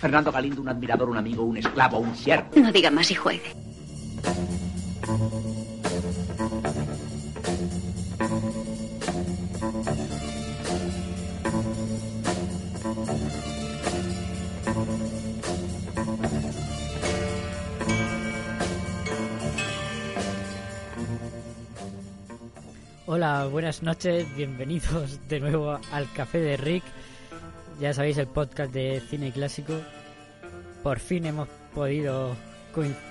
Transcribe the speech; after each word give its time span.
Fernando 0.00 0.32
Galindo, 0.32 0.60
un 0.62 0.68
admirador, 0.68 1.08
un 1.08 1.16
amigo, 1.16 1.44
un 1.44 1.56
esclavo, 1.56 1.98
un 1.98 2.16
siervo. 2.16 2.50
No 2.56 2.72
diga 2.72 2.90
más 2.90 3.08
y 3.12 3.14
juegue. 3.14 3.54
Hola, 23.06 23.46
buenas 23.46 23.82
noches, 23.84 24.26
bienvenidos 24.34 25.20
de 25.28 25.38
nuevo 25.38 25.78
al 25.92 26.10
Café 26.12 26.40
de 26.40 26.56
Rick. 26.56 26.82
Ya 27.82 27.92
sabéis, 27.92 28.16
el 28.18 28.28
podcast 28.28 28.72
de 28.72 29.02
cine 29.10 29.32
clásico. 29.32 29.74
Por 30.84 31.00
fin 31.00 31.26
hemos 31.26 31.48
podido 31.74 32.36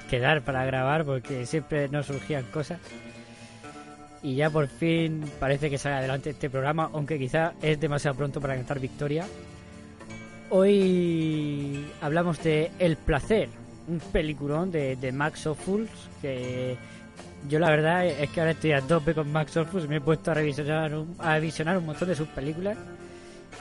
quedar 0.10 0.44
para 0.44 0.64
grabar 0.64 1.04
porque 1.04 1.46
siempre 1.46 1.90
nos 1.90 2.06
surgían 2.06 2.46
cosas. 2.54 2.80
Y 4.24 4.36
ya 4.36 4.50
por 4.50 4.70
fin 4.70 5.30
parece 5.42 5.70
que 5.70 5.78
sale 5.78 5.96
adelante 5.96 6.30
este 6.30 6.50
programa, 6.50 6.90
aunque 6.94 7.20
quizá 7.20 7.52
es 7.62 7.82
demasiado 7.82 8.16
pronto 8.16 8.40
para 8.40 8.56
cantar 8.56 8.80
victoria. 8.80 9.26
Hoy 10.52 11.86
hablamos 12.00 12.42
de 12.42 12.72
El 12.80 12.96
Placer, 12.96 13.50
un 13.90 14.00
peliculón 14.00 14.72
de, 14.72 15.12
Max 15.12 15.48
Ophuls 15.48 15.92
que 16.22 16.78
yo 17.50 17.60
la 17.60 17.70
verdad 17.72 18.06
es 18.06 18.30
que 18.30 18.40
ahora 18.40 18.52
estoy 18.52 18.72
a 18.72 18.80
tope 18.80 19.14
con 19.14 19.34
Max 19.34 19.58
Ophuls, 19.58 19.90
me 19.90 19.98
he 19.98 20.02
puesto 20.02 20.32
a 20.32 20.36
revisionar 20.36 20.94
a 21.20 21.40
visionar 21.40 21.78
un 21.78 21.88
montón 21.88 22.08
de 22.08 22.16
sus 22.16 22.30
películas 22.30 22.78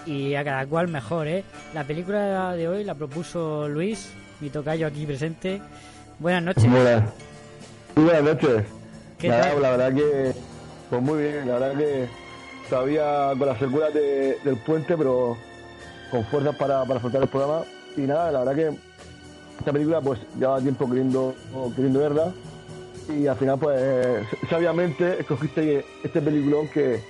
y 0.07 0.35
a 0.35 0.45
cada 0.45 0.67
cual 0.67 0.89
mejor, 0.89 1.27
¿eh? 1.29 1.45
La 1.75 1.85
película 1.85 2.55
de 2.55 2.69
hoy 2.69 2.85
la 2.85 2.95
propuso 2.95 3.69
Luis, 3.69 4.11
mi 4.41 4.51
tocayo 4.51 4.87
aquí 4.87 5.07
presente. 5.07 5.61
Buenas 6.19 6.43
noches. 6.43 6.65
Hola. 6.65 7.07
Muy 7.97 8.05
buenas 8.05 8.23
noches. 8.23 8.65
¿Qué 9.19 9.29
tal? 9.29 9.61
La 9.63 9.71
verdad 9.77 9.95
que, 9.95 10.33
pues 10.89 11.03
muy 11.03 11.23
bien, 11.23 11.47
la 11.49 11.59
verdad 11.59 11.79
que 11.79 12.09
todavía 12.69 13.33
con 13.39 13.47
las 13.49 13.59
secuelas 13.59 13.93
de- 13.95 14.39
del 14.45 14.57
puente, 14.59 14.97
pero 14.97 15.37
con 16.11 16.25
fuerzas 16.27 16.57
para, 16.57 16.83
para 16.85 16.97
afrontar 16.97 17.23
el 17.23 17.29
programa. 17.29 17.63
Y 17.97 18.01
nada, 18.03 18.31
la 18.33 18.39
verdad 18.45 18.55
que 18.55 18.79
esta 19.59 19.73
película 19.73 20.01
pues 20.01 20.21
llevaba 20.39 20.61
tiempo 20.61 20.89
queriendo, 20.89 21.35
queriendo 21.77 22.01
verla. 22.01 22.33
Y 23.09 23.27
al 23.27 23.37
final 23.37 23.59
pues 23.59 24.25
sabiamente 24.49 25.21
escogiste 25.21 25.85
este 26.05 26.23
peliculón 26.23 26.69
que, 26.69 27.01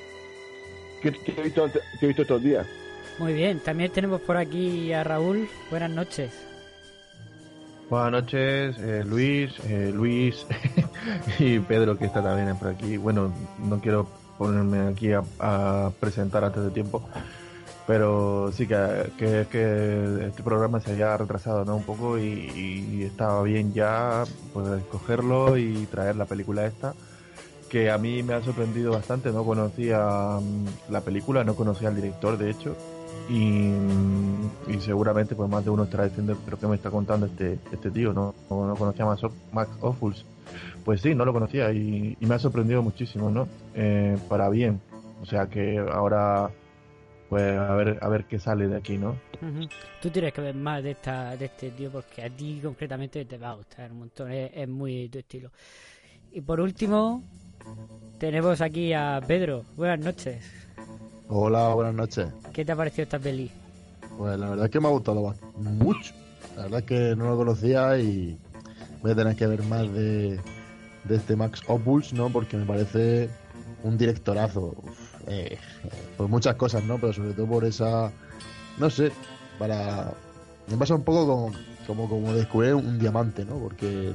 que, 1.03 1.13
que 1.13 1.33
he, 1.39 1.43
visto, 1.45 1.67
que 1.71 1.79
he 2.05 2.07
visto 2.09 2.23
estos 2.23 2.43
días. 2.43 2.67
Muy 3.21 3.35
bien, 3.35 3.61
también 3.61 3.93
tenemos 3.93 4.23
por 4.23 4.39
aquí 4.39 4.95
a 4.95 5.05
Raúl. 5.05 5.47
Buenas 5.69 5.91
noches. 5.91 6.33
Buenas 7.91 8.13
noches, 8.13 8.79
eh, 8.79 9.05
Luis, 9.07 9.53
eh, 9.69 9.93
Luis 9.95 10.47
y 11.39 11.59
Pedro 11.59 11.99
que 11.99 12.07
está 12.07 12.23
también 12.23 12.57
por 12.57 12.69
aquí. 12.69 12.97
Bueno, 12.97 13.31
no 13.59 13.79
quiero 13.79 14.09
ponerme 14.39 14.89
aquí 14.89 15.13
a, 15.13 15.23
a 15.39 15.93
presentar 16.01 16.45
antes 16.45 16.65
de 16.65 16.71
tiempo, 16.71 17.07
pero 17.87 18.53
sí 18.53 18.67
que, 18.67 19.13
que, 19.19 19.47
que 19.51 20.27
este 20.29 20.43
programa 20.43 20.81
se 20.81 20.93
había 20.93 21.15
retrasado 21.19 21.67
¿no? 21.67 21.77
un 21.77 21.85
poco 21.85 22.19
y, 22.19 23.03
estaba 23.03 23.43
bien 23.43 23.75
ya 23.75 24.25
pues 24.55 24.83
cogerlo 24.85 25.59
y 25.59 25.87
traer 25.91 26.17
la 26.17 26.25
película 26.25 26.65
esta 26.65 26.95
que 27.69 27.91
a 27.91 27.99
mí 27.99 28.23
me 28.23 28.33
ha 28.33 28.43
sorprendido 28.43 28.93
bastante, 28.93 29.31
no 29.31 29.45
conocía 29.45 30.41
mm, 30.41 30.93
la 30.93 31.03
película, 31.03 31.45
no 31.45 31.55
conocía 31.55 31.89
al 31.89 31.97
director 31.97 32.39
de 32.39 32.51
hecho 32.51 32.77
y, 33.31 34.81
seguramente 34.81 35.35
pues 35.35 35.49
más 35.49 35.65
de 35.65 35.71
uno 35.71 35.85
estará 35.85 36.05
diciendo 36.05 36.37
pero 36.45 36.59
qué 36.59 36.67
me 36.67 36.75
está 36.77 36.91
contando 36.91 37.27
este 37.27 37.59
este 37.73 37.91
tío 37.91 38.13
no 38.13 38.35
no, 38.49 38.67
no 38.67 38.75
conocía 38.77 39.05
a 39.05 39.09
Max, 39.09 39.23
Op- 39.25 39.53
Max 39.53 39.71
Ophuls 39.81 40.25
pues 40.85 41.01
sí 41.03 41.15
no 41.15 41.25
lo 41.25 41.33
conocía 41.33 41.71
y, 41.73 42.17
me 42.21 42.35
ha 42.35 42.39
sorprendido 42.39 42.83
muchísimo 42.83 43.31
no 43.31 43.47
Eh, 43.75 44.17
para 44.29 44.49
bien 44.49 44.81
o 45.23 45.27
sea 45.27 45.47
que 45.47 45.79
ahora 45.79 46.51
pues 47.29 47.57
a 47.57 47.75
ver 47.75 47.99
a 48.01 48.09
ver 48.09 48.25
qué 48.25 48.39
sale 48.39 48.67
de 48.69 48.77
aquí 48.77 48.99
no 48.99 49.17
Ujú. 49.43 49.69
Tú 50.03 50.11
tienes 50.11 50.35
que 50.35 50.41
ver 50.43 50.55
más 50.55 50.83
de 50.83 50.91
esta 50.91 51.35
de 51.37 51.47
este 51.47 51.71
tío 51.71 51.91
porque 51.91 52.23
a 52.23 52.29
ti 52.29 52.61
concretamente 52.63 53.25
te 53.25 53.39
va 53.39 53.51
a 53.51 53.55
gustar 53.55 53.91
un 53.91 54.01
montón, 54.01 54.31
es, 54.31 54.51
es 54.55 54.69
muy 54.69 55.09
tu 55.09 55.19
estilo. 55.19 55.51
Y 56.31 56.43
por 56.43 56.61
último, 56.61 57.23
tenemos 58.19 58.61
aquí 58.61 58.93
a 58.93 59.19
Pedro. 59.27 59.65
Buenas 59.77 60.01
noches. 60.01 60.45
Hola, 61.33 61.69
buenas 61.75 61.95
noches. 61.95 62.27
¿Qué 62.53 62.65
te 62.65 62.73
ha 62.73 62.77
parecido 62.77 63.05
esta 63.05 63.21
peli? 63.21 63.49
Pues 64.19 64.37
la 64.37 64.51
verdad 64.51 64.65
es 64.65 64.71
que 64.73 64.81
me 64.81 64.89
ha 64.89 64.91
gustado 64.91 65.33
mucho. 65.55 66.13
La 66.57 66.63
verdad 66.65 66.81
es 66.81 66.87
que 66.87 67.15
no 67.15 67.27
lo 67.27 67.37
conocía 67.37 67.97
y 68.01 68.37
voy 69.01 69.13
a 69.13 69.15
tener 69.15 69.37
que 69.37 69.47
ver 69.47 69.63
más 69.63 69.83
de, 69.93 70.41
de 71.05 71.17
este 71.17 71.37
Max 71.37 71.63
Opus, 71.69 72.13
¿no? 72.13 72.31
Porque 72.31 72.57
me 72.57 72.67
parece 72.67 73.31
un 73.85 73.97
directorazo. 73.97 74.75
Uf, 74.83 75.15
eh, 75.29 75.57
por 76.17 76.27
muchas 76.27 76.57
cosas, 76.57 76.83
¿no? 76.83 76.99
Pero 76.99 77.13
sobre 77.13 77.33
todo 77.35 77.47
por 77.47 77.65
esa. 77.65 78.11
No 78.79 78.91
sé, 78.91 79.13
para. 79.57 80.13
Me 80.67 80.77
pasa 80.77 80.97
un 80.97 81.05
poco 81.05 81.29
como, 81.29 81.53
como, 81.87 82.09
como 82.09 82.33
descubrir 82.33 82.75
un 82.75 82.99
diamante, 82.99 83.45
¿no? 83.45 83.55
Porque 83.55 84.13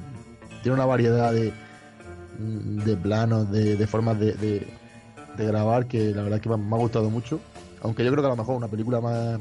tiene 0.64 0.76
una 0.76 0.86
variedad 0.86 1.32
de, 1.32 1.54
de 2.40 2.98
planos, 2.98 3.50
de, 3.52 3.78
de 3.78 3.88
formas 3.88 4.20
de, 4.20 4.34
de, 4.34 4.68
de 5.38 5.46
grabar 5.46 5.86
que 5.88 6.12
la 6.12 6.22
verdad 6.24 6.38
es 6.38 6.42
que 6.44 6.50
me, 6.50 6.58
me 6.58 6.76
ha 6.76 6.80
gustado 6.80 7.10
mucho. 7.10 7.40
Aunque 7.82 8.04
yo 8.04 8.12
creo 8.12 8.24
que 8.24 8.28
a 8.28 8.32
lo 8.32 8.38
mejor 8.38 8.56
una 8.56 8.68
película 8.68 9.02
más. 9.02 9.40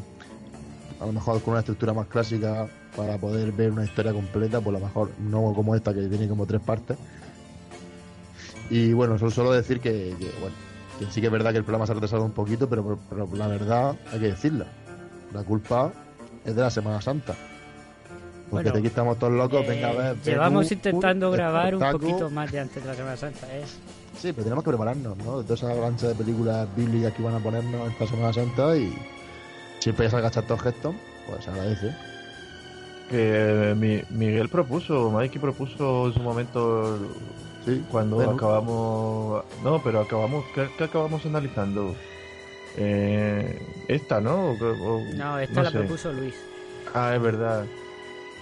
A 1.01 1.07
lo 1.07 1.13
mejor 1.13 1.41
con 1.43 1.53
una 1.53 1.61
estructura 1.61 1.93
más 1.93 2.07
clásica 2.07 2.67
para 2.97 3.19
poder 3.19 3.53
ver 3.53 3.73
una 3.73 3.85
historia 3.85 4.13
completa, 4.13 4.61
pues 4.61 4.77
a 4.77 4.79
lo 4.79 4.87
mejor 4.87 5.11
no 5.19 5.53
como 5.53 5.75
esta 5.75 5.93
que 5.93 6.03
tiene 6.03 6.29
como 6.29 6.47
tres 6.47 6.61
partes. 6.61 6.97
Y 8.71 8.93
bueno, 8.93 9.19
solo, 9.19 9.31
solo 9.31 9.53
decir 9.53 9.81
que, 9.81 10.15
que, 10.19 10.31
bueno, 10.41 10.55
que 10.99 11.07
sí 11.07 11.21
que 11.21 11.27
es 11.27 11.33
verdad 11.33 11.51
que 11.51 11.59
el 11.59 11.65
programa 11.65 11.87
se 11.87 11.93
ha 11.93 11.95
retrasado 11.97 12.25
un 12.25 12.31
poquito, 12.33 12.69
pero, 12.69 12.99
pero 13.11 13.29
la 13.35 13.49
verdad 13.49 13.97
hay 14.13 14.21
que 14.21 14.27
decirla. 14.29 14.67
La 15.33 15.43
culpa 15.43 15.93
es 16.45 16.55
de 16.55 16.63
la 16.63 16.71
Semana 16.71 17.01
Santa. 17.03 17.35
Porque 18.51 18.71
Bueno, 18.71 18.79
aquí 18.79 18.87
estamos 18.87 19.19
todos 19.19 19.33
locos, 19.33 19.63
Eh, 19.65 19.69
venga 19.69 19.89
a 19.89 19.93
ver. 19.93 20.17
llevamos 20.23 20.69
Perú, 20.69 20.75
intentando 20.75 21.31
grabar 21.31 21.75
un 21.75 21.91
poquito 21.91 22.31
más 22.31 22.53
de 22.53 22.61
antes 22.61 22.83
de 22.83 22.89
la 22.89 22.95
Semana 22.95 23.17
Santa, 23.17 23.47
¿eh? 23.55 23.65
Sí, 24.25 24.33
pero 24.33 24.45
tenemos 24.45 24.65
que 24.65 24.71
prepararnos, 24.71 25.19
¿no? 25.19 25.37
De 25.37 25.43
toda 25.43 25.55
esa 25.55 25.71
avalancha 25.71 26.09
de 26.09 26.15
películas 26.15 26.67
bíblicas 26.75 27.13
que 27.13 27.21
van 27.23 27.35
a 27.35 27.41
ponernos 27.41 27.91
esta 27.93 28.07
Semana 28.07 28.33
Santa 28.33 28.75
y 28.75 28.91
siempre 29.81 30.07
ya 30.07 30.13
salga 30.13 30.31
Charlton 30.31 30.59
Heston, 30.65 30.99
pues 31.27 31.45
se 31.45 31.51
agradece. 31.51 31.93
que 33.11 33.75
mi- 33.77 34.03
Miguel 34.17 34.49
propuso 34.49 35.11
Mikey 35.11 35.39
propuso 35.39 36.07
en 36.07 36.15
su 36.15 36.21
momento 36.21 36.97
Sí, 37.67 37.85
cuando 37.91 38.17
bueno. 38.17 38.31
acabamos 38.33 39.45
no 39.63 39.83
pero 39.83 40.01
acabamos 40.01 40.43
¿qué, 40.55 40.71
qué 40.79 40.85
acabamos 40.85 41.27
analizando 41.27 41.95
eh, 42.79 43.61
esta 43.89 44.23
no 44.23 44.53
O- 44.53 44.53
o- 44.55 45.07
No, 45.17 45.39
esta 45.39 45.55
no 45.55 45.63
la 45.65 45.71
sé. 45.71 45.79
propuso 45.81 46.13
Luis. 46.15 46.35
ah 46.95 47.15
es 47.15 47.21
verdad 47.21 47.67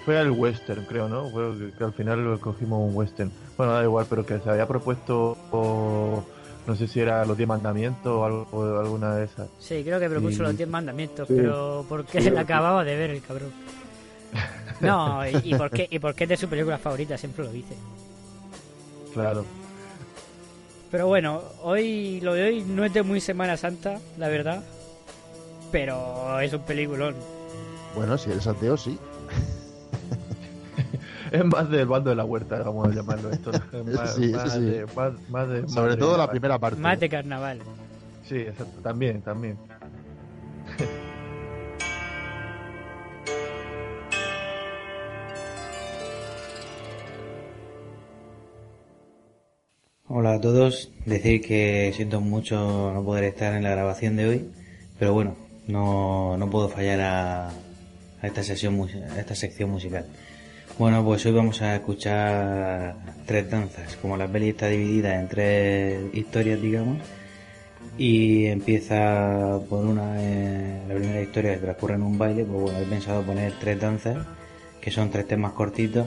fue 0.04 0.16
al 0.18 0.30
western 0.30 0.84
creo 0.84 1.08
no 1.08 1.28
Fue 1.30 1.58
que, 1.58 1.72
que 1.76 1.82
al 1.84 1.92
final 1.92 2.24
lo 2.24 2.40
cogimos 2.40 2.88
un 2.88 2.94
western 2.96 3.32
bueno 3.62 3.74
da 3.78 3.82
igual 3.84 4.06
pero 4.10 4.26
que 4.26 4.38
se 4.40 4.50
había 4.50 4.66
propuesto 4.66 5.36
o, 5.52 6.22
no 6.66 6.76
sé 6.76 6.86
si 6.88 7.00
era 7.00 7.24
los 7.24 7.36
diez 7.36 7.48
mandamientos 7.48 8.12
o 8.12 8.24
algo 8.24 8.46
o 8.50 8.78
alguna 8.80 9.14
de 9.14 9.24
esas 9.26 9.48
Sí, 9.60 9.82
creo 9.84 10.00
que 10.00 10.08
propuso 10.10 10.42
los 10.42 10.56
10 10.56 10.68
mandamientos, 10.68 11.28
Sí. 11.28 11.34
pero 11.36 11.84
porque 11.88 12.20
Sí. 12.20 12.30
la 12.30 12.40
acababa 12.42 12.82
de 12.84 12.96
ver 12.96 13.10
el 13.10 13.22
cabrón. 13.22 13.52
No, 14.80 15.24
y, 15.28 15.36
y 15.44 15.54
porque 15.54 15.86
y 15.90 15.98
porque 16.00 16.24
es 16.24 16.30
de 16.30 16.36
su 16.36 16.48
película 16.48 16.76
favorita, 16.76 17.16
siempre 17.16 17.44
lo 17.44 17.52
dice. 17.52 17.74
claro 19.14 19.44
Pero 20.90 21.06
bueno, 21.06 21.40
hoy 21.62 22.20
lo 22.20 22.34
de 22.34 22.42
hoy 22.48 22.64
no 22.64 22.84
es 22.84 22.92
de 22.92 23.02
muy 23.04 23.20
Semana 23.20 23.56
Santa, 23.56 24.00
la 24.18 24.28
verdad. 24.28 24.62
Pero 25.70 26.40
es 26.40 26.52
un 26.52 26.62
peliculón. 26.62 27.14
Bueno, 27.94 28.18
si 28.18 28.30
eres 28.30 28.46
ateo, 28.46 28.76
sí. 28.76 28.98
es 31.40 31.44
más 31.46 31.70
del 31.70 31.86
bando 31.86 32.10
de 32.10 32.16
la 32.16 32.24
huerta, 32.24 32.62
vamos 32.62 32.88
a 32.88 32.90
llamarlo 32.94 33.30
esto. 33.30 33.50
Es 33.72 33.94
más, 33.94 34.14
sí, 34.14 34.32
sí. 34.50 34.60
De, 34.60 34.86
más, 35.30 35.48
de, 35.48 35.68
Sobre 35.68 35.96
todo 35.96 36.12
de 36.12 36.18
la 36.18 36.30
primera 36.30 36.58
parte. 36.58 36.78
Más 36.78 37.00
de 37.00 37.08
carnaval. 37.08 37.60
Sí, 38.28 38.44
también, 38.82 39.22
también. 39.22 39.56
Hola 50.08 50.34
a 50.34 50.40
todos, 50.40 50.92
decir 51.06 51.40
que 51.40 51.90
siento 51.96 52.20
mucho 52.20 52.92
no 52.92 53.02
poder 53.02 53.24
estar 53.24 53.54
en 53.54 53.62
la 53.62 53.70
grabación 53.70 54.16
de 54.16 54.28
hoy, 54.28 54.50
pero 54.98 55.14
bueno, 55.14 55.34
no, 55.66 56.36
no 56.36 56.50
puedo 56.50 56.68
fallar 56.68 57.00
a, 57.00 57.48
a 57.48 58.26
esta 58.26 58.42
sesión 58.42 58.78
a 59.10 59.18
esta 59.18 59.34
sección 59.34 59.70
musical. 59.70 60.04
Bueno, 60.78 61.04
pues 61.04 61.24
hoy 61.26 61.32
vamos 61.32 61.60
a 61.60 61.76
escuchar 61.76 62.94
tres 63.26 63.50
danzas. 63.50 63.94
Como 63.96 64.16
la 64.16 64.26
peli 64.26 64.48
está 64.48 64.68
dividida 64.68 65.20
en 65.20 65.28
tres 65.28 66.02
historias, 66.14 66.62
digamos, 66.62 66.98
y 67.98 68.46
empieza 68.46 69.60
por 69.68 69.84
una, 69.84 70.14
eh, 70.18 70.82
la 70.88 70.94
primera 70.94 71.20
historia 71.20 71.54
que 71.54 71.60
transcurre 71.60 71.94
en 71.94 72.02
un 72.02 72.16
baile, 72.16 72.44
pues 72.44 72.62
bueno, 72.62 72.78
he 72.78 72.84
pensado 72.84 73.22
poner 73.22 73.52
tres 73.60 73.78
danzas, 73.80 74.26
que 74.80 74.90
son 74.90 75.10
tres 75.10 75.28
temas 75.28 75.52
cortitos, 75.52 76.06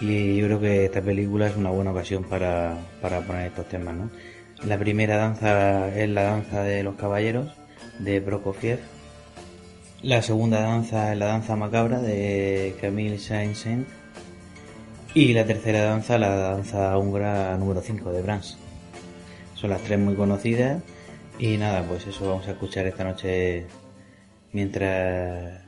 y 0.00 0.36
yo 0.36 0.46
creo 0.46 0.60
que 0.60 0.84
esta 0.84 1.00
película 1.00 1.48
es 1.48 1.56
una 1.56 1.70
buena 1.70 1.92
ocasión 1.92 2.22
para, 2.24 2.76
para 3.00 3.22
poner 3.22 3.46
estos 3.46 3.68
temas, 3.68 3.94
¿no? 3.94 4.10
La 4.66 4.78
primera 4.78 5.16
danza 5.16 5.88
es 5.96 6.08
la 6.10 6.22
danza 6.24 6.62
de 6.62 6.82
los 6.82 6.96
caballeros, 6.96 7.48
de 7.98 8.20
Prokofiev. 8.20 8.78
La 10.02 10.20
segunda 10.20 10.60
danza 10.60 11.12
es 11.12 11.18
la 11.18 11.26
danza 11.26 11.56
macabra 11.56 12.00
de 12.00 12.76
Camille 12.80 13.18
Saint-Saëns. 13.18 14.01
Y 15.14 15.34
la 15.34 15.44
tercera 15.44 15.84
danza, 15.84 16.16
la 16.16 16.34
danza 16.34 16.96
húngara 16.96 17.54
número 17.58 17.82
5 17.82 18.12
de 18.12 18.22
Brahms. 18.22 18.56
Son 19.54 19.68
las 19.68 19.82
tres 19.82 19.98
muy 19.98 20.14
conocidas. 20.14 20.82
Y 21.38 21.58
nada, 21.58 21.82
pues 21.86 22.06
eso 22.06 22.28
vamos 22.28 22.48
a 22.48 22.52
escuchar 22.52 22.86
esta 22.86 23.04
noche 23.04 23.66
mientras 24.52 25.60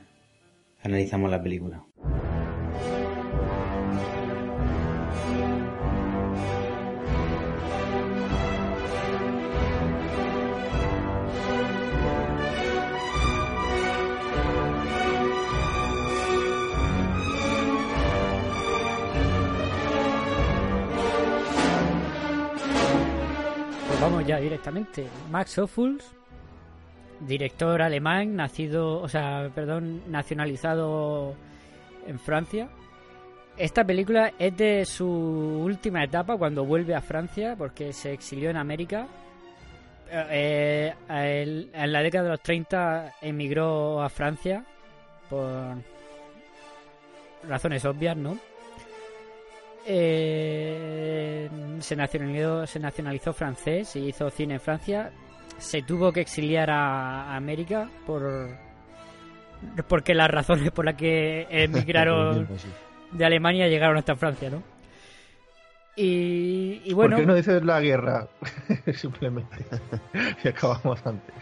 analizamos 0.83 1.31
la 1.31 1.43
película. 1.43 1.85
Directamente. 24.71 25.07
Max 25.31 25.59
Ophuls, 25.59 26.05
director 27.21 27.83
alemán, 27.83 28.37
nacido, 28.37 29.01
o 29.01 29.09
sea, 29.09 29.51
perdón, 29.55 30.03
nacionalizado 30.11 31.35
en 32.07 32.19
Francia. 32.19 32.69
Esta 33.57 33.85
película 33.85 34.33
es 34.39 34.57
de 34.57 34.85
su 34.85 35.07
última 35.07 36.03
etapa 36.03 36.37
cuando 36.37 36.65
vuelve 36.65 36.95
a 36.95 37.01
Francia 37.01 37.55
porque 37.57 37.93
se 37.93 38.13
exilió 38.13 38.51
en 38.51 38.57
América. 38.57 39.07
Eh, 40.11 40.93
él- 41.09 41.71
en 41.73 41.93
la 41.93 42.01
década 42.03 42.25
de 42.25 42.31
los 42.31 42.41
30 42.43 43.13
emigró 43.23 44.03
a 44.03 44.09
Francia 44.09 44.65
por 45.31 45.77
razones 47.49 47.85
obvias, 47.85 48.17
¿no? 48.17 48.37
Eh, 49.87 51.49
se 51.81 51.97
nacionalizó, 51.97 52.67
se 52.67 52.81
nacionalizó 52.81 53.33
francés 53.33 53.97
y 53.97 54.09
hizo 54.09 54.31
cine 54.31 54.55
en 54.55 54.61
Francia. 54.61 55.13
Se 55.59 55.83
tuvo 55.83 56.13
que 56.13 56.21
exiliar 56.21 56.71
a, 56.71 57.33
a 57.33 57.37
América 57.37 57.89
por 58.07 58.49
porque 59.89 60.15
las 60.15 60.31
razones 60.31 60.71
por 60.71 60.85
las 60.85 60.95
que 60.95 61.47
emigraron 61.51 62.49
sí. 62.57 62.69
de 63.13 63.25
Alemania 63.25 63.69
llegaron 63.69 63.97
hasta 63.97 64.15
Francia, 64.17 64.51
¿no? 64.51 64.63
Y, 65.97 66.83
y 66.85 66.93
bueno, 66.93 67.17
¿Por 67.17 67.21
qué 67.21 67.27
no 67.27 67.35
dices 67.37 67.65
la 67.65 67.81
guerra? 67.81 68.27
Simplemente. 68.95 69.65
y 70.45 70.49
acabamos 70.49 71.05
antes. 71.07 71.35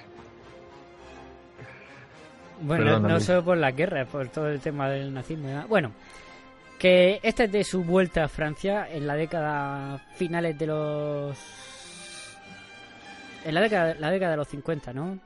Bueno, 2.60 3.00
no 3.00 3.18
solo 3.18 3.42
por 3.42 3.56
la 3.56 3.72
guerra, 3.72 4.04
por 4.04 4.28
todo 4.28 4.48
el 4.48 4.60
tema 4.60 4.88
del 4.88 5.12
nazismo. 5.12 5.64
Bueno, 5.68 5.92
que 6.82 7.20
esta 7.22 7.44
es 7.44 7.52
de 7.52 7.62
su 7.62 7.84
vuelta 7.84 8.24
a 8.24 8.28
Francia 8.28 8.88
en 8.90 9.06
la 9.06 9.14
década 9.14 9.98
finales 10.16 10.58
de 10.58 10.66
los 10.66 11.38
en 13.44 13.54
la 13.54 13.60
década, 13.60 13.94
la 14.00 14.10
década 14.10 14.32
de 14.32 14.36
los 14.38 14.48
50, 14.48 14.92
¿no? 14.92 15.20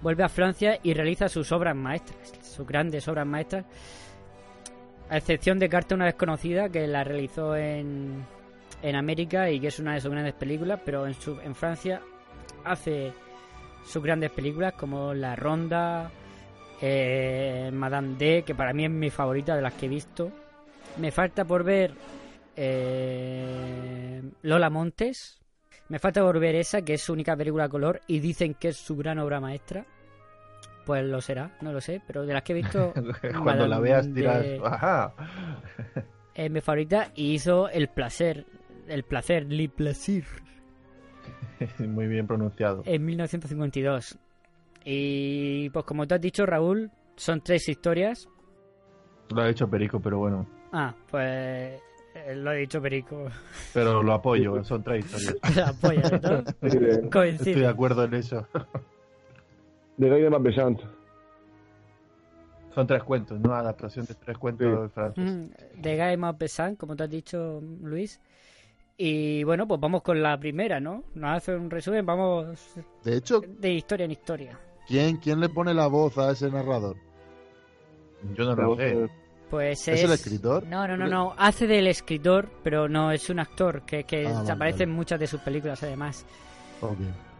Vuelve 0.00 0.22
a 0.22 0.28
Francia 0.28 0.78
y 0.84 0.94
realiza 0.94 1.28
sus 1.28 1.50
obras 1.50 1.74
maestras, 1.74 2.32
sus 2.44 2.64
grandes 2.64 3.08
obras 3.08 3.26
maestras, 3.26 3.64
a 5.10 5.16
excepción 5.16 5.58
de 5.58 5.68
Carta 5.68 5.96
una 5.96 6.04
desconocida 6.04 6.68
que 6.68 6.86
la 6.86 7.02
realizó 7.02 7.56
en, 7.56 8.24
en 8.80 8.94
América 8.94 9.50
y 9.50 9.58
que 9.58 9.66
es 9.66 9.80
una 9.80 9.94
de 9.94 10.00
sus 10.00 10.12
grandes 10.12 10.34
películas, 10.34 10.78
pero 10.84 11.08
en, 11.08 11.14
su, 11.14 11.40
en 11.40 11.56
Francia 11.56 12.02
hace 12.62 13.12
sus 13.84 14.00
grandes 14.00 14.30
películas 14.30 14.74
como 14.74 15.12
La 15.12 15.34
Ronda, 15.34 16.08
eh, 16.80 17.68
Madame 17.72 18.14
D, 18.16 18.44
que 18.46 18.54
para 18.54 18.72
mí 18.72 18.84
es 18.84 18.92
mi 18.92 19.10
favorita 19.10 19.56
de 19.56 19.62
las 19.62 19.74
que 19.74 19.86
he 19.86 19.88
visto. 19.88 20.30
Me 20.98 21.10
falta 21.10 21.44
por 21.44 21.64
ver 21.64 21.94
eh, 22.56 24.22
Lola 24.42 24.70
Montes. 24.70 25.40
Me 25.88 25.98
falta 25.98 26.22
por 26.22 26.38
ver 26.38 26.54
esa, 26.54 26.82
que 26.82 26.94
es 26.94 27.02
su 27.02 27.12
única 27.12 27.36
película 27.36 27.64
a 27.64 27.68
color, 27.68 28.00
y 28.06 28.20
dicen 28.20 28.54
que 28.54 28.68
es 28.68 28.76
su 28.76 28.96
gran 28.96 29.18
obra 29.18 29.40
maestra. 29.40 29.84
Pues 30.86 31.04
lo 31.04 31.20
será, 31.20 31.56
no 31.60 31.72
lo 31.72 31.80
sé, 31.80 32.00
pero 32.06 32.24
de 32.26 32.32
las 32.32 32.42
que 32.42 32.52
he 32.52 32.56
visto, 32.56 32.92
Cuando 33.42 33.66
la 33.66 33.80
veas 33.80 34.12
dirás, 34.12 34.44
ajá. 34.64 35.14
es 36.34 36.50
mi 36.50 36.60
favorita 36.60 37.10
y 37.14 37.32
hizo 37.34 37.68
El 37.70 37.88
placer, 37.88 38.46
El 38.86 39.02
placer, 39.02 39.46
Le 39.50 39.68
plaisir, 39.68 40.24
Muy 41.78 42.06
bien 42.06 42.26
pronunciado. 42.26 42.82
en 42.84 43.04
1952. 43.04 44.18
Y 44.84 45.70
pues 45.70 45.84
como 45.86 46.06
tú 46.06 46.14
has 46.14 46.20
dicho, 46.20 46.44
Raúl, 46.44 46.90
son 47.16 47.40
tres 47.40 47.66
historias. 47.68 48.28
Lo 49.34 49.40
ha 49.40 49.48
dicho 49.48 49.68
Perico, 49.68 50.00
pero 50.00 50.18
bueno. 50.18 50.46
Ah, 50.76 50.92
pues 51.08 51.80
eh, 52.16 52.34
lo 52.34 52.50
ha 52.50 52.54
dicho 52.54 52.82
Perico. 52.82 53.28
Pero 53.72 54.02
lo 54.02 54.12
apoyo, 54.14 54.64
son 54.64 54.82
tres 54.82 55.04
historias. 55.04 55.36
Sí, 56.62 57.08
Coincide. 57.12 57.50
Estoy 57.50 57.62
de 57.62 57.68
acuerdo 57.68 58.04
en 58.04 58.14
eso. 58.14 58.44
de 59.96 60.10
Guy 60.10 60.22
de 60.22 60.30
Mapesant. 60.30 60.80
Son 62.74 62.88
tres 62.88 63.04
cuentos, 63.04 63.38
¿no? 63.38 63.54
Adaptación 63.54 64.04
de 64.04 64.14
tres 64.14 64.36
cuentos 64.36 64.90
franceses. 64.90 65.32
Mm, 65.32 65.80
De 65.80 65.96
Game 65.96 66.26
of 66.26 66.36
Pesan, 66.36 66.74
como 66.74 66.96
te 66.96 67.04
has 67.04 67.10
dicho, 67.10 67.62
Luis. 67.82 68.20
Y 68.96 69.44
bueno, 69.44 69.68
pues 69.68 69.80
vamos 69.80 70.02
con 70.02 70.20
la 70.20 70.36
primera, 70.40 70.80
¿no? 70.80 71.04
Nos 71.14 71.36
hace 71.36 71.54
un 71.54 71.70
resumen, 71.70 72.04
vamos 72.04 72.74
De 73.04 73.16
hecho, 73.16 73.40
de 73.46 73.74
historia 73.74 74.06
en 74.06 74.10
historia. 74.10 74.58
¿quién, 74.88 75.18
¿quién 75.18 75.38
le 75.38 75.48
pone 75.48 75.72
la 75.72 75.86
voz 75.86 76.18
a 76.18 76.32
ese 76.32 76.50
narrador? 76.50 76.96
Yo 78.34 78.44
no 78.44 78.56
lo 78.56 78.76
sé. 78.76 79.08
Pues 79.54 79.86
¿Es 79.86 79.98
es... 80.00 80.04
el 80.04 80.12
escritor? 80.12 80.66
No, 80.66 80.86
no, 80.88 80.96
no, 80.96 81.06
no. 81.06 81.34
Hace 81.38 81.66
del 81.66 81.86
escritor, 81.86 82.48
pero 82.64 82.88
no 82.88 83.12
es 83.12 83.30
un 83.30 83.38
actor 83.38 83.82
que, 83.82 84.02
que 84.04 84.26
Ah, 84.26 84.40
aparece 84.40 84.78
vale. 84.80 84.84
en 84.84 84.90
muchas 84.90 85.20
de 85.20 85.26
sus 85.28 85.40
películas, 85.40 85.82
además. 85.82 86.26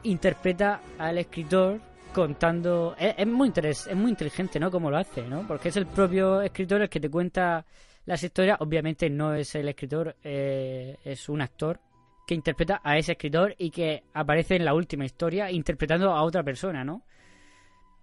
Interpreta 0.04 0.80
al 0.98 1.18
escritor 1.18 1.80
contando... 2.12 2.94
Es, 2.98 3.14
es 3.18 3.26
muy 3.26 3.48
interes- 3.48 3.86
es 3.88 3.96
muy 3.96 4.10
inteligente, 4.10 4.60
¿no? 4.60 4.70
Como 4.70 4.90
lo 4.90 4.98
hace, 4.98 5.22
¿no? 5.22 5.46
Porque 5.46 5.70
es 5.70 5.76
el 5.76 5.86
propio 5.86 6.40
escritor 6.42 6.82
el 6.82 6.88
que 6.88 7.00
te 7.00 7.10
cuenta 7.10 7.64
las 8.06 8.22
historias. 8.22 8.58
Obviamente 8.60 9.08
no 9.10 9.34
es 9.34 9.54
el 9.54 9.68
escritor, 9.68 10.14
eh, 10.22 10.96
es 11.04 11.28
un 11.28 11.40
actor 11.40 11.80
que 12.26 12.34
interpreta 12.34 12.80
a 12.84 12.96
ese 12.96 13.12
escritor 13.12 13.54
y 13.58 13.70
que 13.70 14.04
aparece 14.14 14.56
en 14.56 14.64
la 14.64 14.74
última 14.74 15.04
historia 15.04 15.50
interpretando 15.50 16.10
a 16.12 16.22
otra 16.22 16.42
persona, 16.42 16.84
¿no? 16.84 17.02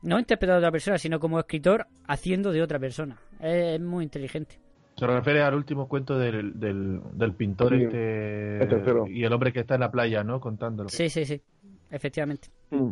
No 0.03 0.17
interpretando 0.19 0.57
a 0.57 0.59
otra 0.59 0.71
persona, 0.71 0.97
sino 0.97 1.19
como 1.19 1.39
escritor 1.39 1.87
haciendo 2.07 2.51
de 2.51 2.61
otra 2.61 2.79
persona. 2.79 3.19
Es, 3.39 3.75
es 3.75 3.81
muy 3.81 4.03
inteligente. 4.03 4.57
Se 4.97 5.07
refiere 5.07 5.41
al 5.41 5.55
último 5.55 5.87
cuento 5.87 6.17
del, 6.17 6.59
del, 6.59 7.01
del 7.13 7.33
pintor 7.33 7.69
Sí, 7.75 7.83
este 7.83 8.57
el 8.63 9.07
y 9.09 9.23
el 9.23 9.33
hombre 9.33 9.51
que 9.53 9.61
está 9.61 9.75
en 9.75 9.81
la 9.81 9.91
playa, 9.91 10.23
¿no? 10.23 10.39
Contándolo. 10.39 10.89
Sí, 10.89 11.09
sí, 11.09 11.25
sí. 11.25 11.41
Efectivamente. 11.89 12.49
Mm. 12.71 12.89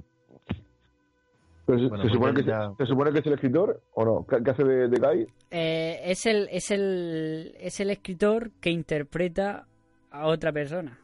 Pero 1.66 1.80
se, 1.80 1.88
Bueno, 1.88 2.04
se 2.04 2.10
supone 2.10 2.34
que, 2.34 2.44
ya- 2.44 2.72
¿Se 2.78 2.86
supone 2.86 3.12
que 3.12 3.20
es 3.20 3.26
el 3.28 3.34
escritor 3.34 3.82
o 3.94 4.06
no? 4.06 4.26
¿Qué, 4.28 4.44
qué 4.44 4.52
hace 4.52 4.64
de, 4.64 4.88
de 4.88 5.00
Guy? 5.00 5.28
Eh, 5.52 6.02
es 6.06 6.26
el 6.26 6.48
es 6.52 6.72
el 6.72 7.54
es 7.60 7.80
el 7.80 7.92
escritor 7.92 8.52
que 8.60 8.72
interpreta 8.72 9.68
a 10.10 10.26
otra 10.28 10.52
persona 10.52 11.00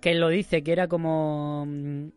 que 0.00 0.10
él 0.10 0.20
lo 0.20 0.28
dice 0.28 0.62
que 0.62 0.72
era 0.72 0.88
como 0.88 1.64
mm, 1.66 2.08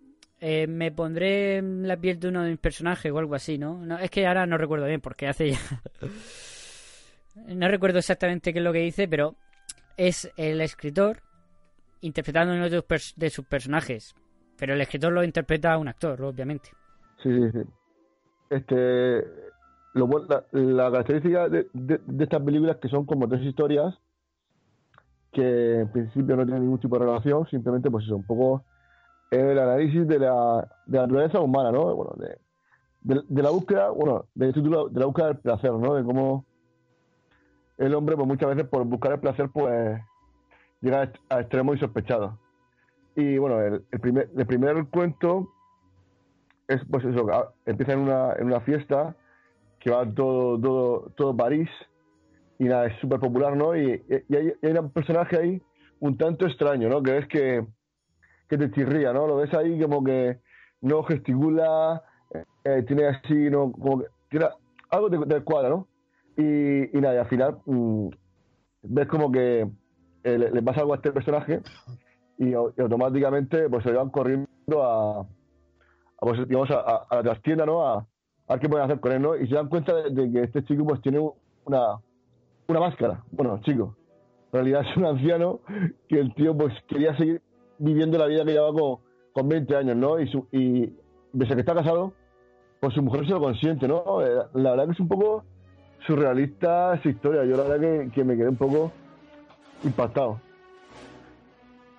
eh, 0.42 0.68
me 0.68 0.92
pondré 0.92 1.62
la 1.62 1.98
piel 1.98 2.20
de 2.20 2.30
uno 2.30 2.44
de 2.44 2.52
mis 2.52 2.60
personajes 2.60 3.12
o 3.12 3.18
algo 3.18 3.36
así 3.36 3.58
no, 3.58 3.98
es 3.98 4.10
que 4.10 4.26
ahora 4.26 4.46
no 4.46 4.58
recuerdo 4.58 4.86
bien 4.86 5.02
porque 5.02 5.28
hace 5.28 5.52
ya 5.52 5.60
no 7.48 7.68
recuerdo 7.68 8.00
exactamente 8.00 8.54
qué 8.54 8.60
es 8.60 8.66
lo 8.66 8.74
que 8.74 8.80
dice 8.80 9.08
pero 9.08 9.36
es 9.98 10.32
el 10.38 10.62
escritor 10.62 11.22
interpretando 12.02 12.54
uno 12.54 12.70
de 12.70 12.82
sus, 12.82 13.14
de 13.18 13.30
sus 13.30 13.46
personajes. 13.46 14.16
Pero 14.58 14.74
el 14.74 14.82
escritor 14.82 15.12
lo 15.12 15.24
interpreta 15.24 15.74
a 15.74 15.78
un 15.78 15.88
actor 15.88 16.22
obviamente. 16.22 16.70
Sí, 17.22 17.30
sí, 17.30 17.52
sí. 17.52 17.70
Este, 18.50 19.24
lo, 19.94 20.08
la, 20.28 20.46
la 20.52 20.92
característica 20.92 21.50
de, 21.50 21.68
de, 21.74 22.24
estas 22.24 22.42
películas 22.42 22.78
que 22.78 22.90
son 22.90 23.06
como 23.06 23.28
tres 23.28 23.42
historias 23.44 23.96
que 25.32 25.82
en 25.82 25.92
principio 25.92 26.36
no 26.36 26.46
tiene 26.46 26.62
ningún 26.62 26.80
tipo 26.80 26.98
de 26.98 27.06
relación, 27.06 27.46
simplemente 27.48 27.92
pues 27.92 28.06
eso, 28.06 28.16
un 28.16 28.26
poco 28.26 28.64
el 29.32 29.60
análisis 29.60 30.08
de 30.08 30.20
la, 30.20 30.68
de 30.86 30.98
la 30.98 31.04
naturaleza 31.08 31.40
humana, 31.40 31.72
¿no? 31.72 31.96
Bueno, 31.96 32.14
de, 32.18 32.38
de, 33.02 33.22
de 33.28 33.44
la 33.44 33.50
búsqueda, 33.52 33.90
bueno, 33.92 34.26
título, 34.36 34.90
de 34.90 35.00
la 35.00 35.06
búsqueda 35.06 35.28
del 35.28 35.40
placer, 35.40 35.72
¿no? 35.74 35.96
De 35.96 36.04
cómo 36.04 36.46
el 37.78 37.96
hombre, 37.96 38.16
pues 38.16 38.28
muchas 38.28 38.50
veces 38.50 38.70
por 38.70 38.84
buscar 38.86 39.14
el 39.14 39.20
placer, 39.20 39.50
pues 39.54 40.02
llega 40.82 41.04
a 41.30 41.36
a 41.36 41.42
extremos 41.42 41.76
insospechados. 41.76 42.34
Y 43.16 43.38
bueno, 43.38 43.62
el, 43.62 43.86
el 43.92 44.00
primer, 44.00 44.30
el 44.36 44.46
primer 44.48 44.88
cuento 44.90 45.48
es 46.68 46.82
pues 46.90 47.04
eso, 47.06 47.32
a- 47.34 47.54
empieza 47.66 47.94
en 47.94 48.00
una, 48.00 48.34
en 48.34 48.46
una 48.48 48.62
fiesta 48.62 49.16
que 49.80 49.92
va 49.92 50.06
todo, 50.14 50.60
todo, 50.60 51.10
todo 51.16 51.36
París 51.36 51.70
y 52.58 52.66
nada, 52.66 52.88
es 52.88 53.00
súper 53.00 53.20
popular, 53.20 53.56
¿no? 53.56 53.76
Y, 53.76 54.04
y 54.30 54.36
hay, 54.36 54.54
y 54.62 54.68
hay 54.68 54.74
un 54.78 54.92
personaje 54.92 55.38
ahí 55.38 55.62
un 56.00 56.18
tanto 56.18 56.46
extraño, 56.46 56.90
¿no? 56.90 57.02
Que 57.02 57.18
es 57.18 57.28
que, 57.28 57.66
que 58.50 58.58
te 58.58 58.72
chirría, 58.72 59.14
¿no? 59.14 59.28
Lo 59.28 59.38
ves 59.38 59.54
ahí 59.54 59.80
como 59.80 60.04
que 60.04 60.40
no 60.82 61.04
gesticula, 61.04 62.02
eh, 62.34 62.44
eh, 62.66 62.84
tiene 62.88 63.08
así, 63.08 63.50
¿no? 63.50 63.72
Como 63.72 64.00
que 64.00 64.08
tiene 64.30 64.48
algo 64.90 65.10
te, 65.10 65.18
te 65.20 65.44
cuadra, 65.44 65.70
¿no? 65.70 65.88
Y, 66.36 66.98
y 66.98 67.02
nada, 67.02 67.16
y 67.16 67.18
al 67.20 67.28
final 67.28 67.58
mm, 67.66 68.08
ves 68.84 69.08
como 69.08 69.32
que 69.32 69.68
eh, 70.24 70.38
le, 70.38 70.62
pasa 70.64 70.82
algo 70.82 70.94
a 70.94 70.98
este 70.98 71.12
personaje 71.12 71.62
y, 72.38 72.52
au- 72.54 72.74
y 72.78 72.82
automáticamente 72.82 73.70
pues 73.70 73.84
se 73.84 73.92
van 73.92 74.10
corriendo 74.10 74.48
a, 74.78 75.20
a, 75.22 75.26
pues, 76.20 76.48
digamos, 76.48 76.70
a, 76.72 76.80
a- 77.10 77.16
la 77.18 77.24
trastienda, 77.24 77.66
¿no? 77.66 77.86
A, 77.86 77.98
a 78.00 78.54
ver 78.54 78.60
qué 78.60 78.70
pueden 78.70 78.86
hacer 78.86 79.00
con 79.00 79.12
él, 79.12 79.22
¿no? 79.22 79.36
Y 79.36 79.48
se 79.48 79.56
dan 79.56 79.70
cuenta 79.70 79.94
de, 79.96 80.10
de 80.10 80.32
que 80.32 80.42
este 80.44 80.64
chico 80.64 80.86
pues 80.86 81.02
tiene 81.02 81.20
una, 81.66 82.00
una 82.68 82.80
máscara. 82.80 83.24
Bueno, 83.32 83.60
chico, 83.64 83.96
en 84.52 84.60
realidad 84.60 84.86
es 84.90 84.98
un 84.98 85.06
anciano 85.06 85.62
que 86.08 86.20
el 86.20 86.34
tío 86.34 86.58
pues 86.58 86.74
quería 86.88 87.16
seguir 87.18 87.42
viviendo 87.80 88.18
la 88.18 88.28
vida 88.28 88.46
que 88.46 88.52
llevaba 88.52 88.74
con, 88.74 88.98
con 89.34 89.50
20 89.50 89.76
años, 89.76 89.96
¿no? 89.96 90.20
Y, 90.20 90.28
su, 90.32 90.48
y 90.52 90.94
desde 91.34 91.56
que 91.56 91.62
está 91.62 91.74
casado, 91.74 92.14
pues 92.80 92.94
su 92.94 93.02
mujer 93.02 93.26
se 93.26 93.32
lo 93.32 93.40
consiente, 93.42 93.88
¿no? 93.88 94.22
Eh, 94.24 94.30
La 94.54 94.72
verdad 94.72 94.86
que 94.86 94.92
es 94.92 95.00
un 95.00 95.08
poco 95.08 95.44
surrealista 96.06 96.94
esa 96.96 97.10
historia. 97.10 97.44
Yo 97.46 97.58
la 97.58 97.64
verdad 97.64 97.80
que, 98.06 98.12
que 98.12 98.24
me 98.24 98.38
quedé 98.38 98.50
un 98.50 98.56
poco 98.56 98.92
impactado. 99.84 100.40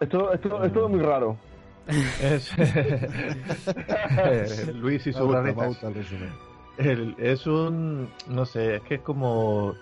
Esto, 0.00 0.32
esto, 0.32 0.64
esto 0.64 0.84
es 0.86 0.90
muy 0.90 1.00
raro. 1.00 1.36
Es 2.22 2.56
Luis 4.74 5.06
y 5.06 5.12
su. 5.12 5.18
El- 6.78 7.14
es 7.18 7.46
un. 7.46 8.08
No 8.28 8.44
sé, 8.46 8.76
es 8.76 8.82
que 8.82 8.94
es 8.96 9.00
como. 9.02 9.74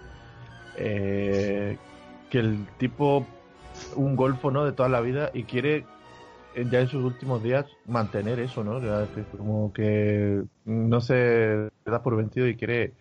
eh, 0.76 1.76
que 2.30 2.38
el 2.38 2.66
tipo. 2.78 3.26
Un 3.96 4.16
golfo, 4.16 4.50
¿no? 4.50 4.64
De 4.64 4.72
toda 4.72 4.88
la 4.88 5.00
vida 5.00 5.30
y 5.34 5.46
quiere. 5.46 5.90
eh, 6.52 6.66
Ya 6.68 6.80
en 6.80 6.88
sus 6.88 7.04
últimos 7.04 7.42
días 7.42 7.78
mantener 7.84 8.40
eso, 8.40 8.64
¿no? 8.64 8.82
Ya 8.82 9.04
es 9.20 9.28
como 9.28 9.72
que 9.72 10.44
no 10.64 11.00
se 11.00 11.70
da 11.86 12.02
por 12.02 12.16
vencido 12.16 12.48
y 12.48 12.56
quiere. 12.56 12.94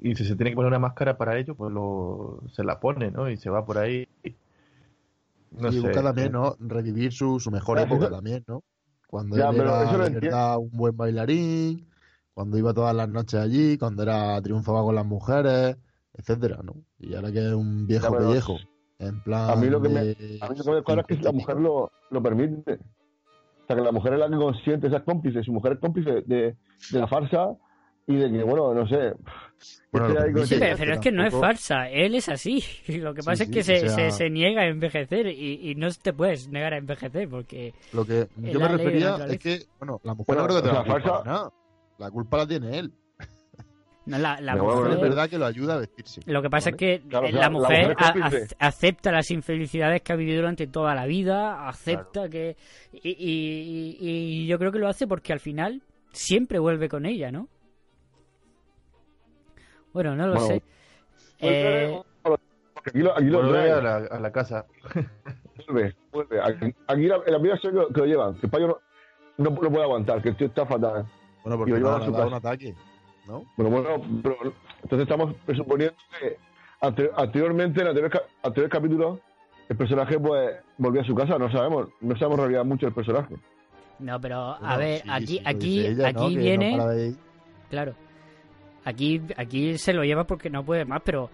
Y 0.00 0.14
si 0.16 0.24
se 0.26 0.36
tiene 0.36 0.50
que 0.52 0.56
poner 0.56 0.68
una 0.70 0.80
máscara 0.80 1.18
para 1.18 1.38
ello, 1.38 1.56
pues 1.56 1.72
lo, 1.72 2.42
se 2.52 2.64
la 2.64 2.80
pone, 2.80 3.10
¿no? 3.12 3.30
Y 3.30 3.36
se 3.38 3.50
va 3.50 3.66
por 3.66 3.78
ahí. 3.78 4.08
No 5.64 5.72
y 5.72 5.78
sé. 5.78 5.94
busca 5.94 6.02
también, 6.02 6.32
¿no? 6.32 6.56
Revivir 6.60 7.12
su, 7.12 7.40
su 7.40 7.50
mejor 7.50 7.78
época 7.78 8.10
también, 8.10 8.44
¿no? 8.46 8.64
Cuando 9.06 9.36
Ya, 9.36 9.42
él 9.42 9.54
pero 9.54 9.80
era 9.80 9.82
eso 9.82 9.98
lo 9.98 10.06
un 10.58 10.70
buen 10.70 10.96
bailarín, 10.96 11.88
cuando 12.34 12.58
iba 12.58 12.74
todas 12.74 12.94
las 12.94 13.08
noches 13.08 13.40
allí, 13.40 13.78
cuando 13.78 14.02
era 14.02 14.40
triunfaba 14.42 14.82
con 14.82 14.94
las 14.94 15.06
mujeres, 15.06 15.76
etcétera, 16.12 16.60
¿no? 16.62 16.84
Y 16.98 17.14
ahora 17.14 17.32
que 17.32 17.38
es 17.46 17.52
un 17.54 17.86
viejo 17.86 18.04
Ya, 18.04 18.10
pero 18.10 18.36
pellejo, 18.36 18.58
en 18.98 19.20
plan 19.22 19.50
A 19.50 19.56
mí 19.56 19.66
lo 19.68 19.80
que 19.82 19.88
me, 19.88 20.00
a 20.00 20.48
mí 20.48 20.56
lo 20.56 20.64
que 20.64 20.70
me 20.70 20.82
cuadra 20.82 21.04
es 21.08 21.16
que 21.18 21.22
la 21.24 21.32
mujer 21.32 21.56
lo, 21.56 21.90
lo 22.10 22.22
permite. 22.22 22.74
O 22.74 23.66
sea, 23.66 23.76
que 23.76 23.82
la 23.82 23.92
mujer 23.92 24.12
es 24.14 24.18
la 24.20 24.28
que 24.28 24.36
consiente, 24.36 24.86
esa 24.88 24.98
es 24.98 25.02
cómplice. 25.04 25.42
Su 25.42 25.52
mujer 25.52 25.72
es 25.72 25.78
cómplice 25.78 26.22
de, 26.26 26.54
de 26.90 26.98
la 26.98 27.06
farsa 27.06 27.54
y 28.06 28.16
de 28.16 28.30
que, 28.30 28.42
bueno, 28.42 28.74
no 28.74 28.86
sé. 28.86 29.14
Bueno, 29.90 30.08
Sí, 30.44 30.56
pero, 30.58 30.92
es 30.94 31.00
que 31.00 31.10
no 31.12 31.24
es 31.24 31.32
farsa, 31.34 31.88
él 31.88 32.14
es 32.16 32.28
así. 32.28 32.62
Lo 32.98 33.14
que 33.14 33.22
Sí, 33.22 33.26
pasa 33.26 33.42
es 33.44 33.48
sí, 33.48 33.54
que 33.54 33.60
o 33.60 33.64
se, 33.64 33.78
sea- 33.88 33.88
se, 33.88 34.10
se 34.10 34.30
niega 34.30 34.62
a 34.62 34.66
envejecer 34.66 35.26
y, 35.28 35.70
y 35.70 35.74
no 35.76 35.88
te 35.90 36.12
puedes 36.12 36.48
negar 36.48 36.74
a 36.74 36.76
envejecer 36.76 37.28
porque 37.28 37.72
Lo 37.92 38.04
que 38.04 38.28
yo 38.36 38.58
la 38.58 38.68
me 38.68 38.76
refería 38.76 39.16
es 39.28 39.38
que, 39.38 39.62
bueno, 39.78 40.00
la 40.04 40.12
mujer 40.14 40.36
Bueno, 40.36 40.42
no 40.42 40.48
creo 40.48 40.62
que 40.62 40.68
la 40.68 40.84
culpa 40.84 40.92
falsa- 41.00 41.18
de 41.24 41.30
nada. 41.30 41.52
La 41.98 42.10
culpa 42.10 42.36
la 42.38 42.46
tiene 42.46 42.78
él. 42.78 42.92
No, 44.06 44.18
la, 44.18 44.40
la 44.40 44.52
es 44.54 44.58
mujer... 44.60 44.98
verdad 45.00 45.28
que 45.30 45.38
lo 45.38 45.46
ayuda 45.46 45.74
a 45.74 45.78
vestirse. 45.78 46.20
Lo 46.26 46.42
que 46.42 46.50
pasa 46.50 46.70
¿vale? 46.70 46.94
es 46.94 47.00
que 47.02 47.08
Claro, 47.08 47.26
eh, 47.26 47.30
o 47.30 47.32
sea, 47.32 47.40
la 47.40 47.46
la 47.46 47.50
mujer, 47.50 47.96
a- 47.98 48.66
acepta 48.66 49.10
las 49.12 49.30
infelicidades 49.30 50.02
que 50.02 50.12
ha 50.12 50.16
vivido 50.16 50.38
durante 50.40 50.66
toda 50.66 50.94
la 50.94 51.06
vida, 51.06 51.68
acepta 51.68 52.28
que... 52.28 52.56
Y, 52.92 53.08
y- 53.10 53.96
y- 54.00 54.42
y 54.42 54.46
yo 54.46 54.58
creo 54.58 54.72
que 54.72 54.78
lo 54.78 54.88
hace 54.88 55.06
porque 55.06 55.32
al 55.32 55.40
final 55.40 55.82
siempre 56.12 56.58
vuelve 56.58 56.88
con 56.88 57.06
ella, 57.06 57.30
¿no? 57.32 57.48
Bueno, 59.92 60.16
no 60.16 60.26
lo 60.26 60.34
Bueno, 60.34 60.46
sé. 60.48 60.62
Eh, 61.38 62.02
aquí 62.84 62.98
lo, 62.98 63.12
aquí 63.16 63.24
lo 63.26 63.42
Vuelve 63.42 63.70
a 63.70 63.80
la, 63.80 63.96
a 63.96 64.20
la 64.20 64.32
casa. 64.32 64.66
Vuelve, 65.68 65.94
vuelve. 66.12 66.40
Aquí, 66.42 66.74
aquí 66.88 67.02
la, 67.06 67.18
la 67.18 67.38
primera 67.38 67.58
que, 67.60 67.70
que 67.70 68.00
lo 68.00 68.06
llevan. 68.06 68.34
Que 68.40 68.46
el 68.46 68.50
payo 68.50 68.66
no, 68.68 68.78
no, 69.38 69.50
no 69.50 69.70
puede 69.70 69.82
aguantar, 69.84 70.20
que 70.20 70.30
el 70.30 70.36
tío 70.36 70.48
está 70.48 70.66
fatal. 70.66 71.06
Bueno, 71.44 71.54
Y 71.54 71.58
porque 71.58 71.70
lo 71.72 71.78
no 71.78 71.86
llevan 71.86 71.94
a 71.94 71.98
le 71.98 72.04
su 72.06 72.14
ha 72.14 72.18
dado 72.18 72.28
un 72.28 72.34
ataque, 72.34 72.74
¿no? 73.26 73.44
Bueno, 73.56 73.70
bueno, 73.70 74.20
pero 74.22 74.36
entonces 74.82 75.00
estamos 75.08 75.34
presuponiendo 75.46 75.94
que 76.20 76.36
ante- 76.80 77.10
anteriormente, 77.16 77.80
en 77.80 77.88
anterior, 77.88 78.22
anterior 78.42 78.70
capítulo, 78.70 79.20
el 79.68 79.76
personaje 79.76 80.18
pues 80.18 80.56
volvió 80.78 81.00
a 81.00 81.04
su 81.04 81.14
casa. 81.14 81.38
No 81.38 81.50
sabemos, 81.50 81.88
no 82.00 82.14
sabemos 82.16 82.38
en 82.38 82.44
realidad 82.44 82.64
mucho 82.64 82.86
del 82.86 82.94
personaje. 82.94 83.34
no, 83.98 84.20
pero 84.20 84.36
a 84.62 84.76
ver, 84.76 85.00
sí, 85.02 85.08
aquí, 85.10 85.26
sí, 85.26 85.40
aquí, 85.44 86.02
aquí 86.02 86.14
no 86.14 86.28
viene... 86.28 86.86
de. 86.94 87.14
Claro. 87.70 87.94
Aquí, 88.84 89.22
aquí 89.36 89.78
se 89.78 89.94
lo 89.94 90.04
lleva 90.04 90.24
porque 90.24 90.50
no 90.50 90.62
puede 90.62 90.84
más, 90.84 91.00
pero 91.04 91.30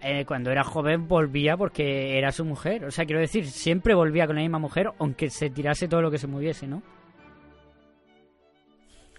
eh, 0.00 0.24
cuando 0.26 0.50
era 0.50 0.64
joven 0.64 1.06
volvía 1.06 1.56
porque 1.56 2.18
era 2.18 2.32
su 2.32 2.44
mujer. 2.44 2.84
O 2.84 2.90
sea, 2.90 3.04
quiero 3.06 3.20
decir, 3.20 3.46
siempre 3.46 3.94
volvía 3.94 4.26
con 4.26 4.34
la 4.36 4.42
misma 4.42 4.58
mujer, 4.58 4.90
aunque 4.98 5.30
se 5.30 5.48
tirase 5.50 5.86
todo 5.86 6.02
lo 6.02 6.10
que 6.10 6.18
se 6.18 6.26
moviese, 6.26 6.66
¿no? 6.66 6.82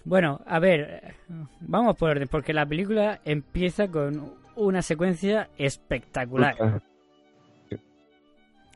Bueno, 0.04 0.40
a 0.46 0.58
ver, 0.58 1.14
vamos 1.60 1.96
por 1.96 2.10
orden, 2.10 2.28
porque 2.28 2.52
la 2.52 2.66
película 2.66 3.20
empieza 3.24 3.88
con 3.88 4.34
una 4.56 4.82
secuencia 4.82 5.48
espectacular. 5.58 6.82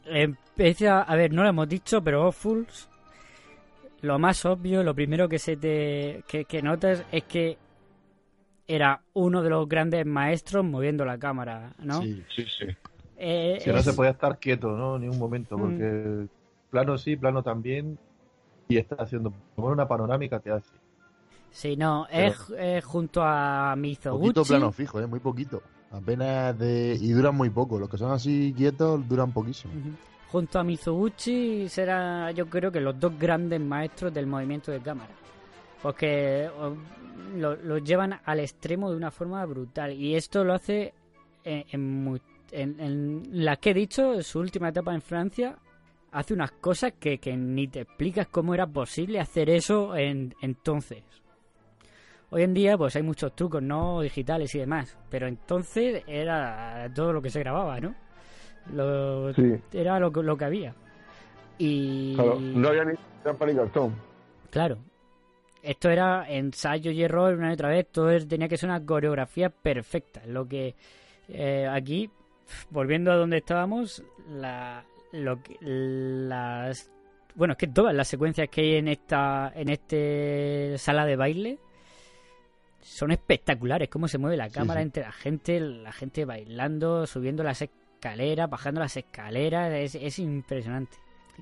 Empieza, 0.07 1.03
a 1.03 1.17
ver, 1.17 1.33
no 1.33 1.43
lo 1.43 1.49
hemos 1.49 1.69
dicho, 1.69 2.03
pero 2.03 2.31
Fools, 2.31 2.89
lo 4.03 4.19
más 4.19 4.45
obvio, 4.45 4.83
lo 4.83 4.95
primero 4.95 5.29
que 5.29 5.39
se 5.39 5.57
te 5.57 6.23
que, 6.29 6.45
que 6.45 6.63
notas 6.63 7.05
es 7.11 7.25
que 7.25 7.57
era 8.67 9.01
uno 9.15 9.43
de 9.43 9.51
los 9.51 9.69
grandes 9.69 10.05
maestros 10.07 10.65
moviendo 10.65 11.05
la 11.05 11.19
cámara, 11.19 11.73
¿no? 11.79 12.03
Sí, 12.03 12.23
Sí, 12.35 12.47
sí. 12.47 12.67
Eh, 13.17 13.61
Que 13.65 13.73
no 13.73 13.81
se 13.81 13.93
podía 13.93 14.11
estar 14.11 14.39
quieto, 14.39 14.77
¿no? 14.77 14.99
Ni 14.99 15.09
un 15.09 15.19
momento, 15.19 15.57
porque 15.57 16.27
plano 16.71 16.99
sí, 16.99 17.17
plano 17.17 17.43
también. 17.43 17.99
Y 18.69 18.79
está 18.79 18.97
haciendo 18.97 19.33
como 19.55 19.69
una 19.69 19.87
panorámica 19.87 20.41
te 20.41 20.51
hace. 20.51 20.73
Sí, 21.57 21.77
no, 21.77 22.07
es, 22.11 22.35
es 22.59 22.85
junto 22.85 23.23
a 23.23 23.77
Mizoguchi. 23.77 24.23
Poquito 24.35 24.43
plano 24.45 24.73
fijo, 24.73 25.01
¿eh? 25.01 25.07
Muy 25.07 25.21
poquito. 25.21 25.63
Apenas 25.93 26.59
de... 26.59 26.99
Y 27.01 27.13
duran 27.13 27.37
muy 27.37 27.49
poco. 27.49 27.79
Los 27.79 27.89
que 27.89 27.97
son 27.97 28.11
así 28.11 28.53
quietos 28.57 29.09
duran 29.09 29.31
poquísimo. 29.33 29.73
Junto 30.33 30.59
a 30.59 30.65
Mizoguchi 30.65 31.69
será, 31.69 32.33
yo 32.33 32.47
creo 32.51 32.73
que 32.73 32.81
los 32.81 32.99
dos 32.99 33.17
grandes 33.17 33.61
maestros 33.61 34.13
del 34.13 34.27
movimiento 34.27 34.73
de 34.73 34.81
cámara. 34.81 35.13
Porque 35.81 36.51
o, 36.59 36.75
lo, 37.37 37.55
lo 37.55 37.79
llevan 37.79 38.19
al 38.25 38.41
extremo 38.41 38.91
de 38.91 38.97
una 38.97 39.13
forma 39.13 39.47
brutal. 39.47 39.93
Y 39.93 40.17
esto 40.17 40.43
lo 40.43 40.55
hace 40.55 40.93
en, 41.45 41.65
en, 41.71 42.21
en- 42.51 42.81
en 42.81 43.45
las 43.45 43.59
que 43.59 43.71
he 43.71 43.75
dicho, 43.75 44.15
en 44.15 44.25
su 44.25 44.41
última 44.41 44.71
etapa 44.71 44.93
en 44.93 45.03
Francia, 45.03 45.57
hace 46.11 46.35
unas 46.35 46.51
cosas 46.51 46.95
que, 46.99 47.19
que 47.19 47.37
ni 47.37 47.69
te 47.69 47.83
explicas 47.83 48.27
cómo 48.27 48.55
era 48.55 48.67
posible 48.67 49.21
hacer 49.21 49.49
eso 49.51 49.95
en, 49.95 50.35
entonces. 50.43 51.05
Hoy 52.35 52.43
en 52.43 52.53
día 52.53 52.77
pues 52.77 52.97
hay 52.97 53.03
muchos 53.05 53.37
trucos 53.37 53.63
no 53.63 54.01
digitales 54.01 54.53
y 54.57 54.59
demás, 54.59 54.99
pero 55.09 55.29
entonces 55.29 56.03
era 56.09 56.91
todo 56.93 57.13
lo 57.13 57.23
que 57.23 57.31
se 57.31 57.39
grababa, 57.39 57.79
¿no? 57.79 57.95
Lo- 58.73 59.33
Sí. 59.35 59.55
Era 59.73 60.01
lo, 60.01 60.11
que- 60.11 60.23
lo 60.25 60.37
que 60.37 60.45
había. 60.45 60.75
Y 61.59 62.15
Claro, 62.17 62.41
no 62.41 62.69
había 62.71 62.85
ni 62.87 62.95
trampa 63.23 63.47
ni 63.47 63.55
cartón. 63.55 63.95
Claro. 64.51 64.79
Esto 65.63 65.89
era 65.91 66.27
ensayo 66.29 66.91
y 66.91 67.05
error 67.05 67.35
una 67.35 67.51
y 67.51 67.55
otra 67.55 67.69
vez. 67.69 67.87
Todo 67.93 68.11
tenía 68.27 68.49
que 68.49 68.57
ser 68.57 68.69
una 68.69 68.85
coreografía 68.85 69.49
perfecta. 69.49 70.23
Lo 70.27 70.49
que 70.49 70.75
eh, 71.29 71.69
aquí, 71.71 72.11
volviendo 72.71 73.13
a 73.13 73.17
donde 73.17 73.37
estábamos, 73.39 74.03
la, 74.29 74.85
lo 75.13 75.41
que, 75.41 75.57
las 75.61 76.91
bueno, 77.37 77.53
es 77.53 77.59
que 77.59 77.69
todas 77.69 77.95
las 77.95 78.09
secuencias 78.09 78.49
que 78.49 78.61
hay 78.61 78.75
en 78.77 78.89
esta 78.89 79.53
en 79.55 79.69
este 79.69 80.75
sala 80.79 81.07
de 81.07 81.17
baile 81.17 81.59
son 82.85 83.11
espectaculares. 83.11 83.89
Cómo 83.89 84.07
se 84.09 84.19
mueve 84.19 84.37
la 84.37 84.51
cámara 84.51 84.81
sí. 84.81 84.85
entre 84.85 85.03
la 85.05 85.13
gente, 85.13 85.59
la 85.61 85.93
gente 85.93 86.25
bailando, 86.25 87.07
subiendo 87.07 87.43
las 87.43 87.63
escaleras, 87.63 88.49
bajando 88.51 88.81
las 88.81 88.97
escaleras, 88.97 89.73
es, 89.73 89.95
es 89.95 90.19
impresionante. 90.19 90.99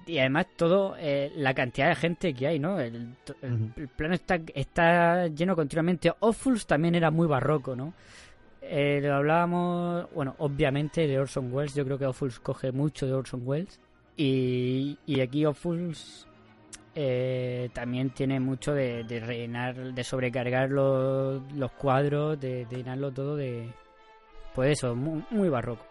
Y 0.06 0.18
además 0.18 0.46
todo, 0.56 0.94
eh, 0.98 1.30
la 1.36 1.52
cantidad 1.52 1.88
de 1.88 1.96
gente 1.96 2.32
que 2.32 2.46
hay, 2.46 2.58
¿no? 2.58 2.80
El, 2.80 3.14
el- 3.42 3.88
plano 3.88 4.14
está, 4.14 4.40
está 4.54 5.26
lleno 5.26 5.54
continuamente. 5.54 6.10
Awfuls 6.20 6.66
también 6.66 6.94
era 6.94 7.10
muy 7.10 7.26
barroco, 7.26 7.76
¿no? 7.76 7.92
Eh, 8.62 9.00
lo 9.02 9.16
hablábamos, 9.16 10.06
bueno, 10.14 10.34
obviamente 10.38 11.06
de 11.06 11.18
Orson 11.18 11.52
Welles, 11.52 11.74
yo 11.74 11.84
creo 11.84 11.98
que 11.98 12.04
Awfuls 12.06 12.38
coge 12.40 12.72
mucho 12.72 13.06
de 13.06 13.12
Orson 13.12 13.42
Welles. 13.44 13.80
Y, 14.16 14.98
y 15.04 15.20
aquí 15.20 15.44
Awfuls 15.44 16.26
eh, 16.94 17.70
también 17.72 18.10
tiene 18.10 18.38
mucho 18.38 18.74
de, 18.74 19.02
rellenar, 19.02 19.94
de 19.94 20.04
sobrecargar 20.04 20.70
los, 20.70 21.72
cuadros, 21.78 22.38
de, 22.40 22.66
de 22.66 22.76
llenarlo 22.76 23.10
todo 23.10 23.36
de... 23.36 23.68
Pues 24.54 24.72
eso, 24.72 24.94
muy, 24.94 25.48
barroco. 25.48 25.86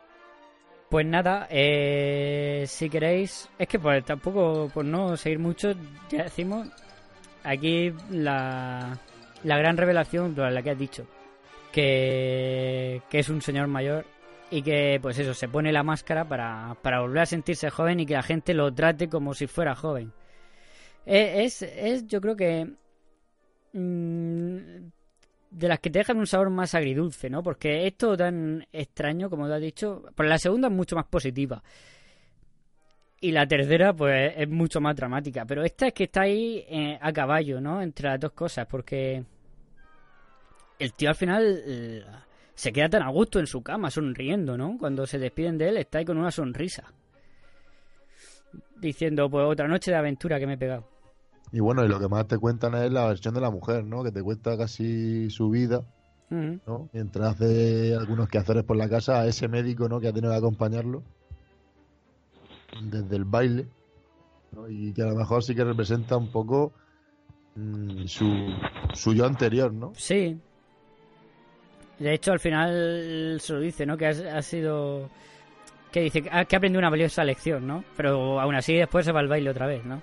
Pues 0.90 1.06
nada, 1.06 1.48
eh, 1.50 2.66
si 2.68 2.90
queréis, 2.90 3.50
es 3.58 3.68
que 3.68 3.80
pues 3.80 4.06
tampoco, 4.06 4.70
por 4.72 4.86
no 4.86 5.18
seguir 5.18 5.40
mucho, 5.40 5.72
ya 6.10 6.24
decimos, 6.24 6.68
aquí 7.44 7.92
la, 8.12 9.00
gran 9.44 9.78
revelación, 9.78 10.36
la 10.38 10.62
que 10.62 10.70
has 10.70 10.78
dicho, 10.78 11.08
que, 11.72 13.02
es 13.12 13.30
un 13.30 13.42
señor 13.42 13.68
mayor 13.68 14.06
y 14.52 14.62
que 14.62 15.00
pues 15.02 15.18
eso, 15.18 15.34
se 15.34 15.48
pone 15.48 15.72
la 15.72 15.82
máscara 15.82 16.26
para 16.26 17.00
volver 17.00 17.24
a 17.24 17.26
sentirse 17.26 17.72
joven 17.72 18.02
y 18.02 18.06
que 18.06 18.14
la 18.14 18.24
gente 18.24 18.54
lo 18.54 18.72
trate 18.72 19.10
como 19.10 19.34
si 19.34 19.48
fuera 19.48 19.74
joven. 19.74 20.12
Eh, 21.06 21.44
Es, 21.44 21.62
es, 21.62 22.08
yo 22.08 22.22
creo 22.22 22.36
que 22.36 22.70
mm, 23.74 24.58
de 25.52 25.68
las 25.68 25.80
que 25.80 25.90
te 25.90 26.00
dejan 26.00 26.18
un 26.18 26.28
sabor 26.28 26.50
más 26.50 26.74
agridulce, 26.76 27.30
¿no? 27.30 27.44
Porque 27.44 27.86
es 27.86 27.98
todo 27.98 28.16
tan 28.16 28.66
extraño, 28.72 29.30
como 29.30 29.48
te 29.48 29.54
has 29.56 29.62
dicho. 29.62 30.04
Pero 30.16 30.30
la 30.30 30.38
segunda 30.38 30.70
es 30.70 30.74
mucho 30.74 30.96
más 30.96 31.06
positiva. 31.06 31.62
Y 33.20 33.32
la 33.32 33.46
tercera, 33.46 33.94
pues, 33.94 34.34
es 34.36 34.50
mucho 34.50 34.80
más 34.82 34.96
dramática. 34.96 35.46
Pero 35.46 35.64
esta 35.64 35.88
es 35.88 35.94
que 35.94 36.06
está 36.06 36.22
ahí 36.22 36.66
eh, 36.68 36.98
a 37.00 37.12
caballo, 37.12 37.60
¿no? 37.60 37.82
Entre 37.82 38.08
las 38.08 38.20
dos 38.20 38.32
cosas, 38.32 38.66
porque 38.66 39.24
el 40.80 40.94
tío 40.94 41.10
al 41.10 41.16
final 41.16 41.62
eh, 41.68 42.04
se 42.56 42.72
queda 42.72 42.90
tan 42.90 43.04
a 43.04 43.10
gusto 43.10 43.40
en 43.40 43.46
su 43.46 43.62
cama, 43.62 43.92
sonriendo, 43.92 44.58
¿no? 44.58 44.78
Cuando 44.80 45.06
se 45.06 45.20
despiden 45.20 45.58
de 45.58 45.70
él, 45.70 45.78
está 45.78 46.00
ahí 46.00 46.06
con 46.06 46.18
una 46.18 46.32
sonrisa. 46.32 46.92
Diciendo, 48.78 49.30
pues, 49.30 49.46
otra 49.46 49.68
noche 49.68 49.92
de 49.92 49.98
aventura 49.98 50.40
que 50.40 50.48
me 50.48 50.54
he 50.54 50.58
pegado. 50.58 50.91
Y 51.52 51.60
bueno, 51.60 51.84
y 51.84 51.88
lo 51.90 52.00
que 52.00 52.08
más 52.08 52.28
te 52.28 52.38
cuentan 52.38 52.76
es 52.76 52.92
la 52.92 53.08
versión 53.08 53.34
de 53.34 53.42
la 53.42 53.50
mujer, 53.50 53.84
¿no? 53.84 54.04
Que 54.04 54.12
te 54.12 54.24
cuenta 54.24 54.58
casi 54.58 55.30
su 55.30 55.50
vida, 55.50 55.82
Ujú. 56.30 56.60
¿no? 56.66 56.90
Mientras 56.94 57.36
hace 57.36 57.94
algunos 57.96 58.30
quehaceres 58.30 58.64
por 58.64 58.78
la 58.78 58.88
casa 58.88 59.22
a 59.22 59.28
ese 59.28 59.48
médico, 59.50 59.90
¿no? 59.90 60.00
Que 60.00 60.08
ha 60.08 60.14
tenido 60.14 60.32
que 60.32 60.38
acompañarlo 60.38 61.04
desde 62.82 63.16
el 63.18 63.26
baile, 63.26 63.68
¿no? 64.54 64.70
Y 64.70 64.94
que 64.94 65.02
a 65.02 65.08
lo 65.08 65.16
mejor 65.16 65.44
sí 65.44 65.54
que 65.54 65.66
representa 65.66 66.16
un 66.16 66.32
poco 66.32 66.72
mm, 67.56 68.06
su, 68.06 68.32
su 68.94 69.14
yo 69.14 69.26
anterior, 69.26 69.74
¿no? 69.74 69.92
Sí. 69.96 70.40
De 72.00 72.14
hecho, 72.14 72.32
al 72.32 72.40
final 72.40 73.38
se 73.42 73.54
lo 73.54 73.60
dice, 73.60 73.86
¿no? 73.86 73.98
Que 73.98 74.08
ha, 74.08 74.38
ha 74.38 74.42
sido... 74.42 75.10
Que 75.92 76.00
dice 76.00 76.22
que 76.22 76.30
ha 76.30 76.40
aprendido 76.40 76.80
una 76.80 76.90
valiosa 76.90 77.26
lección, 77.26 77.68
¿no? 77.68 77.84
Pero 77.98 78.40
aún 78.40 78.56
así 78.56 78.74
después 78.74 79.06
se 79.06 79.12
va 79.12 79.20
al 79.20 79.28
baile 79.28 79.50
otra 79.50 79.68
vez, 79.68 79.84
¿no? 79.84 80.02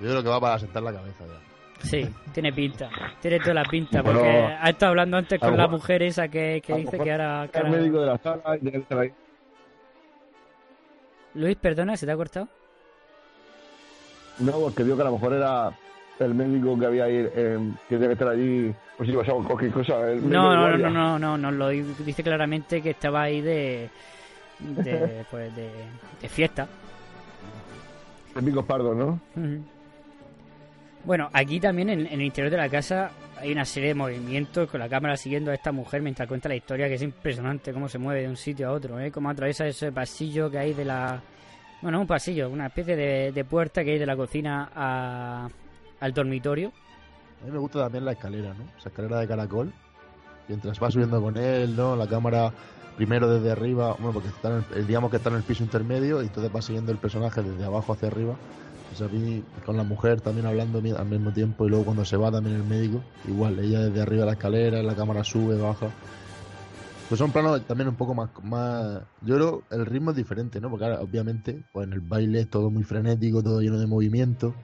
Yo 0.00 0.08
creo 0.10 0.22
que 0.22 0.28
va 0.28 0.40
para 0.40 0.58
sentar 0.58 0.82
la 0.82 0.92
cabeza 0.92 1.24
ya. 1.26 1.88
Sí, 1.88 2.08
tiene 2.32 2.52
pinta. 2.52 2.88
Tiene 3.20 3.40
toda 3.40 3.54
la 3.54 3.64
pinta. 3.64 4.02
Bueno, 4.02 4.20
Porque 4.20 4.36
ha 4.38 4.70
estado 4.70 4.90
hablando 4.90 5.16
antes 5.16 5.40
con 5.40 5.56
la 5.56 5.66
mujer 5.68 6.02
esa 6.04 6.28
que, 6.28 6.62
que 6.64 6.74
dice 6.76 6.98
que 6.98 7.10
ahora... 7.12 7.48
que 7.52 7.58
El 7.58 7.66
ahora- 7.66 7.78
médico 7.78 8.00
de 8.00 8.06
la 8.06 8.18
sala 8.18 8.56
y 8.56 8.60
tiene 8.60 8.70
que 8.72 8.78
estar 8.82 8.98
ahí. 8.98 9.12
Luis, 11.34 11.56
perdona, 11.56 11.96
¿se 11.96 12.06
te 12.06 12.12
ha 12.12 12.16
cortado? 12.16 12.46
No, 14.38 14.52
porque 14.52 14.82
vio 14.84 14.96
que 14.96 15.02
a 15.02 15.06
lo 15.06 15.12
mejor 15.12 15.32
era 15.32 15.70
el 16.20 16.34
médico 16.34 16.78
que 16.78 16.86
había 16.86 17.04
ahí, 17.04 17.16
eh, 17.34 17.58
que 17.88 17.96
tiene 17.96 18.06
que 18.08 18.12
estar 18.12 18.28
allí, 18.28 18.72
pues 18.96 19.08
si 19.08 19.16
pasaba 19.16 19.42
cualquier 19.44 19.72
cosa. 19.72 20.10
El 20.10 20.28
No, 20.30 20.50
de 20.52 20.78
no, 20.78 20.90
no, 20.90 20.90
no, 20.90 21.18
no, 21.18 21.38
no, 21.38 21.50
lo 21.50 21.68
dice 21.68 22.22
claramente 22.22 22.80
que 22.82 22.90
estaba 22.90 23.22
ahí 23.22 23.40
de... 23.40 23.90
de 24.60 25.24
pues 25.30 25.54
de, 25.56 25.68
de 26.20 26.28
fiesta. 26.28 26.68
El 28.36 28.44
pico 28.44 28.64
pardo, 28.64 28.94
¿no? 28.94 29.18
Ujú. 29.36 29.64
Bueno, 31.04 31.28
aquí 31.32 31.58
también 31.58 31.90
en, 31.90 32.00
en 32.06 32.12
el 32.12 32.22
interior 32.22 32.50
de 32.50 32.56
la 32.56 32.68
casa 32.68 33.10
hay 33.40 33.50
una 33.50 33.64
serie 33.64 33.88
de 33.88 33.94
movimientos 33.94 34.70
con 34.70 34.78
la 34.78 34.88
cámara 34.88 35.16
siguiendo 35.16 35.50
a 35.50 35.54
esta 35.54 35.72
mujer 35.72 36.00
mientras 36.00 36.28
cuenta 36.28 36.48
la 36.48 36.54
historia, 36.54 36.86
que 36.86 36.94
es 36.94 37.02
impresionante 37.02 37.72
cómo 37.72 37.88
se 37.88 37.98
mueve 37.98 38.22
de 38.22 38.28
un 38.28 38.36
sitio 38.36 38.68
a 38.68 38.72
otro, 38.72 39.00
¿eh? 39.00 39.10
Cómo 39.10 39.28
atraviesa 39.30 39.66
ese 39.66 39.90
pasillo 39.90 40.48
que 40.50 40.58
hay 40.58 40.74
de 40.74 40.84
la... 40.84 41.20
Bueno, 41.80 42.00
un 42.00 42.06
pasillo, 42.06 42.48
una 42.48 42.66
especie 42.66 42.94
de, 42.94 43.44
puerta 43.44 43.82
que 43.82 43.92
hay 43.92 43.98
de 43.98 44.06
la 44.06 44.14
cocina 44.14 44.70
a- 44.72 45.48
al 45.98 46.12
dormitorio. 46.14 46.70
A 47.42 47.46
mí 47.46 47.50
me 47.50 47.58
gusta 47.58 47.80
también 47.80 48.04
la 48.04 48.12
escalera, 48.12 48.50
¿no? 48.54 48.64
Esa 48.78 48.88
escalera 48.90 49.18
de 49.18 49.26
caracol. 49.26 49.72
Mientras 50.46 50.80
va 50.80 50.88
subiendo 50.92 51.20
con 51.20 51.36
él, 51.36 51.74
¿no? 51.74 51.96
La 51.96 52.06
cámara 52.06 52.52
primero 52.96 53.28
desde 53.28 53.50
arriba, 53.50 53.94
bueno, 53.98 54.12
porque 54.12 54.28
está 54.28 54.50
en 54.58 54.64
el- 54.76 54.86
digamos 54.86 55.10
que 55.10 55.16
está 55.16 55.30
en 55.30 55.36
el 55.36 55.42
piso 55.42 55.64
intermedio 55.64 56.22
y 56.22 56.26
entonces 56.26 56.54
va 56.54 56.62
siguiendo 56.62 56.92
el 56.92 56.98
personaje 56.98 57.42
desde 57.42 57.64
abajo 57.64 57.92
hacia 57.92 58.06
arriba. 58.06 58.36
Pues 58.92 59.00
a 59.00 59.08
mí, 59.08 59.42
con 59.64 59.76
la 59.78 59.84
mujer 59.84 60.20
también 60.20 60.46
hablando 60.46 60.78
al 60.78 61.06
mismo 61.06 61.32
tiempo 61.32 61.64
y 61.66 61.70
luego 61.70 61.86
cuando 61.86 62.04
se 62.04 62.16
va 62.18 62.30
también 62.30 62.56
el 62.56 62.64
médico, 62.64 63.00
igual, 63.24 63.58
ella 63.58 63.80
desde 63.80 64.02
arriba 64.02 64.20
de 64.22 64.26
la 64.26 64.32
escalera, 64.32 64.82
la 64.82 64.94
cámara 64.94 65.24
sube, 65.24 65.56
baja. 65.56 65.94
Pues 67.08 67.18
son 67.18 67.32
planos 67.32 67.66
también 67.66 67.88
un 67.88 67.96
poco 67.96 68.14
más, 68.14 68.30
más... 68.42 69.02
Yo 69.20 69.36
creo 69.36 69.66
el 69.70 69.86
ritmo 69.86 70.10
es 70.10 70.16
diferente, 70.16 70.60
¿no? 70.60 70.70
Porque 70.70 70.84
ahora, 70.84 71.00
obviamente, 71.00 71.62
pues 71.72 71.86
en 71.86 71.92
el 71.92 72.00
baile 72.00 72.40
es 72.40 72.50
todo 72.50 72.70
muy 72.70 72.84
frenético, 72.84 73.42
todo 73.42 73.60
lleno 73.60 73.78
de 73.78 73.86
movimiento. 73.86 74.54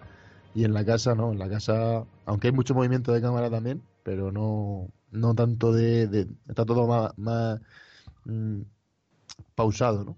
Y 0.54 0.64
en 0.64 0.74
la 0.74 0.84
casa, 0.84 1.14
no, 1.14 1.32
en 1.32 1.38
la 1.38 1.48
casa, 1.48 2.04
aunque 2.26 2.48
hay 2.48 2.52
mucho 2.54 2.74
movimiento 2.74 3.12
de 3.12 3.20
cámara 3.22 3.50
también, 3.50 3.82
pero 4.02 4.32
no, 4.32 4.88
no 5.10 5.34
tanto 5.34 5.72
de, 5.72 6.06
de- 6.08 6.28
está 6.48 6.64
todo 6.66 6.86
más, 6.86 7.12
más 7.18 7.60
mm, 8.24 8.62
pausado, 9.54 10.04
¿no? 10.04 10.16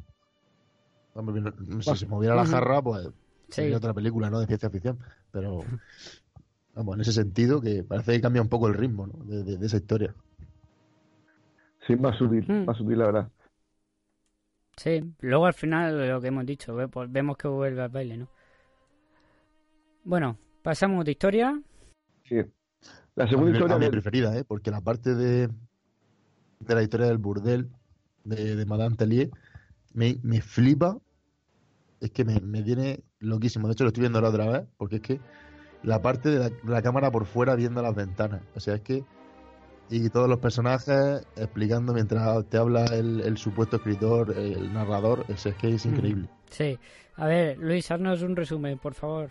Sé, 1.81 1.97
si 1.97 1.97
se 1.97 2.07
moviera 2.07 2.37
la 2.37 2.45
jarra, 2.45 2.83
pues 2.83 3.09
Sí. 3.51 3.73
otra 3.73 3.93
película, 3.95 4.31
¿no? 4.31 4.41
De 4.41 4.47
ciencia 4.47 4.71
ficción, 4.71 4.99
pero 5.31 5.61
vamos, 6.75 6.95
en 6.97 7.01
ese 7.03 7.13
sentido 7.13 7.61
que 7.61 7.83
parece 7.85 8.13
que 8.13 8.21
cambia 8.21 8.43
un 8.43 8.49
poco 8.49 8.69
el 8.69 8.75
ritmo, 8.75 9.07
¿no? 9.07 9.25
De, 9.25 9.43
de- 9.45 9.57
de 9.59 9.67
esa 9.67 9.77
historia. 9.79 10.15
Sí, 11.87 11.97
más 11.97 12.17
sutil, 12.19 12.45
Hmm. 12.47 12.65
más 12.67 12.77
sutil, 12.77 12.99
la 12.99 13.07
verdad. 13.07 13.29
Sí, 14.77 15.01
luego 15.21 15.47
al 15.47 15.55
final 15.55 16.09
lo 16.09 16.21
que 16.21 16.29
hemos 16.29 16.47
dicho, 16.47 16.75
pues 16.91 17.11
vemos 17.13 17.37
que 17.37 17.49
vuelve 17.49 17.83
al 17.83 17.89
baile, 17.91 18.17
¿no? 18.17 18.29
Bueno, 20.05 20.39
pasamos 20.63 21.05
de 21.05 21.11
historia. 21.11 21.61
Sí. 22.25 22.37
La 23.15 23.25
A 23.25 23.29
segunda 23.29 23.51
mí- 23.51 23.57
historia 23.59 23.77
a 23.77 23.79
mi 23.79 23.91
preferida, 23.91 24.37
¿eh? 24.39 24.45
Porque 24.45 24.71
la 24.71 24.81
parte 24.81 25.15
de, 25.15 25.49
de 26.61 26.75
la 26.75 26.83
historia 26.83 27.07
del 27.07 27.19
burdel 27.19 27.69
de, 28.25 28.57
de 28.57 28.65
Madame 28.67 28.97
Tellier 28.97 29.31
me, 29.93 30.17
me 30.23 30.41
flipa. 30.41 30.97
Es 32.01 32.11
que 32.11 32.25
me, 32.25 32.41
me 32.41 32.63
tiene 32.63 33.01
loquísimo. 33.19 33.67
De 33.69 33.73
hecho, 33.75 33.85
lo 33.85 33.89
estoy 33.89 34.01
viendo 34.03 34.19
ahora 34.19 34.31
otra 34.31 34.47
vez, 34.49 34.63
porque 34.79 34.97
es 34.97 35.03
que 35.03 35.21
la 35.83 36.01
parte 36.03 36.31
de 36.31 36.53
la, 36.65 36.83
cámara 36.83 37.11
por 37.11 37.27
fuera 37.27 37.55
viendo 37.55 37.83
las 37.83 37.95
ventanas. 37.95 38.43
O 38.55 38.61
sea, 38.61 38.75
es 38.75 38.81
que. 38.81 39.05
Y 39.93 40.09
todos 40.09 40.29
los 40.29 40.39
personajes 40.39 41.27
explicando 41.37 41.93
mientras 41.93 42.45
te 42.47 42.59
habla 42.59 42.85
el, 42.87 43.23
el 43.23 43.37
supuesto 43.37 43.77
escritor, 43.77 44.33
el 44.37 44.73
narrador. 44.73 45.25
o 45.29 45.37
sea, 45.37 45.51
es 45.53 45.59
que 45.59 45.75
es 45.75 45.85
increíble. 45.85 46.29
Sí. 46.49 46.79
A 47.17 47.27
ver, 47.27 47.59
Luis, 47.59 47.91
haznos 47.91 48.23
un 48.23 48.37
resumen, 48.37 48.79
por 48.79 48.95
favor. 48.95 49.31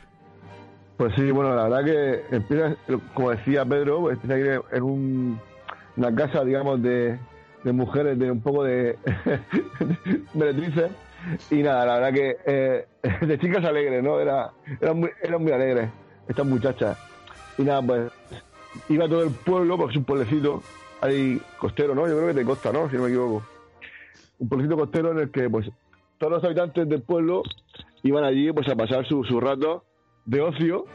Pues 0.98 1.14
sí, 1.16 1.32
bueno, 1.32 1.56
la 1.56 1.64
verdad 1.70 1.86
que 1.86 2.36
empieza, 2.36 2.76
como 3.14 3.32
decía 3.32 3.64
Pedro, 3.64 4.02
pues 4.02 4.16
empieza 4.22 4.36
a 4.36 4.40
ir 4.56 4.62
en 4.74 4.84
un- 4.84 5.40
una 5.96 6.14
casa, 6.14 6.44
digamos, 6.44 6.82
de, 6.84 7.18
de 7.64 7.72
mujeres, 7.72 8.20
de 8.20 8.30
un 8.30 8.42
poco 8.42 8.66
de 8.66 8.98
meretrices. 10.34 10.92
Y 11.52 11.56
nada, 11.58 11.86
la 11.86 12.00
verdad 12.00 12.14
que 12.14 12.38
eh, 12.46 12.88
de 13.26 13.40
chicas 13.40 13.64
alegres, 13.66 14.04
¿no? 14.04 14.20
Era, 14.20 14.52
eran, 14.82 15.00
muy, 15.00 15.10
eran 15.22 15.42
muy 15.42 15.52
alegres 15.52 15.90
estas 16.28 16.46
muchachas. 16.46 16.98
Y 17.58 17.64
nada, 17.64 17.82
pues 17.82 18.12
iba 18.90 19.08
todo 19.08 19.24
el 19.24 19.32
pueblo, 19.32 19.78
porque 19.78 19.94
es 19.94 19.98
un 19.98 20.06
pueblecito 20.06 20.64
ahí 21.02 21.42
costero, 21.58 21.96
¿no? 21.96 22.08
Yo 22.08 22.16
creo 22.16 22.28
que 22.28 22.34
de 22.34 22.46
costa, 22.46 22.72
¿no? 22.72 22.90
Si 22.90 22.96
no 22.96 23.04
me 23.04 23.10
equivoco. 23.10 23.44
Un 24.40 24.50
pueblecito 24.50 24.78
costero 24.78 25.12
en 25.12 25.20
el 25.20 25.32
que, 25.32 25.50
pues, 25.50 25.70
todos 26.18 26.34
los 26.34 26.44
habitantes 26.44 26.88
del 26.88 27.02
pueblo 27.02 27.44
iban 28.04 28.24
allí, 28.24 28.52
pues, 28.52 28.68
a 28.70 28.76
pasar 28.76 29.06
su, 29.06 29.24
su 29.24 29.40
rato 29.40 29.84
de 30.26 30.42
ocio, 30.42 30.86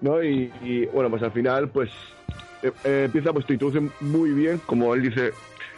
¿no? 0.00 0.22
Y, 0.22 0.86
bueno, 0.92 1.10
pues 1.10 1.22
al 1.22 1.32
final, 1.32 1.68
pues 1.68 1.90
eh, 2.62 2.72
eh, 2.84 3.02
empieza, 3.06 3.32
pues 3.32 3.46
te 3.46 3.54
introduce 3.54 3.88
muy 4.00 4.30
bien, 4.30 4.60
como 4.66 4.94
él 4.94 5.02
dice, 5.02 5.28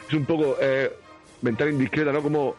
es 0.09 0.15
un 0.15 0.25
poco 0.25 0.57
eh, 0.61 0.91
ventana 1.41 1.71
indiscreta, 1.71 2.13
¿no? 2.13 2.23
Como 2.23 2.55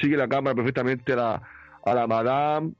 sigue 0.00 0.16
la 0.16 0.28
cámara 0.28 0.54
perfectamente 0.54 1.12
a 1.12 1.16
la, 1.16 1.42
a 1.84 1.94
la 1.94 2.06
madame, 2.06 2.72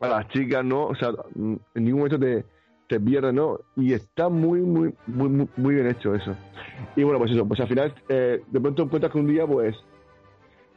a 0.00 0.08
las 0.08 0.28
chicas, 0.28 0.64
¿no? 0.64 0.86
O 0.86 0.94
sea, 0.94 1.10
mm, 1.34 1.54
en 1.74 1.84
ningún 1.84 2.00
momento 2.00 2.18
te, 2.18 2.44
te 2.88 3.00
pierdes, 3.00 3.34
¿no? 3.34 3.58
Y 3.76 3.92
está 3.92 4.28
muy, 4.28 4.60
muy, 4.60 4.94
muy, 5.06 5.48
muy, 5.56 5.74
bien 5.74 5.88
hecho 5.88 6.14
eso. 6.14 6.34
Y 6.96 7.02
bueno, 7.02 7.18
pues 7.18 7.32
eso, 7.32 7.46
pues 7.46 7.60
al 7.60 7.68
final, 7.68 7.94
eh, 8.08 8.42
de 8.46 8.60
pronto 8.60 8.82
encuentras 8.84 9.12
que 9.12 9.18
un 9.18 9.26
día, 9.26 9.46
pues, 9.46 9.76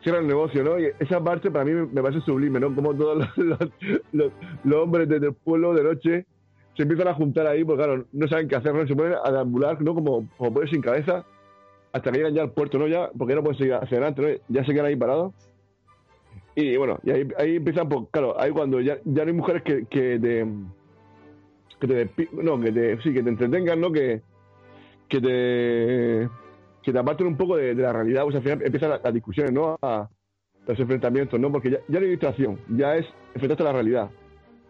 cierra 0.03 0.19
el 0.19 0.27
negocio, 0.27 0.63
¿no? 0.63 0.79
Y 0.79 0.89
esa 0.99 1.23
parte 1.23 1.51
para 1.51 1.63
mí 1.65 1.71
me, 1.71 2.01
parece 2.01 2.21
sublime, 2.21 2.59
¿no? 2.59 2.73
Como 2.73 2.93
todos 2.95 3.17
los, 3.19 3.37
los, 3.37 3.59
los- 4.11 4.31
los 4.63 4.83
hombres 4.83 5.07
desde 5.07 5.27
el 5.27 5.33
pueblo 5.33 5.73
de 5.73 5.83
noche 5.83 6.25
se 6.75 6.83
empiezan 6.83 7.09
a 7.09 7.13
juntar 7.13 7.45
ahí, 7.47 7.63
porque 7.63 7.83
claro, 7.83 8.05
no 8.11 8.27
saben 8.27 8.47
qué 8.47 8.55
hacer, 8.55 8.73
¿no? 8.73 8.87
Se 8.87 8.95
ponen 8.95 9.15
a 9.23 9.31
deambular, 9.31 9.81
¿no? 9.81 9.93
Como, 9.93 10.27
como 10.37 10.53
pollos 10.53 10.71
sin 10.71 10.81
cabeza, 10.81 11.23
hasta 11.93 12.11
que 12.11 12.17
llegan 12.17 12.33
ya 12.33 12.41
al 12.43 12.51
puerto, 12.51 12.77
¿no? 12.77 12.87
Ya, 12.87 13.09
porque 13.17 13.35
no 13.35 13.43
pueden 13.43 13.57
seguir 13.57 13.73
hacia 13.73 13.97
adelante, 13.97 14.21
¿no? 14.21 14.55
Ya 14.55 14.65
se 14.65 14.73
quedan 14.73 14.85
ahí 14.85 14.95
parados. 14.95 15.33
Y 16.55 16.75
bueno, 16.77 16.99
y 17.03 17.11
ahí, 17.11 17.27
ahí 17.37 17.55
empiezan, 17.57 17.87
pues, 17.87 18.07
claro, 18.11 18.39
ahí 18.39 18.51
cuando 18.51 18.81
ya, 18.81 18.97
ya 19.05 19.23
no 19.23 19.29
hay 19.29 19.33
mujeres 19.33 19.63
que, 19.63 19.85
que 19.85 20.19
te. 20.19 20.45
que 21.79 21.87
te. 21.87 22.27
no, 22.33 22.59
que 22.59 22.71
te. 22.71 23.01
sí, 23.01 23.13
que 23.13 23.23
te 23.23 23.29
entretengan, 23.29 23.79
¿no? 23.79 23.91
Que. 23.91 24.21
que 25.07 25.21
te. 25.21 26.29
que 26.83 26.91
te 26.91 26.99
aparten 26.99 27.27
un 27.27 27.37
poco 27.37 27.57
de, 27.57 27.73
la 27.75 27.93
realidad, 27.93 28.23
pues 28.23 28.35
al 28.35 28.43
final 28.43 28.61
empiezan 28.63 28.89
las, 28.89 29.13
discusiones, 29.13 29.53
¿no? 29.53 29.77
Los 30.67 30.79
enfrentamientos, 30.79 31.39
¿no? 31.39 31.51
Porque 31.51 31.71
ya, 31.71 31.77
ya 31.87 31.99
no 31.99 32.05
hay 32.05 32.11
distracción, 32.11 32.59
ya 32.69 32.95
es 32.95 33.05
enfrentarte 33.33 33.63
a 33.63 33.67
la 33.67 33.73
realidad, 33.73 34.09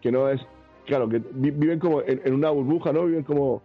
que 0.01 0.12
no 0.12 0.29
es. 0.29 0.41
claro, 0.86 1.10
que 1.10 1.21
vi- 1.34 1.51
viven 1.51 1.79
como 1.79 2.01
en 2.03 2.34
una 2.34 2.49
burbuja, 2.51 2.93
¿no? 2.93 3.05
Viven 3.05 3.23
como 3.23 3.62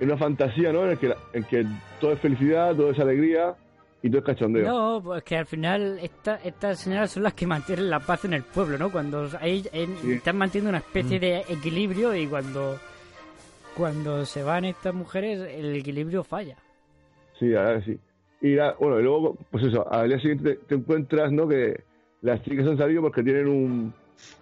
en 0.00 0.08
una 0.08 0.16
fantasía, 0.16 0.72
¿no? 0.72 0.84
En 0.84 0.90
el 0.92 0.98
que, 0.98 1.08
la- 1.08 1.16
en 1.32 1.44
que 1.44 1.64
todo 2.00 2.12
es 2.12 2.18
felicidad, 2.20 2.74
todo 2.74 2.90
es 2.90 2.98
alegría 2.98 3.54
y 4.02 4.08
todo 4.08 4.20
es 4.20 4.24
cachondeo. 4.24 4.66
No, 4.66 5.02
pues 5.02 5.22
que 5.22 5.36
al 5.36 5.46
final 5.46 5.98
esta, 6.02 6.36
estas 6.42 6.80
señoras 6.80 7.10
son 7.10 7.22
las 7.22 7.34
que 7.34 7.46
mantienen 7.46 7.90
la 7.90 8.00
paz 8.00 8.24
en 8.24 8.32
el 8.32 8.42
pueblo, 8.42 8.78
¿no? 8.78 8.90
Cuando 8.90 9.28
hay, 9.40 9.66
en- 9.72 9.96
Sí. 9.98 10.12
están 10.12 10.38
manteniendo 10.38 10.70
una 10.70 10.78
especie 10.78 11.18
Mm. 11.18 11.20
de 11.20 11.38
equilibrio 11.50 12.14
y 12.16 12.26
cuando, 12.26 12.78
cuando 13.76 14.24
se 14.26 14.42
van 14.42 14.64
estas 14.64 14.94
mujeres 14.94 15.40
el 15.40 15.76
equilibrio 15.76 16.24
falla. 16.24 16.56
Sí, 17.38 17.48
que 17.50 17.82
sí. 17.84 17.98
Y 18.42 18.54
la- 18.54 18.74
bueno, 18.80 18.98
y 18.98 19.02
luego, 19.02 19.36
pues 19.50 19.64
eso, 19.66 19.90
al 19.92 20.08
día 20.08 20.18
siguiente 20.18 20.54
te, 20.54 20.64
te 20.66 20.74
encuentras, 20.76 21.30
¿no? 21.30 21.46
Que 21.46 21.82
las 22.22 22.42
chicas 22.42 22.66
han 22.66 22.78
salido 22.78 23.02
porque 23.02 23.22
tienen 23.22 23.48
un 23.48 23.94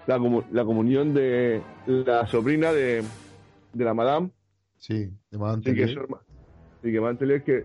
la, 0.06 0.18
comu- 0.18 0.44
la 0.52 0.64
comunión 0.64 1.14
de 1.14 1.60
la 1.86 2.26
sobrina 2.28 2.72
de, 2.72 3.02
de 3.72 3.84
la 3.84 3.94
madame. 3.94 4.30
Sí, 4.78 5.10
de 5.30 5.38
Madame 5.38 5.62
Sí, 5.62 5.74
que 5.74 5.82
es 5.82 5.86
Tellier. 5.88 5.94
su 5.94 6.00
herma- 6.12 6.20
sí, 6.82 6.92
que 6.92 7.00
Madame 7.00 7.18
Tellier, 7.18 7.42
que 7.44 7.64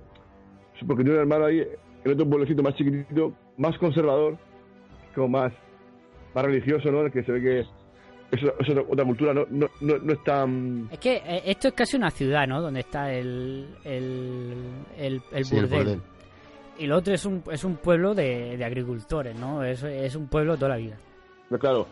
porque 0.87 1.03
tiene 1.03 1.17
un 1.17 1.21
hermano 1.21 1.45
ahí 1.45 1.59
en 2.03 2.11
otro 2.11 2.27
pueblecito 2.29 2.61
más 2.63 2.75
chiquitito, 2.75 3.33
más 3.57 3.77
conservador, 3.77 4.37
como 5.15 5.27
más, 5.29 5.53
más 6.33 6.43
religioso, 6.45 6.91
¿no? 6.91 7.01
El 7.05 7.11
que 7.11 7.23
se 7.23 7.31
ve 7.31 7.41
que 7.41 7.59
es, 7.61 7.67
es 8.31 8.69
otra, 8.69 8.81
otra 8.89 9.05
cultura, 9.05 9.33
no, 9.33 9.45
no, 9.49 9.67
no, 9.81 9.97
no 9.99 10.13
es 10.13 10.23
tan... 10.23 10.89
Es 10.91 10.99
que 10.99 11.17
eh, 11.17 11.43
esto 11.45 11.67
es 11.69 11.73
casi 11.75 11.95
una 11.95 12.09
ciudad, 12.09 12.47
¿no? 12.47 12.59
Donde 12.61 12.79
está 12.81 13.13
el, 13.13 13.67
el, 13.83 14.53
el, 14.97 15.21
el 15.31 15.45
Sí, 15.45 15.55
el 15.55 15.65
burdel. 15.67 15.79
burdel. 15.85 16.01
Y 16.79 16.87
lo 16.87 16.97
otro 16.97 17.13
es 17.13 17.23
un, 17.25 17.43
es 17.51 17.63
un 17.63 17.75
pueblo 17.77 18.15
de, 18.15 18.57
de 18.57 18.65
agricultores, 18.65 19.39
¿no? 19.39 19.63
Es, 19.63 19.83
es 19.83 20.15
un 20.15 20.27
pueblo 20.27 20.55
toda 20.55 20.69
la 20.69 20.77
vida. 20.77 20.97
Pero 21.47 21.59
claro, 21.59 21.87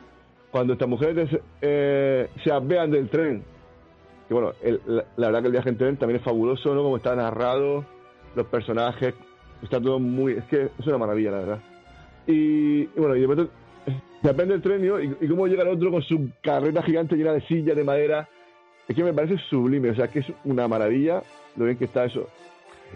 cuando 0.50 0.74
estas 0.74 0.90
mujeres 0.90 1.30
eh, 1.62 2.28
se 2.44 2.52
apean 2.52 2.90
del 2.90 3.08
tren, 3.08 3.44
que 4.32 4.34
bueno, 4.34 4.54
el- 4.62 4.80
la, 5.17 5.28
verdad 5.28 5.41
que 5.41 5.48
el 5.48 5.52
viaje 5.52 5.67
en 5.70 5.78
tren 5.78 5.98
también 5.98 6.20
es 6.20 6.24
fabuloso, 6.24 6.74
¿no? 6.74 6.84
Como 6.84 6.96
está 6.96 7.13
narrado, 7.17 7.84
los 8.34 8.46
personajes, 8.48 9.13
está 9.62 9.82
todo 9.82 10.00
muy... 10.00 10.32
Es 10.36 10.46
que 10.46 10.70
es 10.80 10.88
una 10.88 10.98
maravilla, 10.98 11.32
la 11.32 11.38
verdad. 11.39 11.60
Y, 12.28 12.86
bueno, 12.98 13.13
y 13.17 13.20
de 13.20 13.28
pronto 13.28 13.50
se 14.22 14.30
apean 14.30 14.48
del 14.48 14.62
tren 14.62 14.88
¿no? 14.88 15.02
y, 15.02 15.28
cómo 15.28 15.48
llega 15.48 15.63
el 15.63 15.67
otro 15.67 15.91
con 15.91 16.02
su 16.02 16.30
carreta 16.41 16.82
gigante 16.82 17.17
llena 17.17 17.34
de 17.34 17.41
sillas, 17.41 17.76
de 17.76 17.84
madera. 17.84 18.30
Es 18.88 18.96
que 18.96 19.04
me 19.04 19.12
parece 19.12 19.38
sublime, 19.50 19.89
o 19.89 19.96
sea, 19.96 20.08
que 20.08 20.20
es 20.20 20.28
una 20.46 20.65
maravilla 20.65 21.24
lo 21.58 21.65
bien 21.65 21.78
que 21.78 21.84
está 21.86 22.06
eso. 22.06 22.30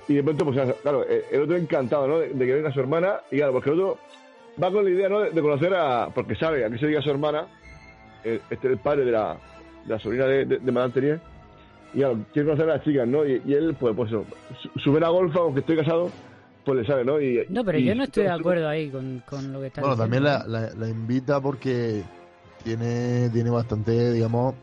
Y 0.08 0.14
de 0.14 0.24
pronto, 0.24 0.46
pues 0.46 0.74
claro, 0.84 1.04
el 1.04 1.22
el 1.32 1.42
otro 1.42 1.58
encantado, 1.58 2.08
¿no? 2.08 2.20
De, 2.20 2.30
de 2.30 2.46
que 2.46 2.54
venga 2.54 2.72
su 2.72 2.80
hermana, 2.80 3.16
y 3.30 3.36
claro, 3.38 3.52
porque 3.52 3.72
el 3.72 3.80
otro 3.82 3.98
va 4.64 4.72
con 4.72 4.86
la 4.86 4.90
idea, 4.90 5.10
¿no? 5.10 5.20
De, 5.20 5.42
conocer 5.42 5.74
a. 5.74 6.08
Porque 6.16 6.36
sabe 6.36 6.64
a 6.64 6.70
qué 6.70 6.78
se 6.78 6.86
dedica 6.86 7.02
su 7.02 7.12
hermana. 7.12 7.48
eh, 8.24 8.40
Este 8.50 8.68
es 8.68 8.74
el 8.74 8.80
padre 8.80 9.04
de 9.04 9.12
la, 9.12 9.38
la 9.88 10.00
sobrina 10.00 10.26
de, 10.26 10.46
de, 10.46 10.60
de 10.60 10.72
Madame 10.72 10.94
Tellier. 10.94 11.20
Y 11.94 12.00
claro, 12.00 12.20
quiere 12.34 12.48
conocer 12.50 12.70
a 12.70 12.76
las 12.76 12.84
chicas, 12.84 13.08
¿no? 13.08 13.26
Y, 13.26 13.42
y 13.46 13.54
él, 13.54 13.76
pues, 13.80 13.96
pues 13.96 14.10
eso, 14.12 14.26
su, 14.62 14.80
su 14.80 14.92
vena 14.92 15.10
golfa, 15.10 15.40
aunque 15.40 15.62
estoy 15.62 15.78
casado, 15.78 16.12
pues 16.66 16.80
le 16.80 16.86
sabe, 16.86 17.06
¿no? 17.06 17.22
Y, 17.22 17.46
No, 17.50 17.64
pero 17.64 17.78
y- 17.78 17.86
yo 17.86 17.96
no 17.96 18.04
estoy 18.04 18.24
de 18.24 18.32
acuerdo 18.32 18.68
ahí 18.68 18.90
con, 18.90 19.24
con 19.30 19.54
lo 19.54 19.62
que 19.62 19.68
está 19.68 19.82
Bueno, 19.82 19.96
también 19.96 20.24
diciendo. 20.24 20.48
la, 20.48 20.60
la- 20.62 20.74
la 20.76 20.90
invita 20.90 21.40
porque 21.40 22.04
tiene, 22.64 23.30
tiene 23.30 23.50
bastante, 23.50 24.12
digamos, 24.12 24.56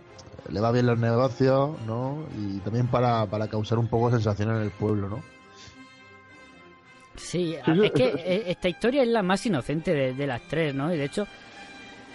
le 0.50 0.60
va 0.60 0.72
bien 0.72 0.86
los 0.86 0.98
negocios, 0.98 1.70
¿no? 1.86 2.24
Y 2.36 2.58
también 2.58 2.88
para, 2.88 3.24
para 3.26 3.46
causar 3.48 3.78
un 3.78 3.86
poco 3.88 4.08
de 4.10 4.16
sensación 4.16 4.50
en 4.50 4.62
el 4.62 4.70
pueblo, 4.70 5.08
¿no? 5.08 5.22
Sí, 7.16 7.56
Sí, 7.64 7.72
sí, 7.74 7.80
es 7.84 7.90
que 7.92 8.04
eh, 8.08 8.42
esta 8.46 8.68
historia 8.68 9.02
es 9.02 9.08
la 9.08 9.22
más 9.22 9.44
inocente 9.46 9.92
de, 9.94 10.14
de 10.14 10.26
las 10.26 10.42
tres, 10.48 10.74
¿no? 10.74 10.92
Y 10.92 10.96
de 10.98 11.04
hecho, 11.04 11.26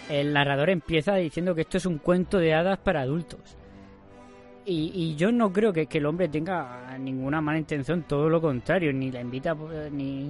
el 0.10 0.34
narrador 0.34 0.70
empieza 0.70 1.15
diciendo 1.15 1.56
que 1.56 1.62
esto 1.62 1.78
es 1.78 1.86
un 1.86 1.98
cuento 1.98 2.38
de 2.38 2.54
hadas 2.54 2.78
para 2.80 3.02
adultos. 3.02 3.39
Y, 4.65 4.91
y 4.93 5.15
yo 5.15 5.32
no 5.32 5.54
creo 5.54 5.72
que, 5.72 5.86
que 5.88 6.00
el 6.00 6.06
hombre 6.06 6.28
tenga 6.28 6.98
ninguna 7.00 7.39
mala 7.39 7.58
intención, 7.58 8.04
todo 8.04 8.28
lo 8.30 8.41
contrario, 8.41 8.91
ni 8.91 9.12
la 9.12 9.22
invita 9.22 9.56
eh, 9.72 9.89
ni 9.91 10.30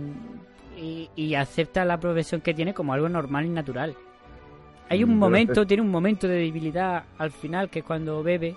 y, 0.79 1.09
y 1.15 1.33
acepta 1.33 1.83
la 1.85 1.99
profesión 1.99 2.41
que 2.41 2.53
tiene 2.53 2.73
como 2.73 2.93
algo 2.93 3.09
normal 3.09 3.45
y 3.45 3.49
natural. 3.49 3.95
Hay 4.89 5.03
un 5.03 5.09
Mm, 5.09 5.13
pero 5.13 5.19
momento, 5.19 5.65
tiene 5.67 5.81
un 5.81 5.89
momento 5.89 6.27
de 6.27 6.35
debilidad 6.35 7.03
al 7.17 7.31
final 7.31 7.69
que 7.69 7.79
es 7.79 7.85
cuando 7.85 8.21
bebe, 8.23 8.55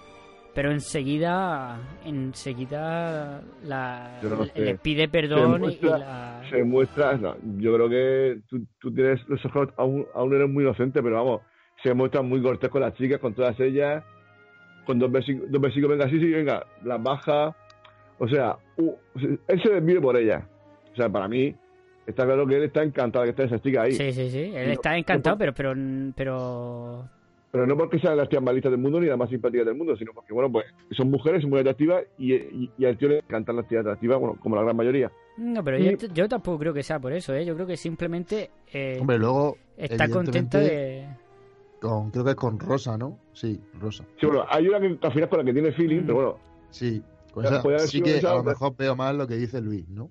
pero 0.54 0.70
enseguida, 0.72 1.78
enseguida 2.04 3.42
la, 3.64 4.18
Yo 4.22 4.28
no 4.30 4.44
sé. 4.46 4.52
le 4.60 4.74
pide 4.76 5.02
se 5.02 5.08
perdón 5.08 5.56
y- 5.56 5.58
muestra, 5.58 5.96
y 5.96 6.00
la... 6.00 6.42
se 6.50 6.64
muestra 6.64 7.12
no, 7.16 7.36
yo 7.58 7.74
creo 7.74 7.88
que 7.88 8.40
tú, 8.48 8.66
tú 8.80 8.92
tienes 8.92 9.20
los 9.28 9.44
ojos 9.46 9.68
aún, 9.76 10.06
aún 10.14 10.34
eres 10.34 10.48
muy 10.48 10.64
inocente 10.64 11.02
pero 11.02 11.16
vamos 11.16 11.40
se 11.82 11.94
muestra 11.94 12.22
muy 12.22 12.42
cortés 12.42 12.68
con 12.70 12.82
las 12.82 12.94
chicas 12.94 13.20
con 13.20 13.34
todas 13.34 13.58
ellas 13.60 14.02
con 14.86 14.98
dos 14.98 15.10
versículos, 15.12 15.50
dos 15.50 15.60
versículos 15.60 15.98
venga 15.98 16.10
sí 16.10 16.18
sí 16.18 16.30
venga 16.30 16.66
las 16.84 17.02
baja 17.02 17.54
o 18.18 18.28
sea 18.28 18.56
u- 18.76 18.96
él 19.46 19.62
se 19.62 19.70
desvive 19.70 20.00
por 20.00 20.16
ella 20.16 20.46
o 20.92 20.96
sea 20.96 21.08
para 21.08 21.28
mí 21.28 21.54
está 22.06 22.24
claro 22.24 22.46
que 22.46 22.56
él 22.56 22.64
está 22.64 22.82
encantado 22.82 23.24
de 23.24 23.32
que 23.32 23.42
esté 23.42 23.54
esa 23.54 23.62
chica 23.62 23.82
ahí 23.82 23.92
Sí, 23.92 24.12
sí, 24.12 24.30
sí. 24.30 24.52
Él 24.54 24.70
está 24.72 24.96
encantado, 24.98 25.38
pero, 25.38 25.52
pero, 25.54 25.74
pero, 26.16 27.08
pero 27.52 27.66
no 27.66 27.76
porque 27.76 27.98
sean 27.98 28.16
las 28.16 28.28
tías 28.28 28.42
más 28.42 28.54
listas 28.54 28.70
del 28.72 28.80
mundo 28.80 29.00
ni 29.00 29.06
las 29.06 29.18
más 29.18 29.28
simpáticas 29.30 29.66
del 29.66 29.74
mundo 29.76 29.96
sino 29.96 30.12
porque 30.12 30.32
bueno 30.32 30.50
pues 30.52 30.66
son 30.96 31.10
mujeres 31.10 31.44
muy 31.46 31.58
atractivas 31.60 32.04
y, 32.18 32.34
y, 32.34 32.70
y 32.78 32.84
al 32.84 32.96
tío 32.96 33.08
le 33.08 33.18
encantan 33.18 33.56
las 33.56 33.66
tías 33.68 33.80
atractivas 33.80 34.18
bueno 34.20 34.36
como 34.40 34.56
la 34.56 34.62
gran 34.62 34.76
mayoría 34.76 35.10
no, 35.36 35.64
pero 35.64 35.78
Y- 35.78 35.96
yo, 35.96 36.06
yo 36.14 36.28
tampoco 36.28 36.58
creo 36.58 36.74
que 36.74 36.82
sea 36.82 36.98
por 37.00 37.12
eso, 37.14 37.32
¿eh? 37.34 37.46
Yo 37.46 37.54
creo 37.54 37.66
que 37.66 37.76
simplemente 37.78 38.50
eh, 38.72 38.98
Hombre, 39.00 39.18
luego, 39.18 39.56
está 39.76 40.06
contenta 40.10 40.58
de... 40.60 41.06
Con, 41.80 42.10
creo 42.10 42.24
que 42.24 42.30
es 42.30 42.36
con 42.36 42.58
Rosa, 42.58 42.98
¿no? 42.98 43.18
Sí, 43.32 43.58
Rosa. 43.80 44.04
sí 44.20 44.26
bueno 44.26 44.44
hay 44.50 44.68
una 44.68 44.78
que 44.80 44.98
al 45.00 45.12
final 45.12 45.28
con 45.30 45.38
la 45.38 45.44
que 45.46 45.52
tiene 45.54 45.72
feeling 45.72 46.02
pero 46.02 46.14
bueno 46.14 46.38
Sí, 46.70 47.02
con 47.32 47.44
esa- 47.46 47.62
sí 47.86 48.00
que 48.02 48.18
esa 48.18 48.32
a 48.32 48.34
lo 48.36 48.44
mejor 48.44 48.76
veo 48.76 48.94
más 48.94 49.14
lo 49.14 49.26
que 49.26 49.36
dice 49.36 49.60
Luis, 49.60 49.88
¿no? 49.88 50.10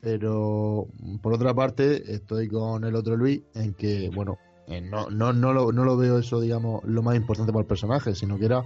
Pero 0.00 0.86
por 1.22 1.32
otra 1.32 1.54
parte, 1.54 2.12
estoy 2.12 2.48
con 2.48 2.84
el 2.84 2.94
otro 2.94 3.16
Luis 3.16 3.40
en 3.54 3.72
que, 3.74 4.10
bueno, 4.14 4.36
eh, 4.66 4.80
no, 4.80 5.10
no, 5.10 5.32
no, 5.32 5.52
lo, 5.52 5.72
no 5.72 5.84
lo 5.84 5.96
veo 5.96 6.18
eso, 6.18 6.40
digamos, 6.40 6.82
lo 6.84 7.02
más 7.02 7.16
importante 7.16 7.52
para 7.52 7.62
el 7.62 7.66
personaje, 7.66 8.14
sino 8.14 8.38
que 8.38 8.46
era, 8.46 8.64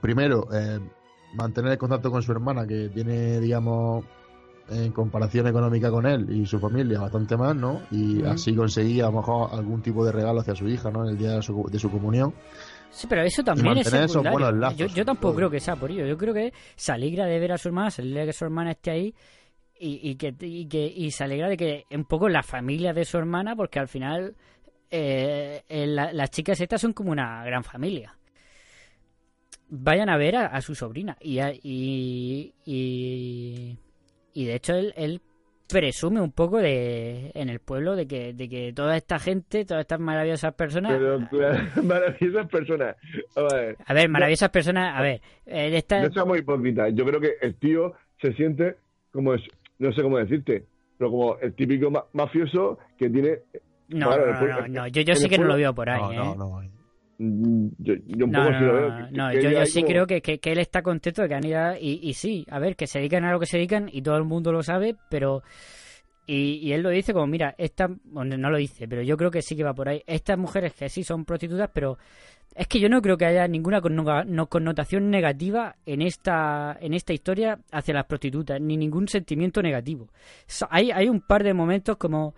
primero, 0.00 0.48
eh, 0.52 0.78
mantener 1.34 1.72
el 1.72 1.78
contacto 1.78 2.10
con 2.10 2.22
su 2.22 2.32
hermana, 2.32 2.66
que 2.66 2.88
tiene, 2.88 3.40
digamos, 3.40 4.04
en 4.70 4.92
comparación 4.92 5.46
económica 5.46 5.90
con 5.90 6.06
él 6.06 6.28
y 6.30 6.44
su 6.46 6.58
familia, 6.58 7.00
bastante 7.00 7.36
más, 7.36 7.56
¿no? 7.56 7.80
Y 7.90 8.22
así 8.24 8.54
conseguir 8.54 9.02
a 9.02 9.06
lo 9.06 9.12
mejor 9.18 9.48
algún 9.52 9.80
tipo 9.82 10.04
de 10.04 10.12
regalo 10.12 10.40
hacia 10.40 10.54
su 10.54 10.68
hija, 10.68 10.90
¿no? 10.90 11.04
En 11.04 11.10
el 11.10 11.18
día 11.18 11.32
de 11.32 11.42
su, 11.42 11.66
de 11.70 11.78
su 11.78 11.90
comunión. 11.90 12.34
Sí, 12.90 13.06
pero 13.08 13.22
eso 13.22 13.42
también 13.42 13.78
es 13.78 13.86
mantener 13.86 14.04
esos 14.04 14.12
secundario. 14.12 14.38
buenos 14.38 14.60
lazos, 14.60 14.94
yo, 14.94 15.04
tampoco 15.04 15.28
todo. 15.28 15.36
creo 15.36 15.50
que 15.50 15.60
sea 15.60 15.76
por 15.76 15.90
ello. 15.90 16.06
Yo 16.06 16.16
creo 16.16 16.34
que 16.34 16.52
se 16.76 16.92
alegra 16.92 17.26
de 17.26 17.38
ver 17.38 17.52
a 17.52 17.58
su 17.58 17.68
hermana, 17.68 17.90
se 17.90 18.02
alegra 18.02 18.20
de 18.22 18.26
que 18.26 18.32
su 18.32 18.44
hermana 18.44 18.72
esté 18.72 18.90
ahí 18.90 19.14
y, 19.78 20.10
y 20.10 20.16
que, 20.16 20.34
y 20.40 20.66
que 20.66 20.86
y 20.86 21.10
se 21.10 21.24
alegra 21.24 21.48
de 21.48 21.56
que 21.56 21.84
un 21.90 22.04
poco 22.04 22.28
la 22.28 22.42
familia 22.42 22.92
de 22.92 23.04
su 23.04 23.16
hermana, 23.18 23.54
porque 23.56 23.78
al 23.78 23.88
final 23.88 24.36
eh, 24.90 25.62
eh, 25.68 25.86
la- 25.86 26.12
las 26.12 26.30
chicas 26.30 26.60
estas 26.60 26.80
son 26.80 26.92
como 26.92 27.10
una 27.12 27.44
gran 27.44 27.64
familia. 27.64 28.14
Vayan 29.70 30.08
a 30.08 30.16
ver 30.16 30.36
a, 30.36 30.46
a 30.46 30.60
su 30.62 30.74
sobrina 30.74 31.16
y, 31.20 31.40
a- 31.40 31.52
y, 31.52 32.54
y, 32.64 33.76
y 34.32 34.44
de 34.46 34.54
hecho 34.54 34.74
él, 34.74 34.94
él 34.96 35.20
presume 35.68 36.22
un 36.22 36.32
poco 36.32 36.56
de 36.56 37.30
en 37.34 37.50
el 37.50 37.60
pueblo 37.60 37.94
de 37.94 38.06
que, 38.06 38.32
de 38.32 38.48
que 38.48 38.72
toda 38.72 38.96
esta 38.96 39.18
gente, 39.18 39.66
todas 39.66 39.82
estas 39.82 40.00
maravillosas 40.00 40.54
personas 40.54 40.92
Pero 40.92 41.20
claro, 41.28 41.58
maravillosas 41.84 42.48
personas. 42.48 42.96
A 43.36 43.42
ver, 43.54 43.76
A 43.84 43.92
ver, 43.92 44.08
maravillosas 44.08 44.48
personas. 44.48 44.96
A 44.96 45.02
ver, 45.02 45.20
él 45.44 45.74
está. 45.74 46.00
no 46.00 46.10
seamos 46.12 46.38
hipócritas. 46.38 46.90
Yo 46.94 47.04
creo 47.04 47.20
que 47.20 47.34
el 47.42 47.54
tío 47.56 47.92
se 48.22 48.32
siente 48.32 48.76
como, 49.12 49.34
es, 49.34 49.42
no 49.78 49.92
sé 49.92 50.00
cómo 50.02 50.16
decirte, 50.16 50.64
pero 50.96 51.10
como 51.10 51.38
el 51.40 51.52
típico 51.52 51.90
ma- 51.90 52.06
mafioso 52.14 52.78
que 52.98 53.10
tiene. 53.10 53.40
No, 53.88 54.06
Claro, 54.08 54.26
no, 54.34 54.46
no, 54.60 54.68
no, 54.68 54.86
Yo, 54.88 55.02
yo 55.02 55.14
sí 55.14 55.28
que 55.28 55.38
no 55.38 55.44
lo 55.46 55.56
veo 55.56 55.74
por 55.74 55.88
ahí. 55.90 56.00
No, 56.02 56.12
¿eh? 56.12 56.16
no, 56.16 56.34
no. 56.36 56.78
Mm, 57.20 57.68
Yo, 57.78 57.94
yo 58.06 58.26
un 58.26 58.30
No, 58.30 58.38
poco 58.44 58.52
no, 58.52 58.58
sí 58.58 58.64
lo 58.64 58.72
no, 58.72 58.78
veo. 58.80 58.88
no, 58.90 59.06
que- 59.08 59.12
no, 59.16 59.30
que 59.30 59.42
yo, 59.42 59.50
yo 59.50 59.66
sí 59.66 59.80
como- 59.80 59.88
creo 59.92 60.06
que, 60.06 60.22
que, 60.22 60.38
que 60.38 60.52
él 60.52 60.58
está 60.58 60.82
contento 60.82 61.22
de 61.22 61.28
que 61.28 61.34
han 61.34 61.44
ido 61.44 61.58
a- 61.60 61.78
y, 61.78 61.98
y 62.02 62.14
sí, 62.14 62.46
a 62.50 62.58
ver, 62.58 62.76
que 62.76 62.86
se 62.86 62.98
dedican 63.00 63.24
a 63.24 63.32
lo 63.32 63.40
que 63.40 63.46
se 63.46 63.56
dedican 63.56 63.88
y 63.92 64.02
todo 64.02 64.16
el 64.16 64.24
mundo 64.24 64.52
lo 64.52 64.62
sabe, 64.62 64.94
pero 65.10 65.42
Y, 66.30 66.56
y 66.62 66.72
él 66.74 66.82
lo 66.82 66.90
dice 66.90 67.14
como, 67.14 67.26
mira, 67.26 67.54
esta, 67.56 67.88
bueno, 68.04 68.36
no 68.36 68.50
lo 68.50 68.58
dice, 68.58 68.86
pero 68.86 69.00
yo 69.00 69.16
creo 69.16 69.30
que 69.30 69.40
sí 69.40 69.56
que 69.56 69.64
va 69.64 69.72
por 69.72 69.88
ahí. 69.88 70.02
Estas 70.06 70.36
mujeres 70.36 70.74
que 70.74 70.90
sí 70.90 71.02
son 71.02 71.24
prostitutas, 71.24 71.70
pero 71.72 71.96
es 72.54 72.66
que 72.68 72.78
yo 72.80 72.90
no 72.90 73.00
creo 73.00 73.16
que 73.16 73.24
haya 73.24 73.48
ninguna 73.48 73.80
conno- 73.80 74.26
no- 74.26 74.46
connotación 74.46 75.08
negativa 75.08 75.76
en 75.86 76.02
esta, 76.02 76.76
en 76.82 76.92
esta 76.92 77.14
historia 77.14 77.58
hacia 77.72 77.94
las 77.94 78.04
prostitutas, 78.04 78.60
ni 78.60 78.76
ningún 78.76 79.08
sentimiento 79.08 79.62
negativo. 79.62 80.08
Hay, 80.68 80.90
hay 80.90 81.08
un 81.08 81.22
par 81.22 81.42
de 81.42 81.54
momentos 81.54 81.96
como 81.96 82.34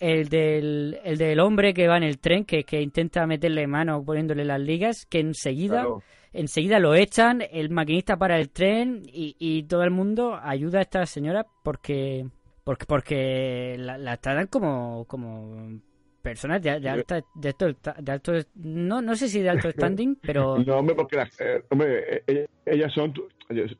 el 0.00 0.28
del, 0.28 0.98
el 1.04 1.18
del 1.18 1.40
hombre 1.40 1.74
que 1.74 1.88
va 1.88 1.96
en 1.96 2.04
el 2.04 2.18
tren, 2.18 2.44
que, 2.44 2.64
que 2.64 2.80
intenta 2.80 3.26
meterle 3.26 3.66
mano 3.66 4.04
poniéndole 4.04 4.44
las 4.44 4.60
ligas, 4.60 5.06
que 5.06 5.20
enseguida, 5.20 5.80
Claro. 5.82 6.02
enseguida 6.32 6.78
lo 6.78 6.94
echan, 6.94 7.42
el 7.50 7.70
maquinista 7.70 8.16
para 8.16 8.38
el 8.38 8.50
tren 8.50 9.02
y, 9.06 9.36
y 9.38 9.64
todo 9.64 9.82
el 9.82 9.90
mundo 9.90 10.38
ayuda 10.42 10.78
a 10.78 10.82
esta 10.82 11.06
señora 11.06 11.46
porque 11.62 12.26
porque, 12.64 12.84
porque 12.84 13.76
la, 13.78 13.96
la 13.96 14.18
tratan 14.18 14.46
como, 14.48 15.06
como 15.06 15.80
personas 16.22 16.60
de, 16.60 16.80
de 16.80 16.88
alta 16.88 17.20
de 17.34 17.48
alto, 17.48 17.66
de 18.02 18.12
alto 18.12 18.32
no 18.56 19.00
no 19.00 19.14
sé 19.16 19.28
si 19.28 19.40
de 19.40 19.50
alto 19.50 19.70
standing 19.72 20.16
pero 20.20 20.58
No, 20.66 20.78
hombre, 20.78 20.94
porque 20.96 21.16
las- 21.16 21.40
eh, 21.40 21.62
hombre, 21.70 22.22
eh, 22.26 22.46
ellas 22.66 22.92
son, 22.92 23.14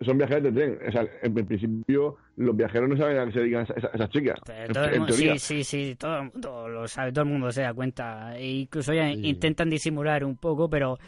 son 0.00 0.16
viajeras 0.16 0.44
de 0.44 0.52
tren. 0.52 0.78
O 0.88 0.92
sea, 0.92 1.02
en, 1.22 1.36
en 1.38 1.46
principio, 1.46 2.16
los 2.36 2.56
viajeros 2.56 2.88
no 2.88 2.96
saben 2.96 3.18
a 3.18 3.26
qué 3.26 3.32
se 3.32 3.40
dedican 3.40 3.62
esas, 3.64 3.92
esas 3.92 4.08
chicas. 4.10 4.38
en, 4.48 4.72
todo 4.72 4.84
el 4.84 4.94
en 4.94 4.98
mundo- 5.00 5.14
teoría. 5.14 5.38
sí 5.38 5.62
sí 5.64 5.64
sí 5.88 5.94
todo 5.96 6.16
el 6.18 6.30
mundo 6.32 6.68
lo 6.68 6.88
sabe 6.88 7.12
todo 7.12 7.24
el 7.24 7.30
mundo 7.30 7.50
se 7.52 7.62
da 7.62 7.74
cuenta 7.74 8.38
e 8.38 8.46
incluso 8.46 8.94
ya 8.94 9.10
intentan 9.10 9.68
disimular 9.68 10.24
un 10.24 10.36
poco 10.36 10.70
pero 10.70 10.98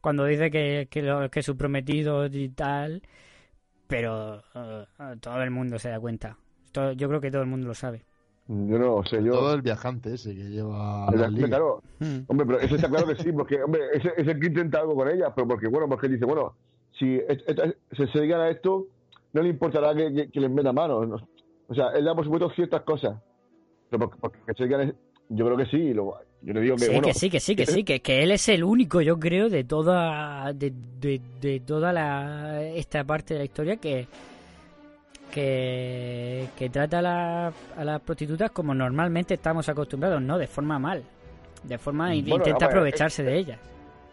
cuando 0.00 0.24
dice 0.24 0.50
que 0.50 0.88
que, 0.90 1.02
lo- 1.02 1.30
que 1.30 1.42
su 1.42 1.56
prometido 1.56 2.26
y 2.26 2.48
tal 2.48 3.02
pero 3.86 4.42
eh, 4.54 4.84
todo 5.20 5.42
el 5.42 5.50
mundo 5.50 5.78
se 5.78 5.90
da 5.90 6.00
cuenta 6.00 6.36
Todo- 6.72 6.92
yo 6.92 7.08
creo 7.08 7.20
que 7.20 7.30
todo 7.30 7.42
el 7.42 7.48
mundo 7.48 7.68
lo 7.68 7.74
sabe 7.74 8.04
Yo 8.48 8.78
no 8.78 9.04
sé, 9.04 9.22
yo. 9.22 9.32
Todo 9.32 9.54
el 9.54 9.60
viajante 9.62 10.14
ese 10.14 10.34
que 10.34 10.44
lleva 10.44 11.06
claro, 11.48 11.82
Hmm. 12.00 12.20
hombre, 12.28 12.46
pero 12.46 12.60
eso 12.60 12.76
está 12.76 12.88
claro 12.88 13.06
que 13.06 13.16
sí, 13.22 13.30
porque, 13.32 13.62
hombre, 13.62 13.82
ese, 13.92 14.10
ese 14.16 14.38
que 14.40 14.46
intenta 14.46 14.80
algo 14.80 14.94
con 14.94 15.08
ella, 15.08 15.34
pero 15.34 15.46
porque, 15.46 15.68
bueno, 15.68 15.86
porque 15.88 16.06
él 16.06 16.12
dice, 16.14 16.24
bueno, 16.24 16.54
si 16.98 17.20
se, 17.96 18.06
se 18.06 18.18
dedican 18.18 18.40
a 18.40 18.48
esto, 18.48 18.86
no 19.34 19.42
le 19.42 19.50
importará 19.50 19.94
que, 19.94 20.12
que- 20.14 20.30
que 20.30 20.40
les 20.40 20.50
meta 20.50 20.72
mano. 20.72 21.04
¿no? 21.04 21.16
O 21.68 21.74
sea, 21.74 21.90
él 21.90 22.04
da, 22.04 22.14
por 22.14 22.24
supuesto, 22.24 22.50
ciertas 22.50 22.82
cosas. 22.82 23.20
Pero 23.90 24.08
porque, 24.08 24.18
porque 24.18 24.54
se 24.56 24.64
dedican, 24.64 24.88
a- 24.88 24.94
yo 25.28 25.44
creo 25.44 25.56
que 25.58 25.66
sí, 25.66 25.92
lo- 25.92 26.14
yo 26.40 26.54
le 26.54 26.60
digo 26.62 26.76
que, 26.76 26.84
sí, 26.86 26.90
bueno, 26.92 27.08
que 27.08 27.14
sí, 27.14 27.28
que 27.30 27.40
sí, 27.40 27.54
que 27.56 27.66
sí, 27.66 27.84
que, 27.84 28.00
que 28.00 28.22
él 28.22 28.30
es 28.30 28.48
el 28.48 28.64
único, 28.64 29.02
yo 29.02 29.18
creo, 29.18 29.50
de 29.50 29.64
toda 29.64 30.52
de, 30.54 30.72
de, 31.00 31.20
de 31.40 31.60
toda 31.60 31.92
la 31.92 32.62
esta 32.62 33.04
parte 33.04 33.34
de 33.34 33.38
la 33.40 33.44
historia 33.44 33.76
que 33.76 34.06
que, 35.32 36.48
que 36.56 36.70
trata 36.70 36.98
a, 36.98 37.02
la- 37.02 37.52
a 37.76 37.84
las 37.84 38.00
prostitutas 38.00 38.50
como 38.50 38.74
normalmente 38.74 39.34
estamos 39.34 39.68
acostumbrados, 39.68 40.20
no 40.22 40.38
de 40.38 40.46
forma 40.46 40.78
mal, 40.78 41.02
de 41.62 41.78
forma 41.78 42.06
Bueno, 42.06 42.34
intenta 42.36 42.66
aprovecharse 42.66 43.22
de 43.22 43.36
ellas. 43.36 43.58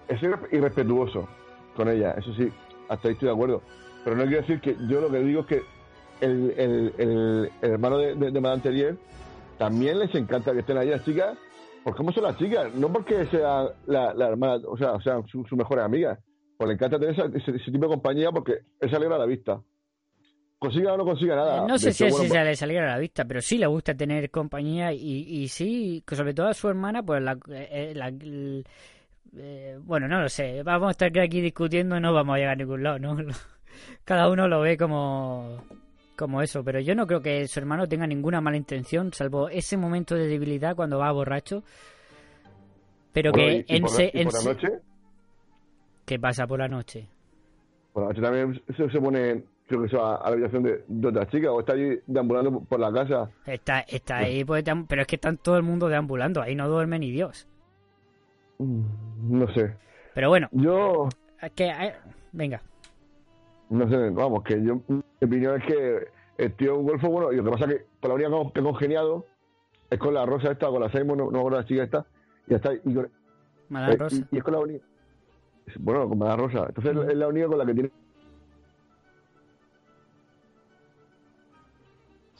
es 0.07 0.21
irre- 0.21 0.47
irrespetuoso 0.51 1.27
con 1.75 1.89
ella, 1.89 2.11
eso 2.17 2.33
sí, 2.35 2.49
hasta 2.89 3.07
ahí 3.07 3.13
estoy 3.13 3.27
de 3.29 3.33
acuerdo. 3.33 3.61
Pero 4.03 4.15
no 4.15 4.23
quiero 4.23 4.41
decir 4.41 4.61
que 4.61 4.75
yo 4.87 5.01
lo 5.01 5.09
que 5.09 5.19
digo 5.19 5.41
es 5.41 5.45
que 5.47 5.61
el, 6.21 6.53
el, 6.57 6.93
el- 6.97 7.51
el 7.61 7.71
hermano 7.71 7.97
de, 7.97 8.15
de, 8.15 8.31
de 8.31 8.41
Madame 8.41 8.61
Terrier 8.61 8.95
también 9.57 9.99
les 9.99 10.13
encanta 10.15 10.51
que 10.53 10.59
estén 10.59 10.77
ahí 10.77 10.89
las 10.89 11.03
chicas, 11.03 11.37
porque 11.83 11.97
cómo 11.97 12.11
son 12.11 12.23
las 12.23 12.37
chicas, 12.37 12.73
no 12.75 12.91
porque 12.91 13.25
sea 13.27 13.69
la, 13.87 14.13
la 14.13 14.27
hermana, 14.27 14.61
o 14.67 14.77
sea, 14.77 14.93
o 14.93 15.01
sea, 15.01 15.21
su, 15.31 15.43
su 15.45 15.55
mejor 15.55 15.79
amiga, 15.79 16.19
pues 16.57 16.67
le 16.67 16.73
encanta 16.75 16.99
tener 16.99 17.13
esa- 17.13 17.25
ese, 17.37 17.51
ese 17.57 17.71
tipo 17.71 17.85
de 17.85 17.93
compañía 17.93 18.31
porque 18.31 18.59
es 18.79 18.93
alegra 18.93 19.17
la 19.17 19.25
vista. 19.25 19.59
Consiga 20.65 20.93
o 20.93 20.97
no 20.97 21.05
consiga 21.05 21.35
nada. 21.35 21.57
Eh, 21.63 21.67
no 21.67 21.77
sé 21.77 21.91
si, 21.93 22.03
bueno, 22.09 22.27
se 22.33 22.43
le 22.43 22.55
saliera 22.55 22.85
a 22.85 22.95
la 22.95 22.99
vista, 22.99 23.25
pero 23.25 23.41
sí 23.41 23.57
le 23.57 23.67
gusta 23.67 23.93
tener 23.95 24.29
compañía 24.31 24.91
y, 24.93 24.99
y 25.27 25.47
sí, 25.47 26.03
que 26.05 26.15
sobre 26.15 26.33
todo 26.33 26.47
a 26.47 26.53
su 26.53 26.67
hermana, 26.69 27.03
pues 27.03 27.21
la, 27.21 27.37
eh, 27.49 27.93
la- 27.95 28.11
eh, 29.37 29.77
bueno, 29.83 30.07
no 30.07 30.21
lo 30.21 30.29
sé, 30.29 30.63
vamos 30.63 30.87
a 30.87 30.91
estar 30.91 31.19
aquí 31.19 31.41
discutiendo 31.41 31.97
y 31.97 31.99
no 31.99 32.13
vamos 32.13 32.35
a 32.35 32.37
llegar 32.37 32.53
a 32.53 32.55
ningún 32.55 32.83
lado, 32.83 32.99
¿no? 32.99 33.17
Cada 34.05 34.29
uno 34.29 34.47
lo 34.47 34.61
ve 34.61 34.77
como, 34.77 35.63
como 36.15 36.41
eso, 36.41 36.63
pero 36.63 36.79
yo 36.79 36.95
no 36.95 37.05
creo 37.05 37.21
que 37.21 37.47
su 37.47 37.59
hermano 37.59 37.87
tenga 37.87 38.07
ninguna 38.07 38.39
mala 38.39 38.55
intención, 38.57 39.11
salvo 39.13 39.49
ese 39.49 39.75
momento 39.77 40.15
de 40.15 40.27
debilidad 40.27 40.75
cuando 40.75 40.99
va 40.99 41.11
borracho. 41.11 41.63
Pero 43.11 43.31
bueno, 43.31 43.47
que 43.47 43.57
y- 43.57 43.65
y 43.67 43.75
en 43.77 43.81
por, 43.83 43.91
se- 43.91 44.11
y 44.13 44.19
en 44.21 44.23
por 44.29 44.33
la 44.43 44.53
noche, 44.53 44.67
¿Qué 46.05 46.19
pasa 46.19 46.45
por 46.47 46.59
la 46.59 46.67
noche? 46.67 47.07
por 47.91 48.03
la 48.03 48.09
noche 48.09 48.21
también 48.21 48.61
se, 48.77 48.89
se 48.89 48.99
pone, 49.01 49.43
creo 49.67 49.81
que 49.81 49.87
eso, 49.87 50.03
a, 50.05 50.17
a 50.17 50.29
la 50.29 50.33
habitación 50.33 50.63
de, 50.63 50.83
de 50.87 51.07
otra 51.07 51.27
chica, 51.27 51.51
o 51.51 51.59
está 51.59 51.73
allí 51.73 51.99
deambulando 52.07 52.51
por, 52.51 52.65
por 52.67 52.79
la 52.79 52.91
casa. 52.93 53.29
Está, 53.45 53.79
está 53.81 54.17
ahí, 54.17 54.43
pues, 54.45 54.63
pero 54.87 55.01
es 55.01 55.07
que 55.07 55.15
están 55.15 55.37
todo 55.37 55.57
el 55.57 55.63
mundo 55.63 55.87
deambulando, 55.87 56.41
ahí 56.41 56.55
no 56.55 56.67
duerme 56.69 56.99
ni 56.99 57.11
Dios. 57.11 57.47
Mm, 58.59 58.81
No 59.39 59.47
sé. 59.53 59.75
Pero 60.13 60.29
bueno, 60.29 60.47
Yo, 60.51 61.09
que, 61.55 61.67
eh, 61.67 61.93
venga. 62.31 62.61
no 63.69 63.89
sé, 63.89 64.09
vamos, 64.11 64.43
que 64.43 64.63
yo, 64.63 64.79
mi 64.87 65.01
opinión 65.21 65.61
es 65.61 65.67
que 65.67 66.07
el 66.37 66.53
tío 66.55 66.77
golfo 66.77 67.09
bueno, 67.09 67.31
y 67.33 67.37
lo 67.37 67.43
que 67.45 67.51
pasa 67.51 67.65
es 67.65 67.71
que 67.75 67.85
con 67.99 68.09
la 68.09 68.15
única 68.15 68.53
que 68.53 68.59
he 68.59 68.63
congeniado 68.63 69.25
es 69.89 69.99
con 69.99 70.13
la 70.13 70.25
Rosa 70.25 70.51
esta, 70.51 70.67
con 70.67 70.81
la 70.81 70.89
Simon, 70.89 71.17
no, 71.17 71.31
no 71.31 71.43
con 71.43 71.53
la 71.53 71.65
chica 71.65 71.83
esta, 71.83 72.05
y 72.47 72.51
ya 72.51 72.55
está. 72.57 72.73
Y, 72.73 72.93
con- 72.93 73.05
eh, 73.05 73.95
Rosa. 73.97 74.15
y- 74.15 74.35
y 74.35 74.37
es 74.37 74.43
con 74.43 74.53
la 74.53 74.59
única. 74.59 74.85
Bueno, 75.79 76.07
con 76.07 76.19
la 76.19 76.35
Rosa. 76.35 76.65
Entonces 76.67 76.95
es 77.09 77.15
la 77.17 77.27
única 77.27 77.47
con 77.47 77.57
la 77.57 77.65
que 77.65 77.73
tiene. 77.73 77.91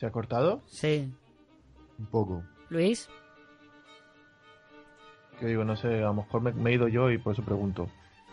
¿Se 0.05 0.09
ha 0.09 0.11
cortado? 0.11 0.61
Sí. 0.67 1.11
Un 1.97 2.05
poco. 2.05 2.43
Luis, 2.69 3.09
Que 5.39 5.47
digo, 5.47 5.63
no 5.63 5.75
sé, 5.75 5.87
a 5.95 6.01
lo 6.07 6.13
mejor 6.13 6.41
me, 6.43 6.51
me 6.53 6.69
he 6.69 6.73
ido 6.75 6.87
yo 6.87 7.09
y 7.09 7.17
por 7.17 7.33
eso 7.33 7.41
pregunto. 7.41 7.87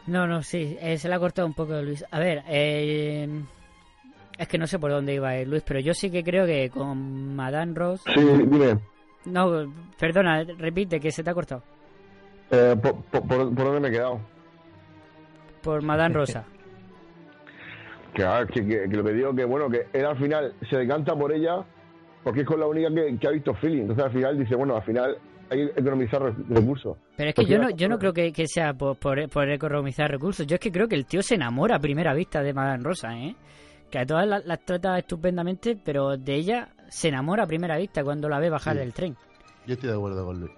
no, 0.06 0.26
no, 0.26 0.42
sí, 0.42 0.76
eh, 0.82 0.98
se 0.98 1.08
le 1.08 1.14
ha 1.14 1.18
cortado 1.18 1.48
un 1.48 1.54
poco 1.54 1.80
Luis. 1.80 2.04
A 2.10 2.18
ver, 2.18 2.42
eh, 2.46 3.26
es 4.36 4.48
que 4.48 4.58
no 4.58 4.66
sé 4.66 4.78
por 4.78 4.90
dónde 4.90 5.14
iba 5.14 5.34
eh, 5.34 5.46
Luis, 5.46 5.62
pero 5.66 5.80
yo 5.80 5.94
sí 5.94 6.10
que 6.10 6.22
creo 6.22 6.44
que 6.44 6.68
con 6.68 7.34
Madame 7.34 7.72
Ross. 7.74 8.02
Sí, 8.14 8.20
dime. 8.20 8.78
No, 9.24 9.72
perdona, 9.98 10.44
repite 10.44 11.00
que 11.00 11.10
se 11.10 11.24
te 11.24 11.30
ha 11.30 11.34
cortado. 11.34 11.62
Eh, 12.50 12.76
por, 12.82 12.96
por, 13.04 13.22
por- 13.26 13.54
por 13.54 13.64
dónde 13.64 13.80
me 13.80 13.88
he 13.88 13.92
quedado? 13.92 14.20
Por 15.62 15.80
Madame 15.80 16.14
Rosa. 16.16 16.44
Que, 18.14 18.24
ah, 18.24 18.44
que, 18.46 18.66
que- 18.66 18.88
que 18.88 18.96
lo 18.96 19.04
que 19.04 19.12
digo 19.12 19.34
que, 19.34 19.44
bueno, 19.44 19.68
que 19.70 19.86
él 19.92 20.04
al 20.04 20.16
final 20.18 20.54
se 20.68 20.76
decanta 20.76 21.14
por 21.16 21.32
ella 21.32 21.64
porque 22.22 22.40
es 22.42 22.46
con 22.46 22.60
la 22.60 22.66
única 22.66 22.88
que, 22.94 23.16
que 23.18 23.26
ha 23.26 23.30
visto 23.30 23.54
feeling. 23.54 23.82
Entonces 23.82 24.04
al 24.04 24.12
final 24.12 24.38
dice, 24.38 24.54
bueno, 24.54 24.76
al 24.76 24.82
final 24.82 25.16
hay 25.50 25.66
que 25.68 25.80
economizar 25.80 26.22
re- 26.22 26.34
recursos. 26.48 26.96
Pero 27.16 27.28
es 27.30 27.34
que 27.34 27.42
Porque 27.42 27.52
yo 27.52 27.58
no, 27.58 27.70
yo 27.70 27.88
no 27.88 27.98
creo 27.98 28.12
que, 28.12 28.32
que 28.32 28.46
sea 28.46 28.74
por, 28.74 28.96
por, 28.96 29.28
por 29.28 29.48
economizar 29.50 30.10
recursos. 30.10 30.46
Yo 30.46 30.54
es 30.54 30.60
que 30.60 30.70
creo 30.70 30.88
que 30.88 30.94
el 30.94 31.06
tío 31.06 31.22
se 31.22 31.34
enamora 31.36 31.76
a 31.76 31.80
primera 31.80 32.14
vista 32.14 32.42
de 32.42 32.52
Madame 32.52 32.84
Rosa, 32.84 33.16
¿eh? 33.18 33.34
Que 33.90 33.98
a 33.98 34.06
todas 34.06 34.26
las, 34.26 34.44
las 34.46 34.64
trata 34.64 34.98
estupendamente, 34.98 35.76
pero 35.82 36.16
de 36.16 36.34
ella 36.34 36.68
se 36.88 37.08
enamora 37.08 37.44
a 37.44 37.46
primera 37.46 37.76
vista 37.76 38.02
cuando 38.04 38.28
la 38.28 38.38
ve 38.38 38.48
bajar 38.50 38.74
Sí. 38.74 38.78
del 38.80 38.92
tren. 38.94 39.16
Yo 39.66 39.74
estoy 39.74 39.88
de 39.90 39.96
acuerdo 39.96 40.24
con 40.24 40.40
Luis. 40.40 40.52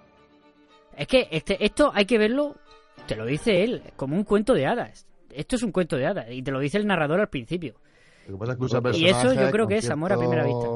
Es 0.96 1.06
que 1.08 1.28
este, 1.30 1.64
esto 1.64 1.90
hay 1.94 2.04
que 2.04 2.18
verlo, 2.18 2.54
te 3.06 3.16
lo 3.16 3.24
dice 3.26 3.64
él, 3.64 3.82
como 3.96 4.14
un 4.16 4.22
cuento 4.24 4.54
de 4.54 4.66
hadas. 4.66 5.06
Esto 5.34 5.56
es 5.56 5.62
un 5.62 5.72
cuento 5.72 5.96
de 5.96 6.06
hadas 6.06 6.26
y 6.30 6.42
te 6.42 6.50
lo 6.50 6.60
dice 6.60 6.78
el 6.78 6.86
narrador 6.86 7.20
al 7.20 7.28
principio. 7.28 7.74
Lo 8.26 8.34
que 8.34 8.38
pasa 8.38 8.52
es 8.52 8.58
que 8.58 8.64
usa 8.64 8.80
Y 8.94 9.06
eso 9.06 9.34
yo 9.34 9.50
creo 9.50 9.66
que 9.66 9.76
es 9.78 9.90
amor 9.90 10.12
a 10.12 10.18
primera 10.18 10.44
vista. 10.44 10.66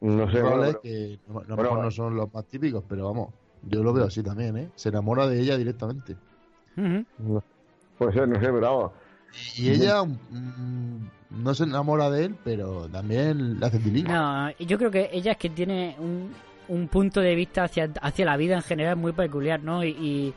No 0.00 0.30
sé, 0.32 0.40
roles 0.40 0.70
pero- 0.70 0.80
que 0.80 1.18
no, 1.28 1.42
no, 1.46 1.56
bueno, 1.56 1.82
no 1.84 1.90
son 1.90 2.16
los 2.16 2.32
más 2.34 2.44
típicos, 2.46 2.82
pero 2.88 3.04
vamos, 3.04 3.32
yo 3.62 3.84
lo 3.84 3.92
veo 3.92 4.06
así 4.06 4.20
también, 4.22 4.56
¿eh? 4.56 4.68
Se 4.74 4.88
enamora 4.88 5.28
de 5.28 5.40
ella 5.40 5.56
directamente. 5.56 6.16
Ujú. 6.76 7.04
no- 7.18 7.42
sé, 8.10 8.20
pero 8.20 8.60
vamos. 8.60 8.92
Y 9.56 9.70
ella 9.70 10.02
mm, 10.02 11.08
no 11.42 11.54
se 11.54 11.64
enamora 11.64 12.10
de 12.10 12.24
él, 12.26 12.34
pero 12.42 12.88
también 12.88 13.60
le 13.60 13.66
hace 13.66 13.78
tilín. 13.78 14.04
No, 14.06 14.50
yo 14.58 14.76
creo 14.76 14.90
que 14.90 15.08
ella 15.12 15.32
es 15.32 15.38
que 15.38 15.50
tiene 15.50 15.94
un, 15.98 16.32
un 16.68 16.88
punto 16.88 17.20
de 17.20 17.34
vista 17.34 17.64
hacia, 17.64 17.88
hacia 18.02 18.24
la 18.24 18.36
vida 18.36 18.56
en 18.56 18.62
general 18.62 18.96
muy 18.96 19.12
peculiar, 19.12 19.62
¿no? 19.62 19.84
Y, 19.84 19.90
y, 19.90 20.34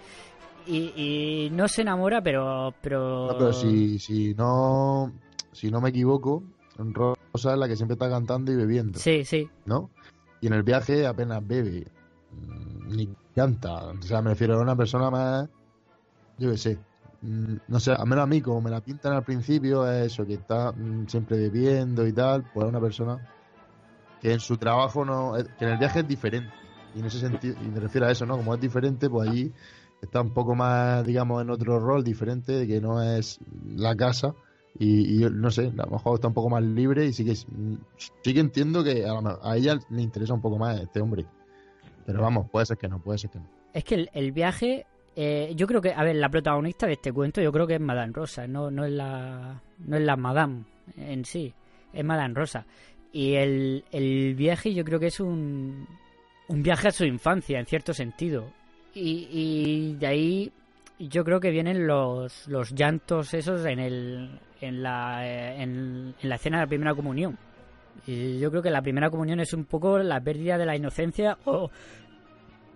y 0.68 1.50
no 1.52 1.68
se 1.68 1.82
enamora, 1.84 2.22
pero... 2.22 2.74
pero... 2.82 3.28
No, 3.28 3.38
pero 3.38 3.54
si, 3.54 4.00
si 4.00 4.34
no 4.34 5.12
si 5.52 5.72
no 5.72 5.80
me 5.82 5.90
equivoco, 5.90 6.44
Rosa 6.78 7.54
es 7.54 7.58
la 7.58 7.68
que 7.68 7.76
siempre 7.76 7.94
está 7.94 8.10
cantando 8.10 8.52
y 8.52 8.56
bebiendo, 8.56 9.00
Sí, 9.00 9.24
sí. 9.24 9.50
¿no? 9.66 9.90
Y 10.42 10.48
en 10.48 10.54
el 10.54 10.64
viaje 10.64 11.08
apenas 11.08 11.46
bebe, 11.48 11.86
mm, 12.32 12.96
ni 12.96 13.10
canta. 13.34 13.86
O 13.88 14.02
sea, 14.02 14.22
me 14.22 14.32
refiero 14.32 14.58
a 14.60 14.62
una 14.62 14.76
persona 14.76 15.10
más, 15.10 15.48
yo 16.38 16.52
qué 16.52 16.58
sé. 16.58 16.80
mm, 17.22 17.56
No 17.70 17.80
sé, 17.80 17.92
al 17.94 18.06
menos 18.08 18.24
a 18.24 18.28
mí, 18.28 18.42
como 18.42 18.62
me 18.62 18.70
la 18.70 18.82
pintan 18.82 19.14
al 19.14 19.24
principio, 19.24 19.90
es 19.90 20.08
eso, 20.12 20.26
que 20.26 20.34
está 20.34 20.72
mm, 20.74 21.08
siempre 21.08 21.38
bebiendo 21.38 22.06
y 22.06 22.12
tal, 22.12 22.44
pues 22.54 22.66
es 22.66 22.70
una 22.70 22.82
persona 22.82 23.18
que 24.22 24.34
en 24.34 24.40
su 24.40 24.58
trabajo 24.58 25.06
no, 25.06 25.38
es- 25.38 25.48
que 25.58 25.66
en 25.66 25.72
el 25.72 25.78
viaje 25.78 26.00
es 26.00 26.08
diferente. 26.08 26.52
Y 26.94 27.00
en 27.00 27.06
ese 27.06 27.20
sentido, 27.20 27.56
y 27.62 27.68
me 27.70 27.80
refiero 27.80 28.08
a 28.08 28.12
eso, 28.12 28.26
¿no? 28.26 28.36
Como 28.38 28.54
es 28.54 28.60
diferente, 28.60 29.10
pues 29.10 29.30
allí 29.30 29.54
está 30.02 30.22
un 30.22 30.34
poco 30.34 30.56
más, 30.56 31.06
digamos, 31.06 31.42
en 31.42 31.50
otro 31.50 31.80
rol 31.80 32.04
diferente, 32.04 32.54
de 32.54 32.68
que 32.68 32.82
no 32.82 33.02
es 33.02 33.40
la 33.68 33.96
casa, 33.96 34.36
Y, 34.78 35.24
y 35.24 35.30
no 35.30 35.52
sé, 35.52 35.72
a 35.78 35.86
lo 35.86 35.92
mejor 35.92 36.16
está 36.16 36.28
un 36.28 36.34
poco 36.34 36.50
más 36.50 36.62
libre 36.62 37.06
y 37.06 37.14
sí 37.14 37.24
que, 37.24 37.34
sí 37.36 38.34
que 38.34 38.40
entiendo 38.42 38.84
que 38.84 39.06
a, 39.06 39.14
a 39.42 39.56
ella 39.56 39.80
le 39.90 40.02
interesa 40.02 40.34
un 40.34 40.42
poco 40.42 40.58
más 40.58 40.82
este 40.82 41.00
hombre. 41.00 41.26
Pero 42.06 42.22
vamos, 42.22 42.50
puede 42.50 42.66
ser 42.66 42.78
que 42.78 42.90
no, 42.90 43.00
puede 43.00 43.18
ser 43.18 43.30
que 43.30 43.40
no. 43.40 43.48
Es 43.74 43.86
que 43.86 43.96
el, 43.96 44.10
el 44.14 44.32
viaje, 44.34 44.86
eh, 45.16 45.54
yo 45.56 45.66
creo 45.66 45.82
que, 45.82 45.94
a 45.94 46.04
ver, 46.04 46.18
la 46.18 46.30
protagonista 46.30 46.88
de 46.88 46.94
este 46.94 47.14
cuento, 47.14 47.42
yo 47.42 47.52
creo 47.54 47.66
que 47.66 47.76
es 47.76 47.82
Madame 47.82 48.12
Rosa, 48.14 48.48
no, 48.48 48.70
no 48.70 48.84
es 48.84 48.92
la, 48.92 49.62
no 49.80 49.96
es 49.96 50.04
la 50.04 50.18
Madame 50.18 50.66
en 50.98 51.24
sí, 51.24 51.54
es 51.94 52.04
Madame 52.04 52.34
Rosa. 52.34 52.66
Y 53.14 53.36
el, 53.36 53.86
el 53.94 54.36
viaje, 54.36 54.74
yo 54.74 54.84
creo 54.84 55.00
que 55.00 55.08
es 55.08 55.22
un, 55.22 55.88
un 56.50 56.64
viaje 56.64 56.90
a 56.90 56.92
su 56.92 57.06
infancia, 57.06 57.60
en 57.60 57.66
cierto 57.66 57.94
sentido. 57.94 58.52
Y, 58.96 59.28
y 59.30 59.96
de 59.96 60.08
ahí, 60.08 60.52
yo 61.00 61.26
creo 61.26 61.42
que 61.42 61.52
vienen 61.52 61.86
los, 61.86 62.48
los 62.48 62.72
llantos 62.72 63.34
esos 63.34 63.66
en 63.66 63.80
el, 63.80 64.40
en 64.62 64.82
la, 64.82 65.28
eh, 65.28 65.62
en, 65.62 66.16
la 66.22 66.36
escena 66.36 66.58
de 66.58 66.64
la 66.64 66.68
primera 66.70 66.96
comunión. 66.96 67.38
Y 68.08 68.40
yo 68.40 68.50
creo 68.52 68.62
que 68.62 68.70
la 68.70 68.82
primera 68.82 69.10
comunión 69.10 69.42
es 69.42 69.54
un 69.54 69.66
poco 69.66 69.98
la 70.00 70.22
pérdida 70.22 70.58
de 70.58 70.66
la 70.66 70.76
inocencia 70.78 71.38
o 71.44 71.70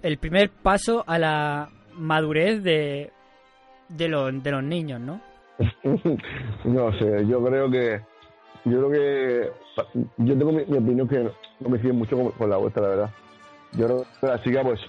el 0.01 0.17
primer 0.17 0.49
paso 0.49 1.03
a 1.07 1.17
la 1.17 1.69
madurez 1.93 2.63
de, 2.63 3.11
de, 3.87 4.07
los, 4.09 4.43
de 4.43 4.51
los 4.51 4.63
niños, 4.63 4.99
¿no? 4.99 5.21
no 6.65 6.99
sé, 6.99 7.25
yo 7.27 7.43
creo 7.43 7.69
que. 7.69 8.01
Yo 8.65 8.89
creo 8.89 8.91
que. 8.91 9.51
Yo 10.17 10.37
tengo 10.37 10.51
mi, 10.51 10.61
opinión 10.63 11.07
que 11.07 11.19
no 11.19 11.31
coincide 11.69 11.93
mucho 11.93 12.33
con, 12.37 12.49
la 12.49 12.57
vuestra, 12.57 12.83
la 12.83 12.89
verdad. 12.89 13.09
Yo 13.73 13.85
creo 13.85 14.41
que 14.43 14.59
pues. 14.63 14.79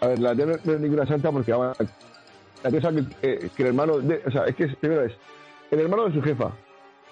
A 0.00 0.08
ver, 0.08 0.18
la 0.18 0.34
tía 0.34 0.46
no 0.46 0.52
no 0.64 0.72
es 0.74 0.80
ninguna 0.80 1.06
santa 1.06 1.30
porque 1.32 1.52
la 1.52 2.70
tía 2.70 2.80
sabe 2.80 3.04
que, 3.20 3.30
eh, 3.32 3.50
que 3.56 3.62
el 3.62 3.68
hermano. 3.68 3.98
De, 3.98 4.22
o 4.26 4.30
sea, 4.30 4.44
es 4.44 4.54
que 4.56 4.66
primero 4.80 5.04
es 5.04 5.12
el 5.70 5.80
hermano 5.80 6.06
de 6.06 6.12
su 6.14 6.22
jefa, 6.22 6.52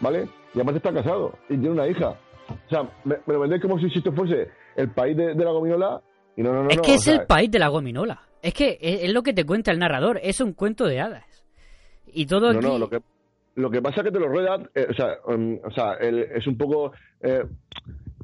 ¿vale? 0.00 0.28
Y 0.54 0.58
además 0.58 0.76
está 0.76 0.92
casado 0.92 1.38
y 1.48 1.56
tiene 1.56 1.70
una 1.70 1.86
hija. 1.88 2.10
O 2.48 2.68
sea, 2.68 2.82
me, 3.04 3.16
me 3.26 3.34
lo 3.34 3.40
vendéis 3.40 3.62
como 3.62 3.78
si 3.78 3.86
esto 3.86 4.12
fuese 4.12 4.48
el 4.76 4.90
país 4.90 5.16
de, 5.16 5.34
de 5.34 5.44
la 5.44 5.50
gominola 5.50 6.00
y 6.36 6.42
no, 6.42 6.52
no, 6.52 6.64
no. 6.64 6.68
es 6.70 6.76
no, 6.76 6.82
que 6.82 6.94
es 6.94 7.02
sea, 7.02 7.14
el 7.14 7.26
país 7.26 7.50
de 7.50 7.58
la 7.58 7.68
gominola. 7.68 8.20
Es 8.42 8.52
que 8.52 8.76
es, 8.80 9.04
es 9.04 9.12
lo 9.12 9.22
que 9.22 9.32
te 9.32 9.44
cuenta 9.46 9.70
el 9.70 9.78
narrador, 9.78 10.20
es 10.22 10.40
un 10.40 10.52
cuento 10.52 10.84
de 10.86 11.00
hadas. 11.00 11.24
Y 12.06 12.26
todo 12.26 12.52
No, 12.52 12.58
aquí... 12.58 12.66
no, 12.68 12.78
lo 12.78 12.90
que, 12.90 13.00
lo 13.54 13.70
que 13.70 13.80
pasa 13.80 14.00
es 14.00 14.04
que 14.04 14.10
te 14.12 14.20
lo 14.20 14.28
rueda, 14.28 14.58
eh, 14.74 14.86
o 14.90 14.94
sea, 14.94 15.16
um, 15.26 15.58
o 15.64 15.70
sea 15.70 15.94
el- 15.94 16.18
es 16.34 16.46
un 16.46 16.58
poco 16.58 16.92
eh, 17.22 17.44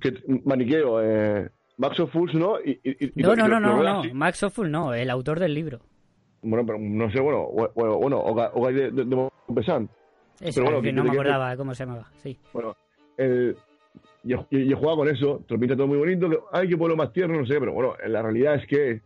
que, 0.01 0.13
maniqueo, 0.45 1.01
eh, 1.03 1.49
Max 1.81 1.99
of 1.99 2.13
Fools, 2.13 2.35
¿no? 2.35 2.61
Y, 2.61 2.73
y- 2.85 3.05
y- 3.07 3.13
y 3.17 3.23
No, 3.23 3.35
no, 3.35 3.49
no, 3.49 3.59
no, 3.59 3.83
no, 3.83 4.01
así. 4.01 4.13
Max 4.13 4.43
Ophuls 4.43 4.71
no, 4.71 4.93
el 4.93 5.09
autor 5.09 5.41
del 5.41 5.55
libro. 5.55 5.81
Bueno, 6.43 6.65
pero 6.67 6.79
no 6.79 7.11
sé, 7.11 7.21
bueno, 7.21 7.49
bueno, 7.75 7.97
bueno 7.99 8.19
o, 8.19 8.61
o 8.61 8.67
de, 8.73 8.91
de, 8.91 9.05
de 9.05 9.15
bueno, 9.15 9.31
que 10.83 10.89
que 10.89 10.93
no 10.93 11.05
me 11.05 11.11
que- 11.11 11.17
acordaba 11.17 11.57
cómo 11.57 11.75
se 11.75 11.85
llamaba, 11.87 12.11
sí. 12.23 12.39
Bueno, 12.53 12.77
el, 13.17 13.57
y, 14.25 14.35
y, 14.35 14.71
y 14.71 14.73
juega 14.75 14.95
con 14.97 15.09
eso, 15.09 15.43
te 15.49 15.55
lo 15.55 15.61
pinta 15.61 15.75
todo 15.77 15.87
muy 15.87 15.97
bonito, 15.99 16.29
que, 16.29 16.39
ay, 16.53 16.69
qué 16.69 16.77
pueblo 16.77 16.97
más 16.97 17.13
tierno, 17.13 17.39
no 17.41 17.47
sé, 17.47 17.59
pero 17.59 17.73
bueno, 17.73 17.95
la 18.07 18.23
realidad 18.23 18.57
es 18.57 18.67
que 18.67 19.01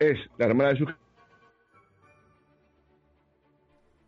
es 0.00 0.18
la 0.38 0.46
hermana 0.46 0.70
de 0.70 0.78
su 0.78 0.86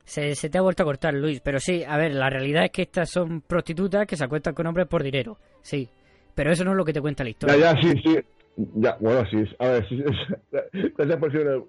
Se, 0.04 0.34
se 0.34 0.50
te 0.50 0.58
ha 0.58 0.62
vuelto 0.62 0.82
a 0.82 0.86
cortar, 0.86 1.14
Luis, 1.14 1.40
pero 1.40 1.58
sí, 1.58 1.84
a 1.84 1.96
ver, 1.96 2.12
la 2.14 2.28
realidad 2.28 2.64
es 2.64 2.70
que 2.72 2.82
estas 2.82 3.10
son 3.10 3.40
prostitutas 3.40 4.06
que 4.06 4.16
se 4.16 4.24
acuestan 4.24 4.54
con 4.54 4.66
hombres 4.66 4.86
por 4.88 5.02
dinero, 5.02 5.38
sí. 5.62 5.88
Pero 6.34 6.50
eso 6.52 6.64
no 6.64 6.70
es 6.72 6.76
lo 6.76 6.84
que 6.84 6.92
te 6.92 7.00
cuenta 7.00 7.24
la 7.24 7.30
historia. 7.30 7.56
Ya, 7.56 7.74
ya, 7.74 7.82
sí, 7.82 8.00
sí. 8.02 8.18
Ya, 8.74 8.96
bueno, 9.00 9.24
sí. 9.30 9.44
A 9.58 9.68
ver, 9.68 9.88
sí, 9.88 9.96
sí, 9.96 10.90
gracias 10.96 11.18
por 11.18 11.32
ser- 11.32 11.62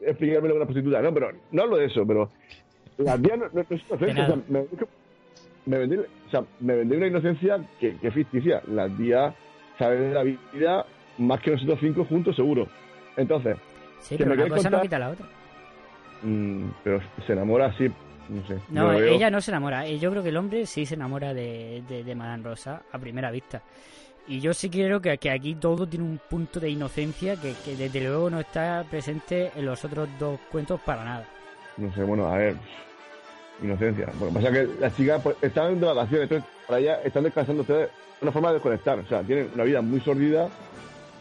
explicarme 0.00 0.48
lo 0.48 0.54
que 0.54 0.60
es 0.60 0.62
una 0.62 0.66
prostituta. 0.66 1.02
No, 1.02 1.12
pero 1.14 1.32
no 1.50 1.62
hablo 1.62 1.76
de 1.76 1.86
eso, 1.86 2.06
pero 2.06 2.30
la 2.98 3.18
tía 3.18 3.36
no, 3.36 3.46
no, 3.46 3.50
no 3.54 3.60
es 3.76 3.82
inocente. 3.88 4.22
O 4.22 4.26
sea, 4.26 4.36
me, 4.48 4.66
me 5.66 5.78
vendí, 5.78 5.96
o 5.96 6.30
sea, 6.30 6.44
me 6.60 6.76
vendí 6.76 6.96
una 6.96 7.06
inocencia 7.08 7.58
que, 7.80 7.96
que 7.96 8.08
es 8.08 8.14
ficticia. 8.14 8.62
La 8.68 8.88
tía 8.88 9.34
sabe 9.78 9.96
de 9.98 10.14
la 10.14 10.22
vida 10.22 10.86
más 11.18 11.40
que 11.40 11.50
nosotros 11.52 11.78
cinco 11.80 12.04
juntos, 12.04 12.36
seguro. 12.36 12.68
Entonces, 13.16 13.56
sí, 14.00 14.14
pero 14.16 14.32
una 14.32 14.42
cosa 14.48 14.54
no 14.70 14.76
contar- 14.78 14.82
quita 14.82 14.98
la 15.00 15.10
otra. 15.10 15.26
mm, 16.22 16.68
pero 16.84 17.00
se 17.26 17.32
enamora 17.32 17.66
así, 17.66 17.88
no 18.28 18.46
sé. 18.46 18.58
No, 18.70 18.92
ella 18.92 19.28
no 19.30 19.40
se 19.40 19.50
enamora. 19.50 19.86
Eh, 19.86 19.98
Yo 19.98 20.10
creo 20.12 20.22
que 20.22 20.28
el 20.28 20.36
hombre 20.36 20.66
sí 20.66 20.86
se 20.86 20.94
enamora 20.94 21.34
de, 21.34 21.82
de, 21.88 22.04
de 22.04 22.14
Madame 22.14 22.44
Rosa 22.44 22.82
a 22.92 22.98
primera 22.98 23.30
vista. 23.32 23.60
Y 24.28 24.40
yo 24.40 24.52
sí 24.52 24.68
creo 24.68 25.00
que, 25.00 25.16
que 25.18 25.30
aquí 25.30 25.54
todo 25.54 25.86
tiene 25.86 26.04
un 26.04 26.20
punto 26.28 26.60
de 26.60 26.68
inocencia 26.70 27.36
que, 27.36 27.54
que 27.64 27.76
desde 27.76 28.00
luego 28.02 28.28
no 28.28 28.40
está 28.40 28.84
presente 28.90 29.50
en 29.56 29.64
los 29.64 29.82
otros 29.84 30.08
dos 30.18 30.38
cuentos 30.52 30.80
para 30.82 31.04
nada. 31.04 31.26
No 31.78 31.92
sé, 31.94 32.02
bueno, 32.02 32.26
a 32.26 32.36
ver. 32.36 32.56
Inocencia. 33.62 34.06
Bueno, 34.18 34.34
pasa 34.34 34.52
que 34.52 34.68
las 34.78 34.96
chicas 34.96 35.20
pues, 35.22 35.36
están 35.42 35.80
de 35.80 35.86
vacaciones, 35.86 36.22
entonces 36.30 36.48
para 36.66 36.78
ellas 36.78 36.98
están 37.04 37.24
descansando 37.24 37.62
ustedes. 37.62 37.88
Es 38.16 38.22
una 38.22 38.32
forma 38.32 38.48
de 38.48 38.54
desconectar. 38.54 38.98
O 38.98 39.06
sea, 39.08 39.22
tienen 39.22 39.50
una 39.54 39.64
vida 39.64 39.80
muy 39.82 40.00
sordida 40.00 40.48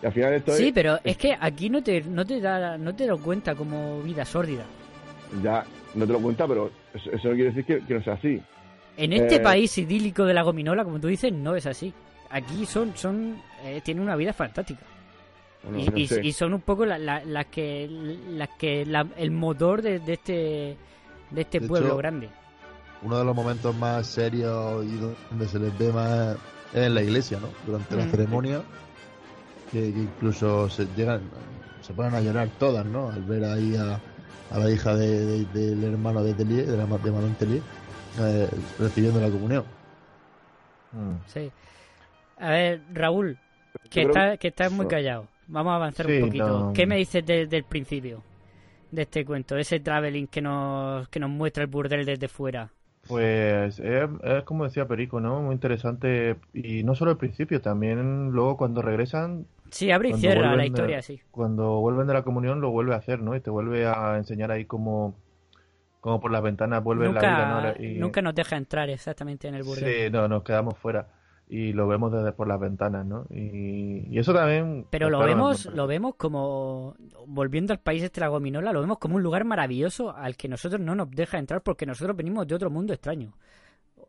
y 0.03 0.05
al 0.05 0.11
final 0.13 0.33
esto 0.33 0.51
Sí, 0.53 0.67
es. 0.67 0.73
pero 0.73 0.99
es 1.03 1.17
que 1.17 1.35
aquí 1.39 1.69
no 1.69 1.81
te, 1.81 2.01
no 2.01 2.25
te 2.25 2.39
da, 2.41 2.77
no 2.77 2.93
te 2.95 3.07
lo 3.07 3.17
cuenta 3.19 3.55
como 3.55 4.01
vida 4.01 4.23
sórdida. 4.25 4.65
Ya 5.41 5.65
no 5.95 6.05
te 6.05 6.13
lo 6.13 6.19
cuenta, 6.19 6.47
pero 6.47 6.69
eso, 6.93 7.09
eso 7.11 7.29
no 7.29 7.33
quiere 7.35 7.49
decir 7.51 7.65
que, 7.65 7.85
que 7.85 7.93
no 7.95 8.03
sea 8.03 8.13
así. 8.13 8.41
En 8.97 9.13
este 9.13 9.35
Eh, 9.35 9.39
país 9.39 9.75
idílico 9.77 10.25
de 10.25 10.33
la 10.33 10.41
gominola, 10.43 10.83
como 10.83 10.99
tú 10.99 11.07
dices, 11.07 11.31
no 11.33 11.55
es 11.55 11.65
así. 11.65 11.93
Aquí 12.29 12.65
son, 12.65 12.95
son, 12.95 13.41
eh, 13.63 13.81
tienen 13.83 14.03
una 14.03 14.15
vida 14.15 14.33
fantástica. 14.33 14.81
Bueno, 15.63 15.79
y, 15.79 15.87
no 15.89 15.97
y- 15.97 16.07
sé. 16.07 16.21
y 16.23 16.31
son 16.33 16.53
un 16.53 16.61
poco 16.61 16.85
la- 16.85 16.97
la- 16.97 17.23
las 17.25 17.45
que, 17.47 17.87
las 18.29 18.49
que 18.57 18.85
la- 18.85 19.07
el 19.17 19.31
motor 19.31 19.81
de, 19.81 19.99
de 19.99 20.13
este, 20.13 20.77
de 21.31 21.41
este 21.41 21.59
De 21.59 21.67
pueblo 21.67 21.87
hecho, 21.89 21.97
grande. 21.97 22.29
Uno 23.01 23.17
de 23.17 23.25
los 23.25 23.35
momentos 23.35 23.75
más 23.75 24.07
serios 24.07 24.83
y 24.85 24.97
donde 24.97 25.47
se 25.47 25.59
les 25.59 25.77
ve 25.77 25.91
más 25.91 26.35
es 26.73 26.83
en 26.85 26.93
la 26.95 27.01
iglesia, 27.01 27.39
¿no? 27.39 27.47
Durante 27.65 27.95
la 27.95 28.05
Mm. 28.05 28.09
ceremonia, 28.11 28.61
que, 29.71 29.93
que 29.93 29.99
incluso 29.99 30.69
se 30.69 30.87
llegan, 30.95 31.21
se 31.81 31.93
ponen 31.93 32.15
a 32.15 32.21
llorar 32.21 32.49
todas, 32.59 32.85
¿no? 32.85 33.09
Al 33.09 33.23
ver 33.23 33.43
ahí 33.45 33.75
a, 33.75 33.99
a 34.55 34.59
la 34.59 34.69
hija 34.71 34.95
de- 34.95 35.45
de- 35.45 35.45
del 35.75 35.83
hermano 35.83 36.23
de 36.23 36.33
Tellier, 36.33 36.65
de, 36.65 36.77
la, 36.77 36.85
de 36.85 37.11
Manon 37.11 37.35
Tellier, 37.35 37.61
eh, 38.19 38.49
recibiendo 38.79 39.19
la 39.19 39.29
comunión. 39.29 39.63
Sí. 41.27 41.51
A 42.39 42.49
ver, 42.51 42.81
Raúl, 42.93 43.37
que, 43.89 44.03
Yo 44.03 44.09
creo 44.11 44.23
está, 44.25 44.37
que- 44.37 44.47
estás 44.49 44.71
muy 44.71 44.87
callado. 44.87 45.27
Vamos 45.47 45.71
a 45.71 45.75
avanzar 45.75 46.05
Sí, 46.05 46.17
un 46.17 46.21
poquito. 46.27 46.47
no. 46.47 46.73
¿Qué 46.73 46.85
me 46.85 46.97
dices 46.97 47.25
de- 47.25 47.47
del 47.47 47.63
principio 47.63 48.21
de 48.91 49.01
este 49.03 49.25
cuento? 49.25 49.57
Ese 49.57 49.79
traveling 49.79 50.27
que 50.27 50.41
nos, 50.41 51.07
que 51.09 51.19
nos 51.19 51.29
muestra 51.29 51.63
el 51.63 51.69
burdel 51.69 52.05
desde 52.05 52.27
fuera. 52.27 52.69
Pues 53.07 53.79
es, 53.79 54.09
es 54.23 54.43
como 54.43 54.65
decía 54.65 54.85
Perico, 54.85 55.21
¿no? 55.21 55.41
Muy 55.41 55.53
interesante. 55.53 56.35
Y 56.53 56.83
no 56.83 56.93
solo 56.93 57.11
al 57.11 57.17
principio, 57.17 57.61
también 57.61 58.31
luego 58.31 58.57
cuando 58.57 58.81
regresan. 58.81 59.45
Sí, 59.71 59.91
abre 59.91 60.09
y 60.09 60.13
cierra 60.15 60.51
la 60.55 60.61
de- 60.63 60.67
historia, 60.67 61.01
sí. 61.01 61.21
Cuando 61.31 61.79
vuelven 61.79 62.07
de 62.07 62.13
la 62.13 62.23
comunión 62.23 62.59
lo 62.59 62.69
vuelve 62.71 62.93
a 62.93 62.97
hacer, 62.97 63.21
¿no? 63.21 63.35
Y 63.35 63.39
te 63.39 63.49
vuelve 63.49 63.85
a 63.87 64.17
enseñar 64.17 64.51
ahí 64.51 64.65
como, 64.65 65.15
como 66.01 66.19
por 66.19 66.31
las 66.31 66.41
ventanas 66.43 66.83
vuelve 66.83 67.05
la 67.05 67.11
vida, 67.21 67.61
Nunca, 67.63 67.73
¿no? 67.79 67.83
Y- 67.85 67.97
nunca 67.97 68.21
nos 68.21 68.35
deja 68.35 68.57
entrar 68.57 68.89
exactamente 68.89 69.47
en 69.47 69.55
el 69.55 69.63
burdel. 69.63 69.85
Sí, 70.05 70.11
no, 70.11 70.27
nos 70.27 70.43
quedamos 70.43 70.77
fuera. 70.77 71.07
Y 71.49 71.71
lo 71.71 71.87
vemos 71.87 72.11
desde 72.11 72.33
por 72.33 72.47
las 72.47 72.59
ventanas, 72.59 73.05
¿no? 73.05 73.25
Y, 73.29 74.05
y 74.13 74.19
eso 74.19 74.33
también... 74.33 74.85
Pero 74.89 75.09
lo 75.09 75.19
vemos, 75.19 75.65
lo 75.67 75.87
vemos 75.87 76.15
como, 76.15 76.95
volviendo 77.25 77.71
al 77.71 77.79
país 77.79 78.03
este 78.03 78.19
de 78.19 78.25
la 78.25 78.29
gominola, 78.29 78.73
lo 78.73 78.81
vemos 78.81 78.97
como 78.97 79.15
un 79.15 79.23
lugar 79.23 79.45
maravilloso 79.45 80.13
al 80.13 80.35
que 80.35 80.49
nosotros 80.49 80.81
no 80.81 80.93
nos 80.93 81.09
deja 81.09 81.39
entrar 81.39 81.61
porque 81.61 81.85
nosotros 81.85 82.17
venimos 82.17 82.47
de 82.47 82.55
otro 82.55 82.69
mundo 82.69 82.91
extraño. 82.91 83.31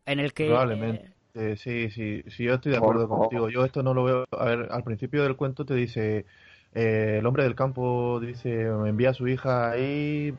En 0.04 0.18
el 0.18 0.32
que... 0.32 0.46
Probablemente. 0.48 1.12
Eh, 1.34 1.54
sí, 1.56 1.90
sí, 1.90 2.24
sí, 2.26 2.42
yo 2.44 2.54
estoy 2.54 2.72
de 2.72 2.78
acuerdo 2.78 3.06
Oh, 3.08 3.14
oh. 3.14 3.18
contigo. 3.20 3.48
Yo 3.48 3.64
esto 3.64 3.84
no 3.84 3.94
lo 3.94 4.02
veo. 4.02 4.24
A 4.36 4.44
ver, 4.46 4.66
al 4.72 4.82
principio 4.82 5.22
del 5.22 5.36
cuento 5.36 5.64
te 5.64 5.74
dice, 5.74 6.26
eh, 6.74 7.18
el 7.20 7.26
hombre 7.26 7.44
del 7.44 7.54
campo 7.54 8.18
dice, 8.18 8.68
me 8.82 8.88
envía 8.88 9.10
a 9.10 9.14
su 9.14 9.28
hija 9.28 9.70
ahí 9.70 10.34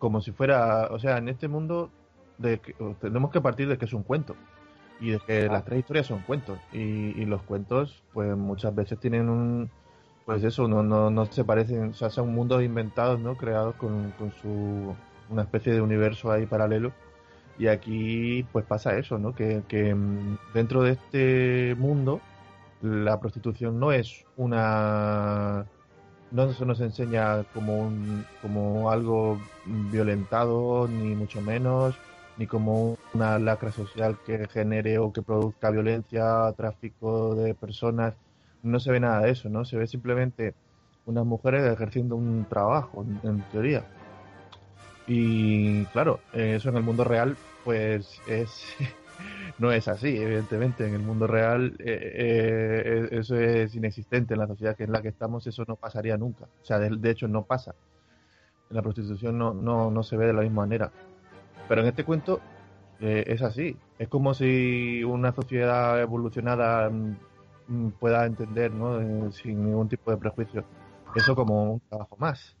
como 0.00 0.20
si 0.20 0.32
fuera, 0.32 0.88
o 0.90 0.98
sea, 0.98 1.18
en 1.18 1.28
este 1.28 1.46
mundo 1.46 1.90
de 2.38 2.58
que- 2.58 2.74
tenemos 3.00 3.30
que 3.30 3.40
partir 3.40 3.68
de 3.68 3.78
que 3.78 3.84
es 3.84 3.92
un 3.92 4.02
cuento 4.02 4.34
y 5.00 5.10
de 5.10 5.20
que 5.20 5.46
las 5.46 5.64
tres 5.64 5.80
historias 5.80 6.06
son 6.06 6.20
cuentos 6.20 6.58
y, 6.72 6.78
y 6.78 7.24
los 7.24 7.42
cuentos, 7.42 8.02
pues 8.12 8.36
muchas 8.36 8.74
veces 8.74 8.98
tienen 8.98 9.28
un, 9.28 9.70
pues 10.26 10.44
eso, 10.44 10.68
no, 10.68 10.82
no, 10.82 11.10
no 11.10 11.26
se 11.26 11.44
parecen, 11.44 11.90
o 11.90 11.94
sea, 11.94 12.10
son 12.10 12.34
mundos 12.34 12.62
inventados, 12.62 13.18
¿no? 13.18 13.36
Creados 13.36 13.74
con, 13.76 14.12
con 14.18 14.32
su 14.32 14.94
una 15.30 15.42
especie 15.42 15.72
de 15.72 15.80
universo 15.80 16.30
ahí 16.30 16.46
paralelo. 16.46 16.92
Y 17.58 17.66
aquí 17.66 18.46
pues 18.52 18.64
pasa 18.64 18.96
eso, 18.98 19.18
¿no? 19.18 19.34
Que, 19.34 19.62
que 19.66 19.94
mm, 19.94 20.38
dentro 20.54 20.82
de 20.82 20.92
este 20.92 21.74
mundo 21.78 22.20
la 22.82 23.20
prostitución 23.20 23.80
no 23.80 23.92
es 23.92 24.24
una... 24.36 25.66
No 26.30 26.52
se 26.52 26.66
nos 26.66 26.80
enseña 26.80 27.44
como, 27.54 27.78
un, 27.78 28.26
como 28.42 28.90
algo 28.90 29.40
violentado, 29.64 30.86
ni 30.86 31.14
mucho 31.14 31.40
menos, 31.40 31.96
ni 32.38 32.46
como 32.46 32.96
una 33.12 33.38
lacra 33.38 33.72
social 33.72 34.16
que 34.24 34.46
genere 34.48 34.98
o 34.98 35.12
que 35.12 35.22
produzca 35.22 35.70
violencia, 35.70 36.52
tráfico 36.56 37.34
de 37.34 37.54
personas. 37.54 38.14
No 38.62 38.80
se 38.80 38.92
ve 38.92 39.00
nada 39.00 39.20
de 39.22 39.32
eso, 39.32 39.48
¿no? 39.48 39.64
Se 39.64 39.76
ve 39.76 39.86
simplemente 39.86 40.54
unas 41.06 41.26
mujeres 41.26 41.64
ejerciendo 41.70 42.16
un 42.16 42.46
trabajo, 42.48 43.04
en, 43.24 43.42
teoría. 43.50 43.84
Y 45.06 45.84
claro, 45.86 46.20
eh, 46.32 46.54
eso 46.56 46.68
en 46.68 46.76
el 46.76 46.82
mundo 46.82 47.02
real 47.02 47.36
pues 47.64 48.20
es 48.28 48.64
no 49.58 49.72
es 49.72 49.88
así, 49.88 50.16
evidentemente. 50.16 50.86
En 50.86 50.94
el 50.94 51.02
mundo 51.02 51.26
real 51.26 51.74
eh, 51.78 52.12
eh, 52.14 53.08
eso 53.12 53.36
es 53.36 53.74
inexistente. 53.74 54.34
En 54.34 54.40
la 54.40 54.46
sociedad 54.46 54.76
en 54.80 54.92
la 54.92 55.02
que 55.02 55.08
estamos 55.08 55.46
eso 55.46 55.64
no 55.66 55.76
pasaría 55.76 56.16
nunca. 56.16 56.44
O 56.44 56.64
sea, 56.64 56.78
de, 56.78 56.90
de 56.90 57.10
hecho 57.10 57.26
no 57.26 57.42
pasa. 57.42 57.74
En 58.70 58.76
la 58.76 58.82
prostitución 58.82 59.38
no, 59.38 59.54
no, 59.54 59.90
no 59.90 60.02
se 60.02 60.16
ve 60.16 60.26
de 60.26 60.34
la 60.34 60.42
misma 60.42 60.62
manera. 60.62 60.92
Pero 61.68 61.82
en 61.82 61.88
este 61.88 62.04
cuento 62.04 62.40
eh, 63.00 63.24
es 63.26 63.42
así. 63.42 63.76
Es 63.98 64.08
como 64.08 64.34
si 64.34 65.02
una 65.04 65.32
sociedad 65.32 66.00
evolucionada 66.00 66.88
mm, 66.90 67.90
pueda 68.00 68.24
entender, 68.26 68.72
¿no? 68.72 69.00
Eh, 69.00 69.32
sin 69.32 69.64
ningún 69.64 69.88
tipo 69.88 70.10
de 70.10 70.16
prejuicio, 70.16 70.64
eso 71.14 71.34
como 71.34 71.74
un 71.74 71.80
trabajo 71.88 72.16
más. 72.18 72.56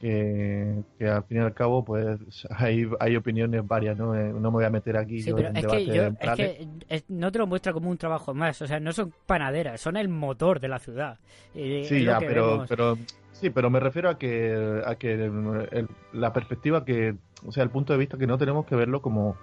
Que, 0.00 0.82
que 0.98 1.06
al 1.08 1.22
fin 1.24 1.36
y 1.36 1.40
al 1.40 1.54
cabo, 1.54 1.84
pues 1.84 2.18
hay, 2.50 2.88
hay 2.98 3.14
opiniones 3.14 3.64
varias, 3.64 3.96
¿no? 3.96 4.16
Eh, 4.16 4.32
no 4.32 4.40
me 4.50 4.56
voy 4.56 4.64
a 4.64 4.70
meter 4.70 4.96
aquí. 4.96 5.20
Sí, 5.22 5.30
yo 5.30 5.36
pero 5.36 5.48
en 5.50 5.56
es 5.56 5.62
que, 5.62 5.68
debate 5.68 5.86
yo, 5.86 6.02
es 6.20 6.36
que 6.36 6.68
es- 6.88 7.04
no 7.08 7.30
te 7.30 7.38
lo 7.38 7.46
muestra 7.46 7.72
como 7.72 7.88
un 7.88 7.96
trabajo 7.96 8.34
más, 8.34 8.60
o 8.62 8.66
sea, 8.66 8.80
no 8.80 8.92
son 8.92 9.12
panaderas, 9.26 9.80
son 9.80 9.96
el 9.96 10.08
motor 10.08 10.58
de 10.58 10.66
la 10.66 10.80
ciudad. 10.80 11.18
Y 11.54 11.84
Sí, 11.84 12.04
ya, 12.04 12.18
que 12.18 12.26
pero, 12.26 12.50
vemos. 12.50 12.68
pero 12.68 12.98
sí, 13.32 13.50
pero 13.50 13.70
me 13.70 13.80
refiero 13.80 14.08
a 14.10 14.18
que 14.18 14.82
a 14.86 14.94
que 14.96 15.12
el- 15.14 15.88
la 16.12 16.32
perspectiva 16.32 16.84
que, 16.84 17.14
o 17.46 17.52
sea, 17.52 17.62
el 17.64 17.70
punto 17.70 17.92
de 17.92 17.98
vista 17.98 18.18
que 18.18 18.26
no 18.26 18.38
tenemos 18.38 18.66
que 18.66 18.76
verlo 18.76 19.02
como 19.02 19.36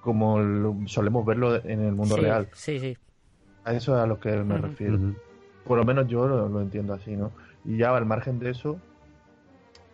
como 0.00 0.38
lo- 0.38 0.76
solemos 0.86 1.26
verlo 1.26 1.56
en 1.64 1.80
el 1.80 1.92
mundo 1.92 2.14
Sí, 2.14 2.20
real. 2.22 2.48
Sí, 2.54 2.78
sí. 2.78 2.96
A 3.64 3.72
eso 3.72 3.96
es 3.96 4.02
a 4.02 4.06
lo 4.06 4.20
que 4.20 4.30
me 4.30 4.56
refiero. 4.58 4.98
Por 5.64 5.78
lo 5.78 5.84
menos 5.84 6.06
yo 6.06 6.28
lo, 6.28 6.48
lo 6.48 6.60
entiendo 6.60 6.94
así, 6.94 7.16
¿no? 7.16 7.32
Y 7.64 7.76
ya 7.78 7.96
al 7.96 8.06
margen 8.06 8.38
de 8.38 8.50
eso, 8.50 8.78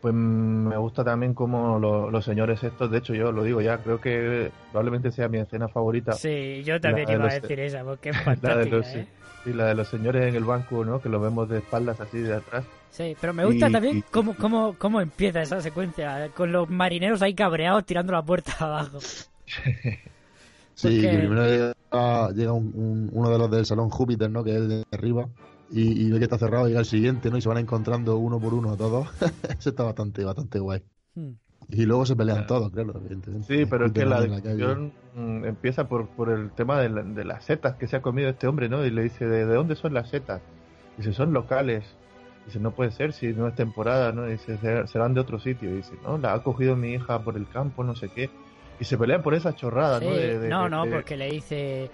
pues 0.03 0.13
mm, 0.13 0.69
me 0.69 0.77
gusta 0.77 1.03
también 1.03 1.33
como 1.33 1.79
lo- 1.79 2.11
los 2.11 2.25
señores 2.27 2.63
estos, 2.63 2.91
de 2.91 2.99
hecho 2.99 3.15
yo 3.15 3.33
lo 3.33 3.43
digo 3.43 3.63
ya, 3.63 3.79
creo 3.79 4.01
que 4.03 4.51
probablemente 4.71 5.11
sea 5.13 5.29
mi 5.29 5.39
escena 5.39 5.69
favorita. 5.69 6.13
Sí, 6.13 6.63
yo 6.65 6.79
también 6.79 7.09
iba 7.09 7.23
a 7.23 7.25
los- 7.33 7.41
decir 7.41 7.59
esa, 7.61 7.85
porque 7.85 8.11
es 8.11 8.17
La 8.43 8.57
de 8.57 8.69
fantástica, 8.69 8.77
los, 8.77 8.87
¿eh? 8.95 9.07
Sí, 9.45 9.53
la 9.53 9.67
de 9.67 9.75
los 9.75 9.89
señores 9.89 10.27
en 10.29 10.35
el 10.35 10.45
banco, 10.45 10.85
¿no? 10.85 11.01
Que 11.01 11.09
lo 11.09 11.21
vemos 11.21 11.49
de 11.49 11.59
espaldas 11.59 12.01
así 12.01 12.19
de 12.19 12.35
atrás. 12.35 12.65
Sí, 12.91 13.17
pero 13.21 13.33
me 13.33 13.45
gusta 13.45 13.69
Y- 13.69 13.73
también 13.73 13.97
y- 13.99 14.03
cómo, 14.03 14.35
cómo, 14.37 14.75
cómo 14.79 15.01
empieza 15.01 15.41
esa 15.43 15.61
secuencia, 15.63 16.29
con 16.35 16.53
los 16.53 16.69
marineros 16.69 17.23
ahí 17.23 17.35
cabreados 17.35 17.85
tirando 17.87 18.13
la 18.13 18.23
puerta 18.23 18.53
abajo. 18.61 18.99
Sí, 20.75 21.01
que 21.03 21.09
primero 21.19 21.45
llega, 21.47 22.31
llega 22.33 22.53
un- 22.53 22.73
un- 22.75 23.11
uno 23.13 23.31
de 23.31 23.39
los 23.39 23.51
del 23.51 23.67
salón 23.67 23.91
Júpiter, 23.91 24.31
¿no? 24.31 24.43
Que 24.43 24.51
es 24.53 24.57
el 24.57 24.69
de 24.69 24.85
arriba. 24.91 25.29
Y, 25.71 26.07
y 26.07 26.11
ve 26.11 26.19
que 26.19 26.25
está 26.25 26.39
cerrado, 26.39 26.67
llega 26.67 26.81
el 26.81 26.87
siguiente, 26.87 27.31
¿no? 27.31 27.37
Y 27.37 27.43
se 27.43 27.49
van 27.49 27.59
encontrando 27.59 28.17
uno 28.17 28.41
por 28.41 28.55
uno 28.55 28.77
todos. 28.77 29.09
Eso 29.59 29.71
está 29.71 29.85
bastante, 29.85 30.25
bastante 30.25 30.59
guay. 30.59 30.83
Hmm. 31.15 31.33
Y 31.75 31.87
luego 31.87 32.05
se 32.05 32.15
pelean 32.15 32.47
todos, 32.47 32.71
claro, 32.71 32.93
evidentemente. 32.97 33.47
Sí, 33.47 33.65
pero 33.65 33.87
es 33.87 33.93
que 33.93 34.05
la 34.05 34.21
discusión 34.21 34.93
mm, 35.15 35.45
empieza 35.47 35.89
por, 35.89 36.07
por 36.09 36.29
el 36.31 36.51
tema 36.51 36.79
de, 36.81 36.91
la- 36.91 37.03
de 37.03 37.25
las 37.25 37.45
setas 37.45 37.77
que 37.77 37.87
se 37.87 37.97
ha 37.97 38.03
comido 38.03 38.29
este 38.29 38.47
hombre, 38.47 38.69
¿no? 38.69 38.85
Y 38.85 38.91
le 38.91 39.03
dice, 39.05 39.27
¿de, 39.27 39.47
de 39.47 39.55
dónde 39.55 39.75
son 39.75 39.95
las 39.95 40.11
setas? 40.11 40.43
Dice, 40.99 41.15
son 41.15 41.33
locales. 41.33 41.85
Dice, 42.45 42.61
no 42.61 42.73
puede 42.73 42.91
ser 42.91 43.13
si 43.15 43.29
no 43.29 43.49
es 43.49 43.55
temporada, 43.55 44.13
¿no? 44.13 44.27
Dice, 44.27 44.59
"Ser- 44.59 44.87
serán 44.89 45.15
de 45.15 45.21
otro 45.21 45.39
sitio. 45.39 45.75
Dice, 45.75 45.95
no, 46.03 46.19
la 46.19 46.35
ha 46.35 46.43
cogido 46.43 46.77
mi 46.77 46.93
hija 46.93 47.21
por 47.21 47.37
el 47.39 47.49
campo, 47.49 47.83
no 47.85 47.95
sé 47.97 48.11
qué. 48.11 48.29
Y 48.79 48.85
se 48.85 48.99
pelean 48.99 49.23
por 49.23 49.33
esa 49.35 49.55
chorrada, 49.55 49.99
Sí, 50.01 50.05
¿no? 50.07 50.13
De- 50.15 50.39
de- 50.41 50.49
no, 50.51 50.69
no, 50.69 50.85
de- 50.85 50.91
porque 50.91 51.17
le 51.17 51.31
dice, 51.31 51.89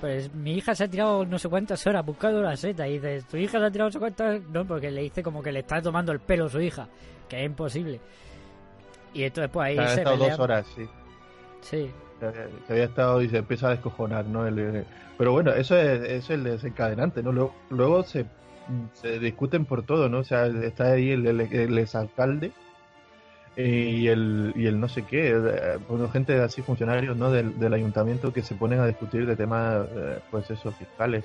pues 0.00 0.32
mi 0.32 0.54
hija 0.54 0.74
se 0.76 0.84
ha 0.84 0.88
tirado 0.88 1.24
no 1.26 1.38
sé 1.40 1.48
cuántas 1.48 1.84
horas 1.88 2.04
buscando 2.06 2.40
la 2.40 2.54
seta. 2.56 2.86
Y 2.86 2.94
dice, 3.00 3.22
tu 3.28 3.36
hija 3.36 3.58
se 3.58 3.64
ha 3.64 3.70
tirado 3.72 3.88
no 3.88 3.92
sé 3.92 3.98
cuántas... 3.98 4.42
No, 4.52 4.64
porque 4.64 4.92
le 4.92 5.00
dice 5.02 5.22
como 5.24 5.42
que 5.42 5.50
le 5.50 5.60
está 5.60 5.82
tomando 5.82 6.12
el 6.12 6.20
pelo 6.20 6.44
a 6.44 6.48
su 6.50 6.60
hija, 6.60 6.86
que 7.28 7.40
es 7.40 7.46
imposible. 7.46 7.98
Y 9.14 9.22
entonces 9.24 9.50
pues 9.52 9.66
ahí 9.68 9.88
se 9.88 9.94
estado 10.02 10.16
dos 10.16 10.38
horas, 10.38 10.66
sí. 10.74 10.86
Sí, 11.60 11.90
Que 12.20 12.72
había- 12.72 12.84
estado 12.84 13.22
y 13.22 13.28
se 13.28 13.38
empieza 13.38 13.68
a 13.68 13.70
descojonar, 13.70 14.26
¿no? 14.26 14.46
El- 14.46 14.58
el- 14.58 14.84
pero 15.16 15.32
bueno, 15.32 15.52
eso 15.52 15.76
es, 15.78 16.00
eso 16.02 16.10
es 16.34 16.38
el 16.38 16.44
desencadenante, 16.44 17.22
¿no? 17.22 17.32
Luego, 17.32 17.54
luego 17.70 18.02
se, 18.02 18.26
se 18.94 19.18
discuten 19.18 19.64
por 19.64 19.82
todo, 19.84 20.08
¿no? 20.08 20.18
O 20.18 20.24
sea, 20.24 20.46
está 20.46 20.92
ahí 20.92 21.10
el, 21.12 21.26
el, 21.26 21.78
exalcalde 21.78 22.52
eh, 23.56 23.68
y 23.68 24.08
el, 24.08 24.52
y 24.56 24.66
el 24.66 24.80
no 24.80 24.88
sé 24.88 25.04
qué, 25.04 25.30
eh, 25.30 25.78
bueno, 25.88 26.08
gente 26.10 26.40
así, 26.40 26.60
funcionarios, 26.62 27.16
¿no? 27.16 27.30
Del, 27.30 27.58
del 27.58 27.72
ayuntamiento 27.72 28.32
que 28.32 28.42
se 28.42 28.54
ponen 28.56 28.80
a 28.80 28.86
discutir 28.86 29.26
de 29.26 29.36
temas, 29.36 29.86
eh, 29.94 30.18
pues 30.30 30.50
eso, 30.50 30.72
fiscales 30.72 31.24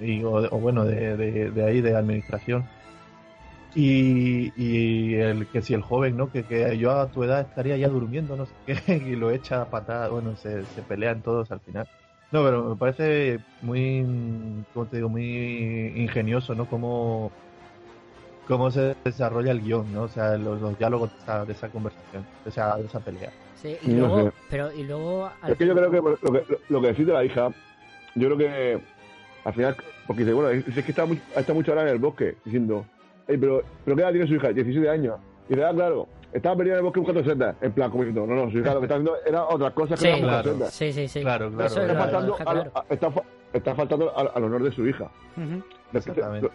y, 0.00 0.22
o, 0.24 0.32
o 0.32 0.58
bueno, 0.58 0.84
de, 0.84 1.16
de, 1.16 1.50
de 1.50 1.64
ahí, 1.64 1.80
de 1.80 1.94
administración. 1.96 2.64
Y, 3.76 4.52
y 4.56 5.14
el 5.16 5.48
que 5.50 5.60
si 5.62 5.74
el 5.74 5.82
joven, 5.82 6.16
¿no? 6.16 6.30
Que, 6.30 6.46
que 6.46 6.78
yo 6.78 6.92
a 6.92 7.10
tu 7.10 7.24
edad 7.24 7.40
estaría 7.40 7.76
ya 7.76 7.88
durmiendo, 7.88 8.36
no 8.36 8.46
sé 8.46 8.54
qué, 8.64 8.74
y 9.04 9.16
lo 9.16 9.30
echa 9.32 9.62
a 9.62 9.70
patada, 9.70 10.08
bueno, 10.10 10.36
se, 10.36 10.66
se 10.66 10.82
pelean 10.84 11.22
todos 11.22 11.50
al 11.50 11.60
final. 11.60 11.88
No, 12.30 12.44
pero 12.44 12.68
me 12.70 12.76
parece 12.76 13.40
muy, 13.60 14.64
como 14.72 14.88
te 14.88 14.96
digo, 14.96 15.08
muy 15.08 15.24
ingenioso, 15.96 16.54
¿no? 16.54 16.66
Cómo, 16.68 17.32
cómo 18.46 18.70
se 18.70 18.94
desarrolla 19.04 19.52
el 19.52 19.60
guion, 19.60 19.90
¿no? 19.92 20.02
O 20.04 20.08
sea, 20.08 20.36
los, 20.36 20.60
los 20.60 20.76
diálogos 20.78 21.10
de 21.10 21.16
esa, 21.18 21.44
de 21.44 21.52
esa 21.52 21.70
conversación, 21.70 22.26
de 22.44 22.50
esa, 22.50 22.76
de 22.76 22.86
esa 22.86 23.00
pelea. 23.00 23.32
sí. 23.54 23.76
Y 23.82 23.88
No 23.88 24.08
luego, 24.08 24.30
sé. 24.30 24.32
pero 24.48 24.72
y 24.72 24.84
luego... 24.84 25.30
Es 25.46 25.56
que 25.56 25.66
yo 25.66 25.74
creo 25.74 25.90
que 25.90 25.96
lo 25.96 26.32
que, 26.32 26.58
lo 26.68 26.80
que 26.80 26.86
decís 26.88 27.06
de 27.06 27.12
la 27.12 27.24
hija, 27.24 27.52
yo 28.14 28.28
creo 28.28 28.38
que 28.38 28.80
al 29.44 29.54
final, 29.54 29.76
porque 30.06 30.22
dice, 30.22 30.32
bueno, 30.34 30.50
es 30.50 30.66
es 30.66 30.84
que 30.84 30.90
está, 30.90 31.06
muy- 31.06 31.20
está 31.36 31.52
mucho 31.52 31.72
ahora 31.72 31.82
en 31.82 31.88
el 31.88 31.98
bosque 31.98 32.38
diciendo, 32.44 32.86
"Ey, 33.28 33.36
pero, 33.38 33.62
pero 33.84 33.96
¿qué 33.96 34.02
edad 34.02 34.10
tiene 34.12 34.26
su 34.26 34.34
hija? 34.34 34.48
17 34.52 34.88
años. 34.88 35.16
Y 35.48 35.54
dice, 35.54 35.64
ah, 35.64 35.72
claro, 35.74 36.08
estaba 36.32 36.56
perdida 36.56 36.74
en 36.74 36.78
el 36.78 36.84
bosque 36.84 37.00
buscando 37.00 37.24
setas. 37.24 37.56
En 37.62 37.72
plan, 37.72 37.90
como 37.90 38.04
diciendo, 38.04 38.26
no, 38.32 38.44
no, 38.44 38.50
su 38.50 38.58
hija 38.58 38.74
lo 38.74 38.80
que 38.80 38.86
está 38.86 38.94
haciendo 38.96 39.16
era 39.26 39.44
otras 39.44 39.72
cosas 39.72 40.00
que 40.00 40.14
Sí, 40.14 40.20
no 40.20 40.26
claro. 40.28 40.52
setas. 40.54 40.72
Sí, 40.74 40.92
sí, 40.92 41.08
sí. 41.08 41.20
Claro, 41.22 41.48
claro. 41.50 41.66
Eso 41.66 41.80
Está 41.82 41.94
faltando, 41.94 42.34
claro. 42.34 42.70
a- 42.74 42.84
está, 42.90 43.12
está 43.52 43.74
faltando 43.74 44.16
al, 44.16 44.30
al 44.34 44.44
honor 44.44 44.62
de 44.62 44.72
su 44.72 44.86
hija. 44.86 45.10
Ujú. 45.36 45.62
Exactamente. 45.92 46.48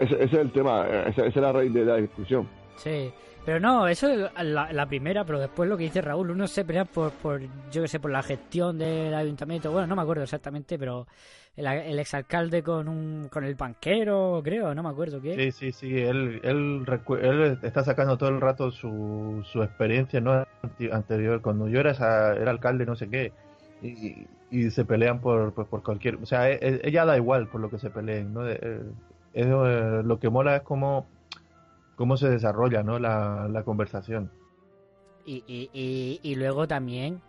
Ese, 0.00 0.14
ese 0.14 0.24
es 0.24 0.32
el 0.34 0.52
tema, 0.52 0.86
eh, 0.88 1.04
esa, 1.08 1.22
esa 1.22 1.28
es 1.28 1.36
la 1.36 1.52
raíz 1.52 1.72
de 1.72 1.84
la 1.84 1.96
discusión. 1.96 2.46
Sí, 2.76 3.10
pero 3.44 3.58
no, 3.60 3.88
eso 3.88 4.08
es 4.08 4.44
la, 4.44 4.72
la 4.72 4.86
primera, 4.86 5.24
pero 5.24 5.38
después 5.40 5.68
lo 5.68 5.76
que 5.76 5.84
dice 5.84 6.00
Raúl, 6.00 6.30
uno 6.30 6.46
se 6.46 6.64
pelea 6.64 6.84
por, 6.84 7.10
por 7.12 7.40
yo 7.70 7.82
que 7.82 7.88
sé, 7.88 7.98
por 8.00 8.10
la 8.10 8.22
gestión 8.22 8.78
del 8.78 9.14
ayuntamiento, 9.14 9.72
bueno, 9.72 9.86
no 9.86 9.96
me 9.96 10.02
acuerdo 10.02 10.22
exactamente, 10.22 10.78
pero 10.78 11.06
el, 11.56 11.66
el 11.66 11.98
exalcalde 11.98 12.62
con 12.62 12.88
un 12.88 13.28
con 13.30 13.44
el 13.44 13.54
banquero, 13.54 14.40
creo, 14.44 14.74
no 14.74 14.82
me 14.82 14.88
acuerdo 14.90 15.20
qué. 15.20 15.34
Sí, 15.34 15.52
sí, 15.52 15.72
sí, 15.72 15.98
él, 15.98 16.40
él, 16.42 16.84
él 17.22 17.58
está 17.62 17.82
sacando 17.82 18.16
todo 18.16 18.28
el 18.28 18.40
rato 18.40 18.70
su, 18.70 19.42
su 19.44 19.62
experiencia 19.62 20.20
¿no? 20.20 20.44
Anterior, 20.92 21.40
cuando 21.42 21.68
yo 21.68 21.80
era, 21.80 21.90
era 22.36 22.50
alcalde, 22.50 22.86
no 22.86 22.94
sé 22.94 23.08
qué, 23.08 23.32
y, 23.82 24.26
y 24.50 24.70
se 24.70 24.84
pelean 24.84 25.20
por, 25.20 25.52
por, 25.52 25.66
por 25.66 25.82
cualquier... 25.82 26.16
O 26.16 26.26
sea, 26.26 26.50
e- 26.50 26.58
e- 26.60 26.80
ella 26.84 27.04
da 27.04 27.16
igual 27.16 27.48
por 27.48 27.60
lo 27.60 27.70
que 27.70 27.78
se 27.78 27.88
peleen, 27.90 28.34
¿no? 28.34 28.48
Eh, 28.48 28.58
es, 29.32 29.46
eh, 29.46 30.02
lo 30.04 30.18
que 30.18 30.28
mola 30.28 30.56
es 30.56 30.62
cómo, 30.62 31.06
cómo 32.00 32.16
se 32.16 32.30
desarrolla 32.30 32.82
¿no? 32.82 32.98
la, 32.98 33.46
la 33.50 33.62
conversación. 33.62 34.30
Y, 35.26 35.44
y, 35.46 35.68
y, 35.74 36.18
y 36.22 36.34
luego 36.34 36.66
también 36.66 37.20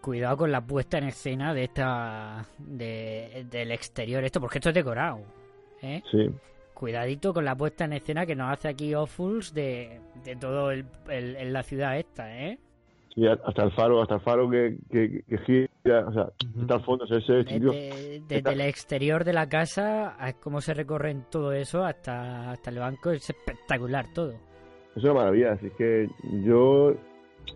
cuidado 0.00 0.38
con 0.38 0.50
la 0.50 0.62
puesta 0.62 0.96
en 0.96 1.04
escena 1.04 1.52
de 1.52 1.64
esta 1.64 2.46
de, 2.56 3.46
del 3.50 3.72
exterior 3.72 4.24
esto 4.24 4.40
porque 4.40 4.56
esto 4.56 4.70
es 4.70 4.74
decorado 4.74 5.18
¿eh? 5.82 6.02
Sí. 6.10 6.30
cuidadito 6.72 7.34
con 7.34 7.44
la 7.44 7.54
puesta 7.54 7.84
en 7.84 7.92
escena 7.92 8.24
que 8.24 8.34
nos 8.34 8.50
hace 8.50 8.68
aquí 8.68 8.94
Awfuls 8.94 9.52
de, 9.52 10.00
de 10.24 10.36
todo 10.36 10.70
el, 10.70 10.86
el- 11.10 11.36
en 11.36 11.52
la 11.52 11.62
ciudad 11.62 11.98
esta 11.98 12.34
¿eh? 12.34 12.58
Sí, 13.14 13.26
hasta 13.26 13.62
el 13.64 13.72
faro, 13.72 14.00
hasta 14.00 14.14
el 14.14 14.20
faro 14.22 14.48
que, 14.48 14.78
que, 14.90 15.22
que 15.28 15.38
gira, 15.44 15.68
o 15.84 16.12
sea, 16.12 16.28
está 16.60 16.74
al 16.74 16.84
fondo, 16.84 17.04
ese, 17.04 17.16
ese 17.16 17.42
sitio. 17.44 17.70
desde, 17.72 18.22
desde 18.28 18.52
el 18.52 18.60
exterior 18.62 19.24
de 19.24 19.32
la 19.32 19.48
casa 19.48 20.14
a 20.18 20.32
cómo 20.34 20.60
se 20.60 20.74
recorren 20.74 21.24
todo 21.30 21.52
eso 21.52 21.84
hasta, 21.84 22.50
hasta 22.52 22.70
el 22.70 22.78
banco 22.78 23.10
es 23.10 23.28
espectacular 23.30 24.06
todo 24.14 24.34
Es 24.94 25.02
una 25.04 25.14
maravilla, 25.14 25.52
así 25.52 25.70
que 25.78 26.08
yo, 26.44 26.94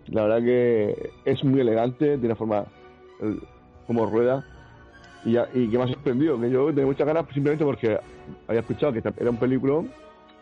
la 0.07 0.23
verdad 0.23 0.43
que 0.43 1.09
es 1.25 1.43
muy 1.43 1.61
elegante, 1.61 2.17
tiene 2.17 2.35
forma 2.35 2.65
eh, 3.21 3.37
como 3.87 4.05
rueda. 4.07 4.43
Y, 5.27 5.33
que 5.69 5.77
me 5.77 5.83
ha 5.85 5.87
sorprendido, 5.87 6.39
que 6.39 6.51
yo 6.51 6.67
tenía 6.67 6.85
muchas 6.85 7.07
ganas 7.07 7.25
simplemente 7.33 7.65
porque 7.65 7.99
había 8.47 8.59
escuchado 8.61 8.93
que 8.93 8.99
era 8.99 9.29
un 9.31 9.37
peliculón 9.37 9.91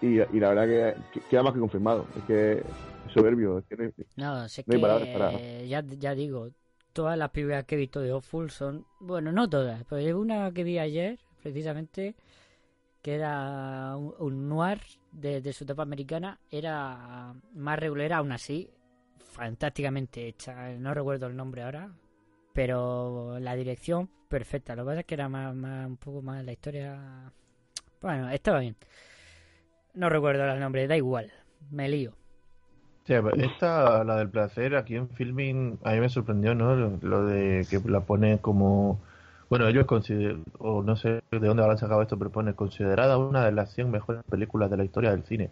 y, 0.02 0.20
y 0.20 0.40
la 0.42 0.50
verdad 0.50 0.66
que, 0.66 1.02
que 1.22 1.26
queda 1.30 1.42
más 1.42 1.54
que 1.54 1.60
confirmado. 1.62 2.06
Es 2.18 2.24
que 2.26 2.52
es 2.56 3.14
soberbio. 3.14 3.60
Es 3.60 3.66
que 3.66 3.78
no 3.78 3.84
No, 4.18 4.50
sé 4.50 4.64
No 4.68 4.74
hay 4.74 4.78
que 4.80 4.82
palabras 4.82 5.08
para- 5.10 5.32
ya, 5.64 5.82
ya 5.98 6.14
digo, 6.16 6.50
todas 6.94 7.18
las 7.18 7.32
películas 7.32 7.66
que 7.66 7.76
he 7.76 7.78
visto 7.78 8.00
de 8.00 8.12
Awful 8.12 8.52
son, 8.52 8.86
bueno, 9.00 9.32
no 9.32 9.50
todas, 9.50 9.84
pero 9.86 10.00
hay 10.00 10.12
una 10.12 10.52
que 10.52 10.64
vi 10.64 10.80
ayer, 10.80 11.20
precisamente, 11.42 12.16
que 13.02 13.16
era 13.16 13.98
un, 13.98 14.48
noir 14.48 14.80
de, 15.12 15.42
de 15.42 15.54
su 15.54 15.66
etapa 15.66 15.84
americana, 15.84 16.40
era 16.50 17.34
más 17.54 17.80
regulera, 17.80 18.18
aún 18.18 18.32
así, 18.32 18.70
fantásticamente 19.34 20.28
hecha. 20.28 20.70
No 20.74 20.94
recuerdo 20.94 21.28
el 21.28 21.36
nombre 21.36 21.64
ahora, 21.64 21.92
pero 22.54 23.40
la 23.40 23.56
dirección 23.56 24.10
perfecta. 24.30 24.76
Lo 24.76 24.84
que 24.84 24.88
pasa 24.88 25.00
es 25.02 25.06
que 25.06 25.16
era 25.16 25.28
más, 25.28 25.54
más 25.56 25.88
un 25.88 25.98
poco 25.98 26.22
más 26.22 26.44
la 26.46 26.54
historia. 26.54 27.32
Bueno, 28.02 28.30
estaba 28.30 28.60
bien. 28.60 28.78
No 29.94 30.10
recuerdo 30.10 30.50
el 30.52 30.60
nombre, 30.60 30.88
da 30.88 30.96
igual, 30.96 31.32
me 31.72 31.90
lío. 31.90 32.16
Sí, 33.06 33.14
esta, 33.38 34.04
la 34.04 34.16
del 34.16 34.30
placer, 34.30 34.76
aquí 34.76 34.96
en 34.96 35.10
Filming, 35.10 35.78
a 35.84 35.92
mí 35.92 36.00
me 36.00 36.10
sorprendió, 36.10 36.56
¿no? 36.56 36.98
Lo 37.02 37.26
de 37.26 37.66
que 37.70 37.80
la 37.90 38.02
pone 38.02 38.40
como... 38.40 39.02
Bueno, 39.50 39.68
ellos 39.68 39.86
consideran, 39.86 40.44
o 40.58 40.82
no 40.82 40.96
sé 40.96 41.22
de 41.30 41.40
dónde 41.40 41.62
habrán 41.62 41.78
sacado 41.78 42.02
esto, 42.02 42.18
pero 42.18 42.32
pone 42.32 42.54
considerada 42.54 43.18
una 43.18 43.46
de 43.46 43.52
las 43.52 43.74
100 43.74 43.92
mejores 43.92 44.24
películas 44.24 44.72
de 44.72 44.78
la 44.78 44.86
historia 44.86 45.12
del 45.12 45.24
cine. 45.24 45.50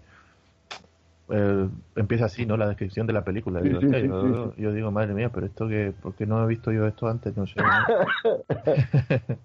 Eh, 1.30 1.70
empieza 1.98 2.26
así, 2.26 2.46
¿no? 2.46 2.58
La 2.58 2.68
descripción 2.68 3.06
de 3.06 3.14
la 3.14 3.24
película. 3.24 3.62
Sí, 3.62 3.70
Digo, 3.70 4.54
sí, 4.56 4.62
yo, 4.62 4.72
digo, 4.72 4.92
madre 4.92 5.14
mía, 5.14 5.30
pero 5.30 5.46
esto 5.46 5.68
que, 5.68 5.94
¿por 6.02 6.16
qué 6.16 6.26
no 6.26 6.44
he 6.44 6.48
visto 6.48 6.72
yo 6.72 6.88
esto 6.88 7.08
antes? 7.08 7.36
No 7.36 7.46
sé. 7.46 7.56
¿no? 7.62 7.66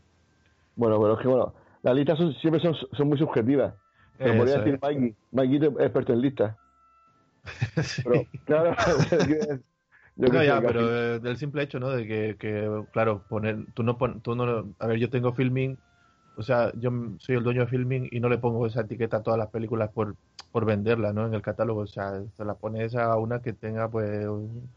Bueno, 0.77 1.01
pero 1.01 1.15
es 1.15 1.21
que 1.21 1.29
bueno, 1.29 1.55
las 1.83 1.95
listas 1.95 2.19
son, 2.19 2.35
siempre 2.35 2.61
son, 2.61 2.75
son 2.93 3.09
muy 3.09 3.17
subjetivas. 3.17 3.73
Pero 4.19 4.37
podría 4.37 4.59
decir. 4.59 4.79
Mikey. 4.81 5.15
Mikey 5.33 5.57
es 5.57 5.63
experto 5.63 6.13
en 6.13 6.21
listas. 6.21 6.57
Pero, 8.03 8.29
claro, 8.45 8.77
yo 10.17 10.29
No, 10.31 10.43
ya, 10.45 10.65
pero 10.65 11.17
eh, 11.17 11.21
del 11.21 11.37
simple 11.39 11.63
hecho, 11.63 11.79
¿no? 11.81 11.91
De 11.91 12.07
que, 12.07 12.37
que, 12.39 12.69
claro, 12.93 13.25
poner, 13.25 13.67
tú 13.75 13.83
no, 13.83 13.99
pon- 13.99 14.23
tú 14.23 14.35
no, 14.35 14.75
a 14.79 14.87
ver, 14.87 14.99
yo 14.99 15.11
tengo 15.11 15.35
filming, 15.35 15.79
o 16.35 16.43
sea, 16.43 16.73
yo 16.77 16.91
soy 17.19 17.37
el 17.37 17.45
dueño 17.45 17.63
de 17.63 17.69
filming 17.69 18.09
y 18.11 18.21
no 18.21 18.29
le 18.29 18.39
pongo 18.39 18.67
esa 18.67 18.83
etiqueta 18.83 19.19
a 19.19 19.23
todas 19.23 19.39
las 19.39 19.51
películas 19.51 19.91
por, 19.93 20.17
por 20.51 20.65
venderla, 20.67 21.13
¿no? 21.13 21.27
En 21.27 21.35
el 21.35 21.43
catálogo, 21.43 21.83
o 21.83 21.87
sea, 21.87 22.23
se 22.37 22.45
la 22.45 22.57
pones 22.57 22.95
a 22.97 23.17
una 23.19 23.41
que 23.43 23.53
tenga, 23.55 23.91
pues, 23.91 24.27
un, 24.27 24.75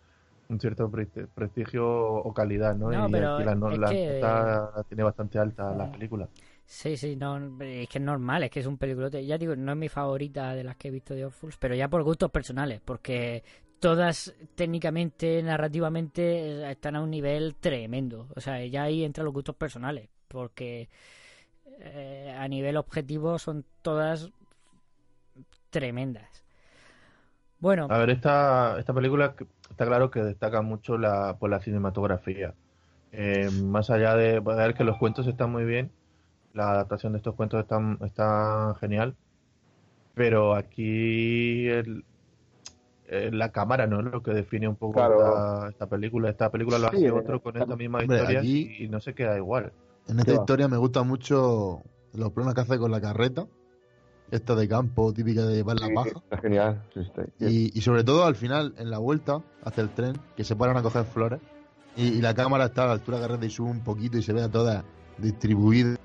un 0.49 0.59
cierto 0.59 0.89
presti- 0.91 1.27
prestigio 1.33 1.87
o 1.89 2.33
calidad, 2.33 2.75
¿no? 2.75 2.93
No, 2.93 3.09
y 3.09 3.19
aquí 3.19 3.43
la, 3.43 3.55
no- 3.55 3.73
es 3.73 3.79
la 3.79 3.99
que- 4.07 4.61
la 4.75 4.83
tiene 4.87 5.03
bastante 5.03 5.39
alta 5.39 5.73
la 5.75 5.87
película. 5.87 6.29
Sí, 6.69 6.97
sí, 6.97 7.15
no, 7.15 7.35
es 7.61 7.89
que 7.89 7.97
es 7.97 8.03
normal, 8.03 8.43
es 8.43 8.51
que 8.51 8.59
es 8.59 8.67
un 8.67 8.77
peliculote. 8.77 9.25
Ya 9.25 9.39
digo, 9.39 9.55
no 9.55 9.71
es 9.71 9.77
mi 9.77 9.89
favorita 9.89 10.53
de 10.53 10.63
las 10.63 10.75
que 10.77 10.89
he 10.89 10.91
visto 10.91 11.15
de 11.15 11.23
Awfuls, 11.23 11.57
pero 11.57 11.73
ya 11.73 11.87
por 11.87 12.03
gustos 12.03 12.29
personales, 12.29 12.79
porque 12.85 13.43
todas 13.79 14.35
técnicamente, 14.53 15.41
narrativamente, 15.41 16.21
eh, 16.21 16.71
están 16.71 16.95
a 16.95 17.01
un 17.01 17.09
nivel 17.09 17.55
tremendo. 17.55 18.27
O 18.35 18.39
sea, 18.39 18.63
ya 18.65 18.83
ahí 18.83 19.03
entran 19.03 19.25
los 19.25 19.33
gustos 19.33 19.55
personales, 19.55 20.09
porque 20.27 20.89
eh, 21.79 22.35
a 22.37 22.47
nivel 22.47 22.77
objetivo 22.77 23.39
son 23.39 23.65
todas 23.81 24.29
tremendas. 25.71 26.45
Bueno, 27.59 27.87
A 27.89 27.97
ver, 27.97 28.11
esta, 28.11 28.77
esta 28.77 28.93
película 28.93 29.33
está 29.71 29.87
claro 29.87 30.11
que 30.11 30.21
destaca 30.21 30.61
mucho 30.61 30.99
la, 30.99 31.35
por 31.39 31.49
la 31.49 31.61
cinematografía. 31.61 32.53
Eh, 33.11 33.49
más 33.63 33.89
allá 33.89 34.13
de, 34.15 34.39
ver 34.39 34.75
que 34.75 34.83
los 34.83 34.97
cuentos 34.97 35.25
están 35.25 35.51
muy 35.51 35.65
bien, 35.65 35.91
la 36.53 36.71
adaptación 36.71 37.13
de 37.13 37.17
estos 37.17 37.35
cuentos 37.35 37.59
está, 37.61 37.79
está 38.05 38.75
genial, 38.79 39.15
pero 40.13 40.55
aquí 40.55 41.67
el- 41.67 42.03
eh, 43.07 43.29
la 43.33 43.51
cámara 43.51 43.87
no 43.87 43.99
es 44.01 44.05
lo 44.05 44.21
que 44.21 44.31
define 44.31 44.67
un 44.67 44.75
poco 44.75 44.93
Claro. 44.93 45.17
esta, 45.19 45.69
esta 45.69 45.87
película. 45.87 46.29
Esta 46.29 46.51
película 46.51 46.77
lo 46.77 46.87
hace 46.87 47.09
otro 47.11 47.41
con 47.41 47.57
esta 47.57 47.75
misma 47.75 47.99
hombre, 47.99 48.17
historia 48.17 48.43
y, 48.43 48.87
no 48.89 48.99
se 48.99 49.13
queda 49.15 49.35
igual. 49.37 49.71
En 50.07 50.19
esta 50.19 50.33
historia 50.33 50.67
me 50.67 50.77
gusta 50.77 51.03
mucho 51.03 51.81
los 52.13 52.31
planos 52.31 52.53
que 52.53 52.61
hace 52.61 52.77
con 52.77 52.91
la 52.91 53.01
carreta, 53.01 53.47
esta 54.31 54.53
de 54.55 54.67
campo 54.67 55.11
típica 55.11 55.43
de 55.43 55.55
llevar 55.55 55.79
la 55.79 55.87
Sí, 55.87 55.93
paja. 55.95 56.09
Está 56.09 56.37
genial. 56.37 56.83
sí, 56.93 56.99
está- 56.99 57.25
Y, 57.39 57.71
y 57.77 57.81
sobre 57.81 58.03
todo 58.03 58.25
al 58.25 58.35
final, 58.35 58.75
en 58.77 58.91
la 58.91 58.99
vuelta 58.99 59.41
hacia 59.63 59.81
el 59.81 59.89
tren, 59.89 60.13
que 60.35 60.43
se 60.43 60.55
paran 60.55 60.77
a 60.77 60.83
coger 60.83 61.05
flores 61.05 61.39
y, 61.95 62.09
y 62.09 62.21
la 62.21 62.35
cámara 62.35 62.65
está 62.65 62.83
a 62.83 62.87
la 62.87 62.93
altura 62.93 63.17
de 63.17 63.27
carreta 63.27 63.45
y 63.45 63.49
sube 63.49 63.71
un 63.71 63.83
poquito 63.83 64.17
y 64.19 64.21
se 64.21 64.33
ve 64.33 64.43
a 64.43 64.49
todas 64.49 64.83
distribuidas 65.21 65.97